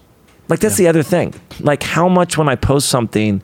Like 0.49 0.61
that's 0.61 0.79
yeah. 0.79 0.85
the 0.85 0.89
other 0.89 1.03
thing. 1.03 1.35
Like 1.61 1.83
how 1.83 2.09
much 2.09 2.39
when 2.39 2.49
I 2.49 2.57
post 2.57 2.89
something, 2.89 3.43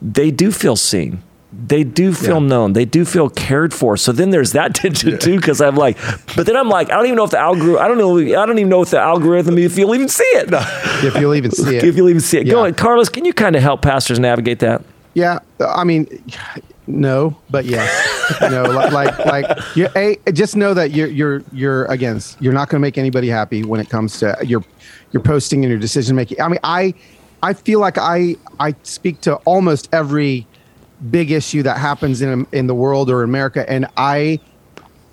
they 0.00 0.30
do 0.30 0.50
feel 0.52 0.76
seen. 0.76 1.22
They 1.52 1.82
do 1.82 2.14
feel 2.14 2.40
yeah. 2.40 2.48
known. 2.48 2.74
They 2.74 2.84
do 2.84 3.04
feel 3.04 3.28
cared 3.28 3.74
for. 3.74 3.96
So 3.96 4.12
then 4.12 4.30
there's 4.30 4.52
that 4.52 4.74
tension 4.74 5.10
yeah. 5.10 5.16
too, 5.16 5.36
because 5.36 5.60
I'm 5.60 5.76
like, 5.76 5.98
but 6.36 6.46
then 6.46 6.56
I'm 6.56 6.68
like, 6.68 6.90
I 6.90 6.96
don't 6.96 7.06
even 7.06 7.16
know 7.16 7.24
if 7.24 7.30
the 7.30 7.38
algorithm. 7.38 7.78
I 7.78 7.88
don't 7.88 7.98
know. 7.98 8.18
I 8.18 8.46
don't 8.46 8.58
even 8.58 8.68
know 8.68 8.82
if 8.82 8.90
the 8.90 9.00
algorithm. 9.00 9.58
If 9.58 9.76
you'll 9.76 9.94
even 9.94 10.08
see 10.08 10.24
it. 10.24 10.48
if 11.04 11.16
you'll 11.16 11.34
even 11.34 11.50
see 11.50 11.76
it. 11.76 11.84
if 11.84 11.96
you'll 11.96 12.08
even 12.08 12.20
see 12.20 12.38
it. 12.38 12.44
Go 12.44 12.62
ahead, 12.62 12.76
Carlos. 12.76 13.08
Can 13.08 13.24
you 13.24 13.32
kind 13.32 13.56
of 13.56 13.62
help 13.62 13.82
pastors 13.82 14.18
navigate 14.18 14.60
that? 14.60 14.82
Yeah, 15.14 15.40
I 15.58 15.82
mean, 15.82 16.06
no, 16.86 17.36
but 17.50 17.64
yes. 17.64 18.38
you 18.40 18.48
know, 18.48 18.62
like 18.62 18.92
like 18.92 19.18
like 19.26 19.76
you 19.76 19.88
a 19.96 20.16
just 20.32 20.56
know 20.56 20.72
that 20.74 20.92
you're 20.92 21.08
you're 21.08 21.42
you're 21.52 21.84
again 21.86 22.20
you're 22.38 22.52
not 22.52 22.68
going 22.68 22.80
to 22.80 22.82
make 22.82 22.96
anybody 22.96 23.28
happy 23.28 23.64
when 23.64 23.80
it 23.80 23.88
comes 23.88 24.20
to 24.20 24.36
your 24.44 24.62
your 25.10 25.22
posting 25.22 25.64
and 25.64 25.70
your 25.70 25.80
decision 25.80 26.14
making. 26.14 26.40
I 26.40 26.48
mean, 26.48 26.60
I 26.62 26.94
I 27.42 27.54
feel 27.54 27.80
like 27.80 27.98
I 27.98 28.36
I 28.58 28.74
speak 28.82 29.20
to 29.22 29.36
almost 29.36 29.88
every 29.92 30.46
big 31.10 31.30
issue 31.30 31.62
that 31.62 31.78
happens 31.78 32.22
in 32.22 32.46
in 32.52 32.66
the 32.66 32.74
world 32.74 33.10
or 33.10 33.22
in 33.22 33.30
America, 33.30 33.68
and 33.68 33.86
I 33.96 34.40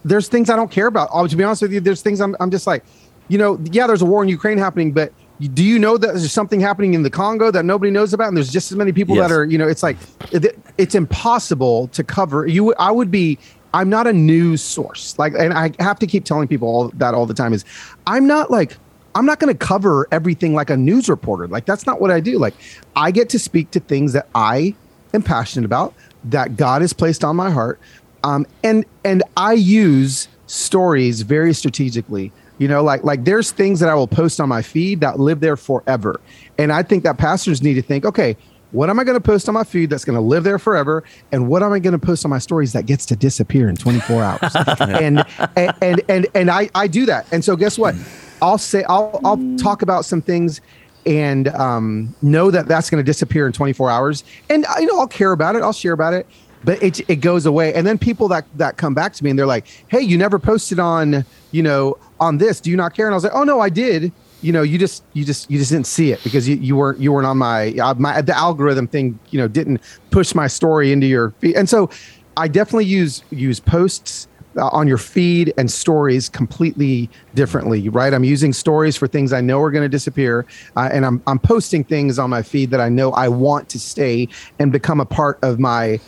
there's 0.03 0.27
things 0.27 0.49
I 0.49 0.55
don't 0.55 0.71
care 0.71 0.87
about. 0.87 1.09
Oh, 1.11 1.27
to 1.27 1.35
be 1.35 1.43
honest 1.43 1.61
with 1.61 1.73
you, 1.73 1.79
there's 1.79 2.01
things 2.01 2.21
I'm 2.21 2.35
I'm 2.39 2.51
just 2.51 2.67
like, 2.67 2.83
you 3.27 3.37
know, 3.37 3.59
yeah, 3.71 3.87
there's 3.87 4.01
a 4.01 4.05
war 4.05 4.23
in 4.23 4.29
Ukraine 4.29 4.57
happening, 4.57 4.91
but 4.91 5.13
do 5.53 5.63
you 5.63 5.77
know 5.77 5.97
that 5.97 6.07
there's 6.07 6.31
something 6.31 6.59
happening 6.59 6.95
in 6.95 7.03
the 7.03 7.09
Congo 7.09 7.51
that 7.51 7.63
nobody 7.63 7.91
knows 7.91 8.13
about, 8.13 8.29
and 8.29 8.37
there's 8.37 8.51
just 8.51 8.71
as 8.71 8.77
many 8.77 8.91
people 8.91 9.15
yes. 9.15 9.29
that 9.29 9.35
are, 9.35 9.45
you 9.45 9.57
know, 9.57 9.67
it's 9.67 9.83
like 9.83 9.97
it's 10.31 10.95
impossible 10.95 11.89
to 11.89 12.03
cover. 12.03 12.47
You, 12.47 12.73
I 12.75 12.91
would 12.91 13.11
be. 13.11 13.37
I'm 13.73 13.89
not 13.89 14.07
a 14.07 14.13
news 14.13 14.63
source, 14.63 15.19
like, 15.19 15.33
and 15.37 15.53
I 15.53 15.71
have 15.79 15.99
to 15.99 16.07
keep 16.07 16.23
telling 16.23 16.47
people 16.47 16.67
all 16.67 16.89
that 16.89 17.13
all 17.13 17.25
the 17.25 17.33
time. 17.33 17.53
Is 17.53 17.65
I'm 18.07 18.25
not 18.25 18.49
like 18.49 18.77
I'm 19.13 19.25
not 19.25 19.39
going 19.39 19.51
to 19.51 19.57
cover 19.57 20.07
everything 20.11 20.53
like 20.53 20.69
a 20.69 20.77
news 20.77 21.09
reporter. 21.09 21.47
Like 21.47 21.65
that's 21.65 21.85
not 21.85 21.99
what 21.99 22.09
I 22.09 22.19
do. 22.19 22.39
Like 22.39 22.53
I 22.95 23.11
get 23.11 23.29
to 23.29 23.39
speak 23.39 23.71
to 23.71 23.79
things 23.79 24.13
that 24.13 24.27
I 24.33 24.73
am 25.13 25.23
passionate 25.23 25.65
about, 25.65 25.93
that 26.25 26.57
God 26.57 26.81
has 26.81 26.93
placed 26.93 27.23
on 27.23 27.35
my 27.35 27.49
heart, 27.49 27.79
um, 28.23 28.45
and 28.63 28.85
and 29.03 29.23
I 29.35 29.53
use 29.53 30.27
stories 30.47 31.21
very 31.21 31.53
strategically 31.53 32.31
you 32.57 32.67
know, 32.67 32.81
like 32.83 33.03
like 33.03 33.23
there's 33.23 33.51
things 33.51 33.79
that 33.79 33.89
I 33.89 33.95
will 33.95 34.07
post 34.07 34.39
on 34.39 34.49
my 34.49 34.61
feed 34.61 35.01
that 35.01 35.19
live 35.19 35.39
there 35.39 35.57
forever. 35.57 36.19
And 36.57 36.71
I 36.71 36.83
think 36.83 37.03
that 37.03 37.17
pastors 37.17 37.61
need 37.61 37.75
to 37.75 37.81
think, 37.81 38.05
okay, 38.05 38.35
what 38.71 38.89
am 38.89 38.99
I 38.99 39.03
going 39.03 39.17
to 39.17 39.23
post 39.23 39.47
on 39.47 39.53
my 39.53 39.63
feed 39.63 39.89
that's 39.89 40.03
going 40.03 40.15
to 40.15 40.21
live 40.21 40.43
there 40.43 40.59
forever? 40.59 41.03
And 41.31 41.47
what 41.47 41.63
am 41.63 41.71
I 41.71 41.79
going 41.79 41.97
to 41.97 42.03
post 42.03 42.25
on 42.25 42.31
my 42.31 42.39
stories 42.39 42.73
that 42.73 42.85
gets 42.85 43.05
to 43.07 43.15
disappear 43.15 43.69
in 43.69 43.75
24 43.75 44.23
hours? 44.23 44.55
and, 44.79 45.23
and, 45.55 45.73
and, 45.81 46.01
and, 46.09 46.27
and 46.33 46.51
I, 46.51 46.69
I 46.75 46.87
do 46.87 47.05
that. 47.05 47.31
And 47.31 47.45
so 47.45 47.55
guess 47.55 47.77
what? 47.77 47.95
I'll 48.41 48.57
say, 48.57 48.83
I'll, 48.83 49.21
I'll 49.23 49.57
talk 49.57 49.83
about 49.83 50.03
some 50.03 50.21
things 50.21 50.61
and 51.07 51.47
um, 51.49 52.13
know 52.21 52.51
that 52.51 52.67
that's 52.67 52.89
going 52.89 53.03
to 53.03 53.05
disappear 53.05 53.47
in 53.47 53.53
24 53.53 53.89
hours. 53.89 54.23
And, 54.49 54.65
you 54.79 54.85
know, 54.85 54.99
I'll 54.99 55.07
care 55.07 55.31
about 55.31 55.55
it. 55.55 55.63
I'll 55.63 55.73
share 55.73 55.93
about 55.93 56.13
it 56.13 56.27
but 56.63 56.81
it, 56.81 57.07
it 57.09 57.17
goes 57.17 57.45
away. 57.45 57.73
And 57.73 57.85
then 57.85 57.97
people 57.97 58.27
that, 58.29 58.45
that 58.57 58.77
come 58.77 58.93
back 58.93 59.13
to 59.13 59.23
me 59.23 59.29
and 59.29 59.37
they're 59.37 59.45
like, 59.45 59.67
Hey, 59.89 60.01
you 60.01 60.17
never 60.17 60.39
posted 60.39 60.79
on, 60.79 61.23
you 61.51 61.63
know, 61.63 61.97
on 62.19 62.39
this. 62.39 62.59
Do 62.59 62.69
you 62.69 62.75
not 62.75 62.93
care? 62.93 63.05
And 63.05 63.13
I 63.13 63.15
was 63.15 63.23
like, 63.23 63.33
Oh 63.33 63.43
no, 63.43 63.59
I 63.59 63.69
did. 63.69 64.11
You 64.41 64.51
know, 64.51 64.61
you 64.61 64.77
just, 64.77 65.03
you 65.13 65.23
just, 65.23 65.49
you 65.49 65.57
just 65.57 65.71
didn't 65.71 65.87
see 65.87 66.11
it 66.11 66.23
because 66.23 66.47
you, 66.47 66.57
you 66.57 66.75
weren't, 66.75 66.99
you 66.99 67.11
weren't 67.11 67.25
on 67.25 67.37
my, 67.37 67.71
uh, 67.73 67.93
my, 67.95 68.21
the 68.21 68.35
algorithm 68.35 68.87
thing, 68.87 69.17
you 69.29 69.39
know, 69.39 69.47
didn't 69.47 69.81
push 70.11 70.35
my 70.35 70.47
story 70.47 70.91
into 70.91 71.07
your 71.07 71.31
feed. 71.39 71.55
And 71.55 71.69
so 71.69 71.89
I 72.35 72.47
definitely 72.47 72.85
use, 72.85 73.23
use 73.31 73.59
posts 73.59 74.27
uh, 74.57 74.67
on 74.69 74.87
your 74.87 74.97
feed 74.97 75.53
and 75.57 75.71
stories 75.71 76.29
completely 76.29 77.09
differently, 77.35 77.89
right? 77.89 78.13
I'm 78.13 78.23
using 78.23 78.53
stories 78.53 78.97
for 78.97 79.07
things 79.07 79.33
I 79.33 79.41
know 79.41 79.61
are 79.61 79.71
going 79.71 79.83
to 79.83 79.89
disappear, 79.89 80.45
uh, 80.75 80.89
and 80.91 81.05
I'm 81.05 81.21
I'm 81.27 81.39
posting 81.39 81.83
things 81.83 82.19
on 82.19 82.29
my 82.29 82.41
feed 82.41 82.71
that 82.71 82.81
I 82.81 82.89
know 82.89 83.11
I 83.11 83.27
want 83.27 83.69
to 83.69 83.79
stay 83.79 84.27
and 84.59 84.71
become 84.71 84.99
a 84.99 85.05
part 85.05 85.39
of 85.43 85.59
my 85.59 85.99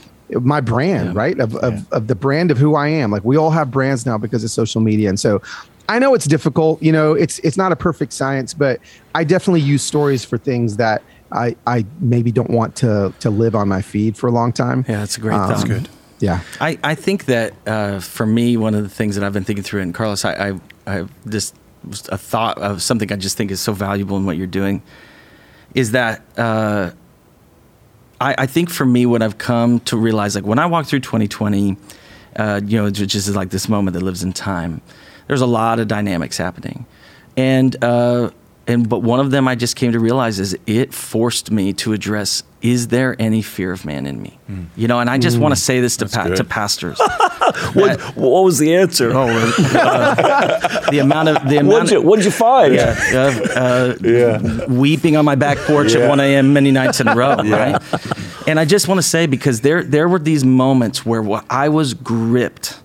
my 0.41 0.61
brand, 0.61 1.13
yeah. 1.13 1.19
right? 1.19 1.39
Of, 1.39 1.55
of, 1.55 1.73
yeah. 1.73 1.81
of 1.91 2.07
the 2.07 2.15
brand 2.15 2.51
of 2.51 2.57
who 2.57 2.75
I 2.75 2.87
am. 2.87 3.11
Like 3.11 3.23
we 3.23 3.37
all 3.37 3.51
have 3.51 3.71
brands 3.71 4.05
now 4.05 4.17
because 4.17 4.43
of 4.43 4.51
social 4.51 4.81
media. 4.81 5.09
And 5.09 5.19
so 5.19 5.41
I 5.87 5.97
know 5.97 6.13
it's 6.13 6.25
difficult, 6.25 6.81
you 6.83 6.91
know, 6.91 7.13
it's, 7.13 7.39
it's 7.39 7.57
not 7.57 7.71
a 7.71 7.75
perfect 7.75 8.13
science, 8.13 8.53
but 8.53 8.79
I 9.15 9.23
definitely 9.23 9.61
use 9.61 9.81
stories 9.81 10.23
for 10.23 10.37
things 10.37 10.77
that 10.77 11.01
I, 11.31 11.55
I 11.65 11.85
maybe 11.99 12.31
don't 12.31 12.51
want 12.51 12.75
to, 12.77 13.13
to 13.21 13.29
live 13.29 13.55
on 13.55 13.67
my 13.67 13.81
feed 13.81 14.17
for 14.17 14.27
a 14.27 14.31
long 14.31 14.51
time. 14.51 14.85
Yeah, 14.87 14.99
that's 14.99 15.17
a 15.17 15.21
great. 15.21 15.35
Um, 15.35 15.49
that's 15.49 15.63
good. 15.63 15.89
Yeah. 16.19 16.41
I, 16.59 16.77
I 16.83 16.95
think 16.95 17.25
that 17.25 17.53
uh, 17.65 17.99
for 17.99 18.25
me, 18.25 18.57
one 18.57 18.75
of 18.75 18.83
the 18.83 18.89
things 18.89 19.15
that 19.15 19.23
I've 19.23 19.33
been 19.33 19.45
thinking 19.45 19.63
through, 19.63 19.81
and 19.81 19.93
Carlos, 19.93 20.25
I, 20.25 20.49
I, 20.49 20.59
I 20.85 21.07
just 21.27 21.55
a 22.09 22.17
thought 22.17 22.57
of 22.57 22.81
something 22.81 23.11
I 23.11 23.15
just 23.15 23.37
think 23.37 23.51
is 23.51 23.61
so 23.61 23.73
valuable 23.73 24.17
in 24.17 24.25
what 24.25 24.37
you're 24.37 24.47
doing 24.47 24.81
is 25.73 25.91
that 25.91 26.21
uh, 26.37 26.91
I, 28.19 28.35
I, 28.39 28.45
think 28.47 28.69
for 28.69 28.85
me, 28.85 29.05
what 29.05 29.21
I've 29.21 29.37
come 29.37 29.79
to 29.81 29.95
realize, 29.95 30.35
like 30.35 30.45
when 30.45 30.59
I 30.59 30.65
walked 30.65 30.89
through 30.89 31.01
2020, 31.01 31.77
uh, 32.35 32.61
you 32.65 32.77
know, 32.77 32.85
which 32.85 33.15
is 33.15 33.33
like 33.35 33.49
this 33.49 33.69
moment 33.69 33.93
that 33.93 34.03
lives 34.03 34.23
in 34.23 34.33
time, 34.33 34.81
there's 35.27 35.41
a 35.41 35.45
lot 35.47 35.79
of 35.79 35.87
dynamics 35.87 36.37
happening. 36.37 36.85
And, 37.37 37.81
uh, 37.83 38.31
and 38.69 38.87
but 38.87 38.99
one 38.99 39.19
of 39.19 39.31
them 39.31 39.47
I 39.47 39.55
just 39.55 39.75
came 39.75 39.91
to 39.91 39.99
realize 39.99 40.39
is 40.39 40.57
it 40.67 40.93
forced 40.93 41.51
me 41.51 41.73
to 41.73 41.91
address 41.91 42.43
is 42.61 42.89
there 42.89 43.15
any 43.19 43.41
fear 43.41 43.71
of 43.71 43.85
man 43.85 44.05
in 44.05 44.21
me? 44.21 44.37
Mm. 44.49 44.67
You 44.75 44.87
know, 44.87 44.99
and 44.99 45.09
I 45.09 45.17
just 45.17 45.37
mm. 45.37 45.41
want 45.41 45.55
to 45.55 45.59
say 45.59 45.79
this 45.79 45.97
to 45.97 46.07
pa- 46.07 46.27
to 46.27 46.43
pastors. 46.43 46.99
what, 47.73 47.99
what, 48.15 48.43
was 48.43 48.59
the 48.59 48.75
answer? 48.75 49.11
Oh, 49.11 49.27
uh, 49.29 50.89
the 50.91 50.99
amount 50.99 51.29
of 51.29 51.49
the 51.49 51.57
amount. 51.57 51.73
What'd 51.73 51.91
you, 51.91 52.01
what'd 52.01 52.25
you 52.25 52.31
find? 52.31 52.75
Yeah, 52.75 52.95
uh, 53.13 53.59
uh, 53.59 53.95
yeah. 54.01 54.65
weeping 54.65 55.15
on 55.15 55.25
my 55.25 55.35
back 55.35 55.57
porch 55.59 55.93
yeah. 55.93 56.01
at 56.01 56.09
1 56.09 56.19
a.m. 56.19 56.53
many 56.53 56.71
nights 56.71 56.99
in 56.99 57.07
a 57.07 57.15
row, 57.15 57.41
yeah. 57.41 57.71
right? 57.71 58.47
And 58.47 58.59
I 58.59 58.65
just 58.65 58.87
want 58.87 58.99
to 58.99 59.07
say 59.07 59.25
because 59.25 59.61
there 59.61 59.81
there 59.81 60.09
were 60.09 60.19
these 60.19 60.43
moments 60.43 61.05
where 61.05 61.23
I 61.49 61.69
was 61.69 61.93
gripped 61.93 62.81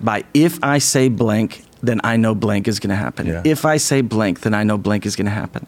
by 0.00 0.24
if 0.32 0.58
I 0.64 0.78
say 0.78 1.08
blank, 1.08 1.64
then 1.82 2.00
I 2.04 2.16
know 2.16 2.34
blank 2.34 2.68
is 2.68 2.80
going 2.80 2.90
to 2.90 2.96
happen. 2.96 3.26
Yeah. 3.26 3.42
If 3.44 3.64
I 3.64 3.76
say 3.76 4.00
blank, 4.00 4.40
then 4.40 4.54
I 4.54 4.64
know 4.64 4.78
blank 4.78 5.06
is 5.06 5.16
going 5.16 5.26
to 5.26 5.32
happen. 5.32 5.66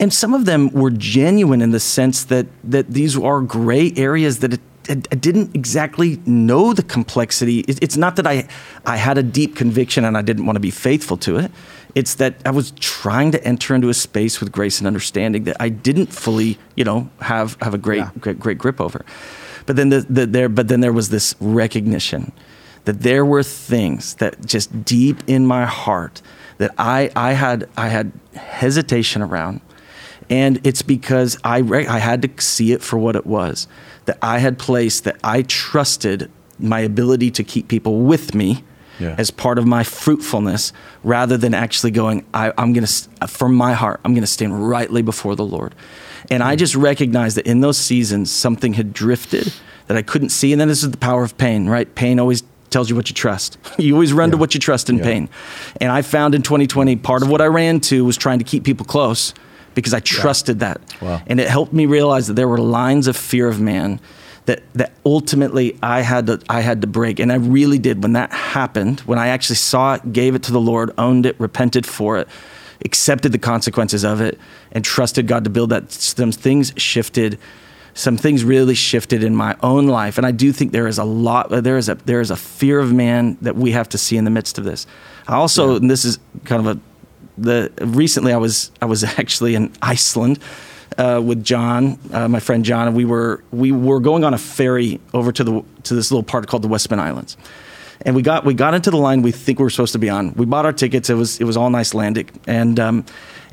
And 0.00 0.12
some 0.12 0.34
of 0.34 0.44
them 0.44 0.70
were 0.70 0.90
genuine 0.90 1.62
in 1.62 1.70
the 1.70 1.80
sense 1.80 2.24
that 2.24 2.46
that 2.64 2.88
these 2.92 3.16
are 3.16 3.40
gray 3.40 3.92
areas 3.96 4.38
that 4.40 4.54
it, 4.54 4.60
I 4.88 5.16
didn't 5.16 5.54
exactly 5.54 6.20
know 6.24 6.72
the 6.72 6.82
complexity. 6.82 7.60
It's 7.60 7.96
not 7.96 8.16
that 8.16 8.26
I, 8.26 8.48
I 8.86 8.96
had 8.96 9.18
a 9.18 9.22
deep 9.22 9.54
conviction 9.54 10.04
and 10.04 10.16
I 10.16 10.22
didn't 10.22 10.46
want 10.46 10.56
to 10.56 10.60
be 10.60 10.70
faithful 10.70 11.16
to 11.18 11.36
it. 11.36 11.50
It's 11.94 12.14
that 12.14 12.36
I 12.44 12.50
was 12.50 12.70
trying 12.72 13.32
to 13.32 13.44
enter 13.44 13.74
into 13.74 13.88
a 13.88 13.94
space 13.94 14.40
with 14.40 14.52
grace 14.52 14.78
and 14.78 14.86
understanding 14.86 15.44
that 15.44 15.56
I 15.60 15.68
didn't 15.68 16.06
fully, 16.06 16.58
you 16.74 16.84
know, 16.84 17.10
have 17.20 17.56
have 17.60 17.74
a 17.74 17.78
great 17.78 17.98
yeah. 17.98 18.10
great, 18.20 18.38
great 18.38 18.58
grip 18.58 18.80
over. 18.80 19.04
But 19.66 19.76
then 19.76 19.90
the, 19.90 20.00
the, 20.08 20.26
there, 20.26 20.48
but 20.48 20.68
then 20.68 20.80
there 20.80 20.94
was 20.94 21.10
this 21.10 21.34
recognition 21.40 22.32
that 22.88 23.02
there 23.02 23.22
were 23.22 23.42
things 23.42 24.14
that 24.14 24.46
just 24.46 24.82
deep 24.82 25.22
in 25.26 25.46
my 25.46 25.66
heart 25.66 26.22
that 26.56 26.70
I 26.78 27.10
I 27.14 27.34
had 27.34 27.68
I 27.76 27.88
had 27.88 28.12
hesitation 28.34 29.20
around, 29.20 29.60
and 30.30 30.58
it's 30.66 30.80
because 30.80 31.36
I 31.44 31.58
re- 31.58 31.86
I 31.86 31.98
had 31.98 32.22
to 32.22 32.42
see 32.42 32.72
it 32.72 32.82
for 32.82 32.98
what 32.98 33.14
it 33.14 33.26
was 33.26 33.68
that 34.06 34.16
I 34.22 34.38
had 34.38 34.58
placed 34.58 35.04
that 35.04 35.18
I 35.22 35.42
trusted 35.42 36.30
my 36.58 36.80
ability 36.80 37.30
to 37.32 37.44
keep 37.44 37.68
people 37.68 38.00
with 38.00 38.34
me 38.34 38.64
yeah. 38.98 39.14
as 39.18 39.30
part 39.30 39.58
of 39.58 39.66
my 39.66 39.84
fruitfulness 39.84 40.72
rather 41.04 41.36
than 41.36 41.52
actually 41.52 41.90
going, 41.90 42.24
I, 42.32 42.54
am 42.56 42.72
going 42.72 42.86
to, 42.86 43.28
from 43.28 43.54
my 43.54 43.74
heart, 43.74 44.00
I'm 44.02 44.14
going 44.14 44.22
to 44.22 44.26
stand 44.26 44.66
rightly 44.66 45.02
before 45.02 45.36
the 45.36 45.44
Lord. 45.44 45.74
And 46.30 46.42
I 46.42 46.54
hmm. 46.54 46.58
just 46.58 46.74
recognized 46.74 47.36
that 47.36 47.46
in 47.46 47.60
those 47.60 47.76
seasons, 47.76 48.32
something 48.32 48.72
had 48.72 48.94
drifted 48.94 49.52
that 49.88 49.96
I 49.98 50.02
couldn't 50.02 50.30
see. 50.30 50.52
And 50.52 50.60
then 50.60 50.68
this 50.68 50.82
is 50.82 50.90
the 50.90 50.96
power 50.96 51.22
of 51.22 51.36
pain, 51.36 51.68
right? 51.68 51.94
Pain 51.94 52.18
always 52.18 52.42
tells 52.70 52.90
you 52.90 52.96
what 52.96 53.08
you 53.08 53.14
trust. 53.14 53.58
You 53.78 53.94
always 53.94 54.12
run 54.12 54.28
yeah. 54.28 54.32
to 54.32 54.36
what 54.38 54.54
you 54.54 54.60
trust 54.60 54.90
in 54.90 54.98
yeah. 54.98 55.04
pain. 55.04 55.28
And 55.80 55.90
I 55.90 56.02
found 56.02 56.34
in 56.34 56.42
2020, 56.42 56.96
part 56.96 57.22
of 57.22 57.28
what 57.28 57.40
I 57.40 57.46
ran 57.46 57.80
to 57.80 58.04
was 58.04 58.16
trying 58.16 58.38
to 58.38 58.44
keep 58.44 58.64
people 58.64 58.84
close 58.84 59.32
because 59.74 59.94
I 59.94 60.00
trusted 60.00 60.60
yeah. 60.60 60.74
that. 60.74 61.02
Wow. 61.02 61.22
And 61.26 61.38
it 61.40 61.48
helped 61.48 61.72
me 61.72 61.86
realize 61.86 62.26
that 62.26 62.34
there 62.34 62.48
were 62.48 62.58
lines 62.58 63.06
of 63.06 63.16
fear 63.16 63.46
of 63.48 63.60
man 63.60 64.00
that 64.48 64.62
that 64.74 64.92
ultimately 65.04 65.78
I 65.82 66.00
had 66.00 66.26
to 66.26 66.40
I 66.48 66.62
had 66.62 66.80
to 66.80 66.86
break. 66.86 67.20
And 67.20 67.30
I 67.30 67.36
really 67.36 67.78
did 67.78 68.02
when 68.02 68.14
that 68.14 68.32
happened, 68.32 69.00
when 69.00 69.18
I 69.18 69.28
actually 69.28 69.56
saw 69.56 69.94
it, 69.94 70.12
gave 70.12 70.34
it 70.34 70.42
to 70.44 70.52
the 70.52 70.60
Lord, 70.60 70.90
owned 70.98 71.26
it, 71.26 71.38
repented 71.38 71.86
for 71.86 72.16
it, 72.18 72.28
accepted 72.84 73.32
the 73.32 73.38
consequences 73.38 74.04
of 74.04 74.20
it, 74.20 74.38
and 74.72 74.84
trusted 74.84 75.26
God 75.28 75.44
to 75.44 75.50
build 75.50 75.70
that 75.70 75.90
things 75.90 76.72
shifted 76.76 77.38
some 77.98 78.16
things 78.16 78.44
really 78.44 78.76
shifted 78.76 79.24
in 79.24 79.34
my 79.34 79.56
own 79.60 79.88
life, 79.88 80.18
and 80.18 80.26
I 80.26 80.30
do 80.30 80.52
think 80.52 80.70
there 80.70 80.86
is 80.86 80.98
a 80.98 81.04
lot. 81.04 81.50
There 81.50 81.76
is 81.76 81.88
a 81.88 81.96
there 81.96 82.20
is 82.20 82.30
a 82.30 82.36
fear 82.36 82.78
of 82.78 82.92
man 82.92 83.36
that 83.42 83.56
we 83.56 83.72
have 83.72 83.88
to 83.88 83.98
see 83.98 84.16
in 84.16 84.24
the 84.24 84.30
midst 84.30 84.56
of 84.56 84.62
this. 84.62 84.86
I 85.26 85.34
also, 85.34 85.74
and 85.74 85.90
this 85.90 86.04
is 86.04 86.20
kind 86.44 86.64
of 86.64 86.76
a 86.76 86.80
the 87.36 87.72
recently 87.80 88.32
I 88.32 88.36
was 88.36 88.70
I 88.80 88.84
was 88.84 89.02
actually 89.18 89.56
in 89.56 89.72
Iceland. 89.82 90.38
Uh, 90.96 91.20
with 91.22 91.44
John, 91.44 91.98
uh, 92.12 92.26
my 92.26 92.40
friend 92.40 92.64
John, 92.64 92.88
and 92.88 92.96
we 92.96 93.04
were 93.04 93.44
we 93.52 93.72
were 93.72 94.00
going 94.00 94.24
on 94.24 94.32
a 94.32 94.38
ferry 94.38 95.00
over 95.12 95.30
to 95.30 95.44
the 95.44 95.64
to 95.84 95.94
this 95.94 96.10
little 96.10 96.22
part 96.22 96.46
called 96.48 96.62
the 96.62 96.68
Westman 96.68 96.98
Islands, 96.98 97.36
and 98.02 98.16
we 98.16 98.22
got 98.22 98.44
we 98.44 98.54
got 98.54 98.74
into 98.74 98.90
the 98.90 98.96
line 98.96 99.22
we 99.22 99.30
think 99.30 99.58
we 99.58 99.64
were 99.64 99.70
supposed 99.70 99.92
to 99.92 99.98
be 99.98 100.08
on. 100.08 100.32
We 100.34 100.46
bought 100.46 100.64
our 100.64 100.72
tickets. 100.72 101.10
It 101.10 101.14
was 101.14 101.40
it 101.40 101.44
was 101.44 101.56
all 101.56 101.74
Icelandic, 101.76 102.32
and 102.46 102.80
um, 102.80 103.04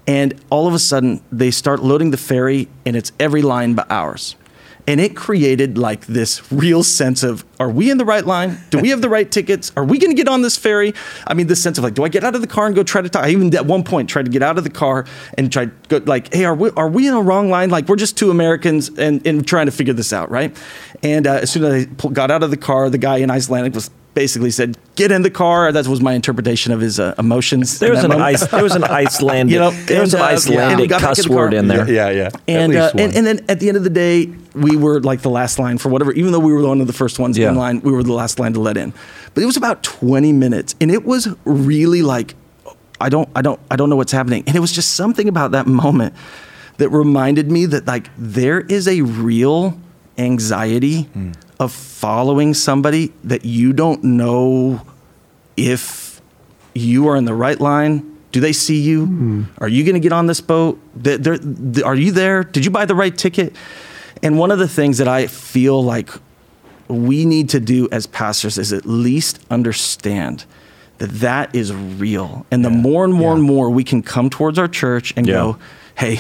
and 0.08 0.34
all 0.49 0.68
of 0.68 0.74
a 0.74 0.80
sudden 0.80 1.22
they 1.32 1.51
start 1.51 1.82
loading 1.82 2.12
the 2.12 2.18
ferry, 2.18 2.68
and 2.86 2.95
it's 2.95 3.12
every 3.20 3.41
line 3.41 3.74
but 3.74 3.89
ours. 3.91 4.36
And 4.88 5.01
it 5.01 5.16
created 5.16 5.80
like 5.80 6.06
this 6.06 6.51
real 6.51 6.84
sense 6.84 7.24
of, 7.24 7.43
are 7.60 7.72
we 7.72 7.89
in 7.89 7.97
the 7.97 8.06
right 8.06 8.24
line? 8.24 8.60
Do 8.70 8.78
we 8.78 8.89
have 8.89 9.01
the 9.01 9.10
right 9.10 9.30
tickets? 9.30 9.72
Are 9.76 9.84
we 9.84 9.97
going 9.97 10.12
to 10.12 10.16
get 10.16 10.28
on 10.28 10.43
this 10.43 10.58
ferry? 10.58 10.93
I 11.26 11.34
mean, 11.34 11.47
this 11.47 11.62
sense 11.62 11.80
of 11.80 11.84
like, 11.84 11.95
do 11.95 12.03
I 12.03 12.08
get 12.08 12.24
out 12.24 12.36
of 12.36 12.41
the 12.41 12.47
car 12.47 12.68
and 12.68 12.76
go 12.76 12.84
try 12.84 13.01
to 13.01 13.10
talk? 13.10 13.24
I 13.24 13.30
even 13.30 13.53
at 13.56 13.66
one 13.66 13.84
point 13.84 14.12
tried 14.12 14.26
to 14.26 14.32
get 14.32 14.43
out 14.43 14.60
of 14.60 14.64
the 14.64 14.70
car 14.70 15.06
and 15.39 15.51
to 15.53 15.72
go 15.88 15.97
like, 16.06 16.32
hey, 16.32 16.45
are 16.45 16.53
we, 16.53 16.70
are 16.78 16.88
we 16.88 17.08
in 17.08 17.16
a 17.16 17.22
wrong 17.22 17.49
line? 17.49 17.72
Like 17.72 17.88
we're 17.88 17.95
just 17.95 18.16
two 18.16 18.30
Americans 18.30 18.89
and, 18.89 19.26
and 19.26 19.47
trying 19.47 19.66
to 19.66 19.72
figure 19.72 19.93
this 19.93 20.14
out, 20.14 20.30
right? 20.30 20.56
And 21.01 21.26
uh, 21.26 21.39
as 21.41 21.51
soon 21.51 21.64
as 21.64 21.88
I 21.88 22.08
got 22.10 22.30
out 22.30 22.43
of 22.43 22.51
the 22.51 22.58
car, 22.58 22.91
the 22.91 22.99
guy 22.99 23.18
in 23.18 23.32
Icelandic 23.32 23.74
was 23.74 23.89
basically 24.16 24.49
said, 24.49 24.78
"Get 24.95 25.11
in 25.11 25.22
the 25.22 25.30
car." 25.30 25.72
That 25.72 25.86
was 25.86 26.01
my 26.01 26.13
interpretation 26.13 26.74
of 26.74 26.80
his 26.80 26.99
uh, 26.99 27.13
emotions. 27.20 27.78
There 27.78 27.91
was 27.91 28.03
an 28.03 28.13
ice. 28.13 28.47
There 28.47 28.63
was 28.63 28.76
an 28.76 28.84
Icelandic. 28.84 29.53
you 29.53 29.59
know, 29.59 29.72
there 29.72 30.01
was 30.01 30.16
an 30.16 30.22
uh, 30.22 30.26
Icelandic 30.26 30.89
yeah, 30.89 30.99
cuss 30.99 31.28
word 31.28 31.53
in 31.53 31.68
there. 31.68 31.88
Yeah, 31.88 32.09
yeah. 32.09 32.30
And, 32.47 32.76
uh, 32.76 32.91
and 32.97 33.16
and 33.16 33.28
then 33.28 33.45
at 33.47 33.59
the 33.59 33.68
end 33.68 33.78
of 33.78 33.84
the 33.84 33.89
day, 33.91 34.34
we 34.55 34.76
were 34.76 35.01
like 35.01 35.22
the 35.22 35.30
last 35.30 35.59
line 35.59 35.78
for 35.78 35.89
whatever. 35.89 36.13
Even 36.13 36.32
though 36.32 36.39
we 36.39 36.51
were 36.51 36.66
one 36.66 36.82
of 36.82 36.88
the 36.88 36.93
first 36.93 37.20
ones 37.20 37.38
yeah. 37.38 37.49
in 37.49 37.55
line, 37.55 37.82
we 37.82 37.91
were 37.91 38.01
the 38.01 38.13
last 38.13 38.39
line 38.39 38.53
to 38.53 38.59
let 38.59 38.78
in. 38.78 38.93
But 39.36 39.43
it 39.43 39.45
was 39.45 39.57
about 39.57 39.84
twenty 39.84 40.32
minutes, 40.32 40.74
and 40.82 40.89
it 40.89 41.05
was 41.05 41.28
really 41.43 42.01
like, 42.01 42.34
I 42.99 43.09
don't, 43.09 43.30
I 43.36 43.41
don't, 43.43 43.59
I 43.70 43.76
don't 43.76 43.89
know 43.89 43.97
what's 43.97 44.13
happening. 44.13 44.43
And 44.47 44.55
it 44.55 44.61
was 44.61 44.72
just 44.72 44.95
something 44.95 45.28
about 45.28 45.51
that 45.51 45.68
moment 45.68 46.16
that 46.78 46.89
reminded 46.89 47.51
me 47.51 47.66
that 47.68 47.86
like 47.86 48.09
there 48.18 48.61
is 48.61 48.88
a 48.88 49.01
real 49.01 49.78
anxiety 50.18 51.03
mm. 51.03 51.36
Of 51.60 51.72
following 51.72 52.53
somebody 52.53 53.14
that 53.24 53.45
you 53.45 53.74
don't 53.74 54.03
know 54.03 54.82
if 55.56 56.22
you 56.74 57.08
are 57.08 57.16
in 57.16 57.26
the 57.26 57.34
right 57.34 57.60
line. 57.60 58.18
Do 58.32 58.41
they 58.41 58.53
see 58.53 58.82
you? 58.82 59.08
Mm. 59.08 59.45
Are 59.60 59.68
you 59.68 59.84
going 59.84 59.93
to 59.93 60.01
get 60.01 60.12
on 60.12 60.28
this 60.28 60.41
boat? 60.41 60.80
They're, 60.95 61.38
they're, 61.38 61.86
are 61.86 61.95
you 61.95 62.12
there? 62.12 62.43
Did 62.43 62.66
you 62.66 62.72
buy 62.72 62.86
the 62.86 62.95
right 62.95 63.18
ticket? 63.18 63.56
And 64.22 64.38
one 64.38 64.51
of 64.51 64.60
the 64.60 64.68
things 64.68 64.97
that 64.97 65.08
I 65.08 65.28
feel 65.28 65.82
like 65.82 66.10
we 66.88 67.26
need 67.26 67.49
to 67.49 67.60
do 67.60 67.88
as 67.91 68.08
pastors 68.08 68.58
is 68.58 68.74
at 68.74 68.86
least 68.86 69.39
understand 69.49 70.45
that 70.97 71.10
that 71.12 71.56
is 71.56 71.74
real. 71.74 72.45
And 72.51 72.64
the 72.64 72.70
more 72.70 73.06
and 73.06 73.14
more 73.14 73.32
yeah. 73.32 73.38
and 73.38 73.43
more 73.43 73.70
we 73.70 73.84
can 73.84 74.01
come 74.03 74.30
towards 74.30 74.60
our 74.60 74.68
church 74.68 75.14
and 75.16 75.28
yeah. 75.28 75.34
go, 75.34 75.58
hey, 75.97 76.20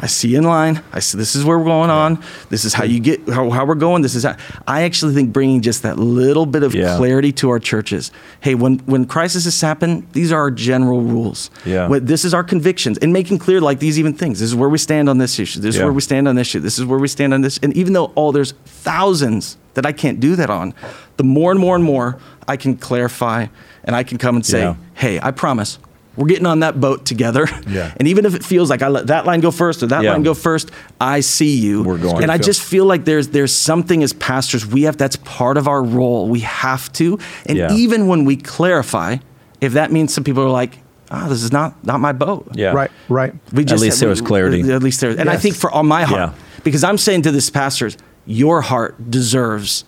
I 0.00 0.06
see 0.06 0.28
you 0.28 0.38
in 0.38 0.44
line. 0.44 0.82
I 0.92 1.00
see 1.00 1.18
this 1.18 1.34
is 1.34 1.44
where 1.44 1.58
we're 1.58 1.64
going 1.64 1.90
on. 1.90 2.22
This 2.50 2.64
is 2.64 2.72
how 2.72 2.84
you 2.84 3.00
get 3.00 3.28
how, 3.28 3.50
how 3.50 3.64
we're 3.64 3.74
going. 3.74 4.02
This 4.02 4.14
is 4.14 4.24
how 4.24 4.36
I 4.66 4.82
actually 4.82 5.14
think 5.14 5.32
bringing 5.32 5.60
just 5.60 5.82
that 5.82 5.98
little 5.98 6.46
bit 6.46 6.62
of 6.62 6.74
yeah. 6.74 6.96
clarity 6.96 7.32
to 7.32 7.50
our 7.50 7.58
churches. 7.58 8.12
Hey, 8.40 8.54
when 8.54 8.78
when 8.80 9.06
crises 9.06 9.60
happen, 9.60 10.06
these 10.12 10.30
are 10.30 10.38
our 10.38 10.50
general 10.50 11.00
rules. 11.00 11.50
Yeah. 11.64 11.88
When, 11.88 12.04
this 12.04 12.24
is 12.24 12.32
our 12.32 12.44
convictions 12.44 12.98
and 12.98 13.12
making 13.12 13.38
clear 13.38 13.60
like 13.60 13.80
these 13.80 13.98
even 13.98 14.14
things. 14.14 14.38
This 14.38 14.50
is 14.50 14.54
where 14.54 14.68
we 14.68 14.78
stand 14.78 15.08
on 15.08 15.18
this 15.18 15.38
issue. 15.38 15.60
This 15.60 15.74
yeah. 15.74 15.80
is 15.80 15.84
where 15.84 15.92
we 15.92 16.00
stand 16.00 16.28
on 16.28 16.36
this 16.36 16.48
issue. 16.48 16.60
This 16.60 16.78
is 16.78 16.84
where 16.84 16.98
we 16.98 17.08
stand 17.08 17.34
on 17.34 17.40
this. 17.40 17.58
And 17.62 17.76
even 17.76 17.92
though 17.92 18.06
all 18.14 18.28
oh, 18.28 18.32
there's 18.32 18.52
thousands 18.52 19.56
that 19.74 19.84
I 19.84 19.92
can't 19.92 20.20
do 20.20 20.36
that 20.36 20.50
on, 20.50 20.74
the 21.16 21.24
more 21.24 21.50
and 21.50 21.60
more 21.60 21.74
and 21.74 21.84
more 21.84 22.18
I 22.46 22.56
can 22.56 22.76
clarify 22.76 23.46
and 23.84 23.96
I 23.96 24.04
can 24.04 24.18
come 24.18 24.36
and 24.36 24.46
say, 24.46 24.60
yeah. 24.60 24.76
"Hey, 24.94 25.18
I 25.20 25.32
promise 25.32 25.78
we're 26.18 26.26
getting 26.26 26.46
on 26.46 26.60
that 26.60 26.80
boat 26.80 27.06
together. 27.06 27.46
Yeah. 27.66 27.94
And 27.98 28.06
even 28.06 28.26
if 28.26 28.34
it 28.34 28.44
feels 28.44 28.70
like 28.70 28.82
I 28.82 28.88
let 28.88 29.08
that 29.08 29.24
line 29.24 29.40
go 29.40 29.50
first 29.50 29.82
or 29.82 29.86
that 29.88 30.02
yeah. 30.02 30.12
line 30.12 30.22
go 30.22 30.34
first, 30.34 30.70
I 31.00 31.20
see 31.20 31.56
you. 31.56 31.82
We're 31.82 31.98
going. 31.98 32.22
And 32.22 32.30
I 32.30 32.38
just 32.38 32.62
feel 32.62 32.84
like 32.84 33.04
there's 33.04 33.28
there's 33.28 33.54
something 33.54 34.02
as 34.02 34.12
pastors 34.12 34.66
we 34.66 34.82
have 34.82 34.96
that's 34.96 35.16
part 35.16 35.56
of 35.56 35.66
our 35.66 35.82
role. 35.82 36.28
We 36.28 36.40
have 36.40 36.92
to. 36.94 37.18
And 37.46 37.58
yeah. 37.58 37.72
even 37.72 38.06
when 38.06 38.24
we 38.24 38.36
clarify, 38.36 39.16
if 39.60 39.72
that 39.72 39.90
means 39.90 40.14
some 40.14 40.22
people 40.22 40.42
are 40.44 40.50
like, 40.50 40.78
ah, 41.10 41.24
oh, 41.24 41.28
this 41.28 41.42
is 41.42 41.52
not 41.52 41.84
not 41.84 42.00
my 42.00 42.12
boat. 42.12 42.48
Yeah. 42.54 42.72
Right. 42.72 42.90
Right. 43.08 43.34
We 43.52 43.64
just 43.64 43.82
at 43.82 43.86
least 43.86 44.00
there 44.00 44.08
was 44.08 44.20
clarity. 44.20 44.60
At 44.70 44.82
least 44.82 45.00
there. 45.00 45.10
And 45.10 45.26
yes. 45.26 45.28
I 45.28 45.36
think 45.36 45.56
for 45.56 45.70
on 45.72 45.86
my 45.86 46.04
heart, 46.04 46.32
yeah. 46.32 46.38
because 46.62 46.84
I'm 46.84 46.98
saying 46.98 47.22
to 47.22 47.32
this 47.32 47.50
pastors, 47.50 47.96
your 48.26 48.60
heart 48.60 49.10
deserves 49.10 49.84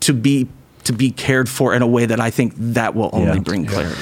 to 0.00 0.12
be 0.12 0.48
to 0.84 0.92
be 0.92 1.10
cared 1.10 1.48
for 1.48 1.74
in 1.74 1.82
a 1.82 1.86
way 1.86 2.06
that 2.06 2.20
I 2.20 2.30
think 2.30 2.54
that 2.56 2.94
will 2.94 3.10
only 3.12 3.40
bring 3.40 3.66
clarity. 3.66 4.00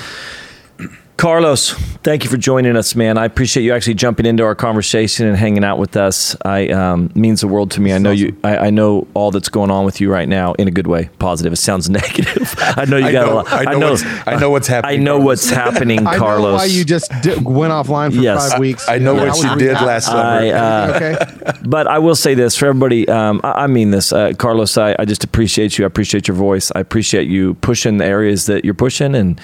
Carlos, 1.22 1.70
thank 2.02 2.24
you 2.24 2.30
for 2.30 2.36
joining 2.36 2.76
us, 2.76 2.96
man. 2.96 3.16
I 3.16 3.26
appreciate 3.26 3.62
you 3.62 3.72
actually 3.72 3.94
jumping 3.94 4.26
into 4.26 4.42
our 4.42 4.56
conversation 4.56 5.28
and 5.28 5.36
hanging 5.36 5.62
out 5.62 5.78
with 5.78 5.96
us. 5.96 6.34
I 6.44 6.66
um, 6.70 7.12
means 7.14 7.42
the 7.42 7.46
world 7.46 7.70
to 7.70 7.80
me. 7.80 7.90
That's 7.90 8.00
I 8.00 8.02
know 8.02 8.10
awesome. 8.10 8.26
you. 8.26 8.36
I, 8.42 8.56
I, 8.56 8.70
know 8.70 9.06
all 9.14 9.30
that's 9.30 9.48
going 9.48 9.70
on 9.70 9.84
with 9.84 10.00
you 10.00 10.10
right 10.10 10.28
now 10.28 10.54
in 10.54 10.66
a 10.66 10.72
good 10.72 10.88
way, 10.88 11.10
positive. 11.20 11.52
It 11.52 11.58
sounds 11.58 11.88
negative. 12.02 12.56
I 12.58 12.86
know 12.86 12.96
you 12.96 13.06
I 13.06 13.12
got 13.12 13.26
know, 13.26 13.32
a 13.32 13.34
lot. 13.34 13.52
I 13.52 13.62
know. 13.62 13.70
I 13.70 13.78
know, 13.78 13.90
what's, 13.92 14.04
I 14.26 14.34
know 14.34 14.50
what's 14.50 14.66
happening. 14.66 14.98
I 14.98 15.04
know 15.04 15.12
Carlos. 15.12 15.24
what's 15.24 15.48
happening, 15.48 16.04
Carlos. 16.04 16.20
I 16.24 16.50
know 16.50 16.56
why 16.56 16.64
you 16.64 16.84
just 16.84 17.12
did, 17.22 17.44
went 17.44 17.72
offline 17.72 18.12
for 18.12 18.20
yes. 18.20 18.50
five 18.50 18.58
weeks. 18.58 18.88
I, 18.88 18.98
know 18.98 19.14
what 19.14 19.40
you 19.40 19.56
did 19.58 19.74
last 19.74 20.06
summer. 20.06 20.18
I, 20.18 20.50
uh, 20.50 20.92
okay. 21.36 21.58
But 21.64 21.86
I 21.86 22.00
will 22.00 22.16
say 22.16 22.34
this 22.34 22.56
for 22.56 22.66
everybody. 22.66 23.08
Um, 23.08 23.40
I, 23.44 23.68
mean 23.68 23.92
this, 23.92 24.12
uh, 24.12 24.32
Carlos. 24.36 24.76
I, 24.76 24.96
I 24.98 25.04
just 25.04 25.22
appreciate 25.22 25.78
you. 25.78 25.84
I 25.84 25.86
appreciate 25.86 26.26
your 26.26 26.36
voice. 26.36 26.72
I 26.74 26.80
appreciate 26.80 27.28
you 27.28 27.54
pushing 27.54 27.98
the 27.98 28.06
areas 28.06 28.46
that 28.46 28.64
you're 28.64 28.74
pushing 28.74 29.14
and 29.14 29.40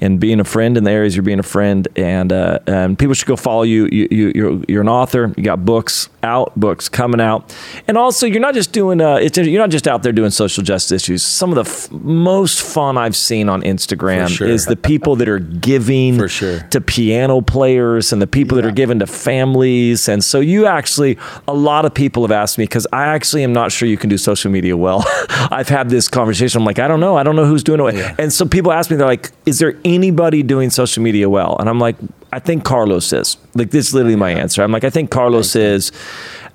and 0.00 0.18
being 0.18 0.40
a 0.40 0.44
friend 0.44 0.76
in 0.76 0.84
the 0.84 0.90
areas 0.90 1.14
you're 1.14 1.22
being 1.22 1.38
a 1.38 1.44
friend. 1.44 1.86
And 1.96 2.32
uh, 2.32 2.58
and 2.66 2.98
people 2.98 3.14
should 3.14 3.28
go 3.28 3.36
follow 3.36 3.62
you. 3.62 3.88
You, 3.90 4.08
you 4.10 4.32
you're, 4.34 4.64
you're 4.68 4.80
an 4.82 4.88
author. 4.88 5.32
You 5.36 5.42
got 5.42 5.64
books 5.64 6.08
out, 6.22 6.58
books 6.58 6.88
coming 6.88 7.20
out, 7.20 7.54
and 7.88 7.96
also 7.96 8.26
you're 8.26 8.40
not 8.40 8.54
just 8.54 8.72
doing. 8.72 9.00
Uh, 9.00 9.16
it's 9.16 9.38
you're 9.38 9.60
not 9.60 9.70
just 9.70 9.86
out 9.86 10.02
there 10.02 10.12
doing 10.12 10.30
social 10.30 10.62
justice 10.62 11.02
issues. 11.02 11.22
Some 11.22 11.50
of 11.50 11.56
the 11.56 11.70
f- 11.70 11.90
most 11.90 12.62
fun 12.62 12.96
I've 12.96 13.16
seen 13.16 13.48
on 13.48 13.62
Instagram 13.62 14.28
sure. 14.28 14.48
is 14.48 14.66
the 14.66 14.76
people 14.76 15.16
that 15.16 15.28
are 15.28 15.38
giving 15.38 16.26
sure. 16.28 16.60
to 16.70 16.80
piano 16.80 17.40
players 17.40 18.12
and 18.12 18.20
the 18.20 18.26
people 18.26 18.56
yeah. 18.56 18.62
that 18.62 18.68
are 18.68 18.72
giving 18.72 18.98
to 19.00 19.06
families. 19.06 20.08
And 20.08 20.22
so 20.22 20.40
you 20.40 20.66
actually, 20.66 21.18
a 21.46 21.54
lot 21.54 21.84
of 21.84 21.94
people 21.94 22.22
have 22.22 22.32
asked 22.32 22.58
me 22.58 22.64
because 22.64 22.86
I 22.92 23.06
actually 23.06 23.44
am 23.44 23.52
not 23.52 23.72
sure 23.72 23.88
you 23.88 23.96
can 23.96 24.10
do 24.10 24.18
social 24.18 24.50
media 24.50 24.76
well. 24.76 25.04
I've 25.50 25.68
had 25.68 25.90
this 25.90 26.08
conversation. 26.08 26.60
I'm 26.60 26.64
like, 26.64 26.78
I 26.78 26.88
don't 26.88 27.00
know. 27.00 27.16
I 27.16 27.22
don't 27.22 27.36
know 27.36 27.46
who's 27.46 27.64
doing 27.64 27.80
it. 27.80 27.98
Yeah. 27.98 28.14
And 28.18 28.32
so 28.32 28.46
people 28.46 28.72
ask 28.72 28.90
me, 28.90 28.96
they're 28.96 29.06
like, 29.06 29.30
is 29.46 29.58
there 29.58 29.76
anybody 29.94 30.42
doing 30.42 30.70
social 30.70 31.02
media 31.02 31.28
well? 31.28 31.56
And 31.58 31.68
I'm 31.68 31.78
like, 31.78 31.96
I 32.32 32.38
think 32.38 32.64
Carlos 32.64 33.12
is. 33.12 33.36
Like 33.54 33.70
this 33.70 33.88
is 33.88 33.94
literally 33.94 34.16
my 34.16 34.30
answer. 34.30 34.62
I'm 34.62 34.72
like, 34.72 34.84
I 34.84 34.90
think 34.90 35.10
Carlos 35.10 35.56
is 35.56 35.92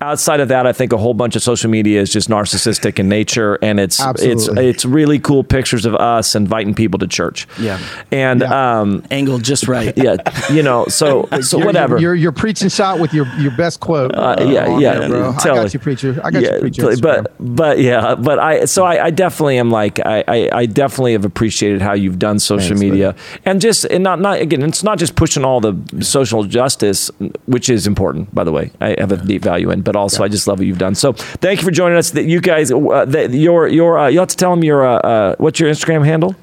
outside 0.02 0.39
of 0.39 0.48
that, 0.50 0.68
I 0.68 0.74
think 0.74 0.93
a 0.93 0.98
whole 0.98 1.14
bunch 1.14 1.36
of 1.36 1.43
social 1.43 1.70
media 1.70 2.02
is 2.02 2.12
just 2.12 2.30
narcissistic 2.30 3.00
in 3.00 3.10
nature, 3.10 3.58
and 3.62 3.80
it's 3.80 4.00
Absolutely. 4.00 4.68
it's 4.68 4.78
it's 4.78 4.86
really 4.86 5.20
cool 5.20 5.43
pictures 5.43 5.86
of 5.86 5.96
us 5.96 6.36
inviting 6.36 6.74
people 6.74 7.00
to 7.00 7.08
church. 7.08 7.48
Yeah, 7.60 7.80
and 8.12 8.41
yeah. 8.41 8.80
Um, 8.80 9.04
angled 9.12 9.43
just 9.43 9.68
right. 9.68 9.93
Yeah, 10.06 10.18
you 10.52 10.62
know, 10.62 10.86
so 10.86 11.28
so 11.41 11.58
you're, 11.58 11.66
whatever. 11.66 11.98
You're, 11.98 12.14
you're, 12.14 12.32
preaching 12.32 12.70
shot 12.70 13.00
with 13.00 13.14
your 13.14 13.26
your 13.38 13.52
best 13.52 13.80
quote. 13.80 14.14
Uh, 14.14 14.36
yeah, 14.39 14.78
yeah, 14.78 15.08
bro. 15.08 15.32
I 15.32 15.43
got 15.43 15.74
you, 15.74 15.80
preacher. 15.80 16.20
I 16.24 16.32
got 16.32 16.43
yeah, 16.43 16.56
you, 16.56 16.60
preacher. 16.60 16.98
But 17.02 17.34
but 17.39 17.80
yeah, 17.80 18.14
but 18.14 18.38
I 18.38 18.66
so 18.66 18.84
I, 18.84 19.06
I 19.06 19.10
definitely 19.10 19.58
am 19.58 19.72
like 19.72 20.00
I, 20.06 20.24
I, 20.28 20.50
I 20.52 20.66
definitely 20.66 21.14
have 21.14 21.26
appreciated 21.26 21.82
how 21.82 21.93
you've 21.93 22.20
done 22.20 22.39
social 22.39 22.70
Thanks, 22.70 22.82
media 22.82 23.14
buddy. 23.14 23.41
and 23.46 23.62
just 23.62 23.86
and 23.86 24.04
not 24.04 24.20
not 24.20 24.39
again 24.39 24.62
it's 24.64 24.84
not 24.84 25.00
just 25.00 25.16
pushing 25.16 25.46
all 25.46 25.62
the 25.62 25.76
social 26.02 26.43
justice 26.43 27.10
which 27.46 27.70
is 27.70 27.88
important 27.88 28.34
by 28.36 28.43
the 28.43 28.52
way 28.52 28.72
I 28.82 28.96
have 29.00 29.12
a 29.12 29.18
deep 29.18 29.41
value 29.41 29.72
in 29.72 29.82
but 29.86 29.96
also 29.96 30.20
yeah. 30.20 30.26
I 30.26 30.28
just 30.28 30.48
love 30.48 30.60
what 30.60 30.68
you've 30.68 30.78
done. 30.78 30.96
So 30.96 31.14
thank 31.14 31.62
you 31.62 31.66
for 31.66 31.72
joining 31.72 31.98
us. 31.98 32.12
That 32.12 32.26
you 32.26 32.42
guys, 32.42 32.72
uh, 32.72 33.06
that 33.06 33.32
your 33.32 33.68
your 33.70 33.98
uh, 33.98 34.08
you 34.08 34.20
have 34.20 34.28
to 34.28 34.36
tell 34.36 34.52
them 34.52 34.64
your 34.64 34.86
uh, 34.86 34.98
uh, 34.98 35.36
what's 35.38 35.60
your 35.60 35.70
Instagram 35.70 36.03
handle. 36.03 36.36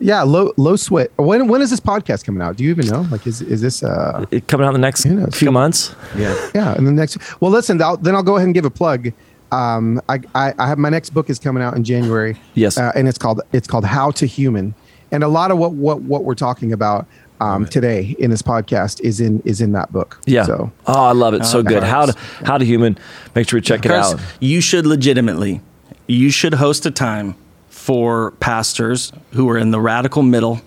Yeah, 0.00 0.22
low 0.22 0.52
low 0.56 0.76
sweat. 0.76 1.10
When 1.16 1.48
when 1.48 1.60
is 1.60 1.70
this 1.70 1.80
podcast 1.80 2.24
coming 2.24 2.42
out? 2.42 2.56
Do 2.56 2.64
you 2.64 2.70
even 2.70 2.86
know? 2.86 3.02
Like, 3.10 3.26
is 3.26 3.42
is 3.42 3.60
this 3.60 3.82
uh 3.82 4.26
it 4.30 4.46
coming 4.46 4.64
out 4.64 4.74
in 4.74 4.80
the 4.80 4.86
next 4.86 5.02
few 5.36 5.50
months? 5.50 5.94
Yeah, 6.16 6.50
yeah. 6.54 6.78
In 6.78 6.84
the 6.84 6.92
next, 6.92 7.18
well, 7.40 7.50
listen. 7.50 7.80
I'll, 7.82 7.96
then 7.96 8.14
I'll 8.14 8.22
go 8.22 8.36
ahead 8.36 8.46
and 8.46 8.54
give 8.54 8.64
a 8.64 8.70
plug. 8.70 9.12
Um, 9.50 10.00
I, 10.08 10.20
I, 10.34 10.54
I 10.58 10.66
have 10.68 10.78
my 10.78 10.90
next 10.90 11.10
book 11.10 11.30
is 11.30 11.38
coming 11.38 11.62
out 11.62 11.74
in 11.74 11.82
January. 11.82 12.36
Yes, 12.54 12.78
uh, 12.78 12.92
and 12.94 13.08
it's 13.08 13.18
called 13.18 13.40
it's 13.52 13.66
called 13.66 13.84
How 13.84 14.10
to 14.12 14.26
Human, 14.26 14.74
and 15.10 15.24
a 15.24 15.28
lot 15.28 15.50
of 15.50 15.58
what 15.58 15.72
what 15.72 16.02
what 16.02 16.24
we're 16.24 16.34
talking 16.34 16.72
about 16.72 17.06
um, 17.40 17.66
today 17.66 18.16
in 18.18 18.30
this 18.30 18.42
podcast 18.42 19.00
is 19.00 19.20
in 19.20 19.40
is 19.44 19.60
in 19.60 19.72
that 19.72 19.92
book. 19.92 20.20
Yeah. 20.26 20.44
So, 20.44 20.72
oh, 20.86 21.04
I 21.04 21.12
love 21.12 21.34
it. 21.34 21.44
So 21.44 21.62
good. 21.62 21.82
How 21.82 22.06
to 22.06 22.18
how 22.44 22.58
to 22.58 22.64
human. 22.64 22.98
Make 23.34 23.48
sure 23.48 23.58
you 23.58 23.62
check 23.62 23.84
it 23.84 23.90
out. 23.90 24.20
You 24.40 24.60
should 24.60 24.86
legitimately. 24.86 25.60
You 26.06 26.30
should 26.30 26.54
host 26.54 26.86
a 26.86 26.90
time 26.90 27.34
for 27.68 28.32
pastors 28.32 29.12
who 29.32 29.48
are 29.50 29.58
in 29.58 29.70
the 29.70 29.80
radical 29.80 30.22
middle, 30.22 30.60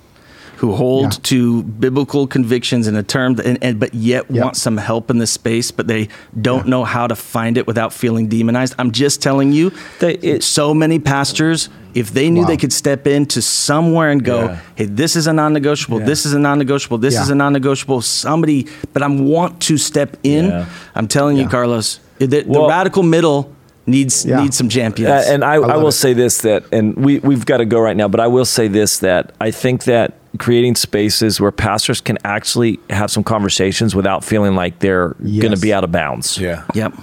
who 0.62 0.74
hold 0.76 1.04
Yeah. 1.14 1.20
to 1.24 1.64
biblical 1.64 2.28
convictions 2.28 2.88
in 2.88 2.96
a 2.96 3.02
term, 3.02 3.34
that, 3.36 3.48
and, 3.48 3.58
and 3.64 3.80
but 3.80 3.96
yet 3.96 4.26
Yeah. 4.30 4.44
want 4.44 4.56
some 4.56 4.78
help 4.78 5.10
in 5.10 5.18
this 5.18 5.32
space, 5.32 5.72
but 5.72 5.88
they 5.88 6.08
don't 6.40 6.68
know 6.68 6.84
how 6.84 7.08
to 7.08 7.16
find 7.16 7.58
it 7.58 7.66
without 7.66 7.92
feeling 7.92 8.28
demonized. 8.28 8.76
I'm 8.78 8.92
just 8.92 9.24
telling 9.24 9.54
you, 9.54 9.72
They- 10.00 10.20
it- 10.22 10.44
so 10.44 10.74
many 10.76 11.00
pastors, 11.00 11.68
if 11.96 12.14
they 12.14 12.30
knew 12.30 12.42
Wow. 12.42 12.48
they 12.48 12.58
could 12.58 12.72
step 12.72 13.08
into 13.08 13.42
somewhere 13.42 14.12
and 14.12 14.24
go, 14.24 14.42
Yeah. 14.42 14.58
hey, 14.76 14.86
this 14.86 15.16
is 15.16 15.26
a 15.26 15.34
non-negotiable, 15.34 16.00
this 16.02 16.28
is 16.28 16.34
a 16.34 16.40
non-negotiable, 16.40 17.00
this 17.00 17.16
Yeah. 17.16 17.24
is 17.24 17.30
a 17.32 17.36
non-negotiable. 17.36 18.02
Somebody, 18.02 18.68
but 18.94 19.02
I 19.02 19.08
want 19.08 19.60
to 19.62 19.78
step 19.78 20.16
in. 20.24 20.46
Yeah. 20.46 20.66
I'm 20.96 21.08
telling 21.08 21.38
you, 21.38 21.48
Carlos, 21.48 22.00
the, 22.20 22.28
the 22.28 22.66
radical 22.70 23.02
middle 23.02 23.50
needs 23.88 24.26
Yeah. 24.28 24.44
needs 24.44 24.56
some 24.56 24.70
champions. 24.70 25.10
Uh, 25.28 25.34
and 25.34 25.44
I, 25.44 25.54
I, 25.56 25.58
love 25.58 25.82
will 25.82 25.88
it. 25.90 25.94
say 25.94 26.14
this 26.14 26.38
that, 26.42 26.66
and 26.72 26.96
we, 26.96 27.18
we've 27.18 27.48
got 27.48 27.58
to 27.58 27.66
go 27.66 27.80
right 27.80 27.98
now, 27.98 28.08
but 28.08 28.20
I 28.20 28.28
will 28.28 28.46
say 28.46 28.68
this 28.68 29.00
that 29.00 29.32
I 29.42 29.50
think 29.50 29.86
that 29.86 30.14
creating 30.38 30.76
spaces 30.76 31.42
where 31.42 31.52
pastors 31.52 32.02
can 32.02 32.18
actually 32.24 32.80
have 32.90 33.12
some 33.12 33.24
conversations 33.24 33.96
without 33.96 34.24
feeling 34.24 34.56
like 34.56 34.80
they're 34.80 35.10
going 35.20 35.54
to 35.54 35.60
be 35.60 35.74
out 35.74 35.84
of 35.84 35.92
bounds. 35.92 36.38
Yeah. 36.38 36.66
yep. 36.74 36.94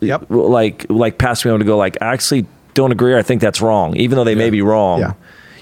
Yep. 0.00 0.26
Like, 0.28 0.86
like 0.88 1.18
pastors 1.18 1.44
being 1.44 1.54
able 1.54 1.60
to 1.60 1.64
go 1.64 1.76
like, 1.76 1.96
I 2.00 2.12
actually 2.12 2.46
don't 2.74 2.92
agree. 2.92 3.14
Or 3.14 3.18
I 3.18 3.22
think 3.22 3.40
that's 3.40 3.60
wrong, 3.60 3.96
even 3.96 4.16
though 4.16 4.24
they 4.24 4.34
may 4.34 4.50
be 4.50 4.62
wrong. 4.62 5.00
Yeah. 5.00 5.14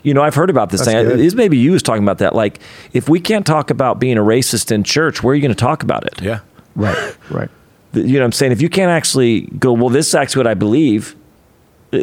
You 0.03 0.15
know, 0.15 0.23
I've 0.23 0.35
heard 0.35 0.51
about 0.51 0.71
this 0.71 0.81
That's 0.81 0.93
thing. 0.93 1.05
good. 1.07 1.19
This 1.19 1.35
maybe 1.35 1.59
you 1.59 1.73
was 1.73 1.83
talking 1.83 2.03
about 2.03 2.19
that. 2.19 2.35
Like, 2.35 2.61
if 2.93 3.09
we 3.09 3.19
can't 3.19 3.45
talk 3.45 3.71
about 3.71 3.99
being 3.99 4.19
a 4.19 4.23
racist 4.23 4.71
in 4.71 4.85
church, 4.85 5.23
where 5.23 5.33
are 5.33 5.35
you 5.35 5.43
going 5.43 5.55
to 5.55 5.57
talk 5.57 5.83
about 5.83 6.07
it? 6.07 6.23
Yeah. 6.23 6.41
Right. 6.77 7.17
Right. 7.31 7.51
you 7.93 8.13
know 8.15 8.21
what 8.21 8.27
I'm 8.27 8.33
saying? 8.33 8.53
If 8.53 8.63
you 8.63 8.69
can't 8.69 8.91
actually 8.91 9.43
go, 9.59 9.73
well, 9.73 9.89
this 9.89 10.09
is 10.09 10.15
actually 10.15 10.41
what 10.41 10.47
I 10.47 10.55
believe, 10.55 11.15
th- 11.15 11.17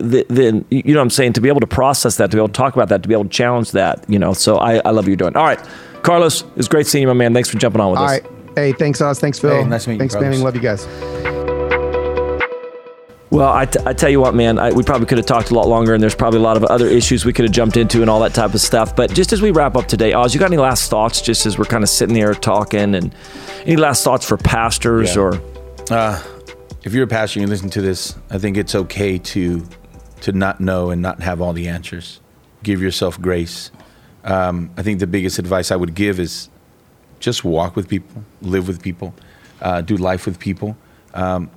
then, 0.02 0.66
you 0.70 0.84
know 0.94 1.00
what 1.00 1.04
I'm 1.04 1.10
saying? 1.10 1.34
To 1.34 1.42
be 1.42 1.50
able 1.50 1.60
to 1.62 1.68
process 1.68 2.18
that, 2.18 2.32
to 2.32 2.38
be 2.38 2.40
able 2.40 2.48
to 2.50 2.54
talk 2.54 2.74
about 2.76 2.90
that, 2.90 3.04
to 3.04 3.08
be 3.10 3.14
able 3.14 3.24
to 3.26 3.30
challenge 3.30 3.72
that, 3.72 4.04
you 4.10 4.20
know. 4.20 4.34
So 4.34 4.58
I, 4.58 4.76
I 4.86 4.90
love 4.92 5.06
what 5.06 5.08
you're 5.08 5.16
doing. 5.16 5.36
All 5.36 5.44
right. 5.46 5.60
Carlos, 6.04 6.44
it's 6.56 6.68
great 6.68 6.86
seeing 6.88 7.04
you, 7.04 7.08
my 7.08 7.14
man. 7.14 7.34
Thanks 7.34 7.50
for 7.50 7.58
jumping 7.58 7.82
on 7.82 7.92
with 7.92 8.00
All 8.00 8.06
us. 8.06 8.22
right. 8.22 8.32
Hey, 8.56 8.72
thanks, 8.74 9.02
Oz. 9.02 9.20
Thanks, 9.20 9.40
Phil. 9.40 9.52
Hey, 9.64 9.64
nice 9.64 9.86
to 9.86 9.90
meet 9.90 9.96
you, 9.96 10.00
Thanks, 10.00 10.14
Carlos. 10.14 10.30
Manning. 10.30 10.44
Love 10.44 10.56
you 10.56 10.62
guys. 10.62 10.86
Well, 13.32 13.52
I, 13.52 13.66
t- 13.66 13.80
I 13.84 13.94
tell 13.94 14.12
you 14.12 14.22
what, 14.22 14.36
man, 14.36 14.60
I, 14.60 14.72
we 14.72 14.84
probably 14.84 15.08
could 15.08 15.18
have 15.18 15.26
talked 15.26 15.50
a 15.50 15.56
lot 15.56 15.68
longer, 15.68 15.96
and 15.96 16.04
there's 16.04 16.14
probably 16.14 16.38
a 16.40 16.44
lot 16.44 16.56
of 16.56 16.64
other 16.66 16.86
issues 16.88 17.26
we 17.26 17.34
could 17.34 17.46
have 17.46 17.52
jumped 17.52 17.78
into 17.78 18.02
and 18.02 18.10
all 18.10 18.20
that 18.20 18.36
type 18.36 18.54
of 18.54 18.62
stuff. 18.62 18.96
But 18.96 19.12
just 19.12 19.34
as 19.34 19.42
we 19.42 19.50
wrap 19.50 19.76
up 19.76 19.88
today, 19.88 20.14
Oz, 20.14 20.36
you 20.36 20.40
got 20.40 20.52
any 20.52 20.58
last 20.58 20.92
thoughts 20.92 21.20
just 21.20 21.48
as 21.48 21.58
we're 21.58 21.66
kind 21.66 21.84
of 21.84 21.90
sitting 21.90 22.14
there 22.14 22.36
talking? 22.36 22.94
And 22.94 23.12
any 23.66 23.76
last 23.76 24.04
thoughts 24.04 24.24
for 24.24 24.38
pastors 24.38 25.16
Yeah. 25.16 25.22
or. 25.24 25.42
Uh, 25.90 26.22
if 26.84 26.94
you're 26.94 27.06
a 27.06 27.08
pastor 27.08 27.40
and 27.40 27.48
you 27.48 27.52
listen 27.52 27.72
to 27.72 27.82
this, 27.82 28.16
I 28.30 28.38
think 28.38 28.56
it's 28.56 28.76
okay 28.76 29.18
to 29.18 29.64
to 30.24 30.32
not 30.32 30.60
know 30.60 30.90
and 30.90 31.02
not 31.02 31.22
have 31.22 31.42
all 31.42 31.54
the 31.54 31.68
answers. 31.68 32.20
Give 32.64 32.82
yourself 32.82 33.20
grace. 33.22 33.72
Um, 34.24 34.72
I 34.78 34.82
think 34.82 35.00
the 35.00 35.08
biggest 35.08 35.38
advice 35.38 35.70
I 35.70 35.76
would 35.76 35.96
give 35.96 36.18
is 36.20 36.50
just 37.20 37.44
walk 37.44 37.76
with 37.76 37.88
people, 37.90 38.24
live 38.42 38.68
with 38.68 38.82
people, 38.82 39.14
uh, 39.62 39.82
do 39.82 39.98
life 39.98 40.26
with 40.26 40.40
people. 40.40 40.78
Um, 41.14 41.50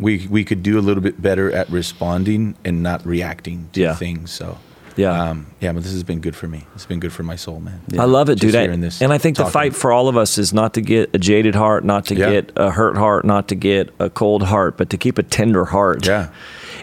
we 0.00 0.26
we 0.30 0.42
could 0.44 0.62
do 0.62 0.78
a 0.78 0.82
little 0.88 1.02
bit 1.02 1.20
better 1.20 1.52
at 1.52 1.68
responding 1.68 2.56
and 2.64 2.82
not 2.82 3.04
reacting 3.04 3.68
to 3.74 3.80
Yeah. 3.80 3.94
things. 3.94 4.30
So. 4.30 4.58
Yeah. 4.96 5.30
um, 5.30 5.46
yeah, 5.60 5.70
but 5.72 5.84
this 5.84 5.92
has 5.92 6.02
been 6.02 6.18
good 6.18 6.34
for 6.34 6.48
me. 6.48 6.66
It's 6.74 6.84
been 6.84 6.98
good 6.98 7.12
for 7.12 7.22
my 7.22 7.36
soul, 7.36 7.60
man. 7.60 7.80
I 7.96 8.04
love 8.04 8.28
it, 8.30 8.40
Just 8.40 8.52
dude. 8.52 9.00
And 9.00 9.12
I 9.12 9.18
think 9.18 9.36
the 9.36 9.46
fight 9.46 9.76
for 9.76 9.92
all 9.92 10.08
of 10.08 10.16
us 10.16 10.38
is 10.38 10.52
not 10.52 10.74
to 10.74 10.80
get 10.80 11.10
a 11.14 11.18
jaded 11.18 11.54
heart, 11.54 11.84
not 11.84 12.06
to 12.06 12.16
Yeah. 12.16 12.30
get 12.30 12.52
a 12.56 12.70
hurt 12.72 12.96
heart, 12.96 13.24
not 13.24 13.46
to 13.48 13.54
get 13.54 13.94
a 14.00 14.10
cold 14.10 14.42
heart, 14.42 14.76
but 14.76 14.90
to 14.90 14.96
keep 14.96 15.16
a 15.18 15.22
tender 15.22 15.66
heart. 15.66 16.04
Yeah. 16.04 16.30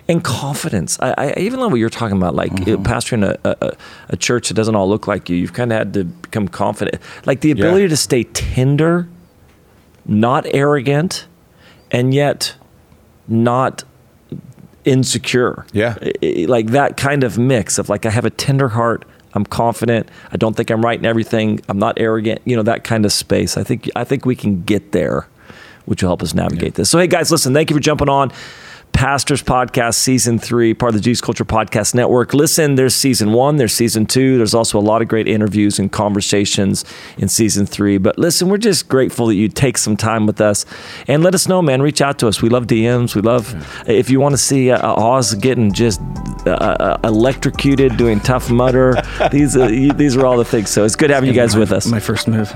And 0.08 0.24
confidence. 0.24 1.00
I, 1.02 1.14
I 1.18 1.34
even 1.40 1.60
love 1.60 1.72
what 1.72 1.80
you're 1.80 1.90
talking 1.90 2.18
about, 2.18 2.36
like 2.36 2.52
Mm-hmm. 2.52 2.84
pastoring 2.84 3.24
a, 3.24 3.40
a, 3.44 3.76
a 4.10 4.18
church 4.18 4.50
that 4.50 4.54
doesn't 4.54 4.76
all 4.76 4.88
look 4.88 5.08
like 5.08 5.30
you. 5.30 5.36
You've 5.36 5.54
kind 5.54 5.72
of 5.72 5.78
had 5.80 5.94
to 5.96 6.04
become 6.04 6.48
confident, 6.48 7.02
like 7.26 7.42
the 7.42 7.50
ability 7.52 7.84
Yeah. 7.84 7.90
to 7.90 7.98
stay 7.98 8.24
tender, 8.24 9.08
not 10.06 10.46
arrogant, 10.54 11.26
and 11.90 12.14
yet 12.14 12.56
not 13.28 13.84
insecure. 14.84 15.66
Yeah. 15.74 15.96
Like 16.48 16.68
that 16.68 16.98
kind 16.98 17.24
of 17.24 17.38
mix 17.38 17.78
of 17.80 17.90
like 17.90 18.06
I 18.06 18.10
have 18.12 18.26
a 18.26 18.30
tender 18.30 18.70
heart. 18.70 19.06
I'm 19.34 19.46
confident. 19.46 20.08
I 20.32 20.38
don't 20.38 20.56
think 20.56 20.70
I'm 20.70 20.84
right 20.86 20.98
in 20.98 21.06
everything. 21.06 21.60
I'm 21.68 21.80
not 21.80 22.00
arrogant. 22.00 22.42
You 22.46 22.56
know 22.56 22.64
that 22.64 22.84
kind 22.84 23.06
of 23.06 23.12
space. 23.12 23.58
I 23.58 23.64
think 23.64 23.90
I 23.96 24.04
think 24.04 24.26
we 24.26 24.36
can 24.36 24.64
get 24.64 24.92
there, 24.92 25.28
which 25.86 26.02
will 26.04 26.10
help 26.10 26.24
us 26.24 26.34
navigate 26.34 26.76
this. 26.76 26.90
So 26.90 27.00
hey 27.00 27.08
guys, 27.08 27.32
listen. 27.32 27.54
Thank 27.54 27.70
you 27.70 27.76
for 27.76 27.82
jumping 27.82 28.08
on. 28.10 28.32
Pastors 28.96 29.44
Podcast 29.44 29.96
Season 29.96 30.40
3, 30.40 30.74
part 30.74 30.92
of 30.92 30.96
the 30.96 31.02
Jesus 31.02 31.20
Culture 31.20 31.44
Podcast 31.44 31.94
Network. 31.94 32.34
Listen, 32.34 32.76
there's 32.76 32.96
Season 32.96 33.34
1, 33.34 33.58
there's 33.58 33.74
Season 33.74 34.06
2. 34.06 34.38
There's 34.38 34.54
also 34.54 34.80
a 34.80 34.82
lot 34.82 35.02
of 35.02 35.10
great 35.10 35.28
interviews 35.28 35.80
and 35.80 35.92
conversations 35.92 36.86
in 37.18 37.28
Season 37.28 37.66
3. 37.66 37.98
But 37.98 38.18
listen, 38.18 38.48
we're 38.48 38.58
just 38.58 38.88
grateful 38.88 39.28
that 39.28 39.36
you 39.36 39.50
take 39.50 39.78
some 39.78 39.98
time 39.98 40.26
with 40.26 40.40
us. 40.40 40.66
And 41.10 41.22
let 41.24 41.36
us 41.36 41.50
know, 41.50 41.62
man. 41.62 41.82
Reach 41.82 42.02
out 42.02 42.20
to 42.20 42.28
us. 42.30 42.42
We 42.42 42.48
love 42.48 42.68
DMs. 42.68 43.16
We 43.16 43.22
love, 43.22 43.54
if 43.86 44.10
you 44.10 44.22
want 44.22 44.32
to 44.32 44.40
see 44.40 44.72
uh, 44.72 44.94
Oz 44.94 45.36
getting 45.36 45.74
just 45.74 46.00
uh, 46.48 46.52
uh, 46.52 46.98
electrocuted, 47.04 47.98
doing 47.98 48.22
Tough 48.22 48.50
Mudder, 48.50 48.96
these, 49.32 49.58
uh, 49.58 49.68
these 49.96 50.16
are 50.16 50.26
all 50.26 50.38
the 50.38 50.46
things. 50.46 50.70
So 50.70 50.86
it's 50.86 50.96
good 50.96 51.10
having 51.10 51.30
you 51.30 51.36
guys 51.36 51.58
with 51.58 51.74
us. 51.74 51.86
My 51.86 52.00
first 52.00 52.30
move. 52.30 52.50